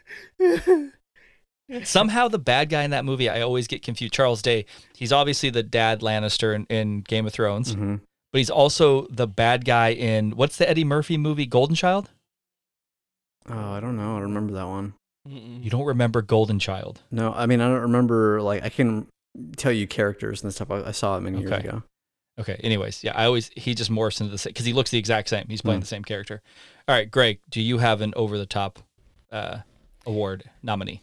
Somehow 1.84 2.26
the 2.28 2.38
bad 2.38 2.68
guy 2.68 2.82
in 2.82 2.91
that 2.91 3.05
movie, 3.05 3.28
I 3.28 3.43
always 3.43 3.68
get 3.68 3.82
confused. 3.82 4.12
Charles 4.12 4.43
Dance, 4.43 4.66
he's 4.97 5.12
obviously 5.12 5.51
the 5.51 5.62
dad 5.62 6.01
Lannister 6.01 6.55
in, 6.55 6.64
in 6.66 7.01
Game 7.03 7.26
of 7.26 7.32
Thrones, 7.32 7.74
hmm 7.74 7.97
but 8.32 8.38
he's 8.38 8.51
also 8.51 9.09
the 9.11 9.26
bad 9.26 9.64
guy 9.64 9.88
in 9.88 10.30
what's 10.36 10.57
the 10.57 10.68
Eddie 10.70 10.84
Murphy 10.84 11.16
movie, 11.16 11.47
Golden 11.47 11.74
Child? 11.74 12.11
Oh, 13.49 13.72
I 13.72 13.80
don't 13.80 13.97
know. 13.97 14.12
I 14.16 14.20
don't 14.20 14.28
remember 14.28 14.53
that 14.53 14.68
one. 14.68 14.95
Mm-mm. 15.28 15.64
You 15.64 15.68
don't 15.68 15.84
remember 15.84 16.22
Golden 16.22 16.61
Child? 16.61 17.01
No, 17.11 17.32
I 17.32 17.47
mean 17.47 17.61
I 17.61 17.66
don't 17.68 17.82
remember. 17.82 18.41
Like 18.41 18.62
I 18.64 18.68
can 18.68 19.09
tell 19.57 19.72
you 19.72 19.88
characters 19.88 20.45
and 20.45 20.55
stuff. 20.55 20.70
I, 20.70 20.82
I 20.84 20.91
saw 20.93 21.16
it 21.16 21.22
many 21.22 21.41
years 21.41 21.51
Okay. 21.53 21.66
ago. 21.68 21.82
Okay. 22.38 22.61
Anyways, 22.62 23.03
yeah, 23.03 23.12
I 23.16 23.24
always 23.24 23.51
he 23.57 23.74
just 23.74 23.91
morphs 23.91 24.20
into 24.20 24.30
the 24.30 24.38
same 24.38 24.51
because 24.53 24.64
he 24.66 24.72
looks 24.72 24.91
the 24.93 24.99
exact 24.99 25.28
same. 25.28 25.47
He's 25.49 25.61
playing 25.62 25.80
Hmm. 25.80 25.82
the 25.82 25.86
same 25.88 26.05
character. 26.05 26.41
All 26.86 26.95
right, 26.95 27.11
Gregg, 27.11 27.41
do 27.51 27.61
you 27.61 27.78
have 27.78 28.01
an 28.01 28.12
over 28.16 28.38
the 28.38 28.47
top 28.47 28.78
uh, 29.32 29.59
award 30.07 30.51
nominee? 30.62 31.03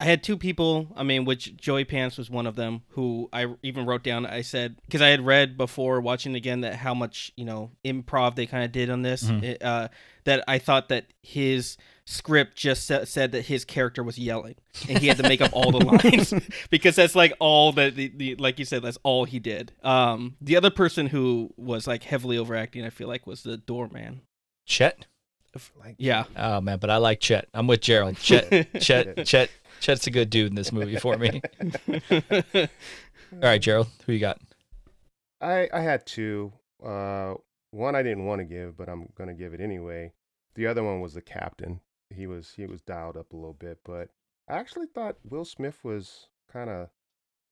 I 0.00 0.04
had 0.04 0.22
two 0.22 0.36
people, 0.36 0.86
I 0.94 1.02
mean, 1.02 1.24
which 1.24 1.56
Joey 1.56 1.84
Pants 1.84 2.16
was 2.16 2.30
one 2.30 2.46
of 2.46 2.54
them, 2.54 2.82
who 2.90 3.28
I 3.32 3.46
even 3.64 3.84
wrote 3.84 4.04
down. 4.04 4.26
I 4.26 4.42
said 4.42 4.76
because 4.86 5.02
I 5.02 5.08
had 5.08 5.26
read 5.26 5.56
before 5.56 6.00
watching 6.00 6.36
again 6.36 6.60
that 6.60 6.76
how 6.76 6.94
much 6.94 7.32
you 7.36 7.44
know 7.44 7.72
improv 7.84 8.36
they 8.36 8.46
kind 8.46 8.62
of 8.62 8.70
did 8.70 8.90
on 8.90 9.02
this. 9.02 9.24
Mhm. 9.24 9.42
it, 9.42 9.60
uh, 9.60 9.88
that 10.22 10.44
I 10.46 10.58
thought 10.60 10.88
that 10.90 11.06
his 11.24 11.76
script 12.06 12.56
just 12.56 12.86
sa- 12.86 13.06
said 13.06 13.32
that 13.32 13.46
his 13.46 13.64
character 13.64 14.04
was 14.04 14.16
yelling 14.18 14.54
and 14.88 14.98
he 14.98 15.08
had 15.08 15.16
to 15.16 15.24
make 15.24 15.40
up 15.40 15.50
all 15.52 15.72
the 15.72 15.78
lines 16.04 16.32
because 16.70 16.94
that's 16.94 17.16
like 17.16 17.32
all 17.40 17.72
that 17.72 17.96
the, 17.96 18.12
the 18.14 18.36
like 18.36 18.60
you 18.60 18.64
said 18.64 18.82
that's 18.82 18.98
all 19.02 19.24
he 19.24 19.40
did. 19.40 19.72
Um, 19.82 20.36
the 20.40 20.54
other 20.56 20.70
person 20.70 21.08
who 21.08 21.52
was 21.56 21.88
like 21.88 22.04
heavily 22.04 22.38
overacting, 22.38 22.84
I 22.84 22.90
feel 22.90 23.08
like, 23.08 23.26
was 23.26 23.42
the 23.42 23.56
doorman. 23.56 24.20
Chet. 24.64 25.06
Like, 25.78 25.96
Yeah, 25.98 26.24
Oh 26.36 26.60
man, 26.60 26.78
but 26.78 26.90
I 26.90 26.96
like 26.98 27.20
Chet. 27.20 27.48
I'm 27.54 27.66
with 27.66 27.80
Jerald. 27.80 28.16
Chet. 28.20 28.80
Chet. 28.80 29.26
Chet. 29.26 29.50
Chet's 29.80 30.06
a 30.06 30.10
good 30.10 30.28
dude 30.30 30.48
in 30.48 30.54
this 30.56 30.72
movie 30.72 30.96
for 30.96 31.16
me. 31.16 31.40
All 32.54 32.68
right, 33.40 33.60
Jerald, 33.60 33.88
who 34.06 34.12
you 34.12 34.18
got? 34.18 34.40
I 35.40 35.68
I 35.72 35.80
had 35.80 36.06
two. 36.06 36.52
Uh, 36.84 37.34
one 37.70 37.94
I 37.94 38.02
didn't 38.02 38.24
want 38.24 38.40
to 38.40 38.44
give, 38.44 38.76
but 38.76 38.88
I'm 38.88 39.08
gonna 39.16 39.34
give 39.34 39.54
it 39.54 39.60
anyway. 39.60 40.12
The 40.54 40.66
other 40.66 40.82
one 40.82 41.00
was 41.00 41.14
the 41.14 41.20
captain. 41.20 41.80
He 42.10 42.26
was 42.26 42.54
he 42.56 42.66
was 42.66 42.80
dialed 42.80 43.16
up 43.16 43.32
a 43.32 43.36
little 43.36 43.54
bit, 43.54 43.78
but 43.84 44.08
I 44.48 44.56
actually 44.58 44.86
thought 44.86 45.16
Will 45.28 45.44
Smith 45.44 45.78
was 45.84 46.28
kind 46.50 46.70
of 46.70 46.88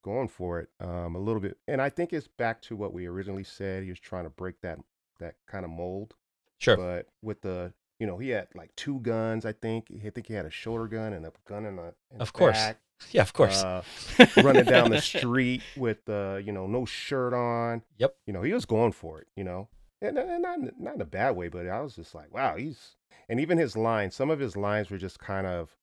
going 0.02 0.28
for 0.28 0.60
it 0.60 0.68
um, 0.80 1.14
a 1.14 1.18
little 1.20 1.40
bit, 1.40 1.58
and 1.68 1.80
I 1.82 1.90
think 1.90 2.12
it's 2.12 2.28
back 2.28 2.62
to 2.62 2.76
what 2.76 2.92
we 2.92 3.06
originally 3.06 3.44
said. 3.44 3.82
He 3.82 3.90
was 3.90 4.00
trying 4.00 4.24
to 4.24 4.30
break 4.30 4.60
that 4.62 4.78
that 5.20 5.34
kind 5.46 5.64
of 5.64 5.70
mold, 5.70 6.14
Sure. 6.58 6.76
but 6.76 7.06
with 7.22 7.42
the 7.42 7.72
you 7.98 8.06
know 8.06 8.18
he 8.18 8.30
had 8.30 8.48
like 8.54 8.74
two 8.76 9.00
guns. 9.00 9.44
I 9.46 9.52
think 9.52 9.86
I 10.04 10.10
think 10.10 10.26
he 10.26 10.34
had 10.34 10.46
a 10.46 10.50
shoulder 10.50 10.86
gun 10.86 11.12
and 11.12 11.24
a 11.26 11.32
gun 11.48 11.64
in 11.66 11.76
the 11.76 11.94
in 12.14 12.20
Of 12.20 12.32
course. 12.32 12.56
back, 12.56 12.78
yeah, 13.12 13.22
of 13.22 13.32
course. 13.32 13.62
uh, 13.62 13.82
running 14.42 14.64
down 14.64 14.90
the 14.90 15.00
street 15.00 15.62
with 15.76 16.08
uh, 16.08 16.36
you 16.44 16.52
know 16.52 16.66
no 16.66 16.84
shirt 16.84 17.32
on. 17.34 17.82
Yep. 17.98 18.16
You 18.26 18.32
know 18.32 18.42
he 18.42 18.52
was 18.52 18.64
going 18.66 18.92
for 18.92 19.20
it. 19.20 19.26
You 19.36 19.44
know, 19.44 19.68
and, 20.02 20.18
and 20.18 20.42
not 20.42 20.58
in- 20.58 20.72
not 20.78 20.94
in 20.96 21.00
a 21.00 21.04
bad 21.06 21.36
way, 21.36 21.48
but 21.48 21.66
I 21.68 21.80
was 21.80 21.96
just 21.96 22.14
like, 22.14 22.32
wow, 22.34 22.56
he's 22.56 22.96
and 23.28 23.40
even 23.40 23.58
his 23.58 23.76
lines. 23.76 24.14
Some 24.14 24.30
of 24.30 24.38
his 24.38 24.56
lines 24.56 24.90
were 24.90 24.98
just 24.98 25.18
kind 25.18 25.46
of 25.46 25.74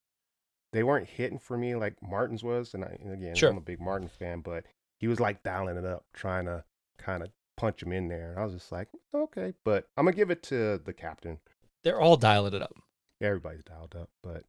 they 0.72 0.82
weren't 0.84 1.08
hitting 1.08 1.38
for 1.40 1.58
me 1.58 1.76
like 1.76 1.96
Martin's 2.02 2.44
was. 2.44 2.74
And, 2.74 2.84
I, 2.84 2.98
and 3.04 3.14
again, 3.14 3.36
Sure. 3.36 3.50
I'm 3.52 3.58
a 3.58 3.62
big 3.62 3.80
Martin 3.80 4.08
fan, 4.08 4.40
but 4.42 4.66
he 5.00 5.08
was 5.08 5.20
like 5.20 5.44
dialing 5.44 5.78
it 5.78 5.86
up, 5.86 6.04
trying 6.14 6.46
to 6.46 6.64
kind 6.98 7.22
of 7.22 7.30
punch 7.58 7.84
him 7.84 7.92
in 7.92 8.08
there. 8.08 8.32
And 8.32 8.40
I 8.40 8.46
was 8.46 8.56
just 8.56 8.72
like, 8.72 8.88
okay, 9.14 9.54
but 9.64 9.88
I'm 9.98 10.06
gonna 10.06 10.16
give 10.16 10.32
it 10.32 10.42
to 10.44 10.80
the 10.84 10.94
captain. 10.94 11.38
They're 11.84 12.00
all 12.00 12.18
dialing 12.18 12.54
it 12.54 12.62
up. 12.62 12.74
Everybody's 13.22 13.64
dialed 13.64 13.96
up, 13.96 14.10
but 14.22 14.44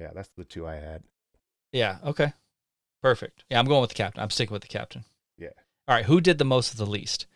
yeah, 0.00 0.10
that's 0.14 0.30
the 0.36 0.44
two 0.44 0.66
I 0.66 0.76
had. 0.76 1.02
Yeah. 1.72 1.98
Okay. 2.04 2.32
Perfect. 3.02 3.44
Yeah, 3.50 3.58
I'm 3.58 3.66
going 3.66 3.80
with 3.80 3.90
the 3.90 3.96
captain. 3.96 4.22
I'm 4.22 4.30
sticking 4.30 4.52
with 4.52 4.62
the 4.62 4.68
captain. 4.68 5.04
Yeah. 5.36 5.48
All 5.88 5.94
right. 5.94 6.06
Who 6.06 6.20
did 6.20 6.38
the 6.38 6.44
most 6.44 6.72
of 6.72 6.78
the 6.78 6.86
least? 6.86 7.26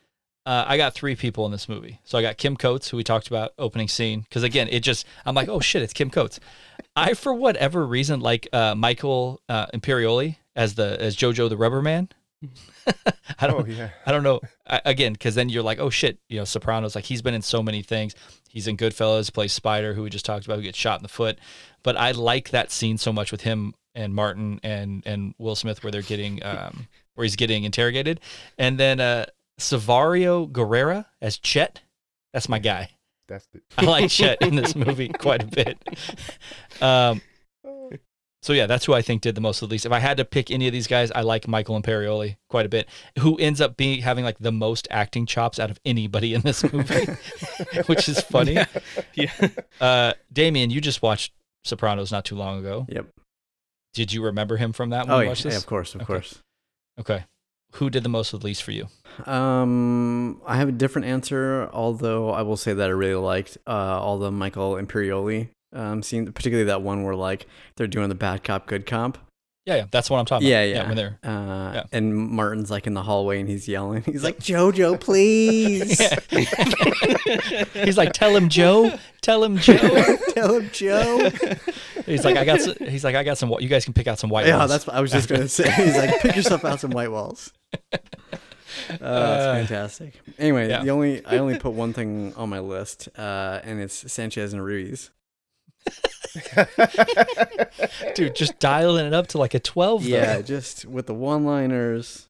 Uh, 0.47 0.65
I 0.67 0.79
got 0.79 0.95
three 0.95 1.15
people 1.15 1.45
in 1.45 1.53
this 1.53 1.69
movie. 1.69 2.01
So 2.05 2.17
I 2.17 2.23
got 2.23 2.39
Kim 2.39 2.57
Coates, 2.57 2.89
who 2.89 2.97
we 2.97 3.05
talked 3.05 3.29
about 3.29 3.53
opening 3.59 3.89
scene. 3.89 4.23
Because 4.23 4.43
again, 4.43 4.69
it 4.71 4.81
just 4.81 5.05
I'm 5.27 5.35
like, 5.35 5.49
oh 5.49 5.61
shit, 5.61 5.83
it's 5.83 5.93
Kim 5.93 6.09
Coates. 6.09 6.41
I 6.97 7.13
for 7.13 7.35
whatever 7.35 7.87
reason 7.87 8.21
like 8.21 8.49
uh, 8.53 8.75
Michael 8.75 9.43
uh, 9.49 9.67
Imperioli 9.75 10.37
as 10.57 10.75
the 10.75 11.01
as 11.01 11.17
Jojo 11.17 11.51
the 11.51 11.57
Rubber 11.57 11.83
Man. 11.83 12.09
I 13.39 13.47
don't 13.47 13.63
Oh 13.63 13.71
yeah. 13.71 13.91
I 14.07 14.13
don't 14.13 14.23
know. 14.23 14.41
I, 14.67 14.81
again, 14.85 15.13
because 15.13 15.35
then 15.35 15.49
you're 15.49 15.63
like, 15.63 15.79
oh 15.79 15.91
shit, 15.91 16.19
you 16.29 16.39
know, 16.39 16.45
Sopranos. 16.45 16.95
Like 16.95 17.05
he's 17.05 17.23
been 17.23 17.35
in 17.35 17.43
so 17.43 17.63
many 17.63 17.83
things. 17.83 18.15
He's 18.49 18.67
in 18.67 18.77
Goodfellas, 18.77 19.33
plays 19.33 19.53
Spider, 19.53 19.95
who 19.95 20.03
we 20.03 20.11
just 20.11 20.25
talked 20.25 20.47
about, 20.47 20.57
who 20.57 20.63
gets 20.63 20.79
shot 20.79 20.99
in 20.99 21.03
the 21.03 21.09
foot. 21.09 21.39
But 21.83 21.97
I 21.97 22.13
like 22.13 22.51
that 22.51 22.71
scene 22.73 22.99
so 22.99 23.13
much 23.13 23.33
with 23.33 23.43
him 23.43 23.75
and 23.95 24.15
Martin 24.15 24.61
and 24.63 25.03
and 25.07 25.35
Will 25.39 25.57
Smith, 25.57 25.83
where 25.83 25.91
they're 25.91 26.03
getting, 26.03 26.43
um, 26.45 26.89
where 27.15 27.25
he's 27.25 27.37
getting 27.37 27.65
interrogated, 27.65 28.21
and 28.57 28.79
then 28.79 29.01
uh, 29.01 29.27
Saverio 29.59 30.51
Guerrera 30.51 31.07
as 31.21 31.39
Chet. 31.39 31.81
That's 32.33 32.49
my 32.49 32.59
guy. 32.59 32.91
That's 33.27 33.47
the 33.53 33.61
I 33.77 33.85
like 33.85 34.11
Chet 34.11 34.41
in 34.43 34.57
this 34.57 34.75
movie 34.87 35.09
quite 35.09 35.43
a 35.43 35.47
bit. 35.47 35.79
Um, 36.81 37.21
So 38.43 38.53
yeah, 38.53 38.67
that's 38.67 38.85
who 38.85 38.95
I 38.95 39.03
think 39.03 39.21
did 39.23 39.35
the 39.35 39.41
most 39.41 39.63
at 39.65 39.69
least. 39.69 39.85
If 39.85 39.91
I 39.93 39.99
had 39.99 40.17
to 40.19 40.25
pick 40.25 40.51
any 40.51 40.67
of 40.69 40.73
these 40.73 40.87
guys, 40.87 41.11
I 41.11 41.23
like 41.23 41.49
Michael 41.49 41.81
Imperioli 41.81 42.37
quite 42.49 42.67
a 42.67 42.69
bit, 42.69 42.89
who 43.19 43.37
ends 43.39 43.61
up 43.61 43.77
being 43.77 44.01
having 44.03 44.25
like 44.25 44.39
the 44.39 44.53
most 44.53 44.87
acting 44.93 45.27
chops 45.27 45.59
out 45.59 45.71
of 45.73 45.81
anybody 45.85 46.35
in 46.35 46.43
this 46.43 46.63
movie, 46.73 47.07
which 47.87 48.09
is 48.09 48.21
funny. 48.21 48.59
Yeah. 49.15 49.31
Uh, 49.81 50.13
Damien, 50.33 50.71
you 50.71 50.81
just 50.81 51.03
watched 51.03 51.33
Sopranos 51.65 52.11
not 52.13 52.25
too 52.25 52.35
long 52.37 52.59
ago. 52.61 52.87
Yep. 52.89 53.07
Did 53.95 54.13
you 54.13 54.25
remember 54.25 54.57
him 54.57 54.73
from 54.73 54.91
that 54.91 55.07
when 55.07 55.15
Oh 55.15 55.19
you 55.19 55.23
yeah, 55.25 55.29
watched 55.31 55.45
yeah, 55.45 55.51
this? 55.53 55.59
of 55.61 55.67
course, 55.67 55.95
of 55.95 56.01
Okay. 56.03 56.07
course. 56.15 56.43
Okay. 57.01 57.25
Who 57.75 57.91
did 57.91 58.03
the 58.03 58.09
most 58.09 58.33
at 58.35 58.43
least 58.45 58.63
for 58.63 58.71
you? 58.73 58.89
Um, 59.27 60.41
I 60.47 60.57
have 60.57 60.69
a 60.69 60.73
different 60.73 61.07
answer, 61.07 61.69
although 61.73 62.31
I 62.31 62.43
will 62.43 62.57
say 62.57 62.73
that 62.73 62.89
I 62.89 62.93
really 62.93 63.15
liked 63.15 63.59
uh, 63.67 63.71
all 64.01 64.19
the 64.19 64.31
Michael 64.33 64.75
Imperioli 64.75 65.49
um, 65.73 66.03
scene, 66.03 66.31
particularly 66.33 66.67
that 66.67 66.83
one 66.83 67.03
where 67.05 67.15
like 67.15 67.47
they're 67.77 67.87
doing 67.87 68.09
the 68.09 68.15
bad 68.15 68.43
cop, 68.45 68.67
good 68.67 68.87
cop. 68.87 69.19
Yeah, 69.67 69.75
yeah, 69.77 69.85
that's 69.91 70.09
what 70.09 70.19
I'm 70.19 70.25
talking 70.25 70.49
Yeah, 70.49 70.61
about. 70.61 70.69
yeah. 70.71 70.83
yeah. 70.83 70.87
when 70.89 70.97
they're 70.97 71.19
Uh, 71.23 71.73
Yeah. 71.75 71.83
And 71.93 72.17
Martin's 72.17 72.71
like 72.71 72.87
in 72.87 72.95
the 72.95 73.03
hallway 73.03 73.39
and 73.39 73.47
he's 73.47 73.69
yelling. 73.69 74.03
He's 74.07 74.25
like, 74.25 74.39
"Jojo, 74.39 74.99
please, 74.99 76.01
He's 77.75 77.99
like, 77.99 78.15
"Tell 78.15 78.35
him, 78.35 78.49
Joe. 78.49 78.99
Tell 79.21 79.45
him, 79.45 79.59
Joe." 79.59 80.17
tell 80.31 80.59
him, 80.61 80.71
Joe." 80.73 81.31
He's 82.07 82.25
like, 82.25 82.39
"I 82.39 82.47
got." 82.47 82.63
Some, 82.63 82.77
he's 82.81 83.05
like, 83.05 83.15
"I 83.15 83.23
got 83.23 83.37
some. 83.37 83.53
You 83.61 83.69
guys 83.69 83.85
can 83.85 83.93
pick 83.93 84.07
out 84.07 84.19
some 84.19 84.31
white 84.31 84.47
yeah, 84.47 84.57
ones." 84.57 84.71
that's 84.71 84.87
what 84.87 84.97
I 84.97 85.01
was 85.03 85.13
just 85.13 85.29
gonna 85.29 85.49
say. 85.49 85.71
He's 85.71 85.97
like, 85.99 86.21
"Pick 86.23 86.37
yourself 86.37 86.65
out 86.65 86.81
some 86.81 86.91
white 86.93 87.11
walls." 87.11 87.53
Uh, 87.93 88.97
that's 89.01 89.69
fantastic. 89.69 90.15
Anyway, 90.39 90.69
yeah. 90.69 90.83
the 90.83 90.91
only 90.91 91.25
I 91.27 91.39
only 91.39 91.59
put 91.59 91.73
one 91.73 91.93
thing 91.93 92.33
on 92.37 92.49
my 92.49 92.61
list, 92.61 93.09
uh, 93.19 93.61
and 93.65 93.81
it's 93.81 94.11
Sanchez 94.11 94.53
and 94.55 94.65
Ruiz. 94.65 95.11
dude. 98.15 98.35
Just 98.35 98.59
dialing 98.59 99.07
it 99.07 99.15
up 99.15 99.29
to 99.29 99.39
like 99.39 99.55
a 99.55 99.61
twelve. 99.61 100.03
though. 100.03 100.09
Yeah, 100.09 100.41
just 100.41 100.85
with 100.85 101.07
the 101.07 101.15
one-liners. 101.15 102.29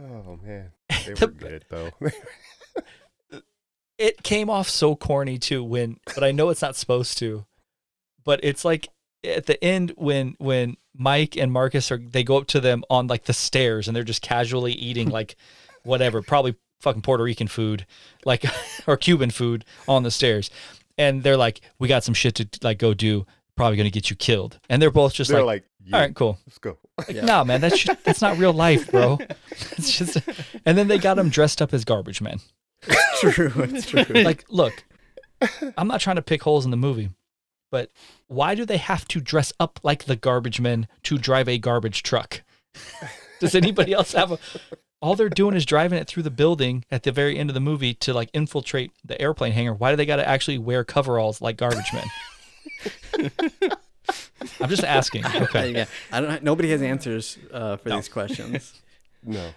Oh 0.00 0.38
man, 0.42 0.72
they 1.06 1.14
were 1.14 1.26
good 1.28 1.64
though. 1.68 1.90
it 3.98 4.22
came 4.22 4.50
off 4.50 4.68
so 4.68 4.94
corny 4.94 5.38
too 5.38 5.64
when 5.64 5.98
but 6.14 6.22
I 6.22 6.32
know 6.32 6.50
it's 6.50 6.62
not 6.62 6.76
supposed 6.76 7.18
to. 7.18 7.46
But 8.24 8.40
it's 8.42 8.64
like 8.64 8.88
at 9.24 9.46
the 9.46 9.62
end 9.64 9.92
when 9.96 10.36
when 10.38 10.76
Mike 10.94 11.36
and 11.36 11.52
Marcus 11.52 11.90
are 11.90 11.98
they 11.98 12.24
go 12.24 12.36
up 12.36 12.46
to 12.48 12.60
them 12.60 12.84
on 12.90 13.06
like 13.06 13.24
the 13.24 13.32
stairs 13.32 13.88
and 13.88 13.96
they're 13.96 14.04
just 14.04 14.22
casually 14.22 14.72
eating 14.72 15.08
like 15.08 15.36
whatever, 15.82 16.22
probably 16.22 16.56
fucking 16.80 17.02
Puerto 17.02 17.24
Rican 17.24 17.48
food, 17.48 17.86
like 18.24 18.44
or 18.86 18.96
Cuban 18.96 19.30
food 19.30 19.64
on 19.88 20.02
the 20.02 20.10
stairs. 20.10 20.50
And 20.98 21.22
they're 21.22 21.36
like, 21.36 21.60
We 21.78 21.88
got 21.88 22.04
some 22.04 22.14
shit 22.14 22.34
to 22.36 22.48
like 22.62 22.78
go 22.78 22.94
do, 22.94 23.26
probably 23.56 23.76
gonna 23.76 23.90
get 23.90 24.10
you 24.10 24.16
killed. 24.16 24.58
And 24.68 24.80
they're 24.80 24.90
both 24.90 25.12
just 25.14 25.30
They're 25.30 25.42
like, 25.42 25.62
like, 25.62 25.64
yeah, 25.84 25.96
All 25.96 26.02
right, 26.02 26.14
cool. 26.14 26.38
let's 26.46 26.58
go. 26.58 26.78
Like, 26.98 27.22
no, 27.22 27.44
man, 27.44 27.60
that's 27.60 27.78
just, 27.78 28.02
that's 28.04 28.22
not 28.22 28.38
real 28.38 28.52
life, 28.52 28.90
bro. 28.90 29.18
It's 29.78 29.96
just, 29.96 30.16
and 30.64 30.76
then 30.78 30.88
they 30.88 30.98
got 30.98 31.18
him 31.18 31.28
dressed 31.28 31.60
up 31.62 31.72
as 31.74 31.84
garbage 31.84 32.20
men. 32.20 32.40
true, 33.20 33.52
it's 33.56 33.86
true. 33.86 34.04
like 34.22 34.44
look 34.48 34.84
i'm 35.76 35.88
not 35.88 36.00
trying 36.00 36.16
to 36.16 36.22
pick 36.22 36.42
holes 36.42 36.64
in 36.64 36.70
the 36.70 36.76
movie 36.76 37.10
but 37.70 37.90
why 38.26 38.54
do 38.54 38.64
they 38.64 38.76
have 38.76 39.06
to 39.08 39.20
dress 39.20 39.52
up 39.58 39.80
like 39.82 40.04
the 40.04 40.16
garbage 40.16 40.60
men 40.60 40.86
to 41.02 41.18
drive 41.18 41.48
a 41.48 41.58
garbage 41.58 42.02
truck 42.02 42.42
does 43.40 43.54
anybody 43.54 43.92
else 43.92 44.12
have 44.12 44.32
a 44.32 44.38
all 45.02 45.14
they're 45.14 45.28
doing 45.28 45.54
is 45.54 45.66
driving 45.66 45.98
it 45.98 46.06
through 46.08 46.22
the 46.22 46.30
building 46.30 46.84
at 46.90 47.02
the 47.02 47.12
very 47.12 47.38
end 47.38 47.50
of 47.50 47.54
the 47.54 47.60
movie 47.60 47.92
to 47.94 48.12
like 48.14 48.30
infiltrate 48.32 48.90
the 49.04 49.20
airplane 49.20 49.52
hangar 49.52 49.74
why 49.74 49.90
do 49.90 49.96
they 49.96 50.06
got 50.06 50.16
to 50.16 50.26
actually 50.28 50.58
wear 50.58 50.84
coveralls 50.84 51.40
like 51.40 51.56
garbage 51.56 51.92
men 51.92 53.30
i'm 54.60 54.68
just 54.68 54.84
asking 54.84 55.24
okay 55.26 55.72
yeah, 55.72 55.84
I 56.12 56.20
don't. 56.20 56.42
Nobody 56.42 56.70
has 56.70 56.82
answers 56.82 57.38
uh, 57.52 57.76
for 57.76 57.88
No. 57.90 57.96
these 57.96 58.08
questions. 58.08 58.74
No, 59.28 59.50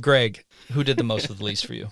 gregg 0.00 0.44
who 0.72 0.82
did 0.82 0.96
the 0.96 1.04
most 1.04 1.28
of 1.28 1.36
the 1.36 1.44
least 1.44 1.66
for 1.66 1.74
you 1.74 1.88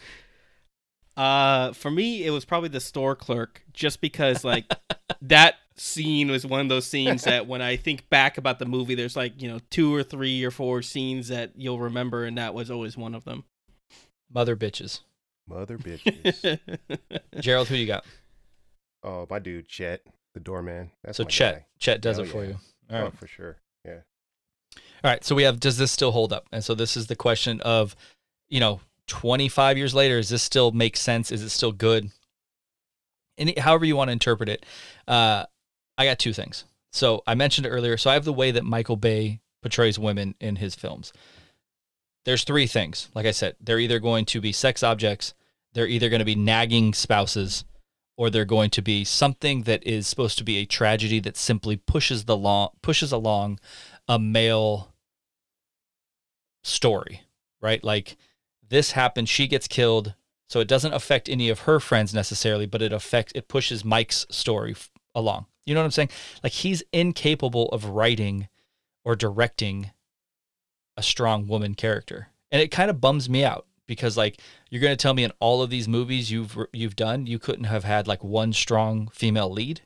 Uh, 1.18 1.72
for 1.74 1.90
me, 1.90 2.24
it 2.24 2.30
was 2.30 2.46
probably 2.46 2.70
the 2.70 2.80
store 2.80 3.14
clerk, 3.14 3.62
just 3.74 4.00
because 4.00 4.42
like 4.42 4.64
that 5.20 5.56
scene 5.80 6.30
was 6.30 6.46
one 6.46 6.60
of 6.60 6.68
those 6.68 6.86
scenes 6.86 7.24
that 7.24 7.46
when 7.46 7.62
I 7.62 7.76
think 7.76 8.08
back 8.10 8.38
about 8.38 8.58
the 8.58 8.66
movie, 8.66 8.94
there's 8.94 9.16
like 9.16 9.40
you 9.40 9.48
know 9.48 9.60
two 9.70 9.94
or 9.94 10.02
three 10.02 10.44
or 10.44 10.50
four 10.50 10.82
scenes 10.82 11.28
that 11.28 11.52
you'll 11.56 11.80
remember, 11.80 12.24
and 12.24 12.36
that 12.38 12.54
was 12.54 12.70
always 12.70 12.96
one 12.96 13.14
of 13.14 13.24
them. 13.24 13.44
mother 14.32 14.56
bitches 14.56 15.00
mother 15.48 15.76
bitches. 15.78 16.60
jerald 17.40 17.66
who 17.66 17.74
you 17.74 17.86
got 17.86 18.04
oh, 19.02 19.26
my 19.30 19.38
dude, 19.38 19.66
Chet, 19.68 20.02
the 20.34 20.40
doorman. 20.40 20.90
That's 21.02 21.16
so 21.16 21.24
my 21.24 21.30
chet 21.30 21.54
guy. 21.54 21.66
chet 21.78 22.00
does 22.00 22.16
Hell 22.16 22.26
it 22.26 22.28
for 22.28 22.44
yeah. 22.44 22.50
you 22.50 22.56
all 22.90 23.02
right 23.02 23.12
Oh, 23.12 23.16
for 23.16 23.26
sure. 23.26 23.56
Yeah. 23.84 24.00
All 25.02 25.10
right, 25.10 25.24
so 25.24 25.34
we 25.34 25.44
have 25.44 25.60
does 25.60 25.78
this 25.78 25.92
still 25.92 26.12
hold 26.12 26.32
up? 26.32 26.46
And 26.52 26.62
so 26.62 26.74
this 26.74 26.96
is 26.96 27.06
the 27.06 27.16
question 27.16 27.60
of, 27.62 27.96
you 28.48 28.60
know, 28.60 28.80
25 29.06 29.78
years 29.78 29.94
later, 29.94 30.18
does 30.18 30.28
this 30.28 30.42
still 30.42 30.72
make 30.72 30.96
sense? 30.96 31.32
Is 31.32 31.42
it 31.42 31.48
still 31.50 31.72
good? 31.72 32.10
Any, 33.38 33.58
however 33.58 33.84
you 33.84 33.96
want 33.96 34.08
to 34.08 34.12
interpret 34.12 34.48
it. 34.48 34.66
Uh, 35.08 35.46
I 36.00 36.06
got 36.06 36.18
two 36.18 36.32
things. 36.32 36.64
So 36.92 37.22
I 37.26 37.34
mentioned 37.34 37.66
it 37.66 37.70
earlier. 37.70 37.98
So 37.98 38.08
I 38.08 38.14
have 38.14 38.24
the 38.24 38.32
way 38.32 38.50
that 38.52 38.64
Michael 38.64 38.96
Bay 38.96 39.42
portrays 39.60 39.98
women 39.98 40.34
in 40.40 40.56
his 40.56 40.74
films. 40.74 41.12
There's 42.24 42.42
three 42.42 42.66
things. 42.66 43.10
Like 43.14 43.26
I 43.26 43.32
said, 43.32 43.56
they're 43.60 43.78
either 43.78 43.98
going 43.98 44.24
to 44.24 44.40
be 44.40 44.50
sex 44.50 44.82
objects, 44.82 45.34
they're 45.74 45.86
either 45.86 46.08
going 46.08 46.20
to 46.20 46.24
be 46.24 46.34
nagging 46.34 46.94
spouses, 46.94 47.66
or 48.16 48.30
they're 48.30 48.46
going 48.46 48.70
to 48.70 48.80
be 48.80 49.04
something 49.04 49.64
that 49.64 49.86
is 49.86 50.08
supposed 50.08 50.38
to 50.38 50.44
be 50.44 50.56
a 50.56 50.64
tragedy 50.64 51.20
that 51.20 51.36
simply 51.36 51.76
pushes 51.76 52.24
the 52.24 52.36
long 52.36 52.70
pushes 52.80 53.12
along 53.12 53.60
a 54.08 54.18
male 54.18 54.94
story, 56.62 57.24
right? 57.60 57.84
Like 57.84 58.16
this 58.66 58.92
happened, 58.92 59.28
she 59.28 59.46
gets 59.46 59.68
killed, 59.68 60.14
so 60.48 60.60
it 60.60 60.68
doesn't 60.68 60.94
affect 60.94 61.28
any 61.28 61.50
of 61.50 61.60
her 61.60 61.78
friends 61.78 62.14
necessarily, 62.14 62.64
but 62.64 62.80
it 62.80 62.90
affects 62.90 63.32
it 63.34 63.48
pushes 63.48 63.84
Mike's 63.84 64.24
story 64.30 64.74
along. 65.14 65.44
You 65.66 65.74
know 65.74 65.80
what 65.80 65.86
I'm 65.86 65.90
saying? 65.90 66.10
Like 66.42 66.52
he's 66.52 66.82
incapable 66.92 67.68
of 67.68 67.86
writing 67.86 68.48
or 69.04 69.16
directing 69.16 69.90
a 70.96 71.02
strong 71.02 71.46
woman 71.46 71.74
character. 71.74 72.28
And 72.50 72.60
it 72.60 72.70
kind 72.70 72.90
of 72.90 73.00
bums 73.00 73.28
me 73.28 73.44
out 73.44 73.66
because 73.86 74.16
like 74.16 74.40
you're 74.70 74.80
going 74.80 74.96
to 74.96 75.02
tell 75.02 75.14
me 75.14 75.24
in 75.24 75.32
all 75.40 75.62
of 75.62 75.70
these 75.70 75.88
movies 75.88 76.30
you've 76.30 76.56
you've 76.72 76.96
done, 76.96 77.26
you 77.26 77.38
couldn't 77.38 77.64
have 77.64 77.84
had 77.84 78.06
like 78.06 78.22
one 78.22 78.52
strong 78.52 79.08
female 79.12 79.50
lead. 79.50 79.82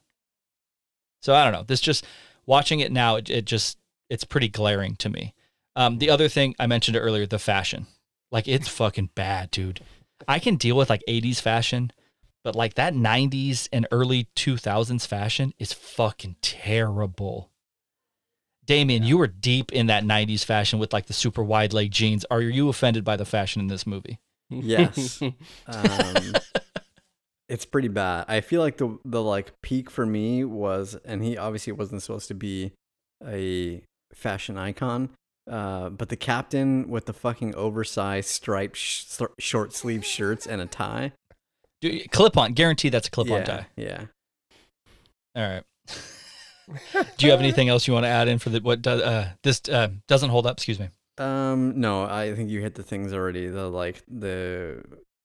So 1.22 1.34
I 1.34 1.44
don't 1.44 1.52
know. 1.52 1.64
This 1.66 1.80
just 1.80 2.04
watching 2.46 2.80
it 2.80 2.92
now, 2.92 3.16
it, 3.16 3.30
it 3.30 3.44
just 3.44 3.78
it's 4.10 4.24
pretty 4.24 4.48
glaring 4.48 4.96
to 4.96 5.08
me. 5.08 5.34
Um, 5.76 5.98
the 5.98 6.10
other 6.10 6.28
thing 6.28 6.54
I 6.58 6.66
mentioned 6.66 6.96
earlier, 6.96 7.26
the 7.26 7.38
fashion, 7.38 7.86
like 8.30 8.46
it's 8.46 8.68
fucking 8.68 9.10
bad, 9.14 9.50
dude. 9.50 9.80
I 10.28 10.38
can 10.38 10.56
deal 10.56 10.76
with 10.76 10.90
like 10.90 11.02
80s 11.08 11.40
fashion, 11.40 11.90
but 12.44 12.54
like 12.54 12.74
that 12.74 12.94
90s 12.94 13.68
and 13.72 13.88
early 13.90 14.28
2000s 14.36 15.06
fashion 15.06 15.54
is 15.58 15.72
fucking 15.72 16.36
terrible. 16.42 17.50
Damien, 18.66 19.02
you 19.02 19.18
were 19.18 19.26
deep 19.26 19.72
in 19.72 19.86
that 19.86 20.04
90s 20.04 20.44
fashion 20.44 20.78
with 20.78 20.92
like 20.92 21.06
the 21.06 21.12
super 21.12 21.42
wide 21.42 21.72
leg 21.72 21.90
jeans. 21.90 22.24
Are 22.30 22.40
you 22.40 22.68
offended 22.68 23.04
by 23.04 23.16
the 23.16 23.24
fashion 23.24 23.60
in 23.60 23.68
this 23.68 23.86
movie? 23.86 24.18
Yes. 24.50 25.20
Um, 25.66 26.34
it's 27.48 27.64
pretty 27.64 27.88
bad. 27.88 28.26
I 28.28 28.40
feel 28.40 28.60
like 28.60 28.76
the 28.76 28.98
the 29.04 29.22
like 29.22 29.60
peak 29.62 29.90
for 29.90 30.04
me 30.04 30.44
was, 30.44 30.96
and 31.04 31.24
he 31.24 31.36
obviously 31.36 31.72
wasn't 31.72 32.02
supposed 32.02 32.28
to 32.28 32.34
be 32.34 32.72
a 33.26 33.82
fashion 34.12 34.58
icon. 34.58 35.10
Uh, 35.50 35.90
but 35.90 36.08
the 36.08 36.16
captain 36.16 36.88
with 36.88 37.06
the 37.06 37.12
fucking 37.12 37.54
oversized 37.54 38.28
striped 38.28 38.76
sh- 38.76 39.04
short 39.38 39.72
sleeve 39.74 40.04
shirts 40.04 40.46
and 40.46 40.60
a 40.60 40.66
tie. 40.66 41.12
Clip 42.10 42.36
on, 42.36 42.52
guarantee 42.52 42.88
that's 42.88 43.08
a 43.08 43.10
clip 43.10 43.30
on 43.30 43.38
yeah, 43.40 43.44
tie. 43.44 43.66
yeah. 43.76 44.04
All 45.36 45.42
right. 45.42 45.62
Do 47.18 47.26
you 47.26 47.30
have 47.30 47.40
anything 47.40 47.68
else 47.68 47.86
you 47.86 47.92
want 47.92 48.04
to 48.04 48.08
add 48.08 48.26
in 48.28 48.38
for 48.38 48.48
the 48.50 48.60
what 48.60 48.80
does 48.80 49.02
uh, 49.02 49.28
this 49.42 49.60
uh, 49.70 49.88
doesn't 50.08 50.30
hold 50.30 50.46
up? 50.46 50.56
Excuse 50.56 50.78
me. 50.78 50.88
Um, 51.18 51.78
no, 51.80 52.04
I 52.04 52.34
think 52.34 52.50
you 52.50 52.60
hit 52.60 52.74
the 52.74 52.82
things 52.82 53.12
already. 53.12 53.48
The 53.48 53.68
like 53.68 54.02
the 54.08 54.82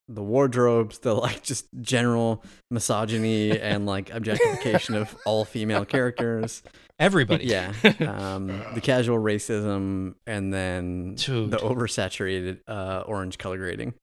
the 0.09 0.21
wardrobes, 0.21 0.99
the 0.99 1.13
like 1.15 1.43
just 1.43 1.67
general 1.81 2.43
misogyny 2.69 3.57
and 3.57 3.85
like 3.85 4.13
objectification 4.13 4.95
of 4.95 5.15
all 5.25 5.45
female 5.45 5.85
characters. 5.85 6.61
Everybody. 6.99 7.45
Yeah. 7.45 7.71
Um, 8.01 8.47
the 8.73 8.81
casual 8.81 9.17
racism 9.17 10.15
and 10.27 10.53
then 10.53 11.15
Dude. 11.15 11.51
the 11.51 11.57
oversaturated 11.57 12.59
uh, 12.67 13.03
orange 13.05 13.37
color 13.37 13.57
grading. 13.57 13.93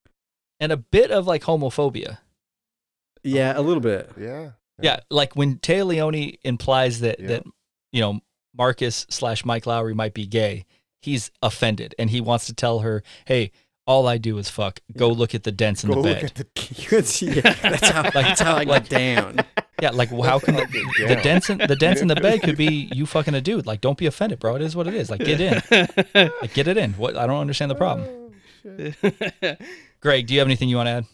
and 0.59 0.73
a 0.73 0.78
bit 0.78 1.11
of 1.11 1.27
like 1.27 1.43
homophobia. 1.43 2.19
Yeah, 3.27 3.53
a 3.59 3.61
little 3.62 3.81
bit. 3.82 4.11
Yeah. 4.19 4.51
Yeah, 4.81 5.01
like 5.11 5.35
when 5.35 5.57
Téa 5.57 5.86
Leoni 5.86 6.39
implies 6.44 7.01
that 7.01 7.19
Yeah. 7.20 7.27
that 7.28 7.43
you 7.93 8.01
know 8.01 8.20
Marcus 8.57 9.07
slash 9.11 9.44
Mike 9.44 9.65
Lowrey 9.65 9.94
might 9.94 10.15
be 10.15 10.27
gay, 10.27 10.65
he's 11.01 11.31
offended 11.43 11.94
and 11.98 12.11
he 12.11 12.20
wants 12.20 12.47
to 12.47 12.55
tell 12.55 12.81
her, 12.81 13.03
"Hey, 13.27 13.53
all 13.86 14.07
I 14.07 14.19
do 14.19 14.36
is 14.39 14.51
fuck. 14.51 14.81
Go 14.97 15.09
look 15.09 15.35
at 15.35 15.44
the 15.44 15.53
dents 15.53 15.82
in 15.85 15.89
Go 15.90 15.94
the 15.97 16.01
look 16.09 16.20
bed." 16.20 16.24
at 16.24 16.35
the 16.35 16.47
You 16.77 16.89
could 16.89 17.07
see, 17.07 17.31
yeah, 17.36 17.53
that's 17.62 17.89
how 17.89 18.11
that's 18.11 18.40
how 18.40 18.57
I 18.57 18.65
got 18.66 18.89
down. 18.89 19.39
Yeah, 19.81 19.90
like 19.90 20.11
how 20.11 20.39
can 20.40 20.57
the, 20.57 21.05
the 21.09 21.16
dents 21.23 21.48
in 21.48 21.59
the 21.59 21.77
dents 21.77 22.01
in 22.03 22.09
the 22.09 22.16
bed 22.16 22.43
could 22.43 22.57
be 22.59 22.90
you 22.94 23.07
fucking 23.07 23.35
a 23.35 23.40
dude. 23.40 23.65
Like, 23.66 23.81
don't 23.81 23.97
be 23.98 24.07
offended, 24.07 24.40
bro. 24.40 24.57
It 24.57 24.62
is 24.62 24.77
what 24.77 24.86
it 24.86 24.94
is. 24.94 25.09
Like, 25.11 25.20
get 25.24 25.40
in. 25.40 25.62
Like, 26.15 26.53
get 26.55 26.69
it 26.69 26.77
in. 26.77 26.93
What? 26.94 27.16
I 27.16 27.27
don't 27.27 27.40
understand 27.40 27.70
the 27.70 27.74
problem. 27.77 28.09
Oh, 28.66 29.57
Gregg, 30.01 30.27
do 30.27 30.35
you 30.35 30.40
have 30.40 30.48
anything 30.48 30.69
you 30.69 30.77
want 30.77 30.86
to 30.89 30.90
add? 30.90 31.05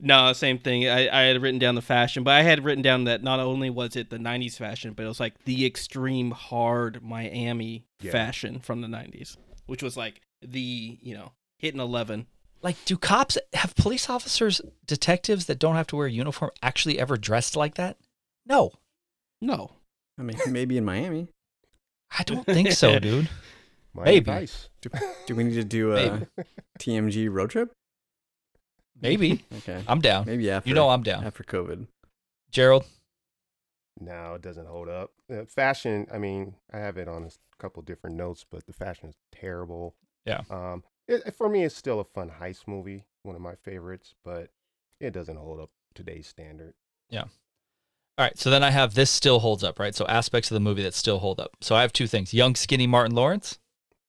No, 0.00 0.32
same 0.32 0.58
thing. 0.58 0.88
I, 0.88 1.08
I 1.08 1.22
had 1.26 1.40
written 1.40 1.58
down 1.58 1.74
the 1.76 1.82
fashion, 1.82 2.24
but 2.24 2.32
I 2.32 2.42
had 2.42 2.64
written 2.64 2.82
down 2.82 3.04
that 3.04 3.22
not 3.22 3.40
only 3.40 3.70
was 3.70 3.96
it 3.96 4.10
the 4.10 4.18
90s 4.18 4.56
fashion, 4.56 4.92
but 4.92 5.04
it 5.04 5.08
was 5.08 5.20
like 5.20 5.42
the 5.44 5.64
extreme 5.64 6.32
hard 6.32 7.02
Miami 7.02 7.84
Yeah. 8.00 8.12
fashion 8.12 8.58
from 8.60 8.80
the 8.80 8.88
90s, 8.88 9.36
which 9.66 9.82
was 9.82 9.96
like 9.96 10.20
the, 10.42 10.98
you 11.00 11.14
know, 11.14 11.32
hitting 11.58 11.80
11. 11.80 12.26
Like, 12.60 12.76
do 12.84 12.96
cops 12.96 13.38
have 13.52 13.74
police 13.76 14.08
officers, 14.10 14.60
detectives 14.86 15.46
that 15.46 15.58
don't 15.58 15.76
have 15.76 15.86
to 15.88 15.96
wear 15.96 16.06
a 16.06 16.10
uniform 16.10 16.50
actually 16.62 16.98
ever 16.98 17.16
dressed 17.16 17.56
like 17.56 17.74
that? 17.76 17.96
No, 18.46 18.72
No. 19.40 19.72
I 20.18 20.22
mean, 20.22 20.36
maybe 20.48 20.76
in 20.76 20.84
Miami. 20.84 21.28
I 22.16 22.22
don't 22.22 22.46
think 22.46 22.70
so, 22.72 22.98
dude. 23.00 23.28
Miami 23.92 24.10
Maybe. 24.12 24.24
Vice. 24.24 24.68
Do, 24.80 24.90
do 25.26 25.34
we 25.34 25.44
need 25.44 25.54
to 25.54 25.64
do 25.64 25.96
a 25.96 26.26
TMG 26.78 27.28
road 27.32 27.50
trip? 27.50 27.72
Maybe 29.00 29.44
Okay. 29.58 29.82
I'm 29.86 30.00
down. 30.00 30.26
Maybe 30.26 30.50
after. 30.50 30.68
You 30.68 30.74
know 30.74 30.88
I'm 30.90 31.02
down. 31.02 31.24
After 31.24 31.44
COVID. 31.44 31.86
Jerald, 32.50 32.84
No, 34.00 34.34
it 34.34 34.42
doesn't 34.42 34.66
hold 34.66 34.88
up. 34.88 35.10
Uh, 35.30 35.44
fashion, 35.44 36.06
I 36.12 36.18
mean, 36.18 36.54
I 36.72 36.78
have 36.78 36.96
it 36.96 37.08
on 37.08 37.24
a 37.24 37.30
couple 37.58 37.82
different 37.82 38.16
notes, 38.16 38.44
but 38.48 38.66
the 38.66 38.72
fashion 38.72 39.08
is 39.08 39.16
terrible. 39.32 39.96
Yeah. 40.24 40.42
Um, 40.50 40.84
it, 41.08 41.34
for 41.34 41.48
me, 41.48 41.64
it's 41.64 41.74
still 41.74 42.00
a 42.00 42.04
fun 42.04 42.30
heist 42.40 42.68
movie, 42.68 43.06
one 43.24 43.34
of 43.34 43.42
my 43.42 43.56
favorites, 43.56 44.14
but 44.24 44.50
it 45.00 45.12
doesn't 45.12 45.36
hold 45.36 45.60
up 45.60 45.70
today's 45.94 46.28
standard. 46.28 46.74
Yeah. 47.10 47.24
All 48.16 48.24
right, 48.24 48.38
so 48.38 48.48
then 48.48 48.62
I 48.62 48.70
have 48.70 48.94
this 48.94 49.10
still 49.10 49.40
holds 49.40 49.64
up, 49.64 49.80
right? 49.80 49.94
So 49.94 50.06
aspects 50.06 50.48
of 50.50 50.54
the 50.54 50.60
movie 50.60 50.84
that 50.84 50.94
still 50.94 51.18
hold 51.18 51.40
up. 51.40 51.56
So 51.60 51.74
I 51.74 51.82
have 51.82 51.92
two 51.92 52.06
things: 52.06 52.32
young, 52.32 52.54
skinny 52.54 52.86
Martin 52.86 53.16
Lawrence. 53.16 53.58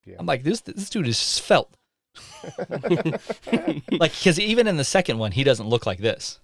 Yeah. 0.05 0.17
I'm 0.19 0.27
like, 0.27 0.43
this 0.43 0.61
this 0.61 0.91
dude 0.91 1.07
is 1.07 1.17
svelte. 1.17 1.75
Like, 3.91 4.11
because 4.11 4.39
even 4.39 4.67
in 4.67 4.77
the 4.77 4.83
second 4.83 5.17
one, 5.17 5.31
he 5.31 5.43
doesn't 5.43 5.67
look 5.67 5.85
like 5.85 5.99
this. 5.99 6.39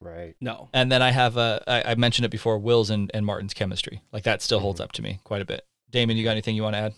right. 0.00 0.34
No. 0.40 0.68
And 0.72 0.90
then 0.92 1.02
I 1.02 1.10
have 1.10 1.36
a, 1.36 1.62
I, 1.66 1.92
I 1.92 1.94
mentioned 1.96 2.24
it 2.26 2.30
before, 2.30 2.58
Will's 2.58 2.90
and, 2.90 3.10
and 3.14 3.24
Martin's 3.26 3.54
chemistry. 3.54 4.02
Like 4.12 4.24
that 4.24 4.42
still 4.42 4.60
holds 4.60 4.80
Mhm. 4.80 4.84
up 4.84 4.92
to 4.92 5.02
me 5.02 5.20
quite 5.24 5.42
a 5.42 5.46
bit. 5.46 5.64
Damien, 5.90 6.16
you 6.18 6.24
got 6.24 6.32
anything 6.32 6.54
you 6.56 6.62
want 6.62 6.74
to 6.74 6.78
add? 6.78 6.94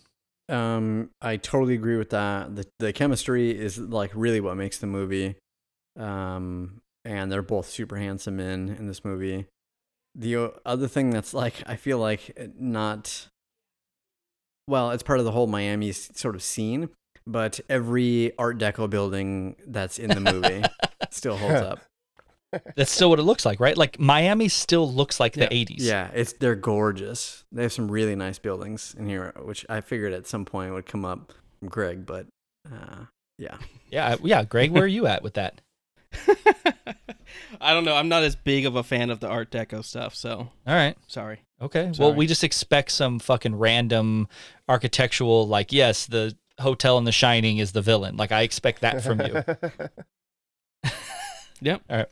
Um, 0.54 1.10
I 1.20 1.36
totally 1.36 1.74
agree 1.74 1.96
with 1.96 2.10
that. 2.10 2.56
The 2.56 2.66
the 2.78 2.92
chemistry 2.92 3.50
is 3.58 3.78
like 3.78 4.10
really 4.14 4.40
what 4.40 4.56
makes 4.56 4.78
the 4.78 4.86
movie. 4.86 5.36
Um, 5.98 6.80
and 7.04 7.30
they're 7.30 7.42
both 7.42 7.68
super 7.68 7.96
handsome 7.96 8.36
men 8.36 8.74
in 8.78 8.86
this 8.86 9.04
movie. 9.04 9.46
The 10.14 10.52
other 10.64 10.88
thing 10.88 11.10
that's 11.10 11.34
like 11.34 11.62
I 11.66 11.76
feel 11.76 11.98
like 11.98 12.36
not 12.58 13.28
well, 14.66 14.90
it's 14.90 15.02
part 15.02 15.18
of 15.18 15.24
the 15.24 15.32
whole 15.32 15.46
Miami 15.46 15.92
sort 15.92 16.34
of 16.34 16.42
scene, 16.42 16.88
but 17.28 17.60
every 17.68 18.32
Art 18.38 18.58
Deco 18.58 18.88
building 18.90 19.54
that's 19.66 19.98
in 19.98 20.10
the 20.10 20.20
movie 20.20 20.62
still 21.10 21.36
holds 21.36 21.60
up. 21.60 21.80
That's 22.76 22.90
still 22.90 23.10
what 23.10 23.18
it 23.18 23.24
looks 23.24 23.44
like, 23.44 23.60
right? 23.60 23.76
Like 23.76 24.00
Miami 24.00 24.48
still 24.48 24.90
looks 24.90 25.20
like 25.20 25.36
Yeah. 25.36 25.48
the 25.48 25.54
80s. 25.66 25.76
Yeah, 25.80 26.08
it's 26.14 26.32
they're 26.32 26.54
gorgeous. 26.54 27.44
They 27.52 27.62
have 27.62 27.72
some 27.72 27.90
really 27.90 28.16
nice 28.16 28.38
buildings 28.38 28.94
in 28.98 29.06
here, 29.06 29.34
which 29.42 29.66
I 29.68 29.82
figured 29.82 30.12
at 30.14 30.26
some 30.26 30.44
point 30.46 30.72
would 30.72 30.86
come 30.86 31.04
up 31.04 31.32
from 31.60 31.68
Gregg, 31.68 32.06
but 32.06 32.26
uh, 32.72 33.04
yeah. 33.38 33.58
Yeah. 33.90 34.16
Yeah. 34.22 34.44
Gregg, 34.44 34.70
where 34.70 34.84
are 34.84 34.86
you 34.86 35.06
at 35.06 35.22
with 35.22 35.34
that? 35.34 35.60
I 37.60 37.74
don't 37.74 37.84
know. 37.84 37.94
I'm 37.94 38.08
not 38.08 38.22
as 38.22 38.36
big 38.36 38.66
of 38.66 38.76
a 38.76 38.82
fan 38.82 39.10
of 39.10 39.20
the 39.20 39.28
Art 39.28 39.50
Deco 39.50 39.84
stuff, 39.84 40.14
so 40.14 40.30
All 40.38 40.74
right. 40.74 40.96
sorry. 41.06 41.40
Okay. 41.60 41.90
Well, 41.98 42.14
we 42.14 42.26
just 42.26 42.44
expect 42.44 42.92
some 42.92 43.18
fucking 43.18 43.56
random 43.56 44.28
architectural, 44.68 45.46
like, 45.48 45.72
yes, 45.72 46.06
the 46.06 46.36
hotel 46.58 46.98
in 46.98 47.04
The 47.04 47.12
Shining 47.12 47.58
is 47.58 47.72
the 47.72 47.82
villain. 47.82 48.16
Like, 48.16 48.32
I 48.32 48.42
expect 48.42 48.80
that 48.82 49.02
from 49.02 49.20
you. 49.20 49.42
Yep. 51.60 51.82
All 51.90 51.96
right. 51.96 52.08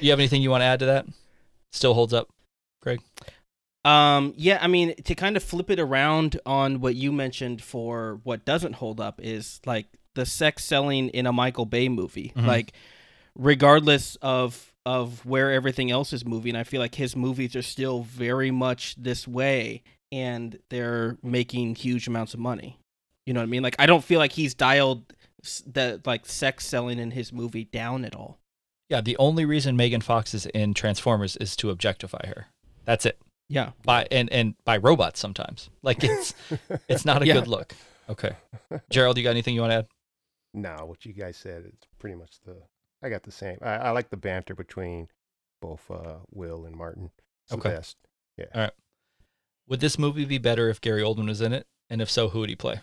You 0.00 0.10
have 0.10 0.18
anything 0.18 0.40
you 0.42 0.50
want 0.50 0.62
to 0.62 0.66
add 0.66 0.78
to 0.80 0.86
that? 0.86 1.06
Still 1.72 1.92
holds 1.92 2.14
up, 2.14 2.28
Gregg? 2.80 3.00
Um, 3.84 4.32
yeah, 4.36 4.58
I 4.60 4.68
mean, 4.68 4.94
to 5.04 5.14
kind 5.14 5.36
of 5.36 5.42
flip 5.42 5.70
it 5.70 5.78
around 5.78 6.40
on 6.46 6.80
what 6.80 6.94
you 6.94 7.12
mentioned 7.12 7.62
for 7.62 8.20
what 8.24 8.44
doesn't 8.44 8.74
hold 8.74 9.00
up 9.00 9.20
is 9.22 9.60
like 9.66 9.86
the 10.14 10.24
sex 10.26 10.64
selling 10.64 11.08
in 11.10 11.26
a 11.26 11.32
Michael 11.32 11.66
Bay 11.66 11.88
movie. 11.88 12.32
Mhm. 12.36 12.46
Like, 12.46 12.72
regardless 13.36 14.16
of 14.22 14.72
of 14.86 15.24
where 15.26 15.52
everything 15.52 15.90
else 15.90 16.14
is 16.14 16.24
moving, 16.24 16.56
I 16.56 16.64
feel 16.64 16.80
like 16.80 16.94
his 16.94 17.14
movies 17.14 17.54
are 17.54 17.60
still 17.62 18.00
very 18.02 18.50
much 18.50 18.94
this 18.96 19.28
way, 19.28 19.82
and 20.12 20.58
they're 20.70 21.18
making 21.22 21.74
huge 21.76 22.06
amounts 22.08 22.34
of 22.34 22.40
money. 22.40 22.78
You 23.26 23.34
know 23.34 23.40
what 23.40 23.44
I 23.44 23.50
mean? 23.50 23.62
Like, 23.62 23.76
I 23.78 23.86
don't 23.86 24.02
feel 24.04 24.18
like 24.18 24.32
he's 24.32 24.54
dialed 24.54 25.12
the 25.66 26.00
like 26.04 26.26
sex 26.26 26.66
selling 26.66 26.98
in 26.98 27.10
his 27.12 27.32
movie 27.32 27.64
down 27.64 28.04
at 28.04 28.14
all. 28.14 28.38
Yeah. 28.88 29.00
The 29.02 29.16
only 29.18 29.44
reason 29.44 29.76
Megan 29.76 30.00
Fox 30.00 30.32
is 30.34 30.46
in 30.46 30.74
Transformers 30.74 31.36
is 31.36 31.54
to 31.56 31.70
objectify 31.70 32.26
her. 32.26 32.46
That's 32.84 33.04
it. 33.06 33.18
Yeah. 33.50 33.70
By 33.84 34.06
and 34.10 34.30
and 34.32 34.54
by 34.64 34.78
robots 34.78 35.20
sometimes. 35.20 35.70
Like 35.82 36.02
it's 36.04 36.34
it's 36.88 37.04
not 37.04 37.22
a 37.22 37.26
Yeah. 37.26 37.34
good 37.34 37.48
look. 37.48 37.74
Okay. 38.08 38.32
Jerald, 38.90 39.18
you 39.18 39.24
got 39.24 39.30
anything 39.30 39.54
you 39.54 39.60
want 39.60 39.72
to 39.72 39.76
add? 39.78 39.86
no, 40.54 40.86
what 40.86 41.04
you 41.04 41.12
guys 41.12 41.36
said 41.36 41.64
is 41.66 41.78
pretty 41.98 42.16
much 42.16 42.40
the. 42.46 42.56
I 43.02 43.10
got 43.10 43.22
the 43.22 43.30
same. 43.30 43.58
I, 43.62 43.74
I 43.74 43.90
like 43.90 44.08
the 44.10 44.16
banter 44.16 44.54
between 44.54 45.08
both 45.60 45.88
uh, 45.90 46.16
Will 46.32 46.64
and 46.64 46.74
Martin. 46.74 47.10
It's 47.44 47.52
Okay. 47.54 47.68
the 47.68 47.76
best. 47.76 47.96
Would 49.68 49.80
this 49.80 49.98
movie 49.98 50.24
be 50.24 50.38
better 50.38 50.68
if 50.70 50.80
Gary 50.80 51.02
Oldman 51.02 51.28
was 51.28 51.40
in 51.40 51.52
it? 51.52 51.66
And 51.90 52.00
if 52.02 52.10
so, 52.10 52.28
who 52.28 52.40
would 52.40 52.48
he 52.48 52.56
play? 52.56 52.80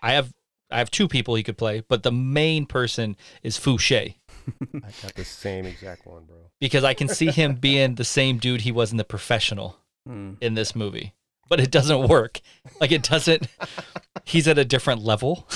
I 0.00 0.12
have 0.12 0.32
I 0.70 0.78
have 0.78 0.90
two 0.90 1.08
people 1.08 1.34
he 1.34 1.42
could 1.42 1.58
play, 1.58 1.82
but 1.88 2.02
the 2.02 2.10
main 2.12 2.66
person 2.66 3.16
is 3.42 3.56
Fouchet 3.58 4.16
I 4.60 4.90
got 5.02 5.14
the 5.14 5.24
same 5.24 5.64
exact 5.66 6.06
one, 6.06 6.24
bro. 6.24 6.36
because 6.60 6.84
I 6.84 6.94
can 6.94 7.08
see 7.08 7.30
him 7.30 7.54
being 7.60 7.94
the 7.94 8.04
same 8.04 8.38
dude 8.38 8.62
he 8.62 8.72
was 8.72 8.90
in 8.90 8.96
The 8.98 9.04
Professional 9.04 9.76
Hmm. 10.06 10.34
in 10.42 10.52
this 10.54 10.74
movie. 10.76 11.14
But 11.48 11.60
it 11.60 11.70
doesn't 11.70 12.08
work. 12.08 12.40
Like 12.80 12.92
it 12.92 13.02
doesn't 13.02 13.46
he's 14.24 14.46
at 14.48 14.58
a 14.58 14.64
different 14.64 15.02
level. 15.02 15.48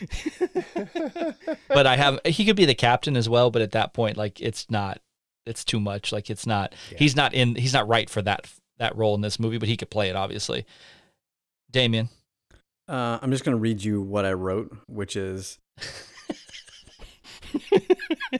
but 1.68 1.86
I 1.86 1.96
have 1.96 2.20
he 2.26 2.44
could 2.44 2.56
be 2.56 2.64
the 2.64 2.74
captain 2.74 3.16
as 3.16 3.28
well, 3.28 3.50
but 3.50 3.62
at 3.62 3.72
that 3.72 3.92
point 3.94 4.16
like 4.16 4.40
it's 4.40 4.70
not 4.70 5.00
it's 5.46 5.64
too 5.64 5.80
much. 5.80 6.12
Like 6.12 6.30
it's 6.30 6.46
not 6.46 6.74
Yeah. 6.90 6.98
he's 6.98 7.16
not 7.16 7.32
in 7.34 7.54
he's 7.54 7.72
not 7.74 7.88
right 7.88 8.08
for 8.10 8.22
that 8.22 8.50
that 8.78 8.96
role 8.96 9.14
in 9.14 9.20
this 9.20 9.38
movie, 9.38 9.58
but 9.58 9.68
he 9.68 9.76
could 9.76 9.90
play 9.90 10.08
it 10.08 10.16
obviously. 10.16 10.66
Damien. 11.70 12.08
Uh, 12.88 13.18
I'm 13.22 13.30
just 13.30 13.44
gonna 13.44 13.56
read 13.56 13.82
you 13.82 14.02
what 14.02 14.24
I 14.24 14.32
wrote, 14.32 14.76
which 14.86 15.16
is 15.16 15.58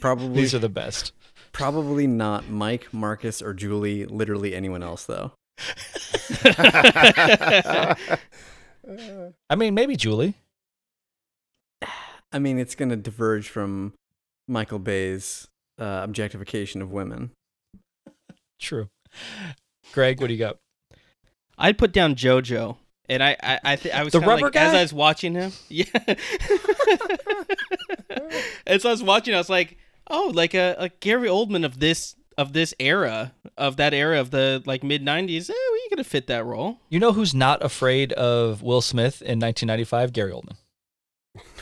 probably 0.01 0.43
These 0.43 0.55
are 0.55 0.59
the 0.59 0.69
best. 0.69 1.13
probably 1.53 2.07
not 2.07 2.49
Mike, 2.51 2.93
Marcus, 2.93 3.41
or 3.43 3.55
Julie. 3.55 4.05
Literally 4.07 4.55
anyone 4.55 4.83
else, 4.83 5.05
though. 5.07 5.33
I 9.51 9.55
mean, 9.57 9.75
maybe 9.75 9.97
Julie. 9.97 10.35
I 12.33 12.39
mean, 12.39 12.59
it's 12.59 12.75
gonna 12.75 12.97
diverge 12.97 13.49
from 13.49 13.95
Michael 14.49 14.79
Bay's 14.81 15.47
uh, 15.81 16.01
objectification 16.05 16.83
of 16.83 16.91
women. 16.91 17.31
True. 18.61 18.89
Gregg, 19.95 20.21
what 20.21 20.27
do 20.27 20.33
you 20.35 20.39
got? 20.39 20.59
I'd 21.57 21.79
put 21.79 21.93
down 21.93 22.17
JoJo, 22.17 22.77
and 23.09 23.23
I 23.23 23.37
I 23.43 23.61
I, 23.65 23.77
th- 23.77 23.95
I 23.95 24.03
was 24.03 24.13
The 24.13 24.21
rubber 24.21 24.47
like, 24.47 24.57
as? 24.57 24.75
I 24.75 24.83
was 24.83 24.93
watching 24.93 25.35
him. 25.35 25.53
Yeah. 25.69 25.85
as 28.67 28.85
I 28.85 28.91
was 28.91 29.03
watching, 29.03 29.35
I 29.35 29.39
was 29.39 29.49
like, 29.49 29.77
oh, 30.11 30.31
like 30.35 30.55
a, 30.55 30.75
a 30.79 30.89
Gary 31.01 31.29
Oldman 31.29 31.65
of 31.65 31.79
this 31.81 32.17
of 32.37 32.53
this 32.53 32.75
era 32.81 33.33
of 33.57 33.77
that 33.77 33.95
era 33.95 34.19
of 34.21 34.31
the 34.31 34.63
like 34.67 34.83
mid 34.83 35.03
'90s. 35.05 35.49
Eh, 35.49 35.53
well, 35.53 35.77
you 35.77 35.87
could 35.89 35.99
have 35.99 36.07
fit 36.07 36.27
that 36.27 36.45
role. 36.45 36.79
You 36.89 36.99
know 36.99 37.13
who's 37.13 37.35
not 37.35 37.65
afraid 37.65 38.13
of 38.15 38.63
Will 38.63 38.81
Smith 38.83 39.23
in 39.23 39.39
1995? 39.39 40.13
Gary 40.13 40.33
Oldman. 40.33 40.57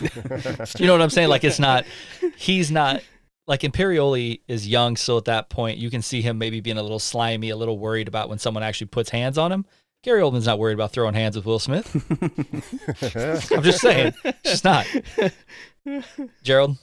You 0.78 0.86
know 0.86 0.92
what 0.92 1.02
I'm 1.02 1.10
saying? 1.10 1.28
Like 1.28 1.44
it's 1.44 1.58
not. 1.58 1.84
He's 2.36 2.70
not. 2.70 3.02
Like 3.46 3.60
Imperioli 3.62 4.40
is 4.46 4.68
young 4.68 4.96
so 4.96 5.16
at 5.18 5.24
that 5.24 5.48
point. 5.50 5.78
You 5.78 5.90
can 5.90 6.00
see 6.02 6.22
him 6.22 6.38
maybe 6.38 6.60
being 6.60 6.78
a 6.78 6.82
little 6.82 6.98
slimy, 7.00 7.50
a 7.50 7.56
little 7.56 7.78
worried 7.78 8.06
about 8.08 8.28
when 8.28 8.38
someone 8.38 8.62
actually 8.62 8.86
puts 8.88 9.10
hands 9.10 9.36
on 9.38 9.50
him. 9.50 9.64
Gary 10.04 10.20
Oldman's 10.20 10.46
not 10.46 10.58
worried 10.58 10.74
about 10.74 10.92
throwing 10.92 11.14
hands 11.14 11.36
with 11.36 11.44
Will 11.46 11.58
Smith. 11.60 11.86
I'm 13.52 13.62
just 13.62 13.80
saying, 13.80 14.14
just 14.44 14.64
not. 14.64 14.86
Jerald, 16.42 16.76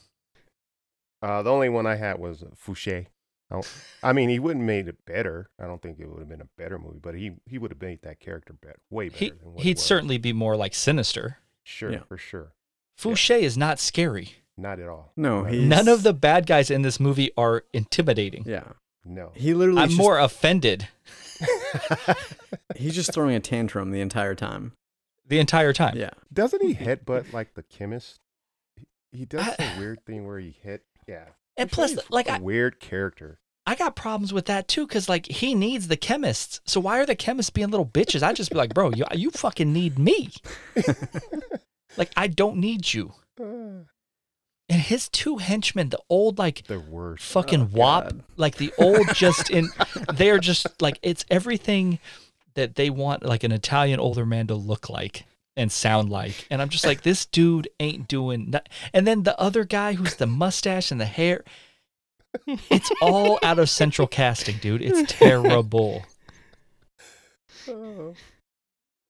Uh, 1.22 1.42
the 1.42 1.52
only 1.52 1.70
one 1.70 1.86
I 1.86 1.96
had 1.96 2.18
was 2.20 2.44
uh, 2.44 2.48
Fouchet. 2.56 3.08
I, 3.52 3.62
I 4.04 4.14
mean, 4.14 4.30
he 4.30 4.40
wouldn't 4.40 4.62
have 4.64 4.68
made 4.68 4.88
it 4.88 5.04
better. 5.06 5.50
I 5.60 5.66
don't 5.66 5.82
think 5.82 6.00
it 6.00 6.08
would 6.08 6.20
have 6.20 6.30
been 6.30 6.42
a 6.42 6.48
better 6.58 6.78
movie, 6.78 7.00
but 7.02 7.16
he 7.16 7.32
he 7.46 7.58
would 7.58 7.72
have 7.72 7.82
made 7.82 8.02
that 8.04 8.20
character 8.20 8.54
better, 8.54 8.80
way 8.90 9.10
better. 9.10 9.18
he 9.26 9.30
than 9.32 9.54
what 9.54 9.64
he'd 9.64 9.78
was. 9.78 9.84
certainly 9.84 10.18
be 10.18 10.34
more 10.34 10.56
like 10.56 10.74
sinister. 10.74 11.40
sure 11.64 11.92
Yeah. 11.92 12.04
for 12.08 12.18
sure. 12.18 12.54
Fouchet 12.98 13.42
is 13.44 13.58
not 13.58 13.80
scary. 13.80 14.36
Not 14.60 14.80
at 14.80 14.88
all. 14.90 15.12
No, 15.16 15.46
he's 15.46 15.62
None 15.68 15.88
of 15.88 16.04
the 16.04 16.14
bad 16.14 16.46
guys 16.46 16.70
in 16.70 16.82
this 16.82 17.00
movie 17.00 17.32
are 17.38 17.64
intimidating. 17.74 18.44
Yeah, 18.46 18.64
no. 19.06 19.32
he 19.36 19.54
literally. 19.54 19.82
I'm 19.82 19.90
just- 19.90 19.98
more 20.00 20.20
offended 20.20 20.88
He's 22.76 22.94
just 22.96 23.14
throwing 23.14 23.36
a 23.36 23.40
tantrum 23.40 23.92
the 23.92 24.02
entire 24.02 24.36
time. 24.36 24.74
the 25.28 25.40
entire 25.40 25.72
time. 25.74 25.96
Yeah. 25.98 26.10
Doesn't 26.34 26.62
he 26.62 26.76
headbutt 26.76 27.32
like 27.34 27.54
the 27.54 27.64
chemist? 27.64 28.20
He, 28.76 28.86
he 29.20 29.26
does 29.26 29.48
I- 29.48 29.56
some 29.56 29.80
weird 29.80 30.04
thing 30.06 30.28
where 30.28 30.40
he 30.40 30.56
hit. 30.62 30.84
Yeah. 31.08 31.26
And 31.58 31.72
plus, 31.72 31.98
like, 32.10 32.28
a 32.28 32.34
I, 32.34 32.40
weird 32.40 32.80
character. 32.80 33.40
I 33.66 33.76
got 33.76 33.96
problems 33.96 34.32
with 34.34 34.46
that 34.46 34.68
too, 34.68 34.88
because 34.88 35.08
like 35.10 35.26
he 35.28 35.54
needs 35.56 35.88
the 35.88 35.98
chemists. 35.98 36.60
So 36.66 36.80
why 36.80 37.00
are 37.00 37.06
the 37.06 37.16
chemists 37.16 37.50
being 37.52 37.70
little 37.70 37.86
bitches? 37.86 38.24
I'd 38.24 38.36
just 38.36 38.50
be 38.50 38.58
like, 38.58 38.74
bro, 38.74 38.92
you 38.92 39.06
you 39.14 39.30
fucking 39.32 39.72
need 39.72 40.00
me. 40.00 40.30
like 41.98 42.12
I 42.18 42.28
don't 42.28 42.58
need 42.58 42.94
you. 42.94 43.14
Uh. 43.40 43.84
And 44.70 44.80
his 44.82 45.10
two 45.10 45.38
henchmen, 45.38 45.90
the 45.90 46.00
old 46.10 46.38
like 46.38 46.68
the 46.68 46.80
worst. 46.80 47.24
fucking 47.26 47.62
Oh, 47.62 47.70
wop, 47.78 48.04
God. 48.04 48.24
like 48.38 48.58
the 48.58 48.72
old 48.78 49.08
just 49.16 49.50
in, 49.50 49.70
they 50.14 50.30
are 50.30 50.38
just 50.40 50.68
like 50.82 51.00
it's 51.02 51.26
everything 51.32 51.98
that 52.54 52.76
they 52.76 52.90
want 52.90 53.24
like 53.26 53.44
an 53.44 53.52
Italian 53.52 54.00
older 54.00 54.26
man 54.28 54.46
to 54.48 54.56
look 54.56 54.90
like 54.90 55.26
and 55.58 55.72
sound 55.72 56.10
like. 56.10 56.46
And 56.52 56.62
I'm 56.62 56.70
just 56.70 56.86
like, 56.86 57.02
this 57.02 57.26
dude 57.26 57.68
ain't 57.80 58.08
doing. 58.08 58.52
No-. 58.52 58.60
And 58.94 59.08
then 59.08 59.24
the 59.24 59.40
other 59.40 59.64
guy 59.64 59.94
who's 59.94 60.16
the 60.16 60.28
mustache 60.28 60.92
and 60.92 61.02
the 61.02 61.06
hair, 61.06 61.44
it's 62.70 62.92
all 63.02 63.40
out 63.42 63.58
of 63.58 63.70
central 63.72 64.08
casting, 64.08 64.58
dude. 64.58 64.82
It's 64.84 65.12
terrible. 65.12 66.06
Oh. 67.68 68.14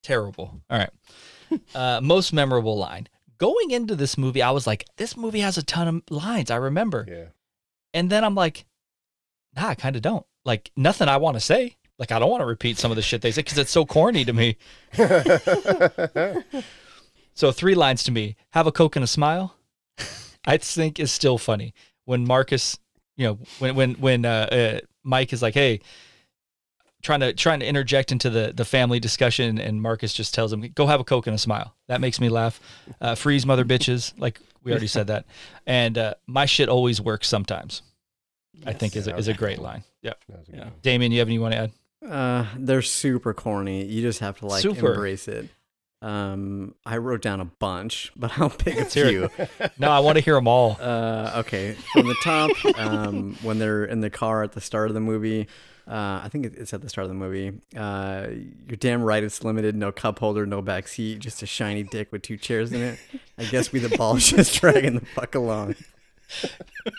Terrible. 0.03 0.61
All 0.69 0.77
right. 0.80 0.90
Uh, 1.76 1.99
most 2.02 2.31
memorable 2.34 2.77
line. 2.77 3.07
Going 3.40 3.72
into 3.72 3.95
this 3.95 4.18
movie, 4.18 4.41
I 4.41 4.52
was 4.52 4.68
like, 4.68 4.86
this 4.98 5.16
movie 5.16 5.40
has 5.40 5.57
a 5.57 5.64
ton 5.64 5.88
of 5.88 6.02
lines. 6.10 6.52
I 6.52 6.57
remember. 6.57 7.06
Yeah. 7.07 7.26
And 7.94 8.10
then 8.10 8.24
I'm 8.24 8.36
like, 8.36 8.66
nah, 9.56 9.70
I 9.70 9.76
kind 9.76 9.95
of 9.95 10.02
don't. 10.02 10.26
Like, 10.45 10.72
nothing 10.76 11.07
I 11.07 11.18
want 11.18 11.36
to 11.36 11.41
say. 11.41 11.78
Like, 11.98 12.11
I 12.11 12.20
don't 12.20 12.30
want 12.30 12.41
to 12.41 12.45
repeat 12.45 12.78
some 12.78 12.91
of 12.91 12.95
the 12.95 13.02
shit 13.02 13.22
they 13.22 13.32
say 13.32 13.41
because 13.41 13.57
it's 13.57 13.72
so 13.72 13.86
corny 13.86 14.26
to 14.26 14.34
me. 14.34 14.57
So, 17.40 17.53
three 17.53 17.74
lines 17.74 18.03
to 18.03 18.11
me 18.11 18.36
have 18.49 18.68
a 18.68 18.72
Coke 18.74 18.98
and 18.98 19.03
a 19.06 19.07
smile, 19.07 19.56
I 20.45 20.57
think 20.57 20.99
is 20.99 21.10
still 21.10 21.38
funny. 21.38 21.74
When 22.03 22.28
Marcus, 22.28 22.78
you 23.16 23.28
know, 23.28 23.40
when, 23.60 23.76
when, 23.76 23.94
when 23.94 24.26
uh, 24.26 24.49
uh, 24.52 24.80
Mike 25.06 25.32
is 25.32 25.41
like, 25.41 25.53
hey, 25.53 25.80
trying 27.02 27.20
to 27.22 27.34
trying 27.34 27.60
to 27.62 27.66
interject 27.66 28.12
into 28.12 28.30
the 28.30 28.54
the 28.56 28.66
family 28.66 29.00
discussion 29.00 29.58
and 29.60 29.82
Marcus 29.82 30.14
just 30.14 30.34
tells 30.34 30.52
him 30.52 30.62
go 30.76 30.88
have 30.88 31.00
a 31.00 31.04
coke 31.04 31.28
and 31.28 31.36
a 31.36 31.40
smile. 31.40 31.76
That 31.88 32.02
makes 32.02 32.20
me 32.20 32.30
laugh. 32.30 32.60
Uh, 33.00 33.16
freeze 33.16 33.46
mother 33.46 33.66
bitches. 33.66 34.14
Like 34.18 34.40
we 34.64 34.72
already 34.72 34.88
said 34.88 35.08
that. 35.08 35.26
And 35.66 35.98
uh, 35.98 36.14
my 36.28 36.46
shit 36.46 36.70
always 36.70 37.00
works 37.02 37.28
sometimes 37.28 37.82
I 38.66 38.74
think 38.74 38.96
is 38.96 39.08
a, 39.08 39.16
is 39.16 39.28
a 39.28 39.34
great 39.34 39.60
line. 39.60 39.84
Yeah 40.02 40.14
That 40.28 40.40
was 40.40 40.50
a 40.50 40.52
good 40.52 40.60
Yeah. 40.60 40.70
Damien 40.82 41.12
you 41.12 41.20
have 41.20 41.28
any 41.28 41.36
you 41.36 41.42
want 41.42 41.54
to 41.54 41.60
add? 41.60 41.72
Uh, 42.06 42.46
they're 42.58 42.82
super 42.82 43.34
corny. 43.34 43.86
You 43.86 44.02
just 44.02 44.20
have 44.20 44.40
to 44.40 44.46
like 44.48 44.62
Super. 44.62 44.94
embrace 44.94 45.28
it. 45.28 45.50
Um, 46.02 46.76
I 46.86 46.98
wrote 46.98 47.22
down 47.22 47.42
a 47.42 47.46
bunch, 47.46 48.12
but 48.16 48.32
I'll 48.40 48.50
pick 48.50 48.76
a 48.76 48.80
Let's 48.80 48.94
few. 48.94 49.30
no 49.78 49.92
I 49.92 50.00
want 50.00 50.18
to 50.18 50.24
hear 50.24 50.36
them 50.36 50.48
all. 50.48 50.78
Uh, 50.80 51.34
okay, 51.40 51.76
from 51.92 52.08
the 52.08 52.16
top, 52.24 52.52
um, 52.78 53.36
when 53.42 53.60
they're 53.60 53.84
in 53.84 54.00
the 54.00 54.10
car 54.10 54.44
at 54.44 54.54
the 54.54 54.62
start 54.62 54.90
of 54.90 54.94
the 54.94 55.02
movie, 55.02 55.48
uh, 55.90 56.22
I 56.24 56.30
think 56.32 56.45
it's 56.45 56.74
at 56.74 56.82
the 56.82 56.90
start 56.90 57.06
of 57.06 57.10
the 57.10 57.16
movie. 57.16 57.60
Uh, 57.76 58.28
you're 58.68 58.78
damn 58.78 59.02
right, 59.02 59.24
it's 59.24 59.44
limited. 59.44 59.76
No 59.76 59.91
cup 59.91 60.20
holder, 60.20 60.45
no 60.45 60.61
back 60.61 60.88
seat, 60.88 61.20
just 61.20 61.41
a 61.41 61.45
shiny 61.48 61.84
dick 61.84 62.11
with 62.11 62.22
two 62.22 62.38
chairs 62.38 62.72
in 62.72 62.82
it. 62.82 62.99
I 63.38 63.45
guess 63.45 63.72
we 63.72 63.80
the 63.80 63.90
balls 63.98 64.30
just 64.30 64.60
dragging 64.60 64.95
the 64.95 65.06
fuck 65.06 65.34
along. 65.36 65.76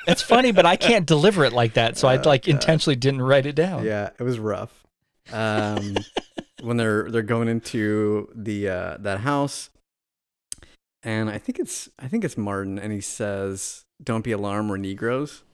it's 0.09 0.23
funny 0.23 0.51
but 0.51 0.67
I 0.67 0.75
can't 0.75 1.07
deliver 1.07 1.45
it 1.45 1.53
like 1.53 1.75
that 1.75 1.97
so 1.97 2.09
I 2.09 2.17
Oh, 2.17 2.23
like 2.25 2.49
intentionally 2.49 2.97
didn't 2.97 3.23
write 3.23 3.47
it 3.47 3.55
down 3.55 3.85
Yeah, 3.85 4.11
it 4.19 4.23
was 4.25 4.41
rough. 4.41 4.85
Um, 5.33 5.95
when 6.63 6.77
they're 6.77 7.09
they're 7.11 7.23
going 7.23 7.47
into 7.47 8.29
the 8.35 8.69
uh, 8.69 8.97
that 8.99 9.21
house, 9.21 9.71
and 11.05 11.31
I 11.31 11.39
think 11.39 11.61
it's 11.61 11.89
I 11.99 12.09
think 12.09 12.25
it's 12.25 12.37
Martin, 12.37 12.77
and 12.79 12.93
he 12.93 13.01
says, 13.01 13.85
"Don't 14.03 14.25
be 14.25 14.33
alarmed, 14.33 14.69
we're 14.69 14.77
Negroes." 14.79 15.45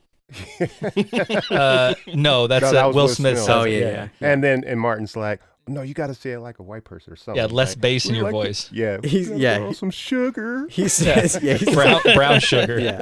Uh, 1.51 1.93
no 2.13 2.47
that's 2.47 2.63
No, 2.63 2.67
uh, 2.69 2.71
that 2.71 2.85
was 2.87 2.95
Will 2.95 3.03
Will 3.03 3.07
Smith 3.09 3.37
Smith. 3.37 3.49
Oh 3.49 3.63
it, 3.63 3.79
yeah, 3.81 4.09
yeah. 4.19 4.27
And 4.31 4.43
then 4.43 4.63
and 4.65 4.79
Martin's 4.79 5.15
like, 5.15 5.41
no, 5.67 5.81
you 5.81 5.93
got 5.93 6.07
to 6.07 6.13
say 6.13 6.31
it 6.31 6.39
like 6.39 6.59
a 6.59 6.63
white 6.63 6.83
person 6.85 7.13
or 7.13 7.15
something. 7.15 7.41
yeah 7.41 7.45
less 7.47 7.71
like, 7.75 7.81
bass 7.81 8.05
in 8.07 8.15
your 8.15 8.25
like 8.25 8.33
to- 8.33 8.37
voice 8.47 8.69
Yeah. 8.71 8.97
He's- 9.03 9.29
yeah. 9.29 9.57
throw 9.57 9.71
Some 9.73 9.91
sugar. 9.91 10.67
He 10.69 10.87
says, 10.87 11.39
"Yeah, 11.41 11.55
he's 11.55 11.73
brown 11.73 12.01
brown 12.15 12.39
sugar 12.39 12.79
yeah, 12.79 13.01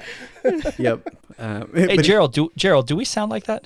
yep." 0.77 1.07
Um, 1.37 1.71
hey 1.73 1.95
but- 1.97 2.05
Jerald 2.05 2.33
do 2.33 2.51
Jerald 2.55 2.87
do 2.87 2.95
we 2.95 3.05
sound 3.05 3.29
like 3.31 3.45
that 3.45 3.65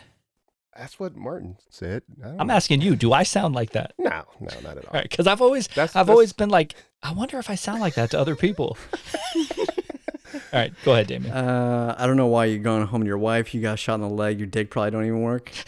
That's 0.78 1.00
what 1.00 1.16
Martin 1.16 1.58
said. 1.70 2.04
I 2.24 2.28
don't 2.28 2.42
I'm 2.42 2.48
know. 2.48 2.54
asking 2.54 2.82
you 2.82 2.96
do 2.96 3.12
I 3.14 3.24
sound 3.24 3.56
like 3.56 3.72
that 3.72 3.94
No, 3.98 4.24
no, 4.40 4.48
not 4.64 4.78
at 4.78 4.86
all. 4.86 4.92
All 4.92 4.94
right, 4.94 5.04
because 5.10 5.28
I've 5.28 5.42
always 5.42 5.68
That's- 5.68 5.90
I've 5.96 6.08
that's- 6.08 6.10
always 6.10 6.34
been 6.34 6.50
like, 6.50 6.76
I 7.04 7.12
wonder 7.14 7.38
if 7.40 7.50
I 7.50 7.56
sound 7.56 7.82
like 7.82 7.96
that 7.96 8.12
to 8.12 8.20
other 8.20 8.36
people. 8.36 8.78
All 10.52 10.60
right, 10.60 10.74
go 10.84 10.94
ahead, 10.94 11.08
Damien. 11.08 11.32
Uh, 11.32 11.96
I 11.98 12.08
don't 12.08 12.18
know 12.18 12.28
why 12.28 12.46
you're 12.46 12.58
going 12.60 12.86
home 12.88 13.02
to 13.02 13.08
your 13.08 13.18
wife. 13.20 13.54
You 13.54 13.62
got 13.62 13.78
shot 13.78 13.96
in 13.96 14.02
the 14.02 14.10
leg. 14.10 14.40
Your 14.40 14.48
dick 14.48 14.72
probably 14.72 14.92
don't 14.92 15.06
even 15.06 15.22
work. 15.22 15.52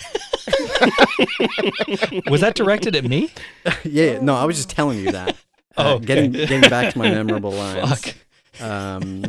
Was 2.30 2.42
that 2.42 2.54
directed 2.56 2.96
at 2.96 3.04
me? 3.06 3.32
yeah, 3.66 3.74
yeah, 4.14 4.20
no, 4.22 4.36
I 4.36 4.46
was 4.46 4.58
just 4.58 4.70
telling 4.70 5.00
you 5.00 5.12
that. 5.12 5.36
Oh, 5.78 5.84
Uh, 5.92 5.96
okay. 5.96 6.06
getting 6.06 6.32
getting 6.34 6.70
back 6.70 6.92
to 6.94 7.00
my 7.00 7.10
memorable 7.10 7.52
lines. 7.52 7.90
Fuck. 8.02 8.16
Um, 8.62 9.24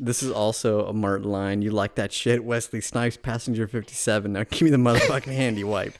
this 0.00 0.20
is 0.22 0.30
also 0.32 0.84
a 0.86 0.92
Martin 0.92 1.30
line. 1.30 1.62
You 1.62 1.70
like 1.70 1.94
that 1.94 2.12
shit, 2.12 2.42
Wesley 2.44 2.80
Snipes, 2.80 3.16
passenger 3.16 3.68
fifty 3.68 3.94
seven. 3.94 4.32
Now 4.32 4.42
give 4.44 4.62
me 4.62 4.70
the 4.70 4.76
motherfucking 4.78 5.32
handy 5.32 5.62
wipe. 5.62 5.94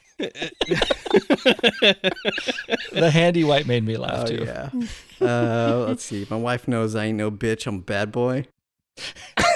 The 2.93 3.11
handy 3.12 3.44
wipe 3.44 3.66
made 3.66 3.85
me 3.85 3.97
laugh 3.97 4.24
Oh 4.24 4.27
too. 4.27 4.44
yeah. 4.44 4.70
Uh, 5.20 5.85
let's 5.86 6.05
see. 6.05 6.27
My 6.28 6.36
wife 6.36 6.66
knows 6.66 6.97
I 6.97 7.07
ain't 7.07 7.19
no 7.19 7.31
bitch. 7.31 7.66
I'm 7.66 7.77
a 7.77 7.81
bad 7.81 8.11
boy. 8.11 8.47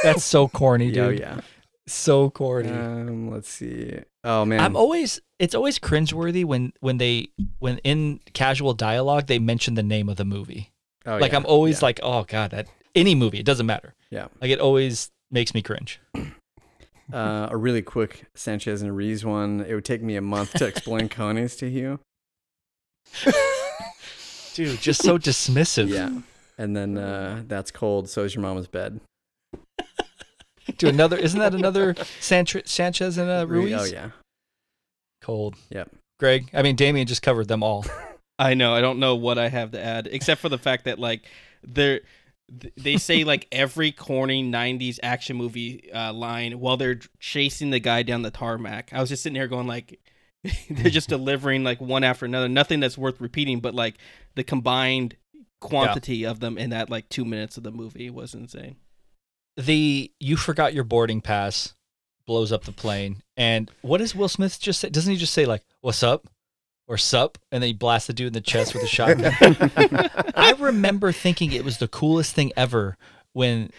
That's 0.03 0.25
so 0.25 0.49
corny, 0.49 0.87
Yeah, 0.91 1.03
oh, 1.05 1.11
dude. 1.11 1.21
yeah. 1.21 1.41
So 1.87 2.31
corny. 2.31 2.71
Um, 2.71 3.31
let's 3.31 3.49
see. 3.49 3.99
Oh 4.23 4.45
man. 4.47 4.61
I'm 4.61 4.75
always 4.77 5.21
it's 5.39 5.55
always 5.55 5.79
cringeworthy 5.79 6.45
when 6.45 6.73
when 6.81 6.97
they 6.99 7.29
when 7.59 7.79
in 7.79 8.21
casual 8.33 8.73
dialogue 8.73 9.27
they 9.27 9.39
mention 9.39 9.75
the 9.75 9.83
name 9.83 10.09
of 10.09 10.17
the 10.17 10.25
movie. 10.25 10.73
oh, 11.05 11.19
like 11.19 11.33
yeah, 11.33 11.39
I'm 11.39 11.45
always 11.47 11.81
yeah, 11.83 11.87
like, 11.87 12.01
oh 12.03 12.25
god, 12.25 12.53
that 12.53 12.69
any 12.95 13.15
movie, 13.15 13.39
it 13.39 13.45
doesn't 13.45 13.67
matter. 13.67 13.95
yeah. 14.11 14.29
Like 14.41 14.51
it 14.51 14.61
always 14.61 15.11
makes 15.31 15.53
me 15.53 15.61
cringe. 15.61 16.01
Uh, 17.13 17.49
a 17.51 17.57
really 17.57 17.83
quick 17.83 18.25
Sanchez 18.35 18.81
and 18.81 18.97
Ruiz 18.97 19.23
one. 19.27 19.61
It 19.69 19.75
would 19.75 19.85
take 19.85 20.01
me 20.03 20.17
a 20.17 20.23
month 20.23 20.55
to 20.55 20.65
explain 20.67 21.09
Cones 21.11 21.55
to 21.57 21.67
you. 21.69 22.01
Dude, 24.55 24.81
just 24.81 25.03
so 25.03 25.19
dismissive. 25.29 25.89
Yeah. 25.91 26.21
And 26.57 26.75
then 26.77 26.97
uh, 26.97 27.43
that's 27.47 27.71
cold. 27.71 28.09
So 28.09 28.23
is 28.23 28.35
your 28.35 28.43
mama's 28.43 28.69
bed. 28.69 29.01
Dude, 30.79 30.95
another 30.95 31.17
isn't 31.17 31.39
that 31.39 31.55
another 31.55 31.95
Santre- 32.21 32.67
Sanchez 32.67 33.19
and 33.19 33.31
uh, 33.31 33.47
Ruiz? 33.47 33.75
Oh 33.75 33.85
yeah. 33.85 34.11
Cold. 35.21 35.57
Yep. 35.71 35.91
Gregg, 36.19 36.51
I 36.53 36.63
mean 36.63 36.77
Damien 36.77 37.07
just 37.07 37.23
covered 37.23 37.49
them 37.49 37.63
all. 37.63 37.85
I 38.39 38.55
know. 38.55 38.75
I 38.75 38.81
don't 38.81 38.99
know 38.99 39.15
what 39.15 39.39
I 39.39 39.49
have 39.49 39.73
to 39.73 39.83
add 39.83 40.09
except 40.11 40.41
for 40.41 40.49
the 40.49 40.59
fact 40.59 40.85
that 40.85 40.99
like 40.99 41.23
they're 41.63 42.01
they 42.77 42.97
say 42.97 43.25
like 43.25 43.47
every 43.53 43.93
corny 43.93 44.43
90s 44.43 44.99
action 45.03 45.37
movie 45.37 45.91
uh, 45.93 46.13
line 46.13 46.61
while 46.61 46.77
they're 46.77 47.01
chasing 47.19 47.71
the 47.71 47.81
guy 47.81 48.03
down 48.03 48.23
the 48.23 48.31
tarmac. 48.31 48.93
I 48.93 49.01
was 49.01 49.09
just 49.09 49.23
sitting 49.23 49.37
here 49.37 49.49
going 49.49 49.67
like 49.67 50.01
they're 50.71 50.91
just 50.91 51.09
delivering 51.09 51.65
like 51.65 51.81
one 51.81 52.05
after 52.05 52.27
another. 52.27 52.49
Nothing 52.49 52.81
that's 52.81 52.99
worth 52.99 53.21
repeating, 53.21 53.61
but 53.61 53.75
like 53.75 53.97
the 54.35 54.45
combined 54.45 55.17
quantity 55.61 56.25
of 56.27 56.41
them 56.41 56.59
in 56.59 56.71
that 56.71 56.91
like 56.91 57.09
2 57.09 57.25
minutes 57.25 57.57
of 57.57 57.63
the 57.63 57.71
movie 57.71 58.11
was 58.11 58.35
insane. 58.35 58.77
The 59.57 60.11
you 60.21 60.37
forgot 60.37 60.75
your 60.75 60.85
boarding 60.85 61.21
pass 61.21 61.75
blows 62.27 62.53
up 62.53 62.65
the 62.65 62.73
plane. 62.73 63.23
And 63.37 63.71
what 63.83 63.99
does 63.99 64.15
will 64.15 64.29
smith 64.29 64.59
just 64.61 64.81
say? 64.81 64.89
Doesn't 64.89 65.13
he 65.13 65.19
just 65.19 65.35
say 65.35 65.47
like 65.47 65.63
what's 65.81 66.03
up? 66.03 66.29
or 66.87 66.99
sup? 66.99 67.39
and 67.51 67.63
then 67.63 67.69
he 67.69 67.73
blasts 67.73 68.07
the 68.07 68.13
dude 68.13 68.29
in 68.29 68.33
the 68.33 68.41
chest 68.41 68.75
with 68.75 68.83
a 68.83 68.87
shotgun? 68.87 69.33
I 70.35 70.55
remember 70.59 71.13
thinking 71.13 71.53
it 71.53 71.65
was 71.65 71.79
the 71.79 71.89
coolest 71.89 72.35
thing 72.35 72.53
ever 72.57 72.97
when 73.33 73.71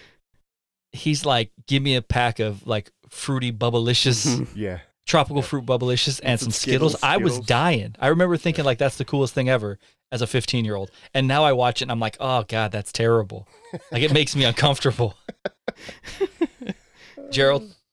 he's 0.92 1.26
like 1.26 1.52
give 1.68 1.84
me 1.84 1.96
a 1.96 2.02
pack 2.02 2.40
of 2.40 2.66
like 2.66 2.92
fruity 3.10 3.52
bubblicious 3.52 4.48
yeah. 4.56 4.80
tropical 5.06 5.42
fruit 5.42 5.66
bubblicious 5.66 6.20
and 6.24 6.40
some 6.40 6.48
some 6.48 6.52
skittles. 6.52 6.94
Skittles, 6.94 7.04
i 7.04 7.18
was 7.18 7.40
dying. 7.40 7.96
I 8.00 8.08
remember 8.08 8.38
thinking 8.38 8.66
like 8.66 8.78
that's 8.78 8.98
the 8.98 9.06
coolest 9.06 9.34
thing 9.34 9.50
ever 9.50 9.78
as 10.12 10.22
a 10.22 10.28
15 10.28 10.66
year 10.66 10.76
old. 10.76 10.92
And 11.14 11.28
now 11.28 11.44
i 11.44 11.52
watch 11.52 11.82
it 11.82 11.86
and 11.86 11.92
i'm 11.92 12.00
like 12.00 12.18
oh 12.20 12.44
god 12.48 12.72
that's 12.72 12.92
terrible. 12.92 13.48
Like 13.92 14.04
it 14.04 14.14
makes 14.14 14.36
me 14.36 14.46
uncomfortable 14.46 15.16
jerald 17.30 17.76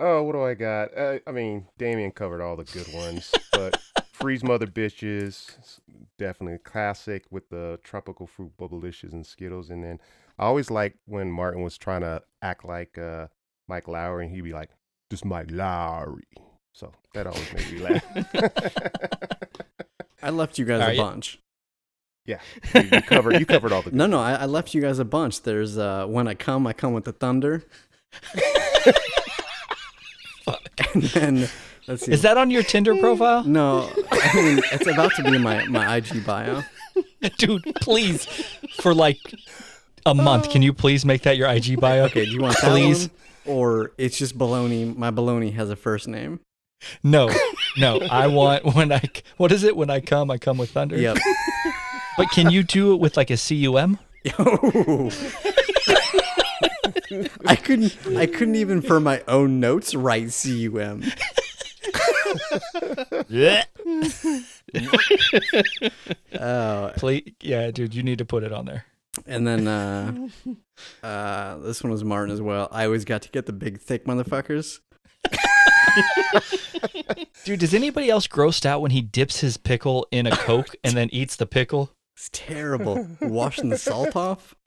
Oh, 0.00 0.22
what 0.22 0.32
do 0.32 0.44
I 0.44 0.54
got? 0.54 0.96
Uh, 0.96 1.18
I 1.26 1.32
mean, 1.32 1.66
Damien 1.76 2.12
covered 2.12 2.40
all 2.40 2.54
the 2.54 2.62
good 2.62 2.86
ones, 2.94 3.34
but 3.50 3.80
Freeze 4.12 4.44
Mother 4.44 4.68
Bitches, 4.68 5.80
definitely 6.18 6.58
classic 6.58 7.24
with 7.32 7.48
the 7.50 7.80
tropical 7.82 8.28
fruit 8.28 8.52
bubblicious 8.56 9.12
and 9.12 9.26
Skittles. 9.26 9.70
And 9.70 9.82
then 9.82 9.98
I 10.38 10.44
always 10.44 10.70
liked 10.70 10.98
when 11.06 11.32
Martin 11.32 11.62
was 11.62 11.76
trying 11.76 12.02
to 12.02 12.22
act 12.42 12.64
like 12.64 12.96
uh, 12.96 13.26
Mike 13.66 13.86
Lowrey, 13.86 14.26
and 14.26 14.32
he'd 14.32 14.42
be 14.42 14.52
like, 14.52 14.70
"This 15.10 15.24
Mike 15.24 15.48
Lowrey." 15.48 16.22
So 16.72 16.92
that 17.14 17.26
always 17.26 17.52
made 17.52 17.72
me 17.72 17.80
laugh. 17.80 18.04
I 20.22 20.30
left 20.30 20.58
you 20.58 20.64
guys 20.64 20.80
All 20.80 20.86
a 20.86 20.88
right, 20.90 20.96
yeah. 20.96 21.02
bunch. 21.02 21.40
Yeah, 22.28 22.40
you, 22.74 22.82
you 22.92 23.02
covered 23.02 23.40
you 23.40 23.46
covered 23.46 23.72
all 23.72 23.82
the. 23.82 23.90
No, 23.94 24.06
no, 24.06 24.20
I, 24.20 24.34
I 24.34 24.44
left 24.46 24.74
you 24.74 24.80
guys 24.82 24.98
a 24.98 25.04
bunch. 25.04 25.42
There's 25.42 25.78
uh, 25.78 26.06
when 26.06 26.28
I 26.28 26.34
come, 26.34 26.66
I 26.66 26.72
come 26.72 26.92
with 26.92 27.04
the 27.04 27.12
thunder. 27.12 27.64
and 30.94 31.02
then 31.02 31.48
let's 31.86 32.04
see. 32.04 32.12
Is 32.12 32.22
that 32.22 32.36
on 32.36 32.50
your 32.50 32.62
Tinder 32.62 32.94
profile? 32.96 33.44
no? 33.44 33.90
I 34.12 34.30
mean, 34.34 34.60
it's 34.72 34.86
about 34.86 35.14
to 35.16 35.22
be 35.22 35.34
in 35.36 35.42
my 35.42 35.64
my 35.64 35.96
IG 35.96 36.24
bio. 36.24 36.62
Dude, 37.38 37.64
please. 37.80 38.26
For 38.80 38.94
like 38.94 39.18
a 40.06 40.14
month, 40.14 40.50
can 40.50 40.62
you 40.62 40.72
please 40.72 41.04
make 41.04 41.22
that 41.22 41.36
your 41.36 41.48
IG 41.48 41.80
bio? 41.80 42.04
Okay, 42.04 42.24
do 42.26 42.30
you 42.30 42.40
want 42.40 42.56
that 42.60 42.70
Please. 42.70 43.08
one? 43.08 43.56
Or 43.56 43.92
it's 43.98 44.18
just 44.18 44.36
baloney. 44.36 44.94
My 44.96 45.10
baloney 45.10 45.54
has 45.54 45.70
a 45.70 45.76
first 45.76 46.06
name. 46.06 46.40
No, 47.02 47.30
no. 47.76 48.00
I 48.00 48.26
want 48.28 48.64
when 48.74 48.92
I 48.92 49.02
what 49.36 49.50
is 49.52 49.64
it? 49.64 49.76
When 49.76 49.90
I 49.90 50.00
come, 50.00 50.30
I 50.30 50.38
come 50.38 50.58
with 50.58 50.70
thunder. 50.70 50.96
Yep. 50.96 51.16
But 52.18 52.30
can 52.30 52.50
you 52.50 52.62
do 52.62 52.92
it 52.92 52.96
with 53.00 53.16
like 53.16 53.30
a 53.30 53.36
cum? 53.38 53.98
I 57.46 57.56
couldn't. 57.56 57.96
I 58.16 58.26
couldn't 58.26 58.56
even 58.56 58.82
for 58.82 59.00
my 59.00 59.22
own 59.26 59.60
notes 59.60 59.94
write 59.94 60.30
cum. 60.32 61.04
Yeah. 63.28 63.64
Oh, 66.38 66.92
Please, 66.96 67.32
yeah, 67.40 67.70
dude, 67.70 67.94
you 67.94 68.02
need 68.02 68.18
to 68.18 68.24
put 68.24 68.42
it 68.42 68.52
on 68.52 68.66
there. 68.66 68.84
and 69.26 69.46
then 69.46 69.66
uh, 69.66 70.28
uh, 71.02 71.56
this 71.58 71.82
one 71.82 71.90
was 71.90 72.04
Martin 72.04 72.32
as 72.32 72.42
well. 72.42 72.68
I 72.70 72.84
always 72.84 73.04
got 73.04 73.22
to 73.22 73.30
get 73.30 73.46
the 73.46 73.52
big 73.52 73.80
thick 73.80 74.04
motherfuckers. 74.04 74.80
Dude, 77.44 77.60
does 77.60 77.72
anybody 77.74 78.10
else 78.10 78.26
grossed 78.28 78.66
out 78.66 78.82
when 78.82 78.90
he 78.90 79.00
dips 79.00 79.40
his 79.40 79.56
pickle 79.56 80.06
in 80.10 80.26
a 80.26 80.36
Coke 80.36 80.74
and 80.84 80.94
then 80.94 81.08
eats 81.12 81.36
the 81.36 81.46
pickle? 81.46 81.90
It's 82.18 82.30
terrible. 82.32 83.06
Washing 83.20 83.68
the 83.68 83.78
salt 83.78 84.16
off. 84.16 84.54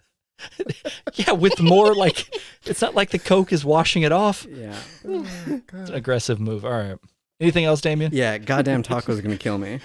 Yeah, 1.14 1.34
with 1.34 1.62
more 1.62 1.94
like, 1.94 2.34
it's 2.66 2.82
not 2.82 2.96
like 2.96 3.12
the 3.12 3.20
Coke 3.20 3.54
is 3.54 3.64
washing 3.64 4.02
it 4.02 4.12
off. 4.12 4.48
Yeah. 4.50 4.76
It's 5.04 5.90
an 5.90 5.94
aggressive 5.94 6.40
move. 6.40 6.66
All 6.66 6.72
right. 6.72 6.98
Anything 7.40 7.66
else, 7.66 7.80
Damien? 7.82 8.12
Yeah. 8.12 8.40
Goddamn 8.40 8.82
taco's 8.82 9.22
gonna 9.22 9.38
kill 9.38 9.60
me. 9.60 9.80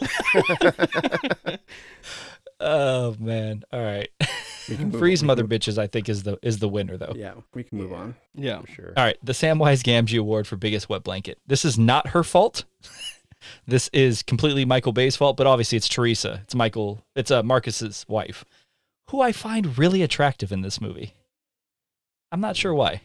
Oh 2.58 3.14
man. 3.18 3.64
All 3.72 3.82
right. 3.82 4.08
We 4.68 4.76
can 4.76 4.90
move 4.90 4.98
Freeze 4.98 5.22
on. 5.22 5.26
mother 5.26 5.44
bitches, 5.44 5.76
I 5.78 5.86
think 5.86 6.08
is 6.08 6.22
the 6.22 6.38
is 6.42 6.58
the 6.58 6.68
winner 6.68 6.96
though. 6.96 7.12
Yeah, 7.14 7.34
we 7.54 7.62
can 7.64 7.76
move 7.78 7.92
on. 7.92 8.14
Yeah. 8.34 8.60
for 8.62 8.66
sure. 8.68 8.92
All 8.96 9.04
right, 9.04 9.18
the 9.22 9.32
Samwise 9.32 9.82
Gamgee 9.82 10.18
Award 10.18 10.46
for 10.46 10.56
biggest 10.56 10.88
wet 10.88 11.04
blanket. 11.04 11.38
This 11.46 11.64
is 11.66 11.78
not 11.78 12.08
her 12.08 12.24
fault. 12.24 12.64
This 13.66 13.88
is 13.92 14.22
completely 14.22 14.64
Michael 14.64 14.92
Bay's 14.92 15.16
fault, 15.16 15.36
but 15.36 15.46
obviously 15.46 15.76
it's 15.76 15.88
Teresa. 15.88 16.40
It's 16.44 16.54
Michael. 16.54 17.04
It's 17.14 17.30
uh, 17.30 17.42
Marcus's 17.42 18.04
wife, 18.08 18.44
who 19.10 19.20
I 19.20 19.32
find 19.32 19.78
really 19.78 20.02
attractive 20.02 20.52
in 20.52 20.62
this 20.62 20.80
movie. 20.80 21.14
I'm 22.32 22.40
not 22.40 22.56
sure 22.56 22.74
why, 22.74 23.02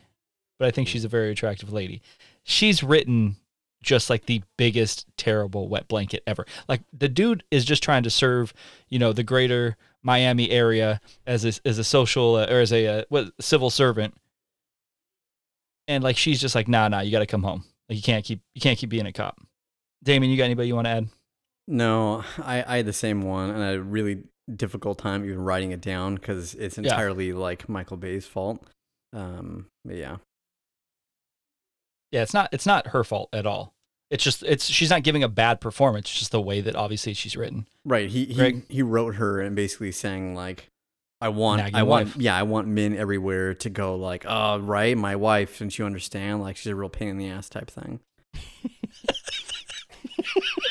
but 0.59 0.67
I 0.67 0.71
think 0.71 0.87
she's 0.87 1.05
a 1.05 1.09
very 1.09 1.31
attractive 1.31 1.71
lady. 1.71 2.01
She's 2.43 2.83
written 2.83 3.37
just 3.83 4.09
like 4.09 4.25
the 4.25 4.43
biggest 4.57 5.05
terrible 5.17 5.67
wet 5.67 5.87
blanket 5.87 6.23
ever. 6.27 6.45
Like 6.67 6.81
the 6.93 7.09
dude 7.09 7.43
is 7.49 7.65
just 7.65 7.83
trying 7.83 8.03
to 8.03 8.09
serve, 8.09 8.53
you 8.89 8.99
know, 8.99 9.13
the 9.13 9.23
greater 9.23 9.75
Miami 10.03 10.51
area 10.51 11.01
as 11.25 11.45
a, 11.45 11.67
as 11.67 11.77
a 11.77 11.83
social 11.83 12.35
uh, 12.35 12.47
or 12.47 12.59
as 12.59 12.71
a 12.71 12.87
uh, 12.87 13.03
what 13.09 13.31
civil 13.39 13.69
servant 13.69 14.15
and 15.87 16.03
like 16.03 16.17
she's 16.17 16.39
just 16.39 16.55
like, 16.55 16.67
nah, 16.67 16.87
nah, 16.87 17.01
you 17.01 17.11
got 17.11 17.19
to 17.19 17.25
come 17.25 17.43
home. 17.43 17.63
Like 17.89 17.97
you 17.97 18.01
can't 18.01 18.23
keep 18.23 18.41
you 18.55 18.61
can't 18.61 18.79
keep 18.79 18.89
being 18.89 19.05
a 19.05 19.11
cop. 19.11 19.39
Damien, 20.03 20.31
you 20.31 20.37
got 20.37 20.45
anybody 20.45 20.67
you 20.67 20.75
want 20.75 20.85
to 20.85 20.91
add? 20.91 21.07
No, 21.67 22.23
I, 22.39 22.63
I 22.67 22.77
had 22.77 22.85
the 22.85 22.93
same 22.93 23.21
one, 23.21 23.49
and 23.49 23.63
I 23.63 23.67
had 23.67 23.75
a 23.77 23.83
really 23.83 24.23
difficult 24.53 24.97
time 24.97 25.23
even 25.23 25.39
writing 25.41 25.71
it 25.71 25.81
down 25.81 26.15
because 26.15 26.55
it's 26.55 26.77
entirely 26.77 27.31
like 27.33 27.69
Michael 27.69 27.97
Bay's 27.97 28.25
fault. 28.25 28.63
Um, 29.13 29.67
yeah, 29.87 30.17
Yeah, 32.11 32.23
it's 32.23 32.33
not 32.33 32.49
it's 32.51 32.65
not 32.65 32.87
her 32.87 33.03
fault 33.03 33.29
at 33.33 33.45
all. 33.45 33.73
It's 34.09 34.23
just 34.23 34.43
it's 34.43 34.65
she's 34.65 34.89
not 34.89 35.03
giving 35.03 35.23
a 35.23 35.29
bad 35.29 35.61
performance. 35.61 36.09
It's 36.09 36.19
just 36.19 36.31
the 36.31 36.41
way 36.41 36.61
that 36.61 36.75
obviously 36.75 37.13
she's 37.13 37.37
written. 37.37 37.67
right. 37.85 38.09
He 38.09 38.25
he, 38.25 38.33
Gregg? 38.33 38.65
he 38.69 38.81
wrote 38.81 39.15
her 39.15 39.39
and 39.39 39.55
basically 39.55 39.91
saying 39.91 40.35
like, 40.35 40.67
I 41.21 41.29
want 41.29 41.61
Nagging 41.61 41.75
I 41.75 41.83
want 41.83 42.07
wife. 42.07 42.17
yeah 42.17 42.35
I 42.35 42.43
want 42.43 42.67
men 42.67 42.95
everywhere 42.97 43.53
to 43.53 43.69
go 43.69 43.95
like, 43.95 44.25
oh 44.27 44.59
right, 44.59 44.97
my 44.97 45.15
wife, 45.15 45.59
don't 45.59 45.77
you 45.77 45.85
understand? 45.85 46.41
Like 46.41 46.57
she's 46.57 46.71
a 46.71 46.75
real 46.75 46.89
pain 46.89 47.09
in 47.09 47.17
the 47.17 47.29
ass 47.29 47.47
type 47.47 47.69
thing. 47.69 47.99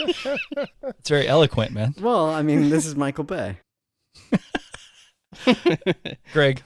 It's 0.00 1.08
very 1.08 1.26
eloquent, 1.28 1.72
man. 1.72 1.94
Well, 2.00 2.26
I 2.30 2.42
mean, 2.42 2.70
this 2.70 2.86
is 2.86 2.96
Michael 2.96 3.24
Bay. 3.24 3.58
Gregg, 6.32 6.62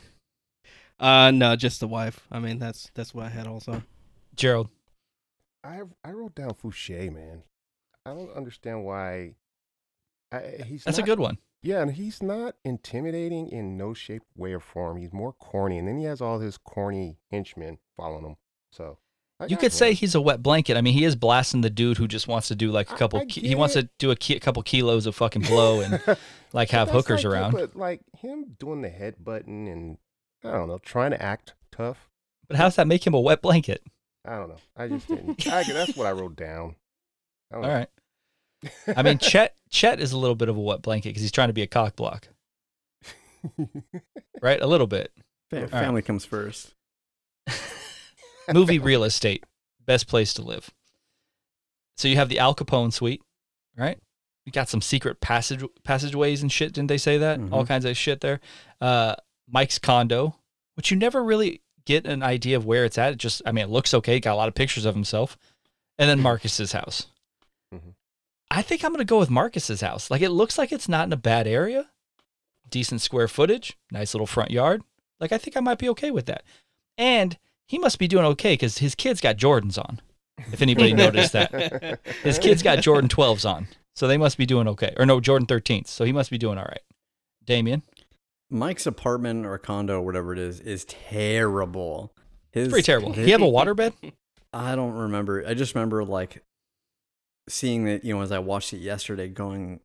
uh, 0.99 1.31
no, 1.31 1.57
just 1.57 1.81
the 1.81 1.89
wife. 1.89 2.21
I 2.31 2.39
mean, 2.41 2.59
that's 2.59 2.91
that's 2.95 3.15
what 3.15 3.27
I 3.27 3.29
had 3.29 3.47
also. 3.47 3.83
Jerald, 4.35 4.69
I 5.63 5.83
I 6.05 6.11
wrote 6.13 6.35
down 6.35 6.55
Fouchet, 6.55 7.11
man. 7.13 7.43
I 8.07 8.11
don't 8.15 8.33
understand 8.35 8.85
why. 8.85 9.35
I, 10.33 10.63
he's 10.67 10.85
that's 10.85 10.99
a 10.99 11.03
not- 11.03 11.07
good 11.07 11.21
one. 11.21 11.39
Yeah, 11.63 11.81
and 11.81 11.93
he's 11.93 12.23
not 12.23 12.57
intimidating 12.63 13.49
in 13.49 13.79
no 13.79 13.95
shape, 13.95 14.23
way, 14.37 14.53
or 14.53 14.61
form. 14.61 14.99
He's 14.99 15.15
more 15.15 15.33
corny, 15.33 15.79
and 15.79 15.89
then 15.89 15.97
he 15.99 16.05
has 16.05 16.21
all 16.21 16.39
his 16.39 16.59
corny 16.59 17.17
henchmen 17.31 17.79
following 17.97 18.27
him. 18.27 18.37
So 18.71 18.99
I 18.99 19.04
You 19.49 19.57
got 19.57 19.61
could 19.61 19.73
say 19.73 19.95
he's 19.95 20.15
a 20.15 20.21
wet 20.21 20.43
blanket. 20.43 20.77
I 20.77 20.81
mean, 20.81 20.95
he 20.95 21.05
is 21.05 21.17
blasting 21.17 21.61
the 21.61 21.71
dude 21.71 21.99
who 21.99 22.07
just 22.09 22.29
wants 22.29 22.49
to 22.49 22.55
do 22.55 22.71
like 22.71 22.91
a 22.91 22.97
couple. 22.97 23.21
I 23.21 23.25
ki- 23.25 23.41
get 23.41 23.49
he 23.49 23.55
wants 23.55 23.77
it. 23.77 23.83
to 23.83 23.89
do 23.99 24.11
a, 24.11 24.17
ki- 24.17 24.37
a 24.37 24.41
couple 24.41 24.63
kilos 24.63 25.07
of 25.07 25.15
fucking 25.15 25.43
blow 25.43 25.81
and 25.81 26.01
like 26.53 26.71
have 26.71 26.91
hookers 26.91 27.25
like, 27.25 27.33
around. 27.33 27.53
But 27.53 27.77
like 27.77 28.01
him 28.19 28.57
doing 28.59 28.83
the 28.83 28.89
head 28.91 29.17
button 29.23 29.67
and 29.67 29.99
I 30.45 30.53
don't 30.53 30.69
know, 30.69 30.79
trying 30.79 31.11
to 31.13 31.23
act 31.23 31.55
tough. 31.73 32.11
But 32.49 32.57
how's 32.59 32.77
that 32.77 32.87
make 32.87 33.07
him 33.07 33.15
a 33.15 33.21
wet 33.21 33.41
blanket? 33.43 33.83
I 34.27 34.37
don't 34.37 34.49
know. 34.49 34.57
I 34.77 34.89
just 34.89 35.09
didn't. 35.09 35.47
I, 35.53 35.65
that's 35.65 35.97
what 35.97 36.07
I 36.07 36.13
wrote 36.13 36.37
down. 36.37 36.77
I 37.53 37.57
All 37.57 37.63
know. 37.63 37.69
right. 37.69 37.89
I 38.97 39.03
mean, 39.03 39.19
Chet 39.23 39.55
Chet 39.71 40.01
is 40.01 40.13
a 40.13 40.19
little 40.19 40.37
bit 40.37 40.49
of 40.49 40.57
a 40.57 40.61
wet 40.61 40.83
blanket 40.83 41.11
because 41.11 41.23
he's 41.23 41.33
trying 41.33 41.49
to 41.49 41.55
be 41.55 41.63
a 41.63 41.67
cock 41.67 41.97
block, 41.97 42.29
right? 44.41 44.61
A 44.61 44.67
little 44.67 44.87
bit. 44.87 45.13
Fa- 45.51 45.61
right. 45.63 45.71
family 45.71 46.03
comes 46.03 46.25
first. 46.25 46.75
Movie 48.53 48.79
real 48.79 49.05
estate 49.05 49.45
best 49.87 50.07
place 50.09 50.33
to 50.35 50.43
live. 50.43 50.71
So 51.97 52.09
you 52.09 52.17
have 52.17 52.29
the 52.29 52.39
al 52.39 52.55
capone 52.55 52.93
suite 52.93 53.23
right? 53.77 53.99
You 54.45 54.53
got 54.53 54.69
some 54.69 54.81
secret 54.83 55.21
passage 55.21 55.65
passageways 55.85 56.43
and 56.43 56.51
shit 56.53 56.73
didn't 56.73 56.89
they 56.89 56.99
say 56.99 57.19
that? 57.19 57.39
All 57.51 57.65
Mhm. 57.65 57.69
kinds 57.69 57.85
of 57.85 57.97
shit 57.97 58.21
there. 58.21 58.41
Uh 58.81 59.15
mike's 59.49 59.79
condo 59.79 60.37
which 60.75 60.91
you 60.91 60.97
never 60.97 61.23
really 61.23 61.61
get 61.85 62.07
an 62.07 62.23
idea 62.23 62.57
of 62.57 62.65
where 62.65 62.85
it's 62.85 62.99
at. 62.99 63.13
It 63.13 63.19
just 63.19 63.43
i 63.47 63.53
mean 63.53 63.65
it 63.65 63.71
looks 63.71 63.95
okay. 63.95 64.19
Got 64.21 64.35
a 64.35 64.37
lot 64.37 64.49
of 64.49 64.55
pictures 64.55 64.85
of 64.85 64.95
himself. 64.95 65.37
And 65.99 66.11
then 66.11 66.21
marcus's 66.21 66.73
house. 66.73 67.07
Mhm. 67.73 67.95
i 68.51 68.63
think 68.63 68.85
i'm 68.85 68.93
gonna 68.93 69.05
go 69.05 69.19
with 69.19 69.31
marcus's 69.31 69.81
house. 69.81 70.11
Like 70.11 70.23
it 70.23 70.31
looks 70.31 70.59
like 70.59 70.73
it's 70.73 70.89
not 70.89 71.07
in 71.07 71.13
a 71.13 71.17
bad 71.17 71.47
area. 71.47 71.91
Decent 72.69 73.01
square 73.03 73.29
footage. 73.29 73.77
Nice 73.91 74.15
little 74.15 74.27
front 74.27 74.51
yard. 74.51 74.83
Like 75.21 75.33
i 75.33 75.39
think 75.39 75.57
i 75.57 75.61
might 75.61 75.79
be 75.79 75.89
okay 75.91 76.11
with 76.11 76.27
that. 76.27 76.43
And 76.99 77.39
he 77.67 77.79
must 77.79 77.99
be 77.99 78.09
doing 78.09 78.25
okay 78.27 78.55
because 78.55 78.79
his 78.79 78.95
kids 78.95 79.21
got 79.21 79.37
Jordans 79.37 79.79
on. 79.79 80.01
If 80.53 80.63
anybody 80.63 80.93
noticed 80.95 81.33
that, 81.33 82.01
his 82.23 82.39
kids 82.39 82.63
got 82.63 82.81
Jordan 82.81 83.09
12s 83.09 83.49
on, 83.49 83.69
so 83.95 84.07
they 84.07 84.19
must 84.19 84.37
be 84.37 84.47
doing 84.47 84.69
okay. 84.69 84.95
Or 84.97 85.07
no, 85.07 85.21
Jordan 85.21 85.47
13s, 85.47 85.89
so 85.89 86.05
he 86.05 86.13
must 86.13 86.31
be 86.31 86.39
doing 86.39 86.59
all 86.59 86.65
right. 86.65 86.83
Damien, 87.45 87.83
Mike's 88.51 88.87
apartment 88.87 89.47
or 89.47 89.59
condo, 89.59 90.01
or 90.01 90.03
whatever 90.03 90.33
it 90.33 90.39
is, 90.39 90.61
is 90.61 90.85
terrible. 90.85 92.13
His, 92.53 92.67
it's 92.67 92.73
pretty 92.73 92.87
terrible. 92.87 93.13
He 93.13 93.31
have 93.31 93.43
a 93.43 93.47
waterbed? 93.47 93.95
I 94.53 94.77
don't 94.77 94.93
remember. 94.93 95.45
I 95.47 95.55
just 95.55 95.75
remember 95.75 96.05
like 96.05 96.43
seeing 97.49 97.85
that, 97.85 98.05
you 98.05 98.15
know, 98.15 98.23
as 98.23 98.33
I 98.33 98.39
watched 98.39 98.73
it 98.73 98.79
yesterday, 98.79 99.29
going, 99.29 99.81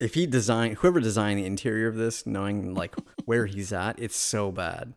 if 0.00 0.14
he 0.14 0.26
designed, 0.26 0.78
whoever 0.78 1.00
designed 1.00 1.38
the 1.38 1.46
interior 1.46 1.86
of 1.86 1.96
this, 1.96 2.26
knowing 2.26 2.74
like 2.74 2.96
where 3.24 3.46
he's 3.46 3.72
at, 3.72 3.98
it's 3.98 4.16
so 4.16 4.50
bad. 4.50 4.94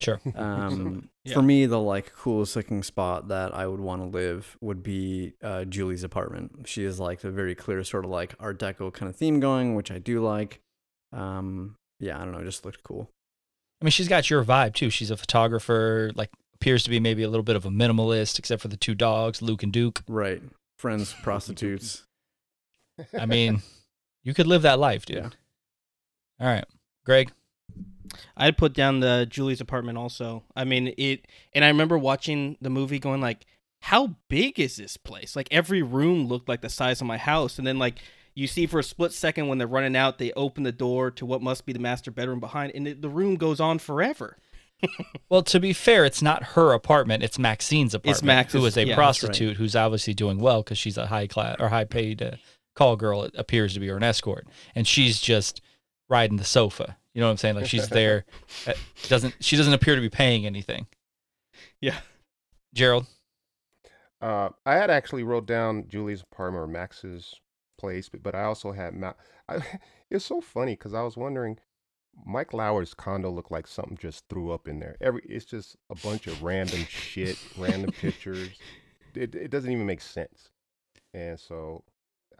Sure. 0.00 0.20
Um, 0.34 1.08
Yeah. 1.24 1.34
For 1.34 1.42
me, 1.42 1.66
the 1.66 1.80
like 1.80 2.12
coolest 2.14 2.54
looking 2.54 2.82
spot 2.82 3.28
that 3.28 3.54
I 3.54 3.66
would 3.66 3.80
want 3.80 4.00
to 4.02 4.06
live 4.06 4.56
would 4.60 4.82
be 4.82 5.32
uh, 5.42 5.64
Julie's 5.64 6.04
apartment. 6.04 6.66
She 6.68 6.84
has 6.84 7.00
like 7.00 7.24
a 7.24 7.30
very 7.30 7.54
clear 7.54 7.82
sort 7.82 8.04
of 8.04 8.10
like 8.10 8.34
Art 8.38 8.58
Deco 8.60 8.92
kind 8.92 9.08
of 9.08 9.16
theme 9.16 9.40
going, 9.40 9.74
which 9.74 9.90
I 9.90 9.98
do 9.98 10.20
like. 10.22 10.60
Um, 11.12 11.76
yeah, 11.98 12.16
I 12.20 12.24
don't 12.24 12.32
know, 12.32 12.38
it 12.40 12.44
just 12.44 12.64
looked 12.64 12.82
cool. 12.82 13.10
I 13.80 13.84
mean, 13.84 13.90
she's 13.90 14.08
got 14.08 14.30
your 14.30 14.44
vibe 14.44 14.74
too. 14.74 14.88
She's 14.90 15.10
a 15.10 15.16
photographer, 15.16 16.12
like 16.14 16.30
appears 16.54 16.82
to 16.84 16.90
be 16.90 17.00
maybe 17.00 17.22
a 17.22 17.28
little 17.28 17.42
bit 17.42 17.56
of 17.56 17.64
a 17.66 17.70
minimalist, 17.70 18.38
except 18.38 18.62
for 18.62 18.68
the 18.68 18.76
two 18.76 18.94
dogs, 18.94 19.42
Luke 19.42 19.62
and 19.62 19.72
Duke. 19.72 20.02
Right, 20.08 20.42
friends, 20.78 21.12
prostitutes. 21.22 22.04
I 23.18 23.26
mean, 23.26 23.62
You 24.22 24.32
could 24.34 24.46
live 24.46 24.62
that 24.62 24.78
life, 24.78 25.06
dude. 25.06 25.16
Yeah. 25.18 25.28
All 26.40 26.46
right, 26.46 26.64
Gregg. 27.04 27.32
I'd 28.36 28.56
put 28.58 28.72
down 28.72 29.00
the 29.00 29.26
Julie's 29.28 29.60
apartment 29.60 29.98
also. 29.98 30.44
I 30.54 30.64
mean 30.64 30.94
it, 30.96 31.26
and 31.54 31.64
I 31.64 31.68
remember 31.68 31.98
watching 31.98 32.56
the 32.60 32.70
movie 32.70 32.98
going 32.98 33.20
like, 33.20 33.46
how 33.80 34.16
big 34.28 34.58
is 34.58 34.76
this 34.76 34.96
place? 34.96 35.36
Like 35.36 35.48
every 35.50 35.82
room 35.82 36.26
looked 36.26 36.48
like 36.48 36.60
the 36.60 36.68
size 36.68 37.00
of 37.00 37.06
my 37.06 37.18
house, 37.18 37.58
and 37.58 37.66
then 37.66 37.78
like 37.78 37.98
you 38.34 38.46
see 38.46 38.66
for 38.66 38.78
a 38.78 38.84
split 38.84 39.12
second 39.12 39.48
when 39.48 39.58
they're 39.58 39.66
running 39.66 39.96
out, 39.96 40.18
they 40.18 40.32
open 40.32 40.62
the 40.62 40.72
door 40.72 41.10
to 41.12 41.26
what 41.26 41.42
must 41.42 41.66
be 41.66 41.72
the 41.72 41.78
master 41.78 42.10
bedroom 42.10 42.40
behind, 42.40 42.72
and 42.74 42.86
it, 42.86 43.02
the 43.02 43.08
room 43.08 43.36
goes 43.36 43.60
on 43.60 43.78
forever. 43.78 44.38
Well, 45.28 45.42
to 45.44 45.58
be 45.58 45.72
fair, 45.72 46.04
it's 46.04 46.22
not 46.22 46.42
her 46.54 46.72
apartment; 46.72 47.24
it's 47.24 47.38
Maxine's 47.38 47.94
apartment, 47.94 48.18
It's 48.18 48.22
Max's- 48.22 48.60
who 48.60 48.66
is 48.66 48.76
a 48.76 48.86
yeah, 48.86 48.94
prostitute 48.94 49.56
who's 49.56 49.74
obviously 49.74 50.14
doing 50.14 50.38
well 50.38 50.62
because 50.62 50.78
she's 50.78 50.98
a 50.98 51.06
high 51.06 51.26
class 51.26 51.56
or 51.58 51.70
high 51.70 51.84
paid 51.84 52.22
uh, 52.22 52.32
call 52.76 52.94
girl. 52.94 53.24
It 53.24 53.34
appears 53.36 53.74
to 53.74 53.80
be 53.80 53.88
or 53.88 53.96
an 53.96 54.02
escort, 54.04 54.46
and 54.74 54.86
she's 54.86 55.18
just 55.18 55.62
riding 56.08 56.36
the 56.36 56.44
sofa. 56.44 56.96
You 57.16 57.20
know 57.22 57.28
what 57.28 57.30
I'm 57.30 57.36
saying? 57.38 57.54
Like 57.54 57.64
she's 57.64 57.88
there, 57.88 58.26
uh, 58.66 58.74
doesn't 59.08 59.36
she 59.40 59.56
doesn't 59.56 59.72
appear 59.72 59.94
to 59.94 60.02
be 60.02 60.10
paying 60.10 60.44
anything. 60.44 60.86
Yeah. 61.80 61.96
Jerald, 62.74 63.06
Uh, 64.20 64.50
I 64.66 64.74
had 64.74 64.90
actually 64.90 65.22
wrote 65.22 65.46
down 65.46 65.88
Julie's 65.88 66.20
apartment 66.20 66.62
or 66.62 66.66
Max's 66.66 67.34
place, 67.78 68.10
but, 68.10 68.22
but 68.22 68.34
I 68.34 68.42
also 68.42 68.72
had 68.72 68.92
Ma- 68.92 69.14
I, 69.48 69.60
It's 70.10 70.26
so 70.26 70.42
funny 70.42 70.72
because 70.72 70.92
I 70.92 71.04
was 71.04 71.16
wondering, 71.16 71.58
Mike 72.26 72.50
Lowrey's 72.50 72.92
condo 72.92 73.30
looked 73.30 73.50
like 73.50 73.66
something 73.66 73.96
just 73.96 74.24
threw 74.28 74.50
up 74.52 74.68
in 74.68 74.78
there. 74.80 74.96
Every 75.00 75.22
it's 75.26 75.46
just 75.46 75.74
a 75.88 75.94
bunch 75.94 76.26
of 76.26 76.42
random 76.42 76.84
shit, 76.86 77.38
random 77.56 77.92
pictures. 78.00 78.50
It 79.14 79.34
it 79.34 79.50
doesn't 79.50 79.72
even 79.72 79.86
make 79.86 80.02
sense. 80.02 80.50
And 81.14 81.40
so 81.40 81.82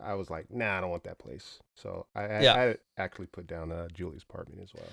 I 0.03 0.15
was 0.15 0.31
like, 0.31 0.47
nah, 0.51 0.79
I 0.79 0.81
don't 0.81 0.91
want 0.91 1.05
that 1.05 1.19
place. 1.19 1.59
So 1.75 2.07
I 2.15 2.23
I, 2.25 2.41
Yeah. 2.43 2.55
I 2.55 2.77
actually 3.01 3.27
put 3.27 3.47
down 3.47 3.73
uh, 3.73 3.89
Julie's 3.95 4.23
apartment 4.29 4.61
as 4.63 4.73
well. 4.75 4.89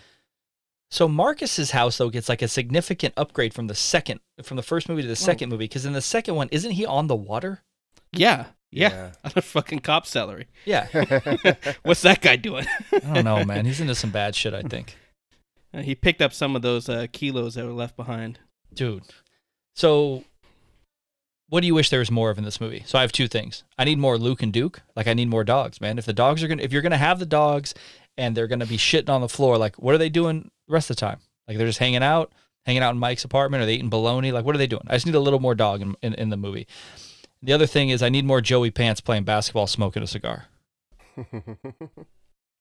So 0.92 1.08
Marcus's 1.08 1.72
house 1.72 1.98
though 1.98 2.10
gets 2.10 2.30
like 2.30 2.42
a 2.42 2.48
significant 2.48 3.14
upgrade 3.18 3.54
from 3.54 3.68
the 3.68 3.76
second 3.76 4.20
from 4.44 4.58
the 4.58 4.64
first 4.64 4.88
movie 4.88 5.02
to 5.02 5.08
the 5.08 5.16
second 5.16 5.50
movie 5.50 5.66
because 5.66 5.86
in 5.86 5.94
the 5.94 6.02
second 6.02 6.36
one 6.36 6.50
isn't 6.52 6.72
he 6.72 6.86
on 6.86 7.08
the 7.08 7.16
water? 7.16 7.64
Yeah, 8.12 8.46
yeah, 8.72 9.14
on 9.24 9.32
a 9.36 9.42
fucking 9.42 9.80
cop 9.80 10.06
salary. 10.06 10.48
Yeah. 10.66 10.88
What's 11.84 12.04
that 12.04 12.22
guy 12.22 12.36
doing? 12.36 12.68
I 12.92 13.00
don't 13.00 13.26
know, 13.26 13.44
man. 13.44 13.66
He's 13.66 13.82
into 13.82 13.96
some 13.96 14.12
bad 14.12 14.36
shit, 14.36 14.54
I 14.54 14.62
think. 14.62 14.96
Uh, 15.74 15.82
he 15.82 15.96
picked 15.96 16.22
up 16.22 16.32
some 16.32 16.56
of 16.56 16.62
those 16.62 16.88
uh, 16.88 17.08
kilos 17.12 17.56
that 17.56 17.66
were 17.66 17.72
left 17.74 17.96
behind. 17.98 18.38
Dude. 18.72 19.04
So 19.76 20.24
what 21.50 21.62
do 21.62 21.68
you 21.68 21.76
wish 21.76 21.90
there 21.90 22.00
was 22.00 22.12
more 22.12 22.30
of 22.30 22.38
in 22.38 22.44
this 22.44 22.62
movie? 22.62 22.84
So 22.86 22.98
I 22.98 23.02
have 23.02 23.12
two 23.12 23.28
things. 23.28 23.64
I 23.78 23.84
need 23.84 24.00
more 24.00 24.18
Luke 24.18 24.42
and 24.42 24.52
Duke. 24.52 24.82
Like 24.96 25.08
I 25.08 25.14
need 25.14 25.30
more 25.30 25.44
dogs, 25.44 25.80
man. 25.80 25.98
If 25.98 26.06
the 26.06 26.14
dogs 26.14 26.44
are 26.44 26.48
gonna 26.48 26.64
if 26.64 26.72
you're 26.72 26.82
gonna 26.82 26.98
have 26.98 27.20
the 27.20 27.26
dogs 27.26 27.74
and 28.18 28.36
they're 28.36 28.48
gonna 28.48 28.66
be 28.66 28.78
shitting 28.78 29.10
on 29.10 29.22
the 29.22 29.30
floor, 29.30 29.58
like 29.58 29.78
what 29.78 29.94
are 29.94 30.00
they 30.00 30.10
doing 30.10 30.50
the 30.68 30.74
rest 30.74 30.90
of 30.90 30.96
the 30.96 31.02
time? 31.02 31.20
Like 31.48 31.58
they're 31.58 31.68
just 31.68 31.80
hanging 31.80 32.04
out, 32.04 32.32
hanging 32.66 32.82
out 32.82 32.94
in 32.94 33.00
Mike's 33.00 33.26
apartment, 33.26 33.62
or 33.62 33.66
they 33.66 33.76
eating 33.76 33.90
bologna? 33.90 34.32
Like 34.32 34.46
what 34.46 34.56
are 34.56 34.60
they 34.60 34.68
doing? 34.68 34.84
I 34.88 34.94
just 34.94 35.06
need 35.06 35.16
a 35.16 35.20
little 35.20 35.40
more 35.40 35.56
dog 35.56 35.82
in, 35.82 35.96
in, 36.02 36.14
in 36.16 36.30
the 36.30 36.38
movie. 36.38 36.68
The 37.42 37.54
other 37.54 37.68
thing 37.68 37.90
is 37.90 38.02
I 38.02 38.10
need 38.10 38.26
more 38.26 38.42
Joey 38.42 38.72
Pants 38.72 39.02
playing 39.02 39.26
basketball, 39.26 39.68
smoking 39.68 40.04
a 40.04 40.08
cigar. 40.08 40.46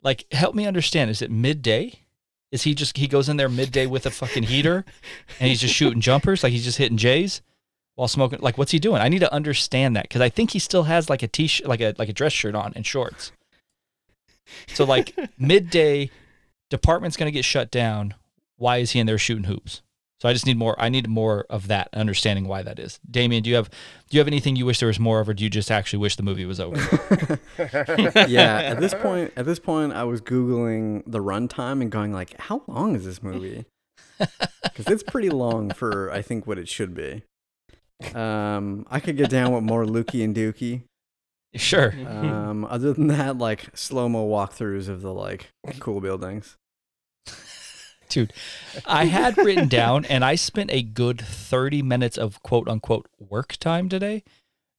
Like, 0.02 0.26
help 0.32 0.54
me 0.54 0.66
understand. 0.66 1.10
Is 1.10 1.22
it 1.22 1.30
midday? 1.30 1.94
Is 2.50 2.62
he 2.62 2.74
just 2.74 2.96
he 2.98 3.06
goes 3.06 3.28
in 3.28 3.36
there 3.36 3.48
midday 3.48 3.86
with 3.86 4.04
a 4.04 4.10
fucking 4.10 4.42
heater 4.42 4.84
and 5.40 5.48
he's 5.48 5.60
just 5.60 5.74
shooting 5.74 6.00
jumpers? 6.00 6.42
Like 6.42 6.52
he's 6.52 6.64
just 6.64 6.76
hitting 6.76 6.98
J's 6.98 7.40
while 7.94 8.08
smoking 8.08 8.40
like 8.40 8.58
what's 8.58 8.72
he 8.72 8.78
doing? 8.78 9.00
I 9.00 9.08
need 9.08 9.20
to 9.20 9.32
understand 9.32 9.96
that 9.96 10.04
because 10.04 10.20
I 10.20 10.28
think 10.28 10.52
he 10.52 10.58
still 10.58 10.84
has 10.84 11.10
like 11.10 11.22
a 11.22 11.28
t 11.28 11.46
shirt 11.46 11.66
like 11.66 11.80
a 11.80 11.94
like 11.98 12.08
a 12.08 12.12
dress 12.12 12.32
shirt 12.32 12.54
on 12.54 12.72
and 12.74 12.86
shorts. 12.86 13.32
So 14.68 14.84
like 14.84 15.14
midday, 15.38 16.10
department's 16.70 17.16
gonna 17.16 17.30
get 17.30 17.44
shut 17.44 17.70
down. 17.70 18.14
Why 18.56 18.78
is 18.78 18.92
he 18.92 19.00
in 19.00 19.06
there 19.06 19.18
shooting 19.18 19.44
hoops? 19.44 19.82
So 20.22 20.28
I 20.28 20.32
just 20.32 20.46
need 20.46 20.56
more. 20.56 20.80
I 20.80 20.88
need 20.88 21.08
more 21.08 21.46
of 21.50 21.66
that 21.66 21.88
understanding 21.92 22.46
why 22.46 22.62
that 22.62 22.78
is. 22.78 23.00
Damien, 23.10 23.42
do 23.42 23.50
you 23.50 23.56
have 23.56 23.68
do 23.68 24.16
you 24.16 24.20
have 24.20 24.28
anything 24.28 24.54
you 24.54 24.64
wish 24.64 24.78
there 24.78 24.86
was 24.86 25.00
more 25.00 25.18
of, 25.18 25.28
or 25.28 25.34
do 25.34 25.42
you 25.42 25.50
just 25.50 25.68
actually 25.68 25.98
wish 25.98 26.14
the 26.14 26.22
movie 26.22 26.44
was 26.44 26.60
over? 26.60 26.78
yeah, 28.28 28.60
at 28.62 28.78
this 28.78 28.94
point, 28.94 29.32
at 29.36 29.46
this 29.46 29.58
point, 29.58 29.92
I 29.92 30.04
was 30.04 30.20
googling 30.20 31.02
the 31.08 31.18
runtime 31.18 31.82
and 31.82 31.90
going 31.90 32.12
like, 32.12 32.38
"How 32.38 32.62
long 32.68 32.94
is 32.94 33.04
this 33.04 33.20
movie?" 33.20 33.64
Because 34.62 34.86
it's 34.86 35.02
pretty 35.02 35.28
long 35.28 35.70
for 35.72 36.12
I 36.12 36.22
think 36.22 36.46
what 36.46 36.56
it 36.56 36.68
should 36.68 36.94
be. 36.94 37.24
Um, 38.14 38.86
I 38.90 39.00
could 39.00 39.16
get 39.16 39.30
down 39.30 39.52
with 39.52 39.62
more 39.62 39.84
Lukey 39.84 40.24
and 40.24 40.34
Dookie. 40.34 40.82
Sure. 41.54 41.94
Um, 42.06 42.64
other 42.64 42.92
than 42.92 43.08
that, 43.08 43.38
like 43.38 43.76
slow 43.76 44.08
mo 44.08 44.26
walkthroughs 44.26 44.88
of 44.88 45.02
the 45.02 45.12
like 45.12 45.52
cool 45.80 46.00
buildings. 46.00 46.56
Dude, 48.08 48.32
I 48.86 49.06
had 49.06 49.38
written 49.38 49.68
down 49.68 50.04
and 50.08 50.24
I 50.24 50.34
spent 50.34 50.70
a 50.70 50.82
good 50.82 51.20
30 51.20 51.82
minutes 51.82 52.18
of 52.18 52.42
quote 52.42 52.68
unquote 52.68 53.06
work 53.18 53.56
time 53.56 53.88
today 53.88 54.22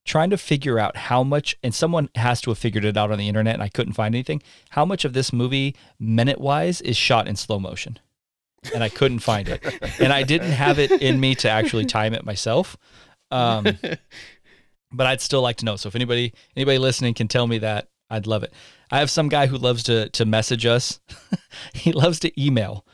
trying 0.06 0.30
to 0.30 0.38
figure 0.38 0.80
out 0.80 0.98
how 0.98 1.24
much, 1.24 1.58
and 1.64 1.74
someone 1.74 2.10
has 2.16 2.42
to 2.42 2.52
have 2.52 2.58
figured 2.58 2.86
it 2.86 2.98
out 2.98 3.12
on 3.12 3.18
the 3.18 3.28
internet 3.28 3.54
and 3.54 3.64
I 3.64 3.70
couldn't 3.70 3.94
find 3.94 4.14
anything, 4.14 4.42
how 4.72 4.86
much 4.86 5.06
of 5.06 5.14
this 5.14 5.32
movie, 5.32 5.76
minute 6.00 6.40
wise, 6.40 6.82
is 6.82 6.98
shot 6.98 7.28
in 7.28 7.36
slow 7.36 7.60
motion. 7.60 8.00
And 8.74 8.84
I 8.84 8.90
couldn't 8.90 9.20
find 9.20 9.50
it. 9.50 9.62
And 10.00 10.14
I 10.14 10.24
didn't 10.24 10.52
have 10.52 10.80
it 10.80 10.92
in 10.92 11.20
me 11.20 11.36
to 11.36 11.50
actually 11.50 11.86
time 11.86 12.14
it 12.14 12.26
myself. 12.26 12.78
Um, 13.34 13.66
but 14.92 15.08
I'd 15.08 15.22
still 15.22 15.42
like 15.42 15.58
to 15.58 15.66
know. 15.66 15.76
So 15.76 15.88
if 15.88 15.96
anybody 15.96 16.34
anybody 16.56 16.78
listening 16.78 17.14
can 17.14 17.28
tell 17.28 17.48
me 17.48 17.58
that, 17.60 17.90
I'd 18.10 18.28
love 18.28 18.44
it. 18.44 18.54
I 18.92 19.00
have 19.00 19.10
some 19.10 19.30
guy 19.30 19.48
who 19.48 19.58
loves 19.58 19.84
to 19.84 20.10
to 20.10 20.26
message 20.26 20.66
us. 20.66 21.00
he 21.74 21.92
loves 21.92 22.20
to 22.20 22.42
email 22.42 22.86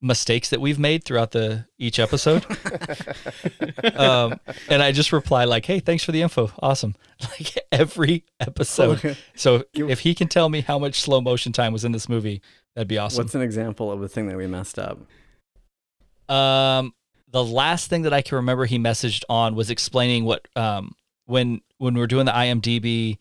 mistakes 0.00 0.50
that 0.50 0.60
we've 0.60 0.78
made 0.78 1.02
throughout 1.02 1.32
the 1.32 1.66
each 1.78 1.98
episode. 1.98 2.46
um, 3.96 4.38
and 4.68 4.82
I 4.82 4.92
just 4.92 5.12
reply 5.12 5.44
like, 5.44 5.66
"Hey, 5.66 5.80
thanks 5.80 6.04
for 6.04 6.12
the 6.12 6.22
info. 6.22 6.52
Awesome." 6.60 6.94
Like 7.20 7.58
every 7.72 8.24
episode. 8.38 8.98
Okay. 8.98 9.16
So 9.34 9.64
if 9.74 10.00
he 10.00 10.14
can 10.14 10.28
tell 10.28 10.48
me 10.48 10.60
how 10.60 10.78
much 10.78 11.00
slow 11.00 11.20
motion 11.20 11.52
time 11.52 11.72
was 11.72 11.84
in 11.84 11.90
this 11.90 12.08
movie, 12.08 12.40
that'd 12.76 12.86
be 12.86 12.96
awesome. 12.96 13.24
What's 13.24 13.34
an 13.34 13.42
example 13.42 13.90
of 13.90 14.00
a 14.00 14.08
thing 14.08 14.28
that 14.28 14.36
we 14.36 14.46
messed 14.46 14.78
up? 14.78 15.00
Um, 16.28 16.94
the 17.30 17.44
last 17.44 17.88
thing 17.88 18.02
that 18.02 18.12
I 18.12 18.22
can 18.22 18.36
remember 18.36 18.64
he 18.64 18.78
messaged 18.78 19.24
on 19.28 19.54
was 19.54 19.70
explaining 19.70 20.24
what 20.24 20.46
um 20.56 20.94
when 21.26 21.60
when 21.78 21.94
we're 21.94 22.06
doing 22.06 22.26
the 22.26 22.32
IMDb 22.32 23.18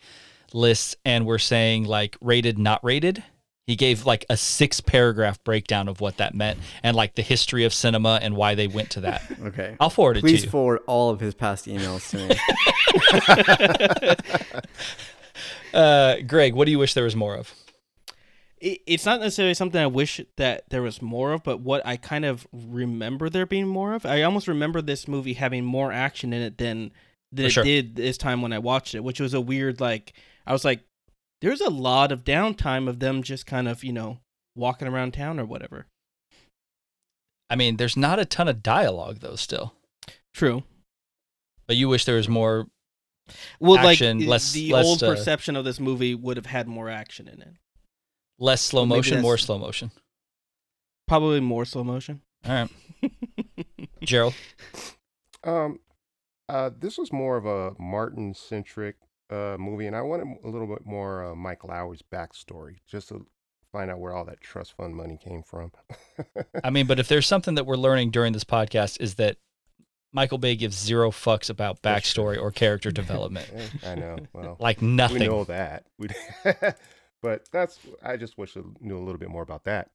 lists 0.53 0.95
and 1.05 1.25
we're 1.25 1.37
saying 1.37 1.85
like 1.85 2.17
rated, 2.21 2.57
not 2.57 2.83
rated. 2.83 3.23
He 3.65 3.75
gave 3.75 4.05
like 4.05 4.25
a 4.29 4.37
six 4.37 4.79
paragraph 4.79 5.43
breakdown 5.43 5.89
of 5.89 5.99
what 5.99 6.17
that 6.17 6.33
meant 6.33 6.57
and 6.83 6.95
like 6.95 7.15
the 7.15 7.21
history 7.21 7.65
of 7.65 7.73
cinema 7.73 8.17
and 8.21 8.37
why 8.37 8.55
they 8.55 8.67
went 8.67 8.91
to 8.91 9.01
that. 9.01 9.23
Okay. 9.43 9.75
I'll 9.79 9.89
forward 9.89 10.17
it 10.17 10.21
Please 10.21 10.41
to 10.41 10.45
you. 10.45 10.51
forward 10.51 10.79
all 10.87 11.09
of 11.09 11.19
his 11.19 11.33
past 11.33 11.65
emails 11.67 12.09
to 12.11 12.17
me. 12.27 12.35
uh, 15.73 16.15
Gregg, 16.25 16.53
what 16.53 16.65
do 16.65 16.71
you 16.71 16.79
wish 16.79 16.93
there 16.93 17.03
was 17.03 17.15
more 17.15 17.35
of? 17.35 17.53
It, 18.59 18.81
it's 18.87 19.05
not 19.05 19.19
necessarily 19.19 19.53
something 19.53 19.81
I 19.81 19.87
wish 19.87 20.21
that 20.37 20.63
there 20.69 20.81
was 20.81 21.01
more 21.01 21.33
of, 21.33 21.43
but 21.43 21.59
what 21.59 21.85
I 21.85 21.97
kind 21.97 22.25
of 22.25 22.47
remember 22.51 23.29
there 23.29 23.45
being 23.45 23.67
more 23.67 23.93
of. 23.93 24.05
I 24.05 24.23
almost 24.23 24.47
remember 24.47 24.81
this 24.81 25.07
movie 25.07 25.33
having 25.33 25.65
more 25.65 25.91
action 25.91 26.33
in 26.33 26.41
it 26.41 26.57
than 26.57 26.91
than 27.31 27.45
it 27.45 27.63
did 27.63 27.95
this 27.95 28.17
time 28.17 28.41
when 28.41 28.53
I 28.53 28.59
watched 28.59 28.95
it, 28.95 29.03
which 29.03 29.19
was 29.19 29.33
a 29.33 29.41
weird 29.41 29.79
like. 29.79 30.13
I 30.45 30.53
was 30.53 30.65
like, 30.65 30.81
there's 31.41 31.61
a 31.61 31.69
lot 31.69 32.11
of 32.11 32.23
downtime 32.23 32.87
of 32.87 32.99
them 32.99 33.21
just 33.21 33.45
kind 33.45 33.67
of 33.67 33.83
you 33.83 33.93
know 33.93 34.19
walking 34.55 34.87
around 34.87 35.13
town 35.13 35.39
or 35.39 35.45
whatever. 35.45 35.85
I 37.49 37.55
mean, 37.55 37.77
there's 37.77 37.95
not 37.95 38.19
a 38.19 38.25
ton 38.25 38.47
of 38.47 38.63
dialogue 38.63 39.19
though, 39.19 39.35
still. 39.35 39.73
True. 40.33 40.63
But 41.67 41.75
you 41.75 41.89
wish 41.89 42.05
there 42.05 42.15
was 42.15 42.29
more. 42.29 42.67
Well, 43.59 43.77
Action, 43.77 44.19
like 44.19 44.27
less- 44.27 44.53
the 44.53 44.71
less, 44.71 44.85
old 44.85 45.03
uh, 45.03 45.09
perception 45.09 45.55
of 45.55 45.65
this 45.65 45.79
movie 45.79 46.15
would 46.15 46.37
have 46.37 46.45
had 46.45 46.67
more 46.67 46.89
action 46.89 47.27
in 47.27 47.41
it. 47.41 47.55
Less 48.39 48.61
slow 48.61 48.81
Well, 48.81 48.97
motion, 48.97 49.21
more 49.21 49.37
slow 49.37 49.57
motion. 49.57 49.91
Probably 51.07 51.39
more 51.39 51.65
slow 51.65 51.83
motion. 51.83 52.21
All 52.45 52.51
right, 52.51 52.69
Jerald. 54.03 54.33
Um, 55.43 55.79
uh, 56.49 56.69
this 56.77 56.97
was 56.97 57.11
more 57.11 57.37
of 57.37 57.45
a 57.45 57.73
Martin 57.81 58.33
centric 58.33 58.95
uh 59.29 59.57
movie, 59.59 59.87
and 59.87 59.95
I 59.95 60.01
wanted 60.01 60.27
a 60.43 60.47
little 60.49 60.67
bit 60.67 60.85
more 60.85 61.31
uh, 61.31 61.35
Mike 61.35 61.61
Lowrey's 61.61 62.01
backstory, 62.01 62.77
just 62.87 63.09
to 63.09 63.25
find 63.71 63.89
out 63.91 63.99
where 63.99 64.13
all 64.13 64.25
that 64.25 64.39
trust 64.41 64.73
fund 64.77 64.95
money 64.95 65.17
came 65.21 65.43
from. 65.43 65.71
I 66.63 66.69
mean, 66.69 66.87
but 66.87 66.99
if 66.99 67.07
there's 67.07 67.27
something 67.27 67.55
that 67.55 67.65
we're 67.65 67.75
learning 67.75 68.11
during 68.11 68.33
this 68.33 68.43
podcast 68.45 69.01
is 69.01 69.15
that 69.15 69.37
Michael 70.13 70.37
Bay 70.37 70.55
gives 70.55 70.77
zero 70.77 71.11
fucks 71.11 71.49
about 71.49 71.81
backstory 71.81 72.39
or 72.41 72.51
character 72.51 72.91
development. 73.01 73.49
I 73.85 73.95
know. 73.95 74.17
Well, 74.33 74.55
Like 74.59 74.81
nothing. 74.81 75.19
we 75.19 75.25
nothing. 75.25 75.29
know 75.29 75.43
that. 75.45 76.77
We, 77.27 77.33
but 77.33 77.49
that's. 77.51 77.79
I 78.03 78.17
just 78.17 78.37
wish 78.37 78.55
I 78.57 78.61
knew 78.79 78.97
a 78.97 79.03
little 79.03 79.17
bit 79.19 79.29
more 79.29 79.43
about 79.43 79.63
that. 79.65 79.89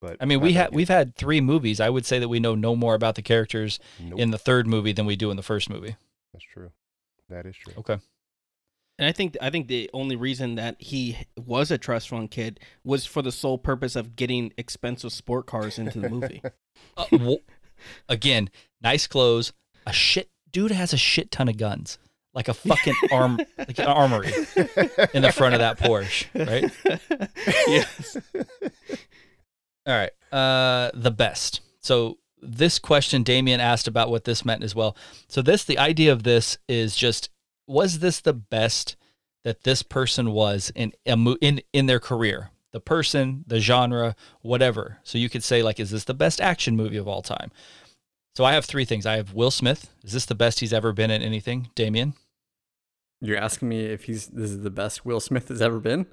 But 0.00 0.16
I 0.20 0.26
mean, 0.26 0.40
we 0.40 0.52
had 0.52 0.72
we've 0.74 0.88
had 0.88 1.16
three 1.16 1.40
movies. 1.40 1.80
I 1.80 1.90
would 1.90 2.06
say 2.06 2.18
that 2.18 2.28
we 2.28 2.38
know 2.40 2.54
no 2.54 2.76
more 2.76 2.94
about 2.94 3.16
the 3.16 3.22
characters 3.22 3.80
Nope, 4.00 4.20
in 4.20 4.30
the 4.30 4.38
third 4.38 4.66
movie 4.66 4.92
than 4.92 5.06
we 5.06 5.16
do 5.16 5.30
in 5.30 5.36
the 5.36 5.42
first 5.42 5.68
movie. 5.68 5.96
that's 6.32 6.44
true. 6.44 6.70
That 7.28 7.46
is 7.46 7.56
true. 7.56 7.74
Okay. 7.78 7.98
And 9.00 9.06
I 9.08 9.12
think 9.12 9.36
I 9.40 9.50
think 9.50 9.68
the 9.68 9.90
only 9.92 10.16
reason 10.16 10.54
that 10.56 10.76
he 10.80 11.18
was 11.36 11.70
a 11.70 11.78
trust 11.78 12.08
fund 12.08 12.30
kid 12.30 12.58
was 12.84 13.06
for 13.06 13.22
the 13.22 13.30
sole 13.32 13.58
purpose 13.58 13.94
of 13.96 14.16
getting 14.16 14.52
expensive 14.56 15.12
sport 15.12 15.46
cars 15.46 15.78
into 15.78 15.98
the 16.00 16.08
movie. 16.08 16.42
Uh, 16.96 17.06
w- 17.10 17.38
again, 18.08 18.48
nice 18.80 19.08
clothes. 19.08 19.52
A 19.84 19.92
shit 19.92 20.30
dude 20.52 20.70
has 20.70 20.92
a 20.92 20.96
shit 20.96 21.32
ton 21.32 21.48
of 21.48 21.56
guns, 21.56 21.98
like 22.38 22.46
a 22.46 22.54
fucking 22.54 22.94
arm, 23.10 23.40
like 23.58 23.80
an 23.80 23.86
armory 23.86 24.28
in 25.12 25.22
the 25.22 25.32
front 25.34 25.54
of 25.54 25.58
that 25.58 25.76
Porsche, 25.76 26.26
right? 26.46 26.70
yes. 27.66 28.16
All 29.84 29.94
right. 29.94 30.12
Uh, 30.30 30.92
the 30.94 31.10
best. 31.10 31.62
So 31.80 32.18
this 32.40 32.78
question, 32.78 33.24
Damien 33.24 33.58
asked 33.58 33.88
about 33.88 34.08
what 34.08 34.22
this 34.22 34.44
meant 34.44 34.62
as 34.62 34.72
well. 34.72 34.96
So 35.26 35.42
this, 35.42 35.64
the 35.64 35.80
idea 35.80 36.12
of 36.12 36.22
this 36.22 36.58
is 36.68 36.94
just, 36.94 37.28
was 37.66 37.98
this 37.98 38.20
the 38.20 38.34
best 38.34 38.94
that 39.42 39.64
this 39.64 39.82
person 39.82 40.30
was 40.30 40.70
in 40.76 40.92
in 41.04 41.60
in 41.72 41.86
their 41.86 41.98
career? 41.98 42.50
The 42.70 42.80
person, 42.80 43.42
the 43.48 43.58
genre, 43.58 44.14
whatever. 44.42 44.98
So 45.02 45.18
you 45.18 45.28
could 45.28 45.42
say 45.42 45.64
like, 45.64 45.80
is 45.80 45.90
this 45.90 46.04
the 46.04 46.14
best 46.14 46.40
action 46.40 46.76
movie 46.76 46.98
of 46.98 47.08
all 47.08 47.22
time? 47.22 47.50
So 48.36 48.44
I 48.44 48.52
have 48.52 48.64
three 48.64 48.84
things. 48.84 49.06
I 49.06 49.16
have 49.16 49.34
Will 49.34 49.50
Smith. 49.50 49.90
Is 50.04 50.12
this 50.12 50.26
the 50.26 50.36
best 50.36 50.60
he's 50.60 50.72
ever 50.72 50.92
been 50.92 51.10
in 51.10 51.20
anything? 51.20 51.70
Damien. 51.74 52.14
You're 53.20 53.36
asking 53.38 53.68
me 53.68 53.86
if 53.86 54.04
he's 54.04 54.26
this 54.28 54.50
is 54.50 54.62
the 54.62 54.70
best 54.70 55.04
Will 55.04 55.20
Smith 55.20 55.48
has 55.48 55.60
ever 55.62 55.80
been? 55.80 56.06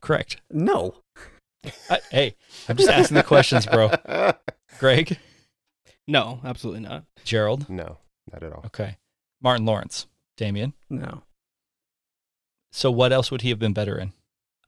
Correct. 0.00 0.40
No. 0.50 0.96
I, 1.88 2.00
hey, 2.10 2.34
I'm 2.68 2.76
just 2.76 2.90
asking 2.90 3.16
the 3.16 3.22
questions, 3.22 3.66
bro. 3.66 3.90
Gregg, 4.80 5.18
No, 6.08 6.40
absolutely 6.44 6.80
not. 6.80 7.04
Jerald. 7.24 7.68
no, 7.70 7.98
not 8.32 8.42
at 8.42 8.52
all. 8.52 8.62
Okay. 8.66 8.96
Martin 9.40 9.64
Lawrence. 9.64 10.06
Damien. 10.36 10.72
No. 10.90 11.22
So 12.72 12.90
what 12.90 13.12
else 13.12 13.30
would 13.30 13.42
he 13.42 13.50
have 13.50 13.58
been 13.58 13.72
better 13.74 13.98
in? 13.98 14.12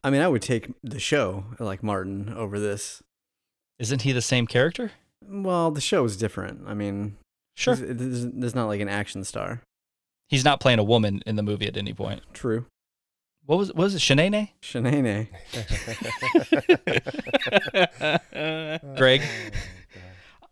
I 0.05 0.11
mean, 0.11 0.20
I 0.20 0.28
would 0.28 0.43
take 0.43 0.70
the 0.82 1.01
show 1.01 1.44
like 1.59 1.82
Martin 1.82 2.32
over 2.36 2.61
this. 2.61 3.02
Isn't 3.78 4.02
he 4.02 4.12
the 4.12 4.23
same 4.23 4.47
character? 4.47 4.93
Well, 5.27 5.70
the 5.70 5.81
show 5.81 6.05
is 6.05 6.16
different. 6.16 6.62
I 6.66 6.74
mean, 6.74 7.16
Sure. 7.56 7.74
there's, 7.74 7.98
there's, 7.98 8.27
there's 8.32 8.55
not 8.55 8.66
like 8.66 8.81
an 8.81 8.89
action 8.89 9.24
star. 9.24 9.62
He's 10.35 10.44
not 10.44 10.59
playing 10.59 10.81
a 10.81 10.85
woman 10.85 11.23
in 11.27 11.36
the 11.36 11.44
movie 11.44 11.69
at 11.69 11.77
any 11.77 11.93
point. 11.94 12.20
True. 12.32 12.66
What 13.47 13.56
was 13.56 13.69
what 13.69 13.85
was 13.85 13.94
it? 13.94 13.98
Shanae? 14.01 14.51
Shanae. 14.61 15.28
Gregg? 18.97 19.23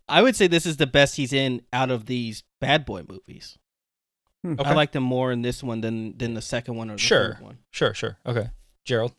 I 0.09 0.23
would 0.23 0.37
say 0.37 0.47
this 0.47 0.67
is 0.67 0.77
the 0.77 0.87
best 0.87 1.17
he's 1.17 1.33
in 1.33 1.63
out 1.73 1.91
of 1.91 2.07
these 2.07 2.45
bad 2.61 2.85
boy 2.85 3.03
movies. 3.09 3.59
Hmm. 4.45 4.53
Okay. 4.61 4.71
I 4.71 4.75
liked 4.75 4.95
him 4.95 5.03
more 5.03 5.33
in 5.33 5.43
this 5.43 5.65
one 5.65 5.81
than 5.81 6.17
than 6.17 6.35
the 6.35 6.43
second 6.43 6.77
one 6.77 6.91
or 6.91 6.95
the 6.95 6.99
Sure. 7.01 7.35
third 7.35 7.43
one. 7.43 7.59
Sure, 7.73 7.93
sure. 7.93 8.19
Okay. 8.25 8.51
Jerald. 8.85 9.15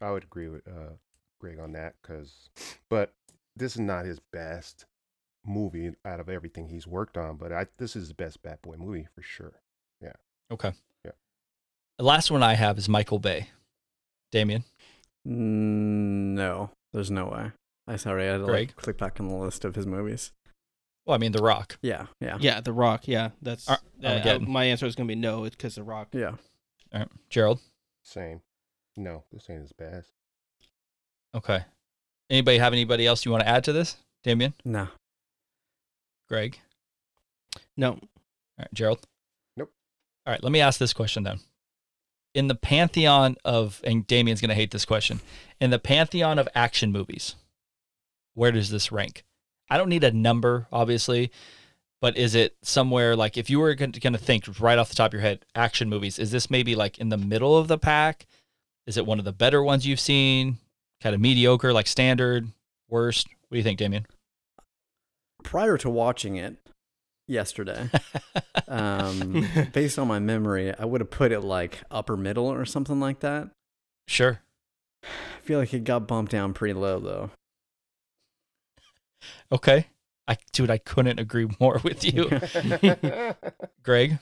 I 0.00 0.10
would 0.10 0.24
agree 0.24 0.48
with 0.48 0.66
uh, 0.66 0.92
Gregg 1.38 1.58
on 1.58 1.72
that 1.72 1.96
because, 2.00 2.48
but 2.88 3.12
this 3.56 3.72
is 3.74 3.80
not 3.80 4.06
his 4.06 4.20
best 4.32 4.86
movie 5.44 5.92
out 6.04 6.18
of 6.20 6.30
everything 6.30 6.68
he's 6.68 6.86
worked 6.86 7.18
on. 7.18 7.36
But 7.36 7.52
I, 7.52 7.66
this 7.76 7.94
is 7.94 8.04
his 8.04 8.12
best 8.14 8.42
Bad 8.42 8.62
Boy 8.62 8.76
movie 8.78 9.06
for 9.14 9.20
sure. 9.20 9.60
Okay. 10.50 10.72
Yeah. 11.04 11.12
The 11.98 12.04
last 12.04 12.30
one 12.30 12.42
I 12.42 12.54
have 12.54 12.78
is 12.78 12.88
Michael 12.88 13.18
Bay. 13.18 13.48
Damien. 14.32 14.64
Mm, 15.26 16.34
No, 16.34 16.70
there's 16.92 17.10
no 17.10 17.26
way. 17.26 17.52
I 17.86 17.96
sorry, 17.96 18.24
I 18.28 18.32
had 18.32 18.38
to 18.38 18.44
Gregg? 18.44 18.68
like 18.68 18.76
click 18.76 18.98
back 18.98 19.18
on 19.20 19.28
the 19.28 19.34
list 19.34 19.64
of 19.64 19.74
his 19.74 19.86
movies. 19.86 20.32
Well, 21.06 21.14
I 21.14 21.18
mean 21.18 21.32
The 21.32 21.42
Rock. 21.42 21.78
Yeah, 21.80 22.06
yeah, 22.20 22.36
Yeah, 22.40 22.60
The 22.60 22.72
Rock. 22.72 23.08
Yeah, 23.08 23.30
that's 23.40 23.66
Ar- 23.68 23.80
uh, 24.02 24.06
Armageddon. 24.06 24.50
my 24.50 24.64
answer 24.64 24.84
is 24.86 24.94
gonna 24.94 25.06
be 25.08 25.14
no. 25.14 25.44
It's 25.44 25.56
because 25.56 25.74
The 25.76 25.82
Rock. 25.82 26.08
yeah. 26.12 26.34
All 26.92 27.00
right. 27.00 27.08
Jerald. 27.30 27.60
Same. 28.04 28.40
No, 28.96 29.24
this 29.32 29.48
ain't 29.48 29.62
his 29.62 29.72
best. 29.72 30.10
Okay. 31.34 31.60
Anybody 32.30 32.58
have 32.58 32.72
anybody 32.74 33.06
else 33.06 33.24
you 33.24 33.30
want 33.32 33.42
to 33.42 33.48
add 33.48 33.64
to 33.64 33.72
this? 33.72 33.96
Damien? 34.22 34.52
No, 34.64 34.88
Gregg? 36.28 36.58
No, 37.76 37.90
All 37.92 37.98
right, 38.58 38.68
Jerald. 38.74 39.06
All 40.28 40.32
right, 40.32 40.42
let 40.42 40.52
me 40.52 40.60
ask 40.60 40.78
this 40.78 40.92
question 40.92 41.22
then. 41.22 41.40
In 42.34 42.48
the 42.48 42.54
pantheon 42.54 43.36
of, 43.46 43.80
and 43.82 44.06
Damien's 44.06 44.42
going 44.42 44.50
to 44.50 44.54
hate 44.54 44.72
this 44.72 44.84
question, 44.84 45.20
in 45.58 45.70
the 45.70 45.78
pantheon 45.78 46.38
of 46.38 46.46
action 46.54 46.92
movies, 46.92 47.34
where 48.34 48.52
does 48.52 48.68
this 48.68 48.92
rank? 48.92 49.24
I 49.70 49.78
don't 49.78 49.88
need 49.88 50.04
a 50.04 50.12
number, 50.12 50.66
obviously, 50.70 51.32
but 52.02 52.18
is 52.18 52.34
it 52.34 52.58
somewhere 52.60 53.16
like 53.16 53.38
if 53.38 53.48
you 53.48 53.58
were 53.58 53.74
going 53.74 53.92
to 53.92 54.18
think 54.18 54.60
right 54.60 54.76
off 54.76 54.90
the 54.90 54.96
top 54.96 55.08
of 55.08 55.14
your 55.14 55.22
head, 55.22 55.46
action 55.54 55.88
movies, 55.88 56.18
is 56.18 56.30
this 56.30 56.50
maybe 56.50 56.74
like 56.74 56.98
in 56.98 57.08
the 57.08 57.16
middle 57.16 57.56
of 57.56 57.66
the 57.66 57.78
pack? 57.78 58.26
Is 58.86 58.98
it 58.98 59.06
one 59.06 59.18
of 59.18 59.24
the 59.24 59.32
better 59.32 59.62
ones 59.62 59.86
you've 59.86 59.98
seen? 59.98 60.58
Kind 61.00 61.14
of 61.14 61.22
mediocre, 61.22 61.72
like 61.72 61.86
standard, 61.86 62.48
worst? 62.86 63.28
What 63.48 63.54
do 63.54 63.56
you 63.56 63.64
think, 63.64 63.78
Damien? 63.78 64.04
prior 65.42 65.78
to 65.78 65.88
watching 65.88 66.36
it 66.36 66.56
yesterday, 67.28 67.88
um, 68.68 69.46
based 69.72 69.98
on 69.98 70.08
my 70.08 70.18
memory, 70.18 70.74
I 70.76 70.84
would 70.84 71.00
have 71.00 71.10
put 71.10 71.30
it 71.30 71.40
like 71.40 71.82
upper 71.90 72.16
middle 72.16 72.46
or 72.46 72.64
something 72.64 72.98
like 72.98 73.20
that. 73.20 73.50
Sure. 74.06 74.40
I 75.04 75.40
feel 75.42 75.58
like 75.60 75.72
it 75.72 75.84
got 75.84 76.08
bumped 76.08 76.32
down 76.32 76.54
pretty 76.54 76.74
low 76.74 76.98
though. 76.98 77.30
Okay. 79.50 79.86
I 80.28 80.36
dude, 80.52 80.70
I 80.70 80.78
couldn't 80.78 81.18
agree 81.18 81.48
more 81.60 81.80
with 81.82 82.04
you. 82.04 82.28
Gregg, 83.82 84.18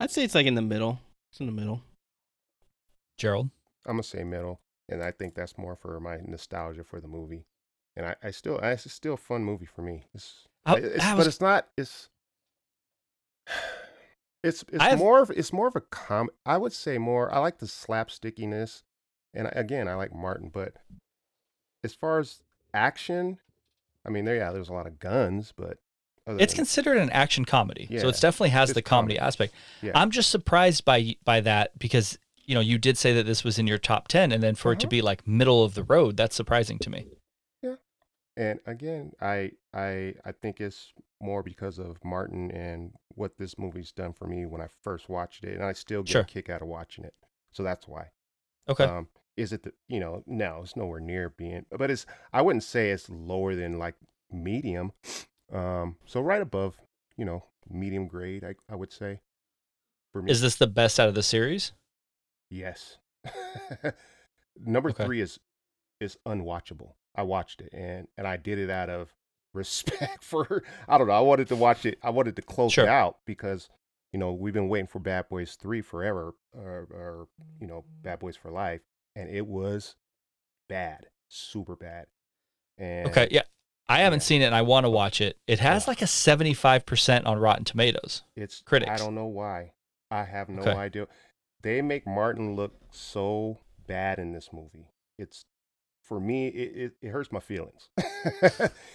I'd 0.00 0.10
say 0.10 0.24
it's 0.24 0.34
like 0.34 0.46
in 0.46 0.54
the 0.54 0.62
middle. 0.62 0.98
It's 1.30 1.38
in 1.40 1.46
the 1.46 1.52
middle. 1.52 1.82
Jerald. 3.18 3.50
I'm 3.86 3.94
gonna 3.94 4.02
say 4.02 4.24
middle, 4.24 4.60
and 4.88 5.02
I 5.02 5.12
think 5.12 5.34
that's 5.34 5.56
more 5.58 5.76
for 5.76 6.00
my 6.00 6.18
nostalgia 6.26 6.82
for 6.84 7.00
the 7.00 7.06
movie. 7.06 7.44
And 7.96 8.06
I, 8.06 8.16
I 8.22 8.30
still, 8.30 8.58
I, 8.62 8.70
it's 8.72 8.90
still 8.92 9.14
a 9.14 9.18
fun 9.18 9.44
movie 9.44 9.66
for 9.66 9.82
me. 9.82 10.06
It's, 10.14 10.47
I- 10.74 10.78
it's 10.78 11.04
I 11.04 11.16
but 11.16 11.26
it's 11.26 11.40
not. 11.40 11.68
It's, 11.76 12.08
it's, 14.42 14.64
it's 14.72 14.78
I 14.80 14.90
have- 14.90 14.98
more 14.98 15.22
of, 15.22 15.30
it's 15.30 15.52
more 15.52 15.66
of 15.68 15.76
a 15.76 15.80
com. 15.80 16.30
I 16.46 16.56
would 16.56 16.72
say 16.72 16.98
more. 16.98 17.32
I 17.32 17.38
like 17.38 17.58
the 17.58 17.66
slapstickiness, 17.66 18.82
and 19.34 19.48
again, 19.52 19.88
I 19.88 19.94
like 19.94 20.14
Martin. 20.14 20.50
But 20.52 20.74
as 21.84 21.94
far 21.94 22.18
as 22.20 22.42
action, 22.72 23.38
I 24.06 24.10
mean, 24.10 24.24
there, 24.24 24.36
yeah, 24.36 24.52
there's 24.52 24.68
a 24.68 24.72
lot 24.74 24.86
of 24.86 24.98
guns, 24.98 25.52
but 25.56 25.78
It's 26.26 26.52
than- 26.52 26.58
considered 26.58 26.98
an 26.98 27.10
action 27.10 27.44
comedy, 27.44 27.86
so 27.86 27.94
Yeah, 27.94 28.08
it 28.08 28.20
definitely 28.20 28.50
has 28.50 28.72
the 28.72 28.82
comedy, 28.82 29.14
comedy. 29.14 29.18
aspect. 29.26 29.54
Yeah. 29.82 29.92
I'm 29.94 30.10
just 30.10 30.30
surprised 30.30 30.84
by 30.84 31.16
by 31.24 31.40
that 31.40 31.78
because 31.78 32.18
you 32.44 32.54
know 32.54 32.60
you 32.60 32.78
did 32.78 32.96
say 32.98 33.12
that 33.14 33.26
this 33.26 33.44
was 33.44 33.58
in 33.58 33.66
your 33.66 33.78
top 33.78 34.08
ten, 34.08 34.30
and 34.32 34.42
then 34.42 34.54
for 34.54 34.72
it 34.72 34.80
to 34.80 34.86
Uh-huh. 34.86 34.90
be 34.90 35.02
like 35.02 35.26
middle 35.26 35.64
of 35.64 35.74
the 35.74 35.82
road, 35.84 36.16
that's 36.16 36.36
surprising 36.36 36.78
to 36.80 36.90
me. 36.90 37.06
And 38.38 38.60
again, 38.66 39.12
I 39.20 39.50
I 39.74 40.14
I 40.24 40.30
think 40.32 40.60
it's 40.60 40.92
more 41.20 41.42
because 41.42 41.78
of 41.80 42.02
Martin 42.04 42.50
and 42.52 42.92
what 43.16 43.36
this 43.36 43.58
movie's 43.58 43.90
done 43.90 44.12
for 44.12 44.28
me 44.28 44.46
when 44.46 44.60
I 44.60 44.68
first 44.84 45.08
watched 45.08 45.42
it, 45.42 45.54
and 45.56 45.64
I 45.64 45.72
still 45.72 46.02
get 46.04 46.12
Sure. 46.12 46.22
a 46.22 46.24
kick 46.24 46.48
out 46.48 46.62
of 46.62 46.68
watching 46.68 47.04
it. 47.04 47.14
So 47.50 47.64
that's 47.64 47.88
why. 47.88 48.10
Okay, 48.68 48.84
Um, 48.84 49.08
is 49.36 49.52
it 49.52 49.64
the 49.64 49.72
you 49.88 49.98
know 49.98 50.22
no, 50.26 50.60
it's 50.62 50.76
nowhere 50.76 51.00
near 51.00 51.30
being, 51.30 51.66
but 51.70 51.90
it's 51.90 52.06
I 52.32 52.42
wouldn't 52.42 52.62
say 52.62 52.90
it's 52.90 53.10
lower 53.10 53.56
than 53.56 53.76
like 53.78 53.96
medium. 54.30 54.92
Um, 55.52 55.96
so 56.06 56.20
right 56.20 56.42
above, 56.42 56.76
you 57.16 57.24
know, 57.24 57.44
medium 57.68 58.06
grade, 58.06 58.44
I 58.44 58.54
I 58.72 58.76
would 58.76 58.92
say. 58.92 59.20
For 60.12 60.22
me, 60.22 60.30
is 60.30 60.40
this 60.42 60.54
the 60.56 60.66
best 60.68 61.00
out 61.00 61.08
of 61.08 61.14
the 61.16 61.22
series? 61.24 61.72
Yes. 62.50 62.98
Number 64.60 64.90
Okay. 64.90 65.04
three 65.04 65.20
is 65.20 65.40
is 66.00 66.16
unwatchable. 66.26 66.92
I 67.18 67.22
watched 67.22 67.60
it 67.60 67.70
and 67.72 68.06
and 68.16 68.26
I 68.26 68.36
did 68.36 68.58
it 68.58 68.70
out 68.70 68.88
of 68.88 69.12
respect 69.54 70.22
for 70.24 70.62
I 70.88 70.96
don't 70.98 71.08
know. 71.08 71.12
I 71.14 71.20
wanted 71.20 71.48
to 71.48 71.56
watch 71.56 71.84
it. 71.84 71.98
I 72.02 72.10
wanted 72.10 72.36
to 72.36 72.42
close 72.42 72.72
Sure. 72.72 72.84
it 72.84 72.88
out 72.90 73.18
because 73.26 73.68
you 74.12 74.18
know 74.18 74.32
we've 74.32 74.54
been 74.54 74.68
waiting 74.68 74.86
for 74.86 75.00
Bad 75.00 75.28
Boys 75.28 75.56
three 75.60 75.82
forever, 75.82 76.34
or, 76.52 76.86
or 76.90 77.28
you 77.60 77.66
know 77.66 77.80
mm. 77.82 78.02
Bad 78.02 78.20
Boys 78.20 78.36
for 78.36 78.50
life, 78.50 78.80
and 79.16 79.28
it 79.28 79.46
was 79.46 79.96
bad, 80.68 81.06
super 81.28 81.74
bad. 81.76 82.06
And 82.76 83.08
Okay, 83.08 83.28
yeah, 83.30 83.42
I 83.88 84.00
haven't 84.00 84.20
yeah. 84.20 84.24
seen 84.26 84.42
it, 84.42 84.46
and 84.46 84.54
I 84.54 84.62
want 84.62 84.84
to 84.86 84.90
watch 84.90 85.20
it. 85.20 85.38
It 85.46 85.58
has 85.58 85.84
Yeah. 85.86 85.90
like 85.90 86.02
a 86.02 86.06
75 86.06 86.86
percent 86.86 87.26
on 87.26 87.38
Rotten 87.38 87.64
Tomatoes. 87.64 88.22
It's 88.36 88.62
critics. 88.62 88.90
I 88.92 88.96
don't 88.96 89.14
know 89.14 89.26
why. 89.26 89.72
I 90.10 90.24
have 90.24 90.48
no 90.48 90.62
Okay. 90.62 90.72
idea. 90.72 91.06
They 91.62 91.82
make 91.82 92.06
Martin 92.06 92.54
look 92.54 92.74
so 92.92 93.58
bad 93.86 94.18
in 94.18 94.32
this 94.32 94.50
movie. 94.52 94.86
It's 95.18 95.44
for 96.08 96.20
me. 96.20 96.48
It 96.48 96.94
it, 97.02 97.08
hurts 97.10 97.30
my 97.32 97.40
feelings. 97.40 97.90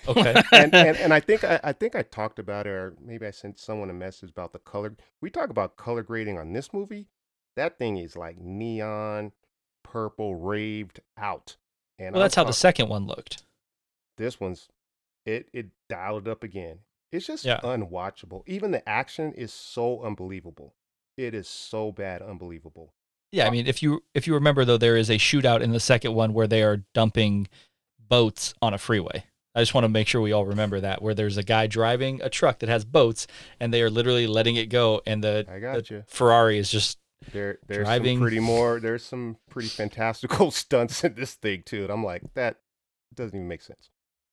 Okay. 0.08 0.34
and, 0.52 0.74
and 0.76 0.98
and 0.98 1.14
I 1.14 1.20
think 1.20 1.44
I, 1.44 1.60
I 1.64 1.74
think 1.74 1.96
I 1.96 2.02
talked 2.04 2.40
about 2.40 2.68
it, 2.68 2.72
or 2.72 2.96
maybe 3.02 3.26
I 3.26 3.32
sent 3.32 3.60
someone 3.60 3.90
a 3.90 3.94
message 3.94 4.32
about 4.32 4.54
the 4.54 4.60
color. 4.60 4.96
We 5.22 5.30
talk 5.30 5.50
about 5.50 5.78
color 5.78 6.04
grading 6.04 6.38
on 6.38 6.54
this 6.54 6.74
movie. 6.74 7.08
That 7.56 7.78
thing 7.78 7.98
is 7.98 8.16
like 8.18 8.38
neon 8.40 9.32
purple, 9.84 10.36
raved 10.36 11.02
out. 11.18 11.58
And 12.00 12.14
Well, 12.14 12.22
I'm 12.22 12.26
that's 12.26 12.36
how 12.36 12.44
the 12.44 12.54
second 12.54 12.90
one 12.90 13.06
looked. 13.06 13.44
this 14.18 14.40
one's 14.40 14.70
it 15.26 15.50
it 15.54 15.68
dialed 15.90 16.28
it 16.28 16.32
up 16.32 16.44
again. 16.44 16.80
It's 17.12 17.28
just 17.28 17.46
Yeah. 17.46 17.60
unwatchable. 17.64 18.44
Even 18.48 18.72
the 18.72 18.88
action 18.90 19.34
is 19.34 19.54
so 19.54 20.02
unbelievable. 20.04 20.76
it 21.16 21.36
is 21.36 21.48
so 21.48 21.92
bad, 21.92 22.24
unbelievable. 22.24 22.94
Yeah, 23.34 23.48
I 23.48 23.50
mean, 23.50 23.66
if 23.68 23.82
you 23.84 24.04
if 24.14 24.28
you 24.28 24.36
remember 24.36 24.64
though, 24.64 24.78
there 24.78 24.96
is 24.96 25.10
a 25.10 25.16
shootout 25.18 25.62
in 25.62 25.72
the 25.72 25.80
second 25.80 26.14
one 26.14 26.34
where 26.34 26.48
they 26.48 26.62
are 26.64 26.84
dumping 26.94 27.48
boats 28.00 28.54
on 28.62 28.74
a 28.74 28.78
freeway. 28.78 29.26
I 29.56 29.62
just 29.62 29.74
want 29.74 29.86
to 29.86 29.90
make 29.90 30.08
sure 30.08 30.22
we 30.22 30.32
all 30.32 30.46
remember 30.46 30.80
that 30.80 31.02
where 31.02 31.14
there's 31.14 31.38
a 31.38 31.44
guy 31.44 31.68
driving 31.68 32.22
a 32.22 32.30
truck 32.30 32.60
that 32.60 32.70
has 32.70 32.86
boats 32.86 33.28
and 33.60 33.74
they 33.74 33.82
are 33.82 33.90
literally 33.90 34.26
letting 34.28 34.56
it 34.56 34.68
go, 34.68 35.02
and 35.06 35.24
the, 35.24 35.46
I 35.50 35.54
the 35.56 35.60
got 35.60 35.90
you. 35.92 36.04
Ferrari 36.08 36.58
is 36.58 36.72
just 36.72 36.98
There, 37.32 37.60
there's 37.68 37.86
Driving- 37.86 38.18
some 38.18 38.22
pretty 38.22 38.40
more. 38.40 38.80
There's 38.80 39.04
some 39.04 39.38
pretty 39.50 39.68
fantastical 39.70 40.50
stunts 40.62 41.04
in 41.04 41.14
this 41.16 41.34
thing 41.36 41.64
too, 41.66 41.84
and 41.84 41.92
I'm 41.92 42.04
like, 42.04 42.22
that 42.36 42.58
doesn't 43.16 43.36
even 43.36 43.48
make 43.48 43.62
sense. 43.62 43.90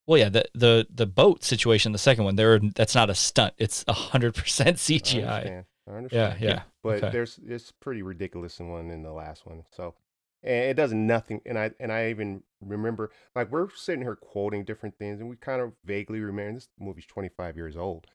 well, 0.07 0.19
yeah, 0.19 0.29
the 0.31 0.45
the 0.55 0.87
the 0.95 1.07
boat 1.07 1.43
situation, 1.45 1.93
the 1.93 1.99
second 1.99 2.25
one, 2.25 2.37
there 2.37 2.59
that's 2.59 2.95
not 2.95 3.11
a 3.11 3.15
stunt; 3.15 3.55
it's 3.59 3.85
a 3.89 3.93
hundred 3.93 4.35
percent 4.35 4.69
I 4.69 4.73
CGI. 4.73 5.23
understand. 5.29 5.65
I 5.87 5.93
understand. 5.93 6.37
Yeah, 6.41 6.49
yeah. 6.49 6.63
But 6.83 7.05
okay. 7.05 7.11
there's 7.11 7.39
it's 7.47 7.73
pretty 7.73 8.03
ridiculous 8.03 8.59
in 8.61 8.69
one 8.71 8.91
in 8.91 9.03
the 9.03 9.13
last 9.13 9.47
one. 9.47 9.65
So 9.71 9.95
and 10.43 10.71
it 10.71 10.75
does 10.75 10.93
nothing. 10.93 11.41
And 11.45 11.59
I 11.59 11.73
and 11.79 11.93
I 11.93 12.11
even 12.11 12.43
remember 12.61 13.11
like 13.35 13.51
we're 13.51 13.69
sitting 13.75 14.03
here 14.03 14.17
quoting 14.17 14.65
different 14.65 14.97
things, 14.99 15.21
and 15.21 15.29
we 15.29 15.37
kind 15.37 15.61
of 15.61 15.73
vaguely 15.85 16.21
remember 16.21 16.55
this 16.55 16.69
movie's 16.79 17.07
25 17.07 17.57
years 17.57 17.77
old. 17.77 18.07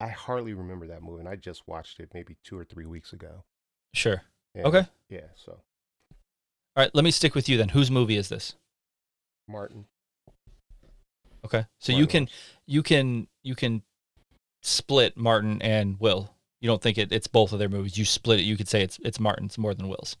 I 0.00 0.08
hardly 0.08 0.52
remember 0.52 0.86
that 0.88 1.02
movie, 1.02 1.20
and 1.20 1.28
I 1.28 1.36
just 1.36 1.66
watched 1.66 2.00
it 2.00 2.10
maybe 2.12 2.36
two 2.44 2.58
or 2.58 2.64
three 2.64 2.86
weeks 2.86 3.12
ago. 3.12 3.44
Sure. 3.94 4.22
And, 4.54 4.66
Okay. 4.66 4.86
Yeah. 5.08 5.28
So 5.34 5.52
All 5.52 5.58
right. 6.76 6.90
Let 6.94 7.04
me 7.04 7.10
stick 7.10 7.34
with 7.34 7.48
you 7.48 7.56
then. 7.56 7.70
Whose 7.70 7.90
movie 7.90 8.16
is 8.16 8.28
this? 8.28 8.54
Martin. 9.48 9.86
Okay. 11.44 11.66
So 11.78 11.92
Martin 11.92 12.00
you 12.00 12.06
can 12.06 12.28
you 12.66 12.82
can 12.82 13.28
you 13.42 13.54
can 13.54 13.82
split 14.62 15.16
Martin 15.16 15.60
and 15.62 15.98
Will. 15.98 16.34
You 16.62 16.68
don't 16.68 16.80
think 16.80 16.96
it, 16.96 17.10
it's 17.12 17.26
both 17.26 17.52
of 17.52 17.58
their 17.58 17.68
movies. 17.68 17.98
You 17.98 18.04
split 18.04 18.38
it. 18.40 18.44
You 18.44 18.56
could 18.56 18.68
say 18.68 18.82
it's 18.82 18.98
it's 19.04 19.18
Martin's 19.20 19.58
more 19.58 19.74
than 19.74 19.88
Will's. 19.88 20.16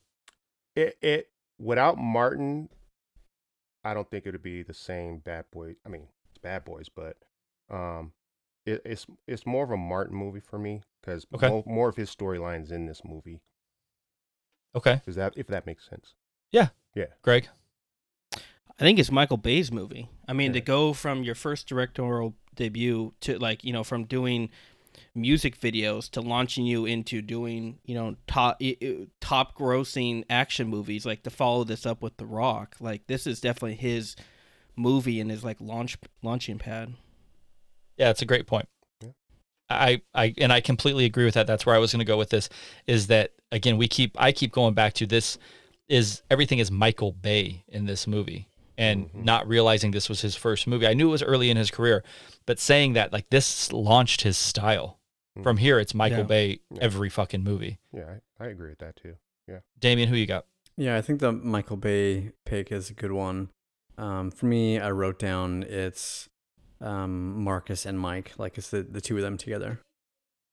It 0.76 0.98
it 1.00 1.28
without 1.58 1.96
Martin, 1.98 2.68
I 3.84 3.94
don't 3.94 4.10
think 4.10 4.26
it 4.26 4.32
would 4.32 4.42
be 4.42 4.62
the 4.62 4.74
same 4.74 5.18
Bad 5.18 5.44
Boy. 5.52 5.76
I 5.86 5.88
mean, 5.88 6.08
it's 6.30 6.38
Bad 6.42 6.64
Boys, 6.64 6.88
but 6.88 7.16
um, 7.70 8.12
it, 8.66 8.82
it's 8.84 9.06
it's 9.28 9.46
more 9.46 9.62
of 9.64 9.70
a 9.70 9.76
Martin 9.76 10.16
movie 10.16 10.40
for 10.40 10.58
me 10.58 10.82
because 11.00 11.26
Okay. 11.32 11.48
more, 11.48 11.62
more 11.64 11.88
of 11.88 11.94
his 11.96 12.14
storylines 12.14 12.72
in 12.72 12.86
this 12.86 13.02
movie. 13.04 13.40
Okay. 14.74 15.00
Is 15.06 15.14
that 15.14 15.34
if 15.36 15.46
that 15.46 15.64
makes 15.64 15.88
sense? 15.88 16.14
Yeah. 16.50 16.68
Yeah. 16.94 17.06
Gregg. 17.22 17.48
I 18.34 18.84
think 18.84 18.98
it's 18.98 19.12
Michael 19.12 19.36
Bay's 19.36 19.70
movie. 19.70 20.08
I 20.26 20.32
mean, 20.32 20.54
to 20.54 20.60
go 20.60 20.92
from 20.92 21.22
your 21.22 21.34
first 21.34 21.68
directorial 21.68 22.34
debut 22.56 23.12
to 23.20 23.38
like, 23.38 23.62
you 23.64 23.72
know, 23.72 23.84
from 23.84 24.04
doing 24.04 24.48
music 25.14 25.58
videos 25.58 26.10
to 26.10 26.20
launching 26.20 26.64
you 26.66 26.84
into 26.84 27.22
doing, 27.22 27.78
you 27.84 27.94
know, 27.94 28.16
top 28.26 28.56
i- 28.62 28.76
i- 28.82 29.06
top 29.20 29.56
grossing 29.56 30.24
action 30.30 30.68
movies, 30.68 31.04
like 31.06 31.22
to 31.22 31.30
follow 31.30 31.64
this 31.64 31.86
up 31.86 32.02
with 32.02 32.16
The 32.16 32.26
Rock. 32.26 32.76
Like 32.80 33.06
this 33.06 33.26
is 33.26 33.40
definitely 33.40 33.76
his 33.76 34.16
movie 34.76 35.20
and 35.20 35.30
his 35.30 35.44
like 35.44 35.60
launch 35.60 35.98
launching 36.22 36.58
pad. 36.58 36.94
Yeah, 37.96 38.10
it's 38.10 38.22
a 38.22 38.26
great 38.26 38.46
point. 38.46 38.68
Yeah. 39.02 39.10
I, 39.68 40.02
I 40.14 40.34
and 40.38 40.52
I 40.52 40.60
completely 40.60 41.04
agree 41.04 41.24
with 41.24 41.34
that. 41.34 41.46
That's 41.46 41.66
where 41.66 41.74
I 41.74 41.78
was 41.78 41.92
going 41.92 42.00
to 42.00 42.04
go 42.04 42.16
with 42.18 42.30
this. 42.30 42.48
Is 42.86 43.06
that 43.08 43.32
again? 43.50 43.76
We 43.76 43.88
keep 43.88 44.16
I 44.20 44.32
keep 44.32 44.52
going 44.52 44.74
back 44.74 44.94
to 44.94 45.06
this. 45.06 45.38
Is 45.88 46.22
everything 46.30 46.58
is 46.58 46.70
Michael 46.70 47.12
Bay 47.12 47.64
in 47.68 47.84
this 47.84 48.06
movie, 48.06 48.48
and 48.78 49.06
Mhm. 49.12 49.24
not 49.24 49.46
realizing 49.48 49.90
this 49.90 50.08
was 50.08 50.20
his 50.22 50.34
first 50.36 50.66
movie. 50.66 50.86
I 50.86 50.94
knew 50.94 51.08
it 51.08 51.12
was 51.12 51.22
early 51.22 51.50
in 51.50 51.56
his 51.56 51.70
career, 51.70 52.02
but 52.46 52.58
saying 52.58 52.94
that 52.94 53.12
like 53.12 53.28
this 53.30 53.72
launched 53.72 54.22
his 54.22 54.36
style. 54.38 54.98
Mhm. 55.38 55.42
From 55.42 55.56
here, 55.58 55.78
it's 55.78 55.94
Michael 55.94 56.18
Yeah. 56.18 56.24
Bay 56.24 56.60
Yeah. 56.70 56.78
every 56.82 57.08
fucking 57.10 57.42
movie. 57.42 57.78
Yeah, 57.92 58.16
I, 58.40 58.44
I 58.44 58.48
agree 58.48 58.70
with 58.70 58.78
that 58.80 58.96
too. 58.96 59.16
Yeah, 59.48 59.60
Damien, 59.78 60.08
who 60.08 60.16
you 60.16 60.26
got? 60.26 60.46
Yeah, 60.76 60.96
I 60.96 61.02
think 61.02 61.20
the 61.20 61.32
Michael 61.32 61.76
Bay 61.76 62.32
pick 62.44 62.70
is 62.72 62.88
a 62.90 62.94
good 62.94 63.12
one. 63.12 63.50
Um, 63.98 64.30
for 64.30 64.46
me, 64.46 64.78
I 64.78 64.90
wrote 64.90 65.18
down 65.18 65.62
it's 65.64 66.28
um, 66.80 67.42
Marcus 67.44 67.86
and 67.86 67.98
Mike, 68.00 68.32
like 68.38 68.58
it's 68.58 68.70
the, 68.70 68.82
the 68.82 69.00
two 69.00 69.16
of 69.16 69.22
them 69.22 69.36
together. 69.38 69.78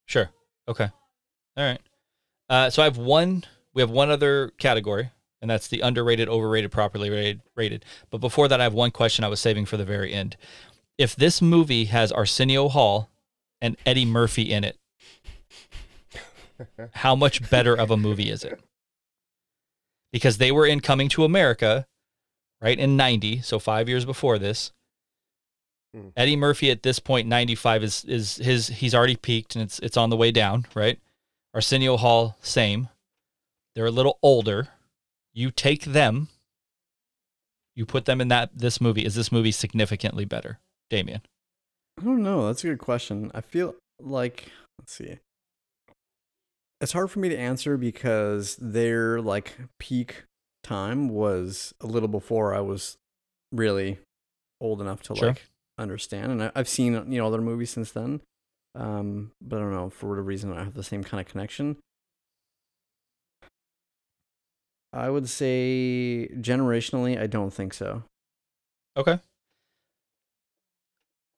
Sure. 0.05 0.29
Okay. 0.67 0.89
All 1.57 1.63
right. 1.63 1.81
Uh, 2.49 2.69
so 2.69 2.81
I 2.81 2.85
have 2.85 2.97
one. 2.97 3.45
We 3.73 3.81
have 3.81 3.89
one 3.89 4.09
other 4.11 4.49
category, 4.59 5.09
and 5.41 5.49
that's 5.49 5.67
the 5.67 5.81
underrated, 5.81 6.27
overrated, 6.27 6.71
properly 6.71 7.09
rated. 7.09 7.41
rated. 7.55 7.85
But 8.09 8.19
before 8.19 8.47
that, 8.47 8.59
I 8.59 8.63
have 8.63 8.73
one 8.73 8.91
question 8.91 9.23
I 9.23 9.29
was 9.29 9.39
saving 9.39 9.65
for 9.65 9.77
the 9.77 9.85
very 9.85 10.13
end. 10.13 10.35
If 10.97 11.15
this 11.15 11.41
movie 11.41 11.85
has 11.85 12.11
Arsenio 12.11 12.67
Hall 12.67 13.09
and 13.61 13.77
Eddie 13.85 14.05
Murphy 14.05 14.51
in 14.51 14.63
it, 14.63 14.77
how 16.91 17.15
much 17.15 17.49
better 17.49 17.73
of 17.73 17.89
a 17.89 17.97
movie 17.97 18.29
is 18.29 18.43
it? 18.43 18.59
Because 20.11 20.37
they 20.37 20.51
were 20.51 20.65
in 20.65 20.79
Coming 20.81 21.07
to 21.09 21.23
America, 21.23 21.85
right 22.61 22.77
in 22.77 22.97
'90, 22.97 23.41
so 23.41 23.59
five 23.59 23.87
years 23.87 24.05
before 24.05 24.39
this. 24.39 24.71
Hmm. 25.95 26.09
Eddie 26.17 26.35
Murphy 26.35 26.69
at 26.69 26.83
this 26.83 26.99
point, 26.99 27.27
95 27.27 27.83
is 27.83 28.05
is 28.05 28.37
his 28.37 28.67
he's 28.67 28.93
already 28.93 29.15
peaked 29.15 29.55
and 29.55 29.63
it's 29.63 29.79
it's 29.79 29.97
on 29.97 30.09
the 30.09 30.17
way 30.17 30.31
down, 30.31 30.65
right? 30.75 30.99
Arsenio 31.53 31.97
Hall, 31.97 32.37
same. 32.41 32.89
They're 33.75 33.85
a 33.85 33.91
little 33.91 34.19
older. 34.21 34.69
You 35.39 35.51
take 35.51 35.85
them, 35.85 36.27
you 37.73 37.85
put 37.85 38.03
them 38.03 38.19
in 38.19 38.27
that 38.27 38.49
this 38.53 38.81
movie. 38.81 39.05
Is 39.05 39.15
this 39.15 39.31
movie 39.31 39.53
significantly 39.53 40.25
better, 40.25 40.59
Damien? 40.89 41.21
I 41.97 42.03
don't 42.03 42.21
know. 42.21 42.47
That's 42.47 42.61
a 42.65 42.67
good 42.67 42.79
question. 42.79 43.31
I 43.33 43.39
feel 43.39 43.75
like 44.01 44.51
let's 44.77 44.91
see. 44.93 45.19
It's 46.81 46.91
hard 46.91 47.09
for 47.09 47.19
me 47.19 47.29
to 47.29 47.37
answer 47.37 47.77
because 47.77 48.57
their 48.57 49.21
like 49.21 49.55
peak 49.79 50.23
time 50.61 51.07
was 51.07 51.73
a 51.79 51.87
little 51.87 52.09
before 52.09 52.53
I 52.53 52.59
was 52.59 52.97
really 53.53 53.99
old 54.59 54.81
enough 54.81 55.01
to 55.03 55.15
Sure. 55.15 55.27
like 55.29 55.47
understand, 55.77 56.33
and 56.33 56.43
I, 56.43 56.51
I've 56.53 56.67
seen 56.67 56.93
you 57.09 57.17
know 57.17 57.27
other 57.27 57.39
movies 57.39 57.69
since 57.69 57.93
then. 57.93 58.19
Um, 58.75 59.31
but 59.41 59.55
I 59.55 59.59
don't 59.61 59.71
know 59.73 59.89
for 59.89 60.09
whatever 60.09 60.25
reason 60.25 60.51
I 60.51 60.65
have 60.65 60.73
the 60.73 60.83
same 60.83 61.01
kind 61.05 61.21
of 61.21 61.31
connection. 61.31 61.77
I 64.91 65.09
would 65.09 65.29
say 65.29 66.29
generationally, 66.35 67.19
I 67.19 67.27
don't 67.27 67.53
think 67.53 67.73
so. 67.73 68.03
Okay. 68.97 69.19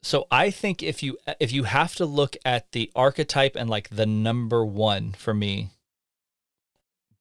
So 0.04 0.26
I 0.32 0.50
think 0.50 0.82
if 0.82 1.04
you 1.04 1.18
if 1.40 1.52
you 1.52 1.64
have 1.64 1.96
to 1.96 2.06
look 2.06 2.36
at 2.44 2.72
the 2.72 2.92
archetype 2.96 3.56
and 3.56 3.70
like 3.70 3.90
the 3.90 4.06
number 4.06 4.66
one 4.66 5.12
for 5.12 5.34
me 5.34 5.70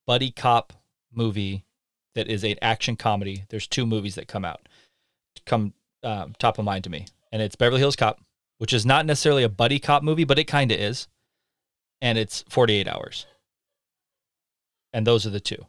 buddy 0.06 0.30
cop 0.30 0.72
movie 1.12 1.64
that 2.14 2.26
is 2.26 2.42
an 2.42 2.56
action 2.62 2.96
comedy, 2.96 3.44
there's 3.50 3.66
two 3.66 3.86
movies 3.86 4.14
that 4.14 4.28
come 4.28 4.44
out 4.44 4.66
come 5.46 5.74
um, 6.02 6.34
top 6.38 6.58
of 6.58 6.64
mind 6.64 6.84
to 6.84 6.90
me, 6.90 7.06
and 7.32 7.42
it's 7.42 7.56
Beverly 7.56 7.80
Hills 7.80 7.96
Cop, 7.96 8.20
which 8.58 8.72
is 8.72 8.86
not 8.86 9.06
necessarily 9.06 9.42
a 9.42 9.48
buddy 9.48 9.78
cop 9.78 10.02
movie, 10.02 10.24
but 10.24 10.38
it 10.38 10.44
kind 10.44 10.72
of 10.72 10.78
is, 10.78 11.08
and 12.00 12.16
it's 12.16 12.44
48 12.48 12.88
Hours, 12.88 13.26
and 14.92 15.06
those 15.06 15.26
are 15.26 15.30
the 15.30 15.40
two, 15.40 15.66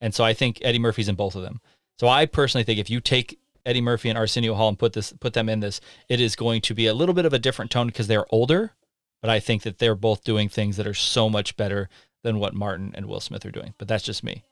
and 0.00 0.14
so 0.14 0.24
I 0.24 0.32
think 0.32 0.58
Eddie 0.62 0.78
Murphy's 0.78 1.08
in 1.08 1.14
both 1.14 1.34
of 1.34 1.42
them. 1.42 1.60
So 1.98 2.08
I 2.08 2.26
personally 2.26 2.64
think 2.64 2.78
if 2.78 2.90
you 2.90 3.00
take 3.00 3.38
Eddie 3.66 3.80
Murphy 3.80 4.08
and 4.08 4.18
Arsenio 4.18 4.54
Hall 4.54 4.68
and 4.68 4.78
put 4.78 4.92
this 4.92 5.12
put 5.12 5.34
them 5.34 5.48
in 5.48 5.60
this, 5.60 5.80
it 6.08 6.20
is 6.20 6.36
going 6.36 6.60
to 6.62 6.74
be 6.74 6.86
a 6.86 6.94
little 6.94 7.14
bit 7.14 7.26
of 7.26 7.32
a 7.32 7.38
different 7.38 7.70
tone 7.70 7.88
because 7.88 8.06
they're 8.06 8.26
older, 8.30 8.72
but 9.20 9.30
I 9.30 9.40
think 9.40 9.62
that 9.62 9.78
they're 9.78 9.94
both 9.94 10.24
doing 10.24 10.48
things 10.48 10.76
that 10.76 10.86
are 10.86 10.94
so 10.94 11.28
much 11.28 11.56
better 11.56 11.88
than 12.22 12.38
what 12.38 12.54
Martin 12.54 12.92
and 12.94 13.06
Will 13.06 13.20
Smith 13.20 13.44
are 13.44 13.50
doing. 13.50 13.74
But 13.78 13.88
that's 13.88 14.04
just 14.04 14.24
me. 14.24 14.44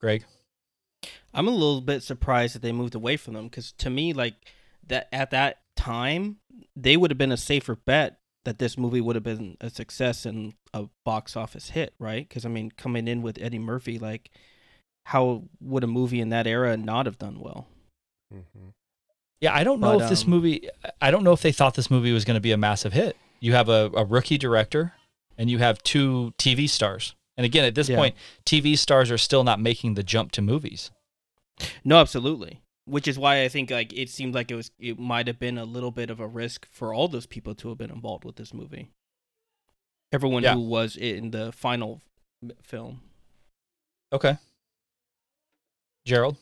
Gregg? 0.00 0.24
I'm 1.34 1.48
a 1.48 1.52
little 1.52 1.80
bit 1.80 2.02
surprised 2.02 2.54
that 2.54 2.62
they 2.62 2.72
moved 2.72 2.94
away 2.94 3.16
from 3.16 3.34
them 3.34 3.44
because 3.44 3.72
to 3.72 3.90
me, 3.90 4.12
like 4.12 4.34
that 4.86 5.08
at 5.12 5.30
that 5.30 5.58
time, 5.76 6.36
they 6.76 6.96
would 6.96 7.10
have 7.10 7.18
been 7.18 7.32
a 7.32 7.36
safer 7.36 7.76
bet 7.76 8.18
that 8.44 8.58
this 8.58 8.76
movie 8.76 9.00
would 9.00 9.16
have 9.16 9.22
been 9.22 9.56
a 9.60 9.70
success 9.70 10.26
and 10.26 10.54
a 10.74 10.86
box 11.04 11.36
office 11.36 11.70
hit, 11.70 11.94
right? 11.98 12.28
Because 12.28 12.44
I 12.44 12.48
mean, 12.48 12.72
coming 12.76 13.08
in 13.08 13.22
with 13.22 13.40
Eddie 13.40 13.58
Murphy, 13.58 13.98
like, 13.98 14.30
how 15.04 15.44
would 15.60 15.84
a 15.84 15.86
movie 15.88 16.20
in 16.20 16.28
that 16.30 16.46
era 16.46 16.76
not 16.76 17.06
have 17.06 17.18
done 17.18 17.38
well? 17.40 17.66
hmm 18.30 18.68
Yeah, 19.40 19.54
I 19.54 19.64
don't 19.64 19.80
know 19.80 19.96
But, 19.98 20.04
if 20.04 20.08
this 20.08 20.24
um, 20.24 20.30
movie 20.30 20.68
I 21.00 21.10
don't 21.10 21.24
know 21.24 21.32
if 21.32 21.42
they 21.42 21.52
thought 21.52 21.74
this 21.74 21.90
movie 21.90 22.12
was 22.12 22.24
going 22.24 22.36
to 22.36 22.40
be 22.40 22.52
a 22.52 22.56
massive 22.56 22.92
hit. 22.92 23.16
You 23.40 23.52
have 23.54 23.68
a, 23.68 23.90
a 23.94 24.04
rookie 24.04 24.38
director 24.38 24.92
and 25.36 25.50
you 25.50 25.58
have 25.58 25.82
two 25.82 26.32
TV 26.38 26.68
stars. 26.68 27.14
And 27.36 27.44
again, 27.44 27.64
at 27.64 27.74
this 27.74 27.88
Yeah. 27.88 27.96
point, 27.96 28.14
TV 28.44 28.76
stars 28.78 29.10
are 29.10 29.18
still 29.18 29.42
not 29.42 29.58
making 29.58 29.94
the 29.94 30.02
jump 30.02 30.32
to 30.32 30.42
movies. 30.42 30.90
No, 31.84 31.98
absolutely. 31.98 32.60
Which 32.84 33.08
is 33.08 33.18
why 33.18 33.42
I 33.42 33.48
think 33.48 33.70
like 33.70 33.92
it 33.92 34.10
seemed 34.10 34.34
like 34.34 34.50
it 34.50 34.54
was 34.54 34.70
it 34.78 34.98
might 34.98 35.26
have 35.28 35.38
been 35.38 35.56
a 35.58 35.64
little 35.64 35.90
bit 35.90 36.10
of 36.10 36.20
a 36.20 36.26
risk 36.26 36.66
for 36.70 36.92
all 36.94 37.08
those 37.08 37.26
people 37.26 37.54
to 37.56 37.68
have 37.70 37.78
been 37.78 37.90
involved 37.90 38.24
with 38.24 38.36
this 38.36 38.52
movie. 38.52 38.90
Everyone 40.12 40.42
Yeah. 40.42 40.54
who 40.54 40.60
was 40.60 40.96
in 40.96 41.30
the 41.30 41.52
final 41.52 42.00
film. 42.62 43.00
Okay. 44.12 44.36
Jerald? 46.04 46.36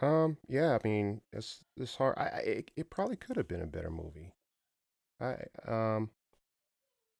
Um, 0.00 0.36
yeah, 0.48 0.74
I 0.76 0.86
mean, 0.86 1.22
it's 1.32 1.64
it's 1.76 1.96
hard. 1.96 2.16
I, 2.18 2.22
I 2.22 2.38
it, 2.38 2.70
it 2.76 2.90
probably 2.90 3.16
could 3.16 3.36
have 3.36 3.48
been 3.48 3.62
a 3.62 3.66
better 3.66 3.90
movie. 3.90 4.34
I 5.20 5.36
um, 5.66 6.10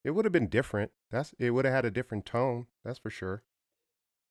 it 0.04 0.10
would 0.10 0.24
have 0.24 0.32
been 0.32 0.48
different. 0.48 0.92
That's 1.10 1.34
it 1.38 1.50
would 1.50 1.64
have 1.64 1.74
had 1.74 1.84
a 1.84 1.90
different 1.90 2.26
tone. 2.26 2.66
That's 2.84 2.98
for 2.98 3.10
sure. 3.10 3.42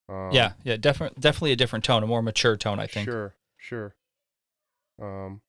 Um, 0.08 0.32
yeah, 0.32 0.54
yeah, 0.64 0.78
definitely, 0.78 1.20
definitely 1.20 1.52
a 1.54 1.56
different 1.56 1.84
tone, 1.84 2.04
a 2.04 2.08
more 2.08 2.22
mature 2.22 2.56
tone, 2.56 2.80
I 2.80 2.86
think. 2.86 3.10
Sure, 3.10 3.36
sure. 3.58 3.96
Um, 5.02 5.42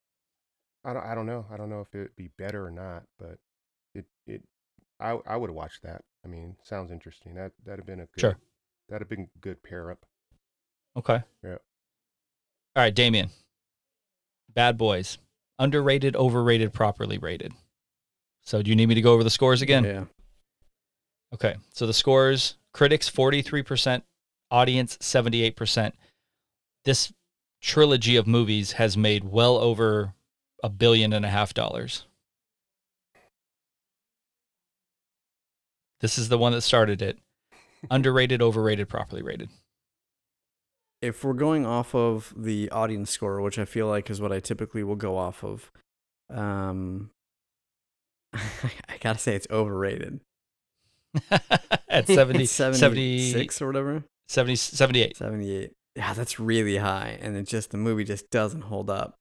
I 0.84 0.94
don't, 0.94 1.04
I 1.04 1.14
don't 1.14 1.26
know. 1.26 1.44
I 1.50 1.56
don't 1.58 1.68
know 1.68 1.82
if 1.82 1.94
it'd 1.94 2.16
be 2.16 2.30
better 2.38 2.64
or 2.66 2.70
not, 2.70 3.02
but 3.18 3.38
it, 3.94 4.06
it, 4.26 4.42
I, 4.98 5.18
I 5.26 5.36
would 5.36 5.50
have 5.50 5.54
watched 5.54 5.82
that. 5.82 6.04
I 6.24 6.28
mean, 6.28 6.56
sounds 6.62 6.90
interesting. 6.90 7.34
That, 7.34 7.52
that'd 7.64 7.80
have 7.80 7.86
been 7.86 8.00
a 8.00 8.06
good, 8.06 8.20
Sure. 8.20 8.36
that'd 8.88 9.02
have 9.02 9.10
been 9.10 9.28
a 9.36 9.38
good 9.40 9.62
pair 9.62 9.90
up. 9.90 10.06
Okay. 10.96 11.22
Yeah. 11.42 11.56
All 12.74 12.82
right, 12.82 12.94
Damien. 12.94 13.30
Bad 14.54 14.78
Boys. 14.78 15.18
Underrated, 15.58 16.16
overrated, 16.16 16.72
properly 16.72 17.18
rated. 17.18 17.52
So 18.42 18.62
do 18.62 18.70
you 18.70 18.76
need 18.76 18.86
me 18.86 18.94
to 18.94 19.02
go 19.02 19.12
over 19.12 19.24
the 19.24 19.30
scores 19.30 19.62
again? 19.62 19.84
Yeah. 19.84 20.04
Okay. 21.34 21.56
So 21.72 21.86
the 21.86 21.94
scores 21.94 22.56
critics 22.72 23.10
43%, 23.10 24.02
audience 24.50 24.98
78%. 24.98 25.92
This 26.84 27.12
trilogy 27.62 28.16
of 28.16 28.26
movies 28.26 28.72
has 28.72 28.96
made 28.96 29.24
well 29.24 29.56
over 29.56 30.14
a 30.62 30.68
billion 30.68 31.12
and 31.12 31.24
a 31.24 31.30
half 31.30 31.54
dollars. 31.54 32.04
This 36.00 36.18
is 36.18 36.28
the 36.28 36.38
one 36.38 36.52
that 36.52 36.60
started 36.60 37.00
it. 37.00 37.18
Underrated, 37.90 38.42
overrated, 38.42 38.88
properly 38.88 39.22
rated. 39.22 39.48
If 41.02 41.22
we're 41.22 41.34
going 41.34 41.66
off 41.66 41.94
of 41.94 42.32
the 42.36 42.70
audience 42.70 43.10
score, 43.10 43.40
which 43.40 43.58
I 43.58 43.64
feel 43.64 43.86
like 43.86 44.10
is 44.10 44.20
what 44.20 44.32
I 44.32 44.40
typically 44.40 44.82
will 44.82 44.96
go 44.96 45.16
off 45.16 45.44
of, 45.44 45.70
um, 46.30 47.10
I 48.34 48.98
gotta 49.00 49.18
say 49.18 49.34
it's 49.34 49.46
overrated. 49.50 50.20
At 51.88 52.06
70, 52.06 52.44
It's 52.44 52.52
70 52.52 53.18
76 53.30 53.62
or 53.62 53.66
whatever. 53.66 54.04
70 54.28 54.56
78. 54.56 55.16
78. 55.16 55.72
Yeah, 55.94 56.12
that's 56.12 56.38
really 56.38 56.76
high. 56.78 57.18
And 57.20 57.36
it 57.36 57.46
just, 57.46 57.70
the 57.70 57.78
movie 57.78 58.04
just 58.04 58.30
doesn't 58.30 58.62
hold 58.62 58.90
up. 58.90 59.14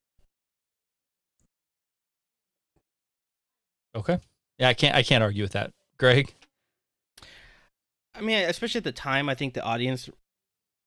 Okay. 3.96 4.20
Yeah, 4.60 4.70
I 4.70 4.74
can't 4.74 4.96
I 4.96 5.04
can't 5.04 5.24
argue 5.24 5.44
with 5.44 5.54
that. 5.54 5.72
Gregg? 5.98 6.34
I 8.14 8.22
mean, 8.22 8.38
especially 8.46 8.80
at 8.80 8.84
the 8.84 8.92
time, 8.92 9.30
I 9.30 9.36
think 9.36 9.54
the 9.54 9.64
audience 9.64 10.10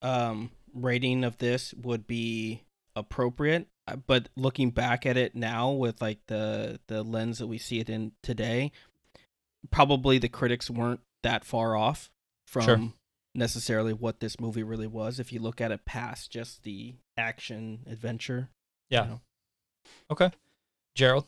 um, 0.02 0.50
rating 0.74 1.24
of 1.24 1.38
this 1.38 1.74
would 1.74 2.06
be 2.06 2.64
appropriate. 2.96 3.68
Uh, 3.86 3.96
But 3.96 4.28
looking 4.36 4.70
back 4.70 5.06
at 5.06 5.16
it 5.16 5.34
now, 5.34 5.70
with 5.72 6.00
like 6.00 6.18
the 6.26 6.80
the 6.88 7.02
lens 7.02 7.38
that 7.38 7.46
we 7.46 7.58
see 7.58 7.80
it 7.80 7.88
in 7.90 8.12
today, 8.22 8.72
probably 9.70 10.18
the 10.18 10.28
critics 10.28 10.70
weren't 10.70 11.00
that 11.22 11.44
far 11.44 11.76
off 11.76 12.10
from 12.46 12.62
Sure. 12.64 12.92
necessarily 13.34 13.92
what 13.92 14.20
this 14.20 14.38
movie 14.40 14.62
really 14.62 14.86
was. 14.86 15.18
If 15.20 15.32
you 15.32 15.40
look 15.40 15.60
at 15.60 15.72
it 15.72 15.84
past 15.84 16.30
just 16.30 16.62
the 16.62 16.94
action 17.16 17.84
adventure, 17.86 18.50
Yeah. 18.88 19.04
you 19.04 19.10
know. 19.10 19.20
Okay. 20.10 20.30
Jerald? 20.94 21.26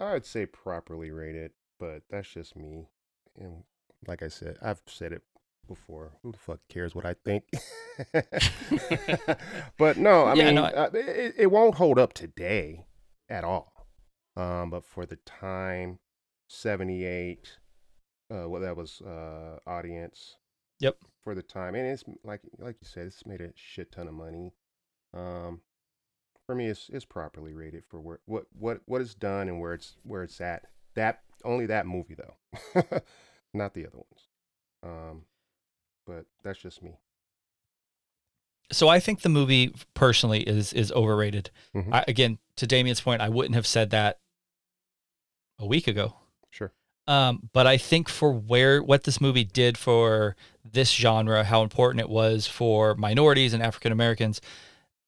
I'd 0.00 0.26
say 0.26 0.46
properly 0.46 1.10
rated, 1.10 1.52
but 1.78 2.02
that's 2.10 2.28
just 2.32 2.56
me. 2.56 2.88
And 3.36 3.64
like 4.06 4.22
I 4.22 4.28
said, 4.28 4.58
I've 4.60 4.82
said 4.86 5.12
it 5.12 5.22
before. 5.66 6.12
Who 6.22 6.32
the 6.32 6.38
fuck 6.38 6.60
cares 6.68 6.94
what 6.94 7.04
I 7.06 7.14
think? 7.24 7.44
but 9.78 9.96
no, 9.96 10.24
I 10.24 10.34
Yeah, 10.34 10.44
mean, 10.46 10.54
no, 10.56 10.64
I- 10.64 10.72
uh, 10.72 10.90
it, 10.94 11.34
it 11.38 11.50
won't 11.50 11.76
hold 11.76 11.98
up 11.98 12.12
today 12.12 12.86
at 13.28 13.44
all. 13.44 13.72
Um, 14.36 14.70
but 14.70 14.84
for 14.84 15.06
the 15.06 15.16
time, 15.26 15.98
seventy-eight. 16.48 17.58
Uh, 18.30 18.48
what 18.48 18.60
that 18.62 18.74
was, 18.76 19.02
uh, 19.02 19.58
audience. 19.66 20.36
Yep. 20.80 20.96
For 21.22 21.34
the 21.34 21.42
time, 21.42 21.74
and 21.74 21.86
it's 21.86 22.02
like 22.24 22.40
like 22.58 22.76
you 22.80 22.86
said, 22.88 23.06
it's 23.06 23.24
made 23.26 23.40
a 23.40 23.50
shit 23.54 23.92
ton 23.92 24.08
of 24.08 24.14
money. 24.14 24.54
Um, 25.14 25.60
for 26.46 26.54
me, 26.56 26.66
it's 26.66 26.88
it's 26.92 27.04
properly 27.04 27.52
rated 27.52 27.84
for 27.84 28.00
where 28.00 28.18
what 28.24 28.46
what 28.58 28.80
what 28.86 29.00
it's 29.00 29.14
done 29.14 29.48
and 29.48 29.60
where 29.60 29.74
it's 29.74 29.94
where 30.02 30.24
it's 30.24 30.40
at. 30.40 30.62
That 30.96 31.20
only 31.44 31.66
that 31.66 31.86
movie 31.86 32.16
though, 32.16 32.80
not 33.54 33.74
the 33.74 33.86
other 33.86 33.98
ones. 33.98 34.28
Um, 34.82 35.22
but 36.06 36.24
that's 36.42 36.58
just 36.58 36.82
me. 36.82 36.92
So 38.70 38.88
I 38.88 39.00
think 39.00 39.20
the 39.20 39.28
movie 39.28 39.74
personally 39.94 40.40
is 40.42 40.72
is 40.72 40.90
overrated. 40.92 41.50
Mhm. 41.74 41.92
I, 41.92 42.04
again, 42.08 42.38
to 42.56 42.66
Damien's 42.66 43.00
point, 43.00 43.20
I 43.20 43.28
wouldn't 43.28 43.54
have 43.54 43.66
said 43.66 43.90
that 43.90 44.18
a 45.58 45.66
week 45.66 45.86
ago. 45.86 46.14
Sure. 46.50 46.72
Um, 47.06 47.50
but 47.52 47.66
I 47.66 47.76
think 47.76 48.08
for 48.08 48.32
where 48.32 48.82
what 48.82 49.04
this 49.04 49.20
movie 49.20 49.44
did 49.44 49.76
for 49.76 50.36
this 50.64 50.90
genre, 50.92 51.44
how 51.44 51.62
important 51.62 52.00
it 52.00 52.08
was 52.08 52.46
for 52.46 52.94
minorities 52.94 53.52
and 53.52 53.62
African 53.62 53.92
Americans, 53.92 54.40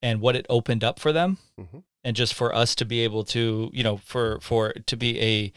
and 0.03 0.21
what 0.21 0.37
it 0.37 0.45
opened 0.51 0.85
up 0.85 0.99
for 0.99 1.13
them, 1.13 1.39
hmm 1.59 1.79
and 2.07 2.15
just 2.15 2.35
for 2.35 2.55
us 2.55 2.75
to 2.75 2.85
be 2.85 3.01
able 3.01 3.25
to, 3.25 3.71
you 3.73 3.83
know, 3.83 3.97
for 3.97 4.39
for 4.41 4.73
to 4.75 4.97
be 4.97 5.19
a 5.23 5.53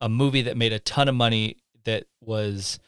a 0.00 0.08
movie 0.08 0.42
that 0.42 0.56
made 0.56 0.72
a 0.72 0.80
ton 0.80 1.08
of 1.08 1.14
money 1.14 1.58
that 1.84 2.06
was 2.20 2.80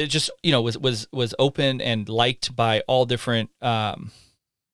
it 0.00 0.06
just 0.08 0.30
you 0.42 0.50
know 0.52 0.62
was 0.62 0.76
was 0.78 1.06
was 1.12 1.34
open 1.38 1.80
and 1.80 2.08
liked 2.08 2.54
by 2.56 2.80
all 2.88 3.04
different 3.06 3.50
um 3.62 4.10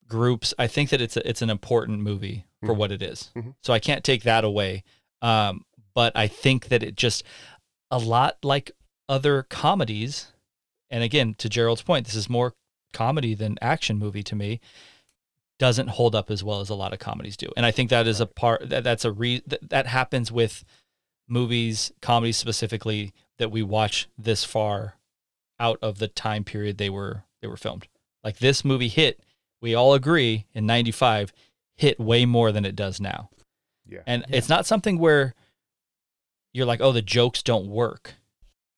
groups 0.08 0.54
i 0.58 0.66
think 0.66 0.90
that 0.90 1.00
it's 1.00 1.16
a, 1.16 1.28
it's 1.28 1.42
an 1.42 1.50
important 1.50 2.00
movie 2.00 2.44
for 2.64 2.74
Mhm. 2.74 2.76
what 2.78 2.92
it 2.92 3.02
is. 3.02 3.30
Mhm. 3.36 3.54
so 3.62 3.72
i 3.72 3.78
can't 3.78 4.04
take 4.04 4.22
that 4.22 4.44
away 4.44 4.82
um 5.22 5.64
but 5.94 6.12
i 6.16 6.26
think 6.28 6.68
that 6.68 6.82
it 6.82 6.94
just 6.96 7.22
a 7.90 7.98
lot 7.98 8.36
like 8.42 8.70
other 9.08 9.42
comedies 9.44 10.32
and 10.90 11.02
again 11.02 11.34
to 11.38 11.48
jerald's 11.48 11.82
point 11.82 12.06
this 12.06 12.14
is 12.14 12.28
more 12.30 12.54
comedy 12.92 13.34
than 13.34 13.58
action 13.60 13.98
movie 13.98 14.22
to 14.22 14.34
me 14.36 14.60
doesn't 15.58 15.88
hold 15.88 16.14
up 16.14 16.30
as 16.30 16.44
well 16.44 16.60
as 16.60 16.68
a 16.70 16.74
lot 16.74 16.92
of 16.92 16.98
comedies 16.98 17.36
do 17.36 17.48
and 17.56 17.64
i 17.66 17.70
think 17.70 17.90
that 17.90 18.06
is 18.06 18.20
a 18.20 18.26
part 18.26 18.68
that, 18.68 18.84
that's 18.84 19.04
a 19.04 19.12
re 19.12 19.42
that, 19.46 19.68
that 19.70 19.86
happens 19.86 20.30
with 20.30 20.64
movies 21.28 21.92
comedies 22.00 22.36
specifically 22.36 23.12
that 23.38 23.50
we 23.50 23.62
watch 23.62 24.08
this 24.16 24.44
far 24.44 24.94
out 25.58 25.78
of 25.82 25.98
the 25.98 26.08
time 26.08 26.44
period 26.44 26.78
they 26.78 26.90
were 26.90 27.24
they 27.40 27.48
were 27.48 27.56
filmed 27.56 27.86
like 28.24 28.38
this 28.38 28.64
movie 28.64 28.88
hit 28.88 29.20
we 29.62 29.74
all 29.74 29.94
agree 29.94 30.46
in 30.52 30.66
95 30.66 31.32
hit 31.76 31.98
way 31.98 32.24
more 32.26 32.52
than 32.52 32.64
it 32.64 32.76
does 32.76 33.00
now 33.00 33.30
Yeah. 33.88 34.00
and 34.06 34.24
it's 34.28 34.48
not 34.48 34.66
something 34.66 34.98
where 34.98 35.34
you're 36.52 36.66
like, 36.66 36.80
oh, 36.80 36.92
the 36.92 37.02
jokes 37.02 37.42
don't 37.42 37.66
work 37.68 38.14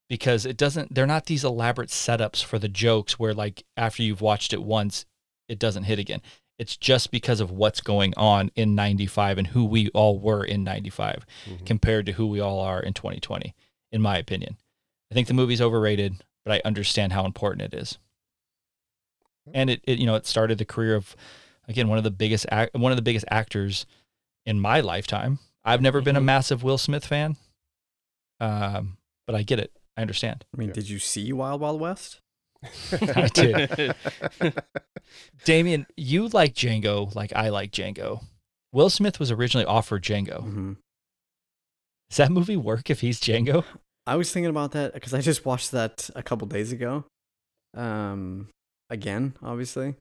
because 0.09 0.44
it 0.44 0.56
doesn't, 0.56 0.92
they're 0.94 1.06
not 1.06 1.26
these 1.26 1.44
elaborate 1.44 1.90
setups 1.90 2.42
for 2.42 2.59
the 2.59 2.68
jokes 2.68 3.20
where, 3.20 3.32
like, 3.34 3.62
after 3.76 4.02
you've 4.02 4.20
watched 4.20 4.52
it 4.52 4.62
once, 4.64 5.05
it 5.48 5.60
doesn't 5.60 5.84
hit 5.84 6.00
again. 6.00 6.20
It's 6.59 6.76
just 6.76 7.12
because 7.12 7.40
of 7.40 7.52
what's 7.52 7.80
going 7.80 8.14
on 8.16 8.50
in 8.56 8.74
95 8.74 9.38
and 9.38 9.46
who 9.48 9.64
we 9.64 9.90
all 9.90 10.18
were 10.18 10.42
in 10.44 10.64
95 10.64 11.24
Mhm. 11.46 11.66
compared 11.66 12.06
to 12.06 12.12
who 12.12 12.26
we 12.26 12.40
all 12.40 12.59
are 12.59 12.80
in 12.82 12.94
2020, 12.94 13.55
in 13.92 14.02
my 14.02 14.18
opinion. 14.18 14.56
I 15.12 15.14
think 15.14 15.28
the 15.28 15.34
movie's 15.34 15.60
overrated, 15.60 16.14
but 16.49 16.55
I 16.65 16.66
understand 16.66 17.12
how 17.12 17.27
important 17.27 17.75
it 17.75 17.77
is. 17.79 17.99
And 19.53 19.69
it, 19.69 19.83
it 19.85 19.99
you 19.99 20.07
know, 20.07 20.15
it 20.15 20.27
started 20.27 20.57
the 20.59 20.65
career 20.65 20.95
of, 20.95 21.15
again, 21.69 21.89
one 21.89 21.99
of 21.99 22.05
the 22.05 22.11
biggest, 22.11 22.47
ac- 22.51 22.70
one 22.73 22.91
of 22.93 22.97
the 22.97 23.03
biggest 23.03 23.27
actors 23.31 23.85
in 24.47 24.59
my 24.59 24.81
lifetime. 24.81 25.39
I've 25.65 25.83
never 25.83 26.01
been 26.01 26.16
a 26.16 26.20
Mhm. 26.20 26.25
massive 26.25 26.62
Will 26.62 26.79
Smith 26.79 27.05
fan, 27.05 27.37
um, 28.41 28.97
but 29.27 29.35
I 29.37 29.43
get 29.43 29.59
it. 29.59 29.73
I 29.97 30.01
understand. 30.03 30.47
I 30.55 30.59
mean, 30.59 30.69
Yeah. 30.69 30.75
did 30.75 30.89
you 30.89 30.99
see 30.99 31.33
Wild 31.35 31.61
Wild 31.61 31.81
West? 31.81 32.20
I 32.93 33.29
did. 33.33 33.95
Damien, 35.45 35.87
you 35.97 36.29
like 36.29 36.55
Django 36.55 37.15
like 37.15 37.33
I 37.37 37.51
like 37.51 37.73
Django. 37.73 38.25
Will 38.73 38.91
Smith 38.91 39.19
was 39.20 39.31
originally 39.31 39.66
offered 39.66 40.03
Django. 40.03 40.43
hmm 40.43 40.73
Does 42.11 42.16
that 42.19 42.33
movie 42.33 42.57
work 42.57 42.89
if 42.91 43.01
he's 43.01 43.20
Django? 43.20 43.65
I 44.09 44.16
was 44.16 44.32
thinking 44.32 44.51
about 44.51 44.72
that 44.72 44.94
because 44.94 45.12
I 45.14 45.20
just 45.20 45.44
watched 45.44 45.70
that 45.72 46.09
a 46.16 46.22
couple 46.22 46.47
days 46.47 46.72
ago. 46.72 47.05
Um, 47.76 48.48
again, 48.90 49.35
obviously. 49.43 49.94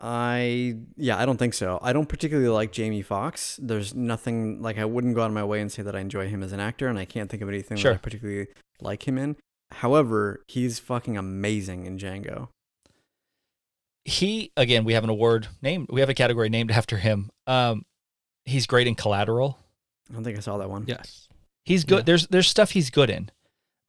I 0.00 0.76
yeah, 0.96 1.18
I 1.18 1.26
don't 1.26 1.38
think 1.38 1.54
so. 1.54 1.78
I 1.82 1.92
don't 1.92 2.08
particularly 2.08 2.48
like 2.48 2.70
Jamie 2.72 3.02
Foxx. 3.02 3.58
There's 3.60 3.94
nothing 3.94 4.62
like 4.62 4.78
I 4.78 4.84
wouldn't 4.84 5.14
go 5.16 5.22
out 5.22 5.26
of 5.26 5.32
my 5.32 5.42
way 5.44 5.60
and 5.60 5.72
say 5.72 5.82
that 5.82 5.96
I 5.96 6.00
enjoy 6.00 6.28
him 6.28 6.42
as 6.42 6.52
an 6.52 6.60
actor, 6.60 6.86
and 6.88 6.98
I 6.98 7.04
can't 7.04 7.28
think 7.28 7.42
of 7.42 7.48
anything 7.48 7.78
Sure. 7.78 7.92
that 7.92 7.98
I 7.98 8.00
particularly 8.02 8.46
like 8.80 9.08
him 9.08 9.18
in. 9.18 9.36
However, 9.72 10.42
he's 10.46 10.78
fucking 10.78 11.16
amazing 11.16 11.86
in 11.86 11.98
Django. 11.98 12.48
He 14.04 14.52
again, 14.56 14.84
we 14.84 14.94
have 14.94 15.04
an 15.04 15.10
award 15.10 15.48
named, 15.62 15.88
we 15.90 16.00
have 16.00 16.08
a 16.08 16.14
category 16.14 16.48
named 16.48 16.70
after 16.70 16.96
him. 16.96 17.30
Um, 17.46 17.82
he's 18.44 18.66
great 18.66 18.86
in 18.86 18.94
Collateral. 18.94 19.58
I 20.10 20.14
don't 20.14 20.24
think 20.24 20.38
I 20.38 20.40
saw 20.40 20.56
that 20.58 20.70
one. 20.70 20.84
yes. 20.86 21.27
He's 21.68 21.84
good. 21.84 21.98
Yeah. 21.98 22.04
There's 22.04 22.26
there's 22.28 22.48
stuff 22.48 22.70
he's 22.70 22.88
good 22.88 23.10
in, 23.10 23.30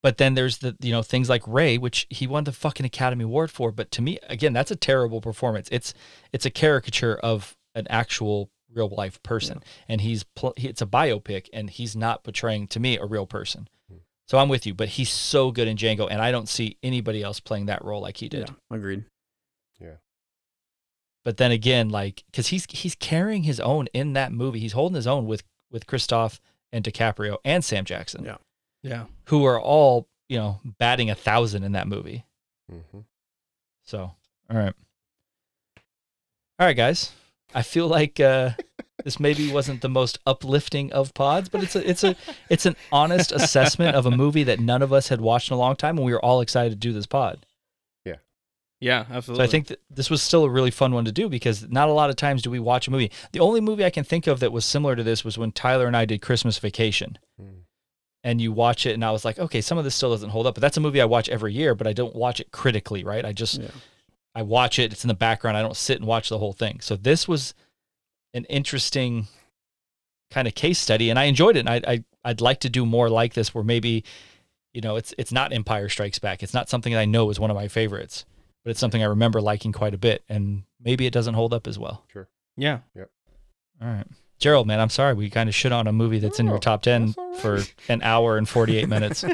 but 0.03 0.17
then 0.17 0.33
there's 0.33 0.57
the 0.57 0.75
you 0.81 0.91
know 0.91 1.01
things 1.01 1.29
like 1.29 1.47
Ray, 1.47 1.77
which 1.77 2.07
he 2.09 2.27
won 2.27 2.43
the 2.43 2.51
fucking 2.51 2.85
Academy 2.85 3.23
Award 3.23 3.51
for. 3.51 3.71
But 3.71 3.89
to 3.91 4.01
me, 4.01 4.19
again, 4.27 4.51
that's 4.51 4.69
a 4.69 4.75
terrible 4.75 5.21
performance. 5.21 5.69
It's 5.71 5.93
it's 6.33 6.45
a 6.45 6.49
caricature 6.49 7.15
of 7.15 7.55
an 7.75 7.87
actual 7.89 8.51
real 8.73 8.89
life 8.89 9.23
person, 9.23 9.63
and 9.87 10.01
he's 10.01 10.23
pl- 10.23 10.55
it's 10.57 10.81
a 10.81 10.85
biopic, 10.85 11.47
and 11.53 11.69
he's 11.69 11.95
not 11.95 12.25
portraying 12.25 12.67
to 12.67 12.81
me 12.81 12.97
a 12.97 13.05
real 13.05 13.25
person. 13.25 13.69
Hmm. 13.89 13.99
So 14.27 14.37
I'm 14.37 14.49
with 14.49 14.65
you, 14.65 14.73
but 14.73 14.89
he's 14.89 15.09
so 15.09 15.49
good 15.49 15.69
in 15.69 15.77
Django, 15.77 16.05
and 16.11 16.21
I 16.21 16.31
don't 16.33 16.49
see 16.49 16.77
anybody 16.83 17.23
else 17.23 17.39
playing 17.39 17.67
that 17.67 17.85
role 17.85 18.01
like 18.01 18.17
he 18.17 18.27
did. 18.27 18.49
Yeah, 18.49 18.75
agreed. 18.75 19.05
Yeah. 19.79 19.95
But 21.23 21.37
then 21.37 21.51
again, 21.51 21.87
like 21.87 22.25
because 22.25 22.47
he's 22.47 22.65
he's 22.69 22.95
carrying 22.95 23.43
his 23.43 23.61
own 23.61 23.87
in 23.93 24.11
that 24.13 24.33
movie, 24.33 24.59
he's 24.59 24.73
holding 24.73 24.97
his 24.97 25.07
own 25.07 25.27
with 25.27 25.43
with 25.71 25.87
Christoph 25.87 26.41
and 26.71 26.83
DiCaprio 26.83 27.37
and 27.43 27.63
Sam 27.63 27.85
Jackson, 27.85 28.23
Yeah. 28.25 28.37
Yeah. 28.83 29.05
who 29.25 29.45
are 29.45 29.59
all 29.59 30.07
you 30.27 30.37
know 30.37 30.59
batting 30.77 31.09
a 31.09 31.15
thousand 31.15 31.63
in 31.63 31.71
that 31.73 31.87
movie. 31.87 32.25
Mhm. 32.71 33.05
So, 33.83 33.99
all 34.49 34.57
right. 34.57 34.73
All 36.59 36.65
right, 36.67 36.75
guys. 36.77 37.11
I 37.55 37.61
feel 37.63 37.87
like 37.87 38.19
uh, 38.19 38.51
this 39.03 39.19
maybe 39.19 39.51
wasn't 39.51 39.81
the 39.81 39.89
most 39.89 40.19
uplifting 40.27 40.91
of 40.93 41.13
pods, 41.13 41.49
but 41.49 41.63
it's 41.63 41.75
a 41.75 41.89
it's 41.89 42.03
a 42.03 42.15
it's 42.49 42.65
an 42.65 42.75
honest 42.91 43.31
assessment 43.31 43.95
of 43.95 44.05
a 44.05 44.11
movie 44.11 44.43
that 44.43 44.59
none 44.59 44.81
of 44.81 44.93
us 44.93 45.07
had 45.07 45.21
watched 45.21 45.49
in 45.49 45.55
a 45.55 45.59
long 45.59 45.75
time, 45.75 45.97
and 45.97 46.05
we 46.05 46.11
were 46.13 46.23
all 46.23 46.41
excited 46.41 46.69
to 46.71 46.75
do 46.75 46.93
this 46.93 47.07
pod. 47.07 47.45
Yeah, 48.81 49.05
So 49.07 49.13
absolutely. 49.13 49.43
I 49.43 49.47
think 49.47 49.67
that 49.67 49.81
this 49.89 50.09
was 50.09 50.21
still 50.21 50.45
a 50.45 50.49
really 50.49 50.71
fun 50.71 50.93
one 50.93 51.05
to 51.05 51.11
do 51.11 51.27
because 51.27 51.67
not 51.69 51.89
a 51.89 51.93
lot 51.93 52.09
of 52.09 52.15
times 52.15 52.41
do 52.41 52.49
we 52.49 52.59
watch 52.59 52.87
a 52.87 52.91
movie. 52.91 53.11
The 53.33 53.41
only 53.41 53.59
movie 53.59 53.83
I 53.83 53.89
can 53.89 54.05
think 54.05 54.25
of 54.25 54.39
that 54.39 54.51
was 54.53 54.63
similar 54.63 54.95
to 54.95 55.03
this 55.03 55.25
was 55.25 55.37
when 55.37 55.51
Tyler 55.51 55.85
and 55.85 55.97
I 55.97 56.05
did 56.05 56.21
Christmas 56.21 56.57
Vacation. 56.57 57.17
Mm. 57.41 57.63
And 58.23 58.41
you 58.41 58.51
watch 58.51 58.85
it, 58.85 58.93
and 58.93 59.03
I 59.03 59.11
was 59.11 59.23
like, 59.23 59.39
okay, 59.39 59.61
some 59.61 59.77
of 59.77 59.85
this 59.85 59.95
still 59.95 60.11
doesn't 60.11 60.29
hold 60.29 60.45
up, 60.45 60.53
but 60.55 60.61
that's 60.61 60.75
a 60.75 60.81
movie 60.81 60.99
I 61.01 61.05
watch 61.05 61.29
every 61.29 61.53
year, 61.53 61.73
but 61.73 61.87
I 61.87 61.93
don't 61.93 62.15
watch 62.15 62.41
it 62.41 62.51
critically, 62.51 63.03
right? 63.03 63.23
I 63.23 63.31
just 63.31 63.59
Yeah. 63.59 63.69
I 64.35 64.41
watch 64.41 64.77
it. 64.77 64.91
It's 64.91 65.03
in 65.03 65.07
the 65.07 65.13
background. 65.13 65.57
I 65.57 65.61
don't 65.61 65.75
sit 65.75 65.97
and 65.97 66.05
watch 66.05 66.29
the 66.29 66.37
whole 66.37 66.53
thing. 66.53 66.79
So 66.81 66.95
this 66.95 67.27
was 67.27 67.53
an 68.33 68.45
interesting 68.45 69.27
kind 70.31 70.47
of 70.47 70.55
case 70.55 70.79
study, 70.79 71.09
and 71.09 71.17
I 71.17 71.25
enjoyed 71.25 71.55
it. 71.55 71.61
And 71.61 71.69
I, 71.69 71.81
I 71.87 72.03
I'd 72.23 72.41
like 72.41 72.59
to 72.61 72.69
do 72.69 72.85
more 72.85 73.09
like 73.09 73.33
this, 73.33 73.53
where 73.55 73.63
maybe, 73.63 74.03
you 74.73 74.81
know, 74.81 74.97
it's 74.97 75.13
it's 75.17 75.31
not 75.31 75.51
Empire 75.53 75.89
Strikes 75.89 76.19
Back. 76.19 76.43
It's 76.43 76.53
not 76.53 76.69
something 76.69 76.93
that 76.93 76.99
I 76.99 77.05
know 77.05 77.29
is 77.29 77.39
one 77.39 77.49
of 77.49 77.55
my 77.55 77.67
favorites, 77.67 78.25
but 78.69 78.73
it's 78.73 78.79
something 78.79 79.01
I 79.01 79.07
remember 79.07 79.41
liking 79.41 79.71
quite 79.71 79.95
a 79.95 79.97
bit, 79.97 80.21
and 80.29 80.61
maybe 80.79 81.07
it 81.07 81.11
doesn't 81.11 81.33
hold 81.33 81.55
up 81.55 81.65
as 81.65 81.79
well. 81.79 82.05
Sure. 82.13 82.27
Yeah. 82.55 82.81
Yep. 82.95 83.09
All 83.81 83.87
right. 83.87 84.05
Jerald, 84.37 84.67
man, 84.67 84.79
I'm 84.79 84.91
sorry. 84.91 85.15
We 85.15 85.31
kind 85.31 85.49
of 85.49 85.55
shit 85.55 85.71
on 85.71 85.87
a 85.87 85.91
movie 85.91 86.19
that's 86.19 86.39
in 86.39 86.45
your 86.45 86.59
top 86.59 86.83
10 86.83 87.07
that's 87.07 87.17
all 87.17 87.33
for 87.33 87.63
an 87.87 88.03
hour 88.03 88.37
and 88.37 88.47
48 88.47 88.87
minutes. 88.95 89.23
uh, 89.23 89.33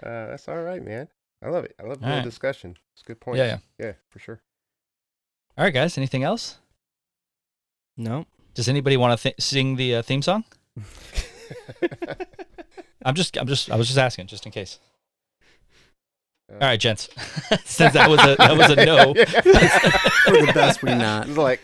that's 0.00 0.48
all 0.48 0.62
right, 0.62 0.82
man. 0.82 1.08
I 1.44 1.50
love 1.50 1.64
it. 1.64 1.74
I 1.78 1.82
love 1.82 2.00
the 2.00 2.06
All 2.06 2.12
right. 2.16 2.24
discussion. 2.24 2.78
It's 2.94 3.02
a 3.02 3.04
good 3.04 3.20
point. 3.20 3.36
Yeah, 3.36 3.44
yeah. 3.44 3.58
Yeah, 3.78 3.92
for 4.08 4.18
sure. 4.18 4.40
All 5.58 5.64
right, 5.64 5.74
guys. 5.74 5.98
Anything 5.98 6.22
else? 6.22 6.56
No. 7.98 8.24
Does 8.54 8.70
anybody 8.70 8.96
want 8.96 9.18
to 9.18 9.22
th- 9.22 9.34
sing 9.38 9.76
the 9.76 9.96
uh, 9.96 10.02
theme 10.02 10.22
song? 10.22 10.44
I'm 13.04 13.14
just, 13.14 13.36
I'm 13.36 13.46
just, 13.46 13.70
I 13.70 13.76
was 13.76 13.86
just 13.86 13.98
asking, 13.98 14.28
just 14.28 14.46
in 14.46 14.52
case. 14.52 14.78
All 16.52 16.58
right, 16.60 16.80
gents. 16.80 17.08
Since 17.64 17.94
that 17.94 18.10
was 18.10 18.20
a 18.24 18.36
that 18.36 18.56
was 18.56 18.70
a 18.70 18.76
no. 18.84 19.14
For 20.24 20.46
the 20.46 20.52
best 20.52 20.82
we 20.82 20.94
not. 20.94 21.28
It's 21.28 21.38
like, 21.38 21.62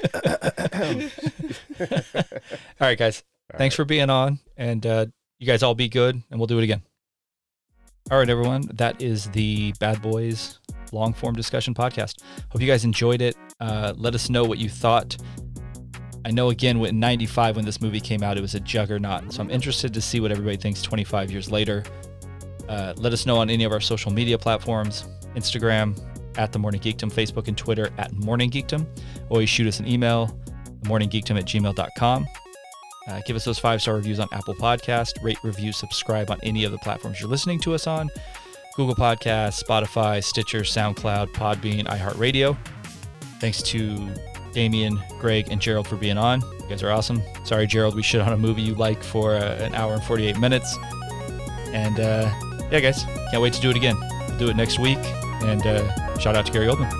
All 2.80 2.86
right, 2.88 2.98
guys. 2.98 3.22
All 3.52 3.58
Thanks 3.58 3.74
right. 3.74 3.76
for 3.76 3.84
being 3.84 4.10
on, 4.10 4.38
and 4.56 4.84
uh, 4.86 5.06
you 5.38 5.46
guys 5.46 5.62
all 5.62 5.74
be 5.74 5.88
good, 5.88 6.20
and 6.30 6.40
we'll 6.40 6.46
do 6.46 6.58
it 6.58 6.64
again. 6.64 6.82
All 8.10 8.18
right, 8.18 8.28
everyone. 8.28 8.62
That 8.74 9.02
is 9.02 9.28
the 9.30 9.72
Bad 9.78 10.00
Boys 10.02 10.58
long 10.92 11.12
form 11.12 11.34
discussion 11.34 11.74
podcast. 11.74 12.22
Hope 12.50 12.62
you 12.62 12.68
guys 12.68 12.84
enjoyed 12.84 13.20
it. 13.20 13.36
Uh, 13.60 13.92
let 13.96 14.14
us 14.14 14.30
know 14.30 14.44
what 14.44 14.58
you 14.58 14.68
thought. 14.68 15.16
I 16.24 16.30
know 16.30 16.50
again 16.50 16.84
in 16.84 16.98
'95 16.98 17.56
when 17.56 17.64
this 17.64 17.80
movie 17.80 18.00
came 18.00 18.22
out, 18.22 18.36
it 18.38 18.40
was 18.40 18.54
a 18.54 18.60
juggernaut. 18.60 19.32
So 19.32 19.42
I'm 19.42 19.50
interested 19.50 19.92
to 19.94 20.00
see 20.00 20.20
what 20.20 20.30
everybody 20.32 20.56
thinks 20.56 20.82
25 20.82 21.30
years 21.30 21.50
later. 21.50 21.84
Uh, 22.68 22.94
let 22.96 23.12
us 23.12 23.26
know 23.26 23.36
on 23.38 23.50
any 23.50 23.64
of 23.64 23.72
our 23.72 23.80
social 23.80 24.12
media 24.12 24.38
platforms: 24.38 25.04
Instagram 25.34 25.98
at 26.38 26.52
the 26.52 26.58
Morning 26.58 26.80
Geekdom, 26.80 27.12
Facebook 27.12 27.48
and 27.48 27.56
Twitter 27.56 27.90
at 27.98 28.12
Morning 28.12 28.50
Geekdom. 28.50 28.86
Always 29.28 29.48
shoot 29.48 29.66
us 29.66 29.80
an 29.80 29.86
email, 29.86 30.38
themorninggeekdom 30.82 31.38
at 31.38 31.44
gmail.com. 31.44 32.26
Uh, 33.08 33.20
give 33.24 33.36
us 33.36 33.44
those 33.44 33.58
five 33.58 33.80
star 33.80 33.94
reviews 33.94 34.18
on 34.18 34.28
Apple 34.32 34.54
Podcast. 34.54 35.22
Rate, 35.22 35.38
review, 35.42 35.72
subscribe 35.72 36.30
on 36.30 36.38
any 36.42 36.64
of 36.64 36.72
the 36.72 36.78
platforms 36.78 37.20
you're 37.20 37.30
listening 37.30 37.60
to 37.60 37.74
us 37.74 37.86
on 37.86 38.10
Google 38.76 38.94
Podcasts, 38.94 39.62
Spotify, 39.62 40.22
Stitcher, 40.22 40.60
SoundCloud, 40.60 41.28
Podbean, 41.28 41.86
iHeartRadio. 41.86 42.56
Thanks 43.40 43.62
to 43.62 44.08
Damien, 44.52 45.00
Gregg, 45.20 45.50
and 45.50 45.60
Jerald 45.60 45.86
for 45.86 45.96
being 45.96 46.18
on. 46.18 46.40
You 46.40 46.68
guys 46.68 46.82
are 46.82 46.90
awesome. 46.90 47.22
Sorry, 47.44 47.66
Jerald, 47.66 47.94
we 47.94 48.02
shit 48.02 48.20
on 48.20 48.32
a 48.32 48.36
movie 48.36 48.62
you 48.62 48.74
like 48.74 49.02
for 49.02 49.34
uh, 49.36 49.56
an 49.56 49.74
hour 49.74 49.94
and 49.94 50.02
48 50.02 50.38
minutes. 50.38 50.76
And 51.68 52.00
uh, 52.00 52.30
yeah, 52.70 52.80
guys, 52.80 53.04
can't 53.30 53.42
wait 53.42 53.52
to 53.54 53.60
do 53.60 53.70
it 53.70 53.76
again. 53.76 53.96
We'll 54.28 54.38
do 54.38 54.48
it 54.48 54.56
next 54.56 54.78
week. 54.78 54.98
And 55.42 55.66
uh, 55.66 56.18
shout 56.18 56.36
out 56.36 56.46
to 56.46 56.52
Gary 56.52 56.66
Oldman. 56.66 56.90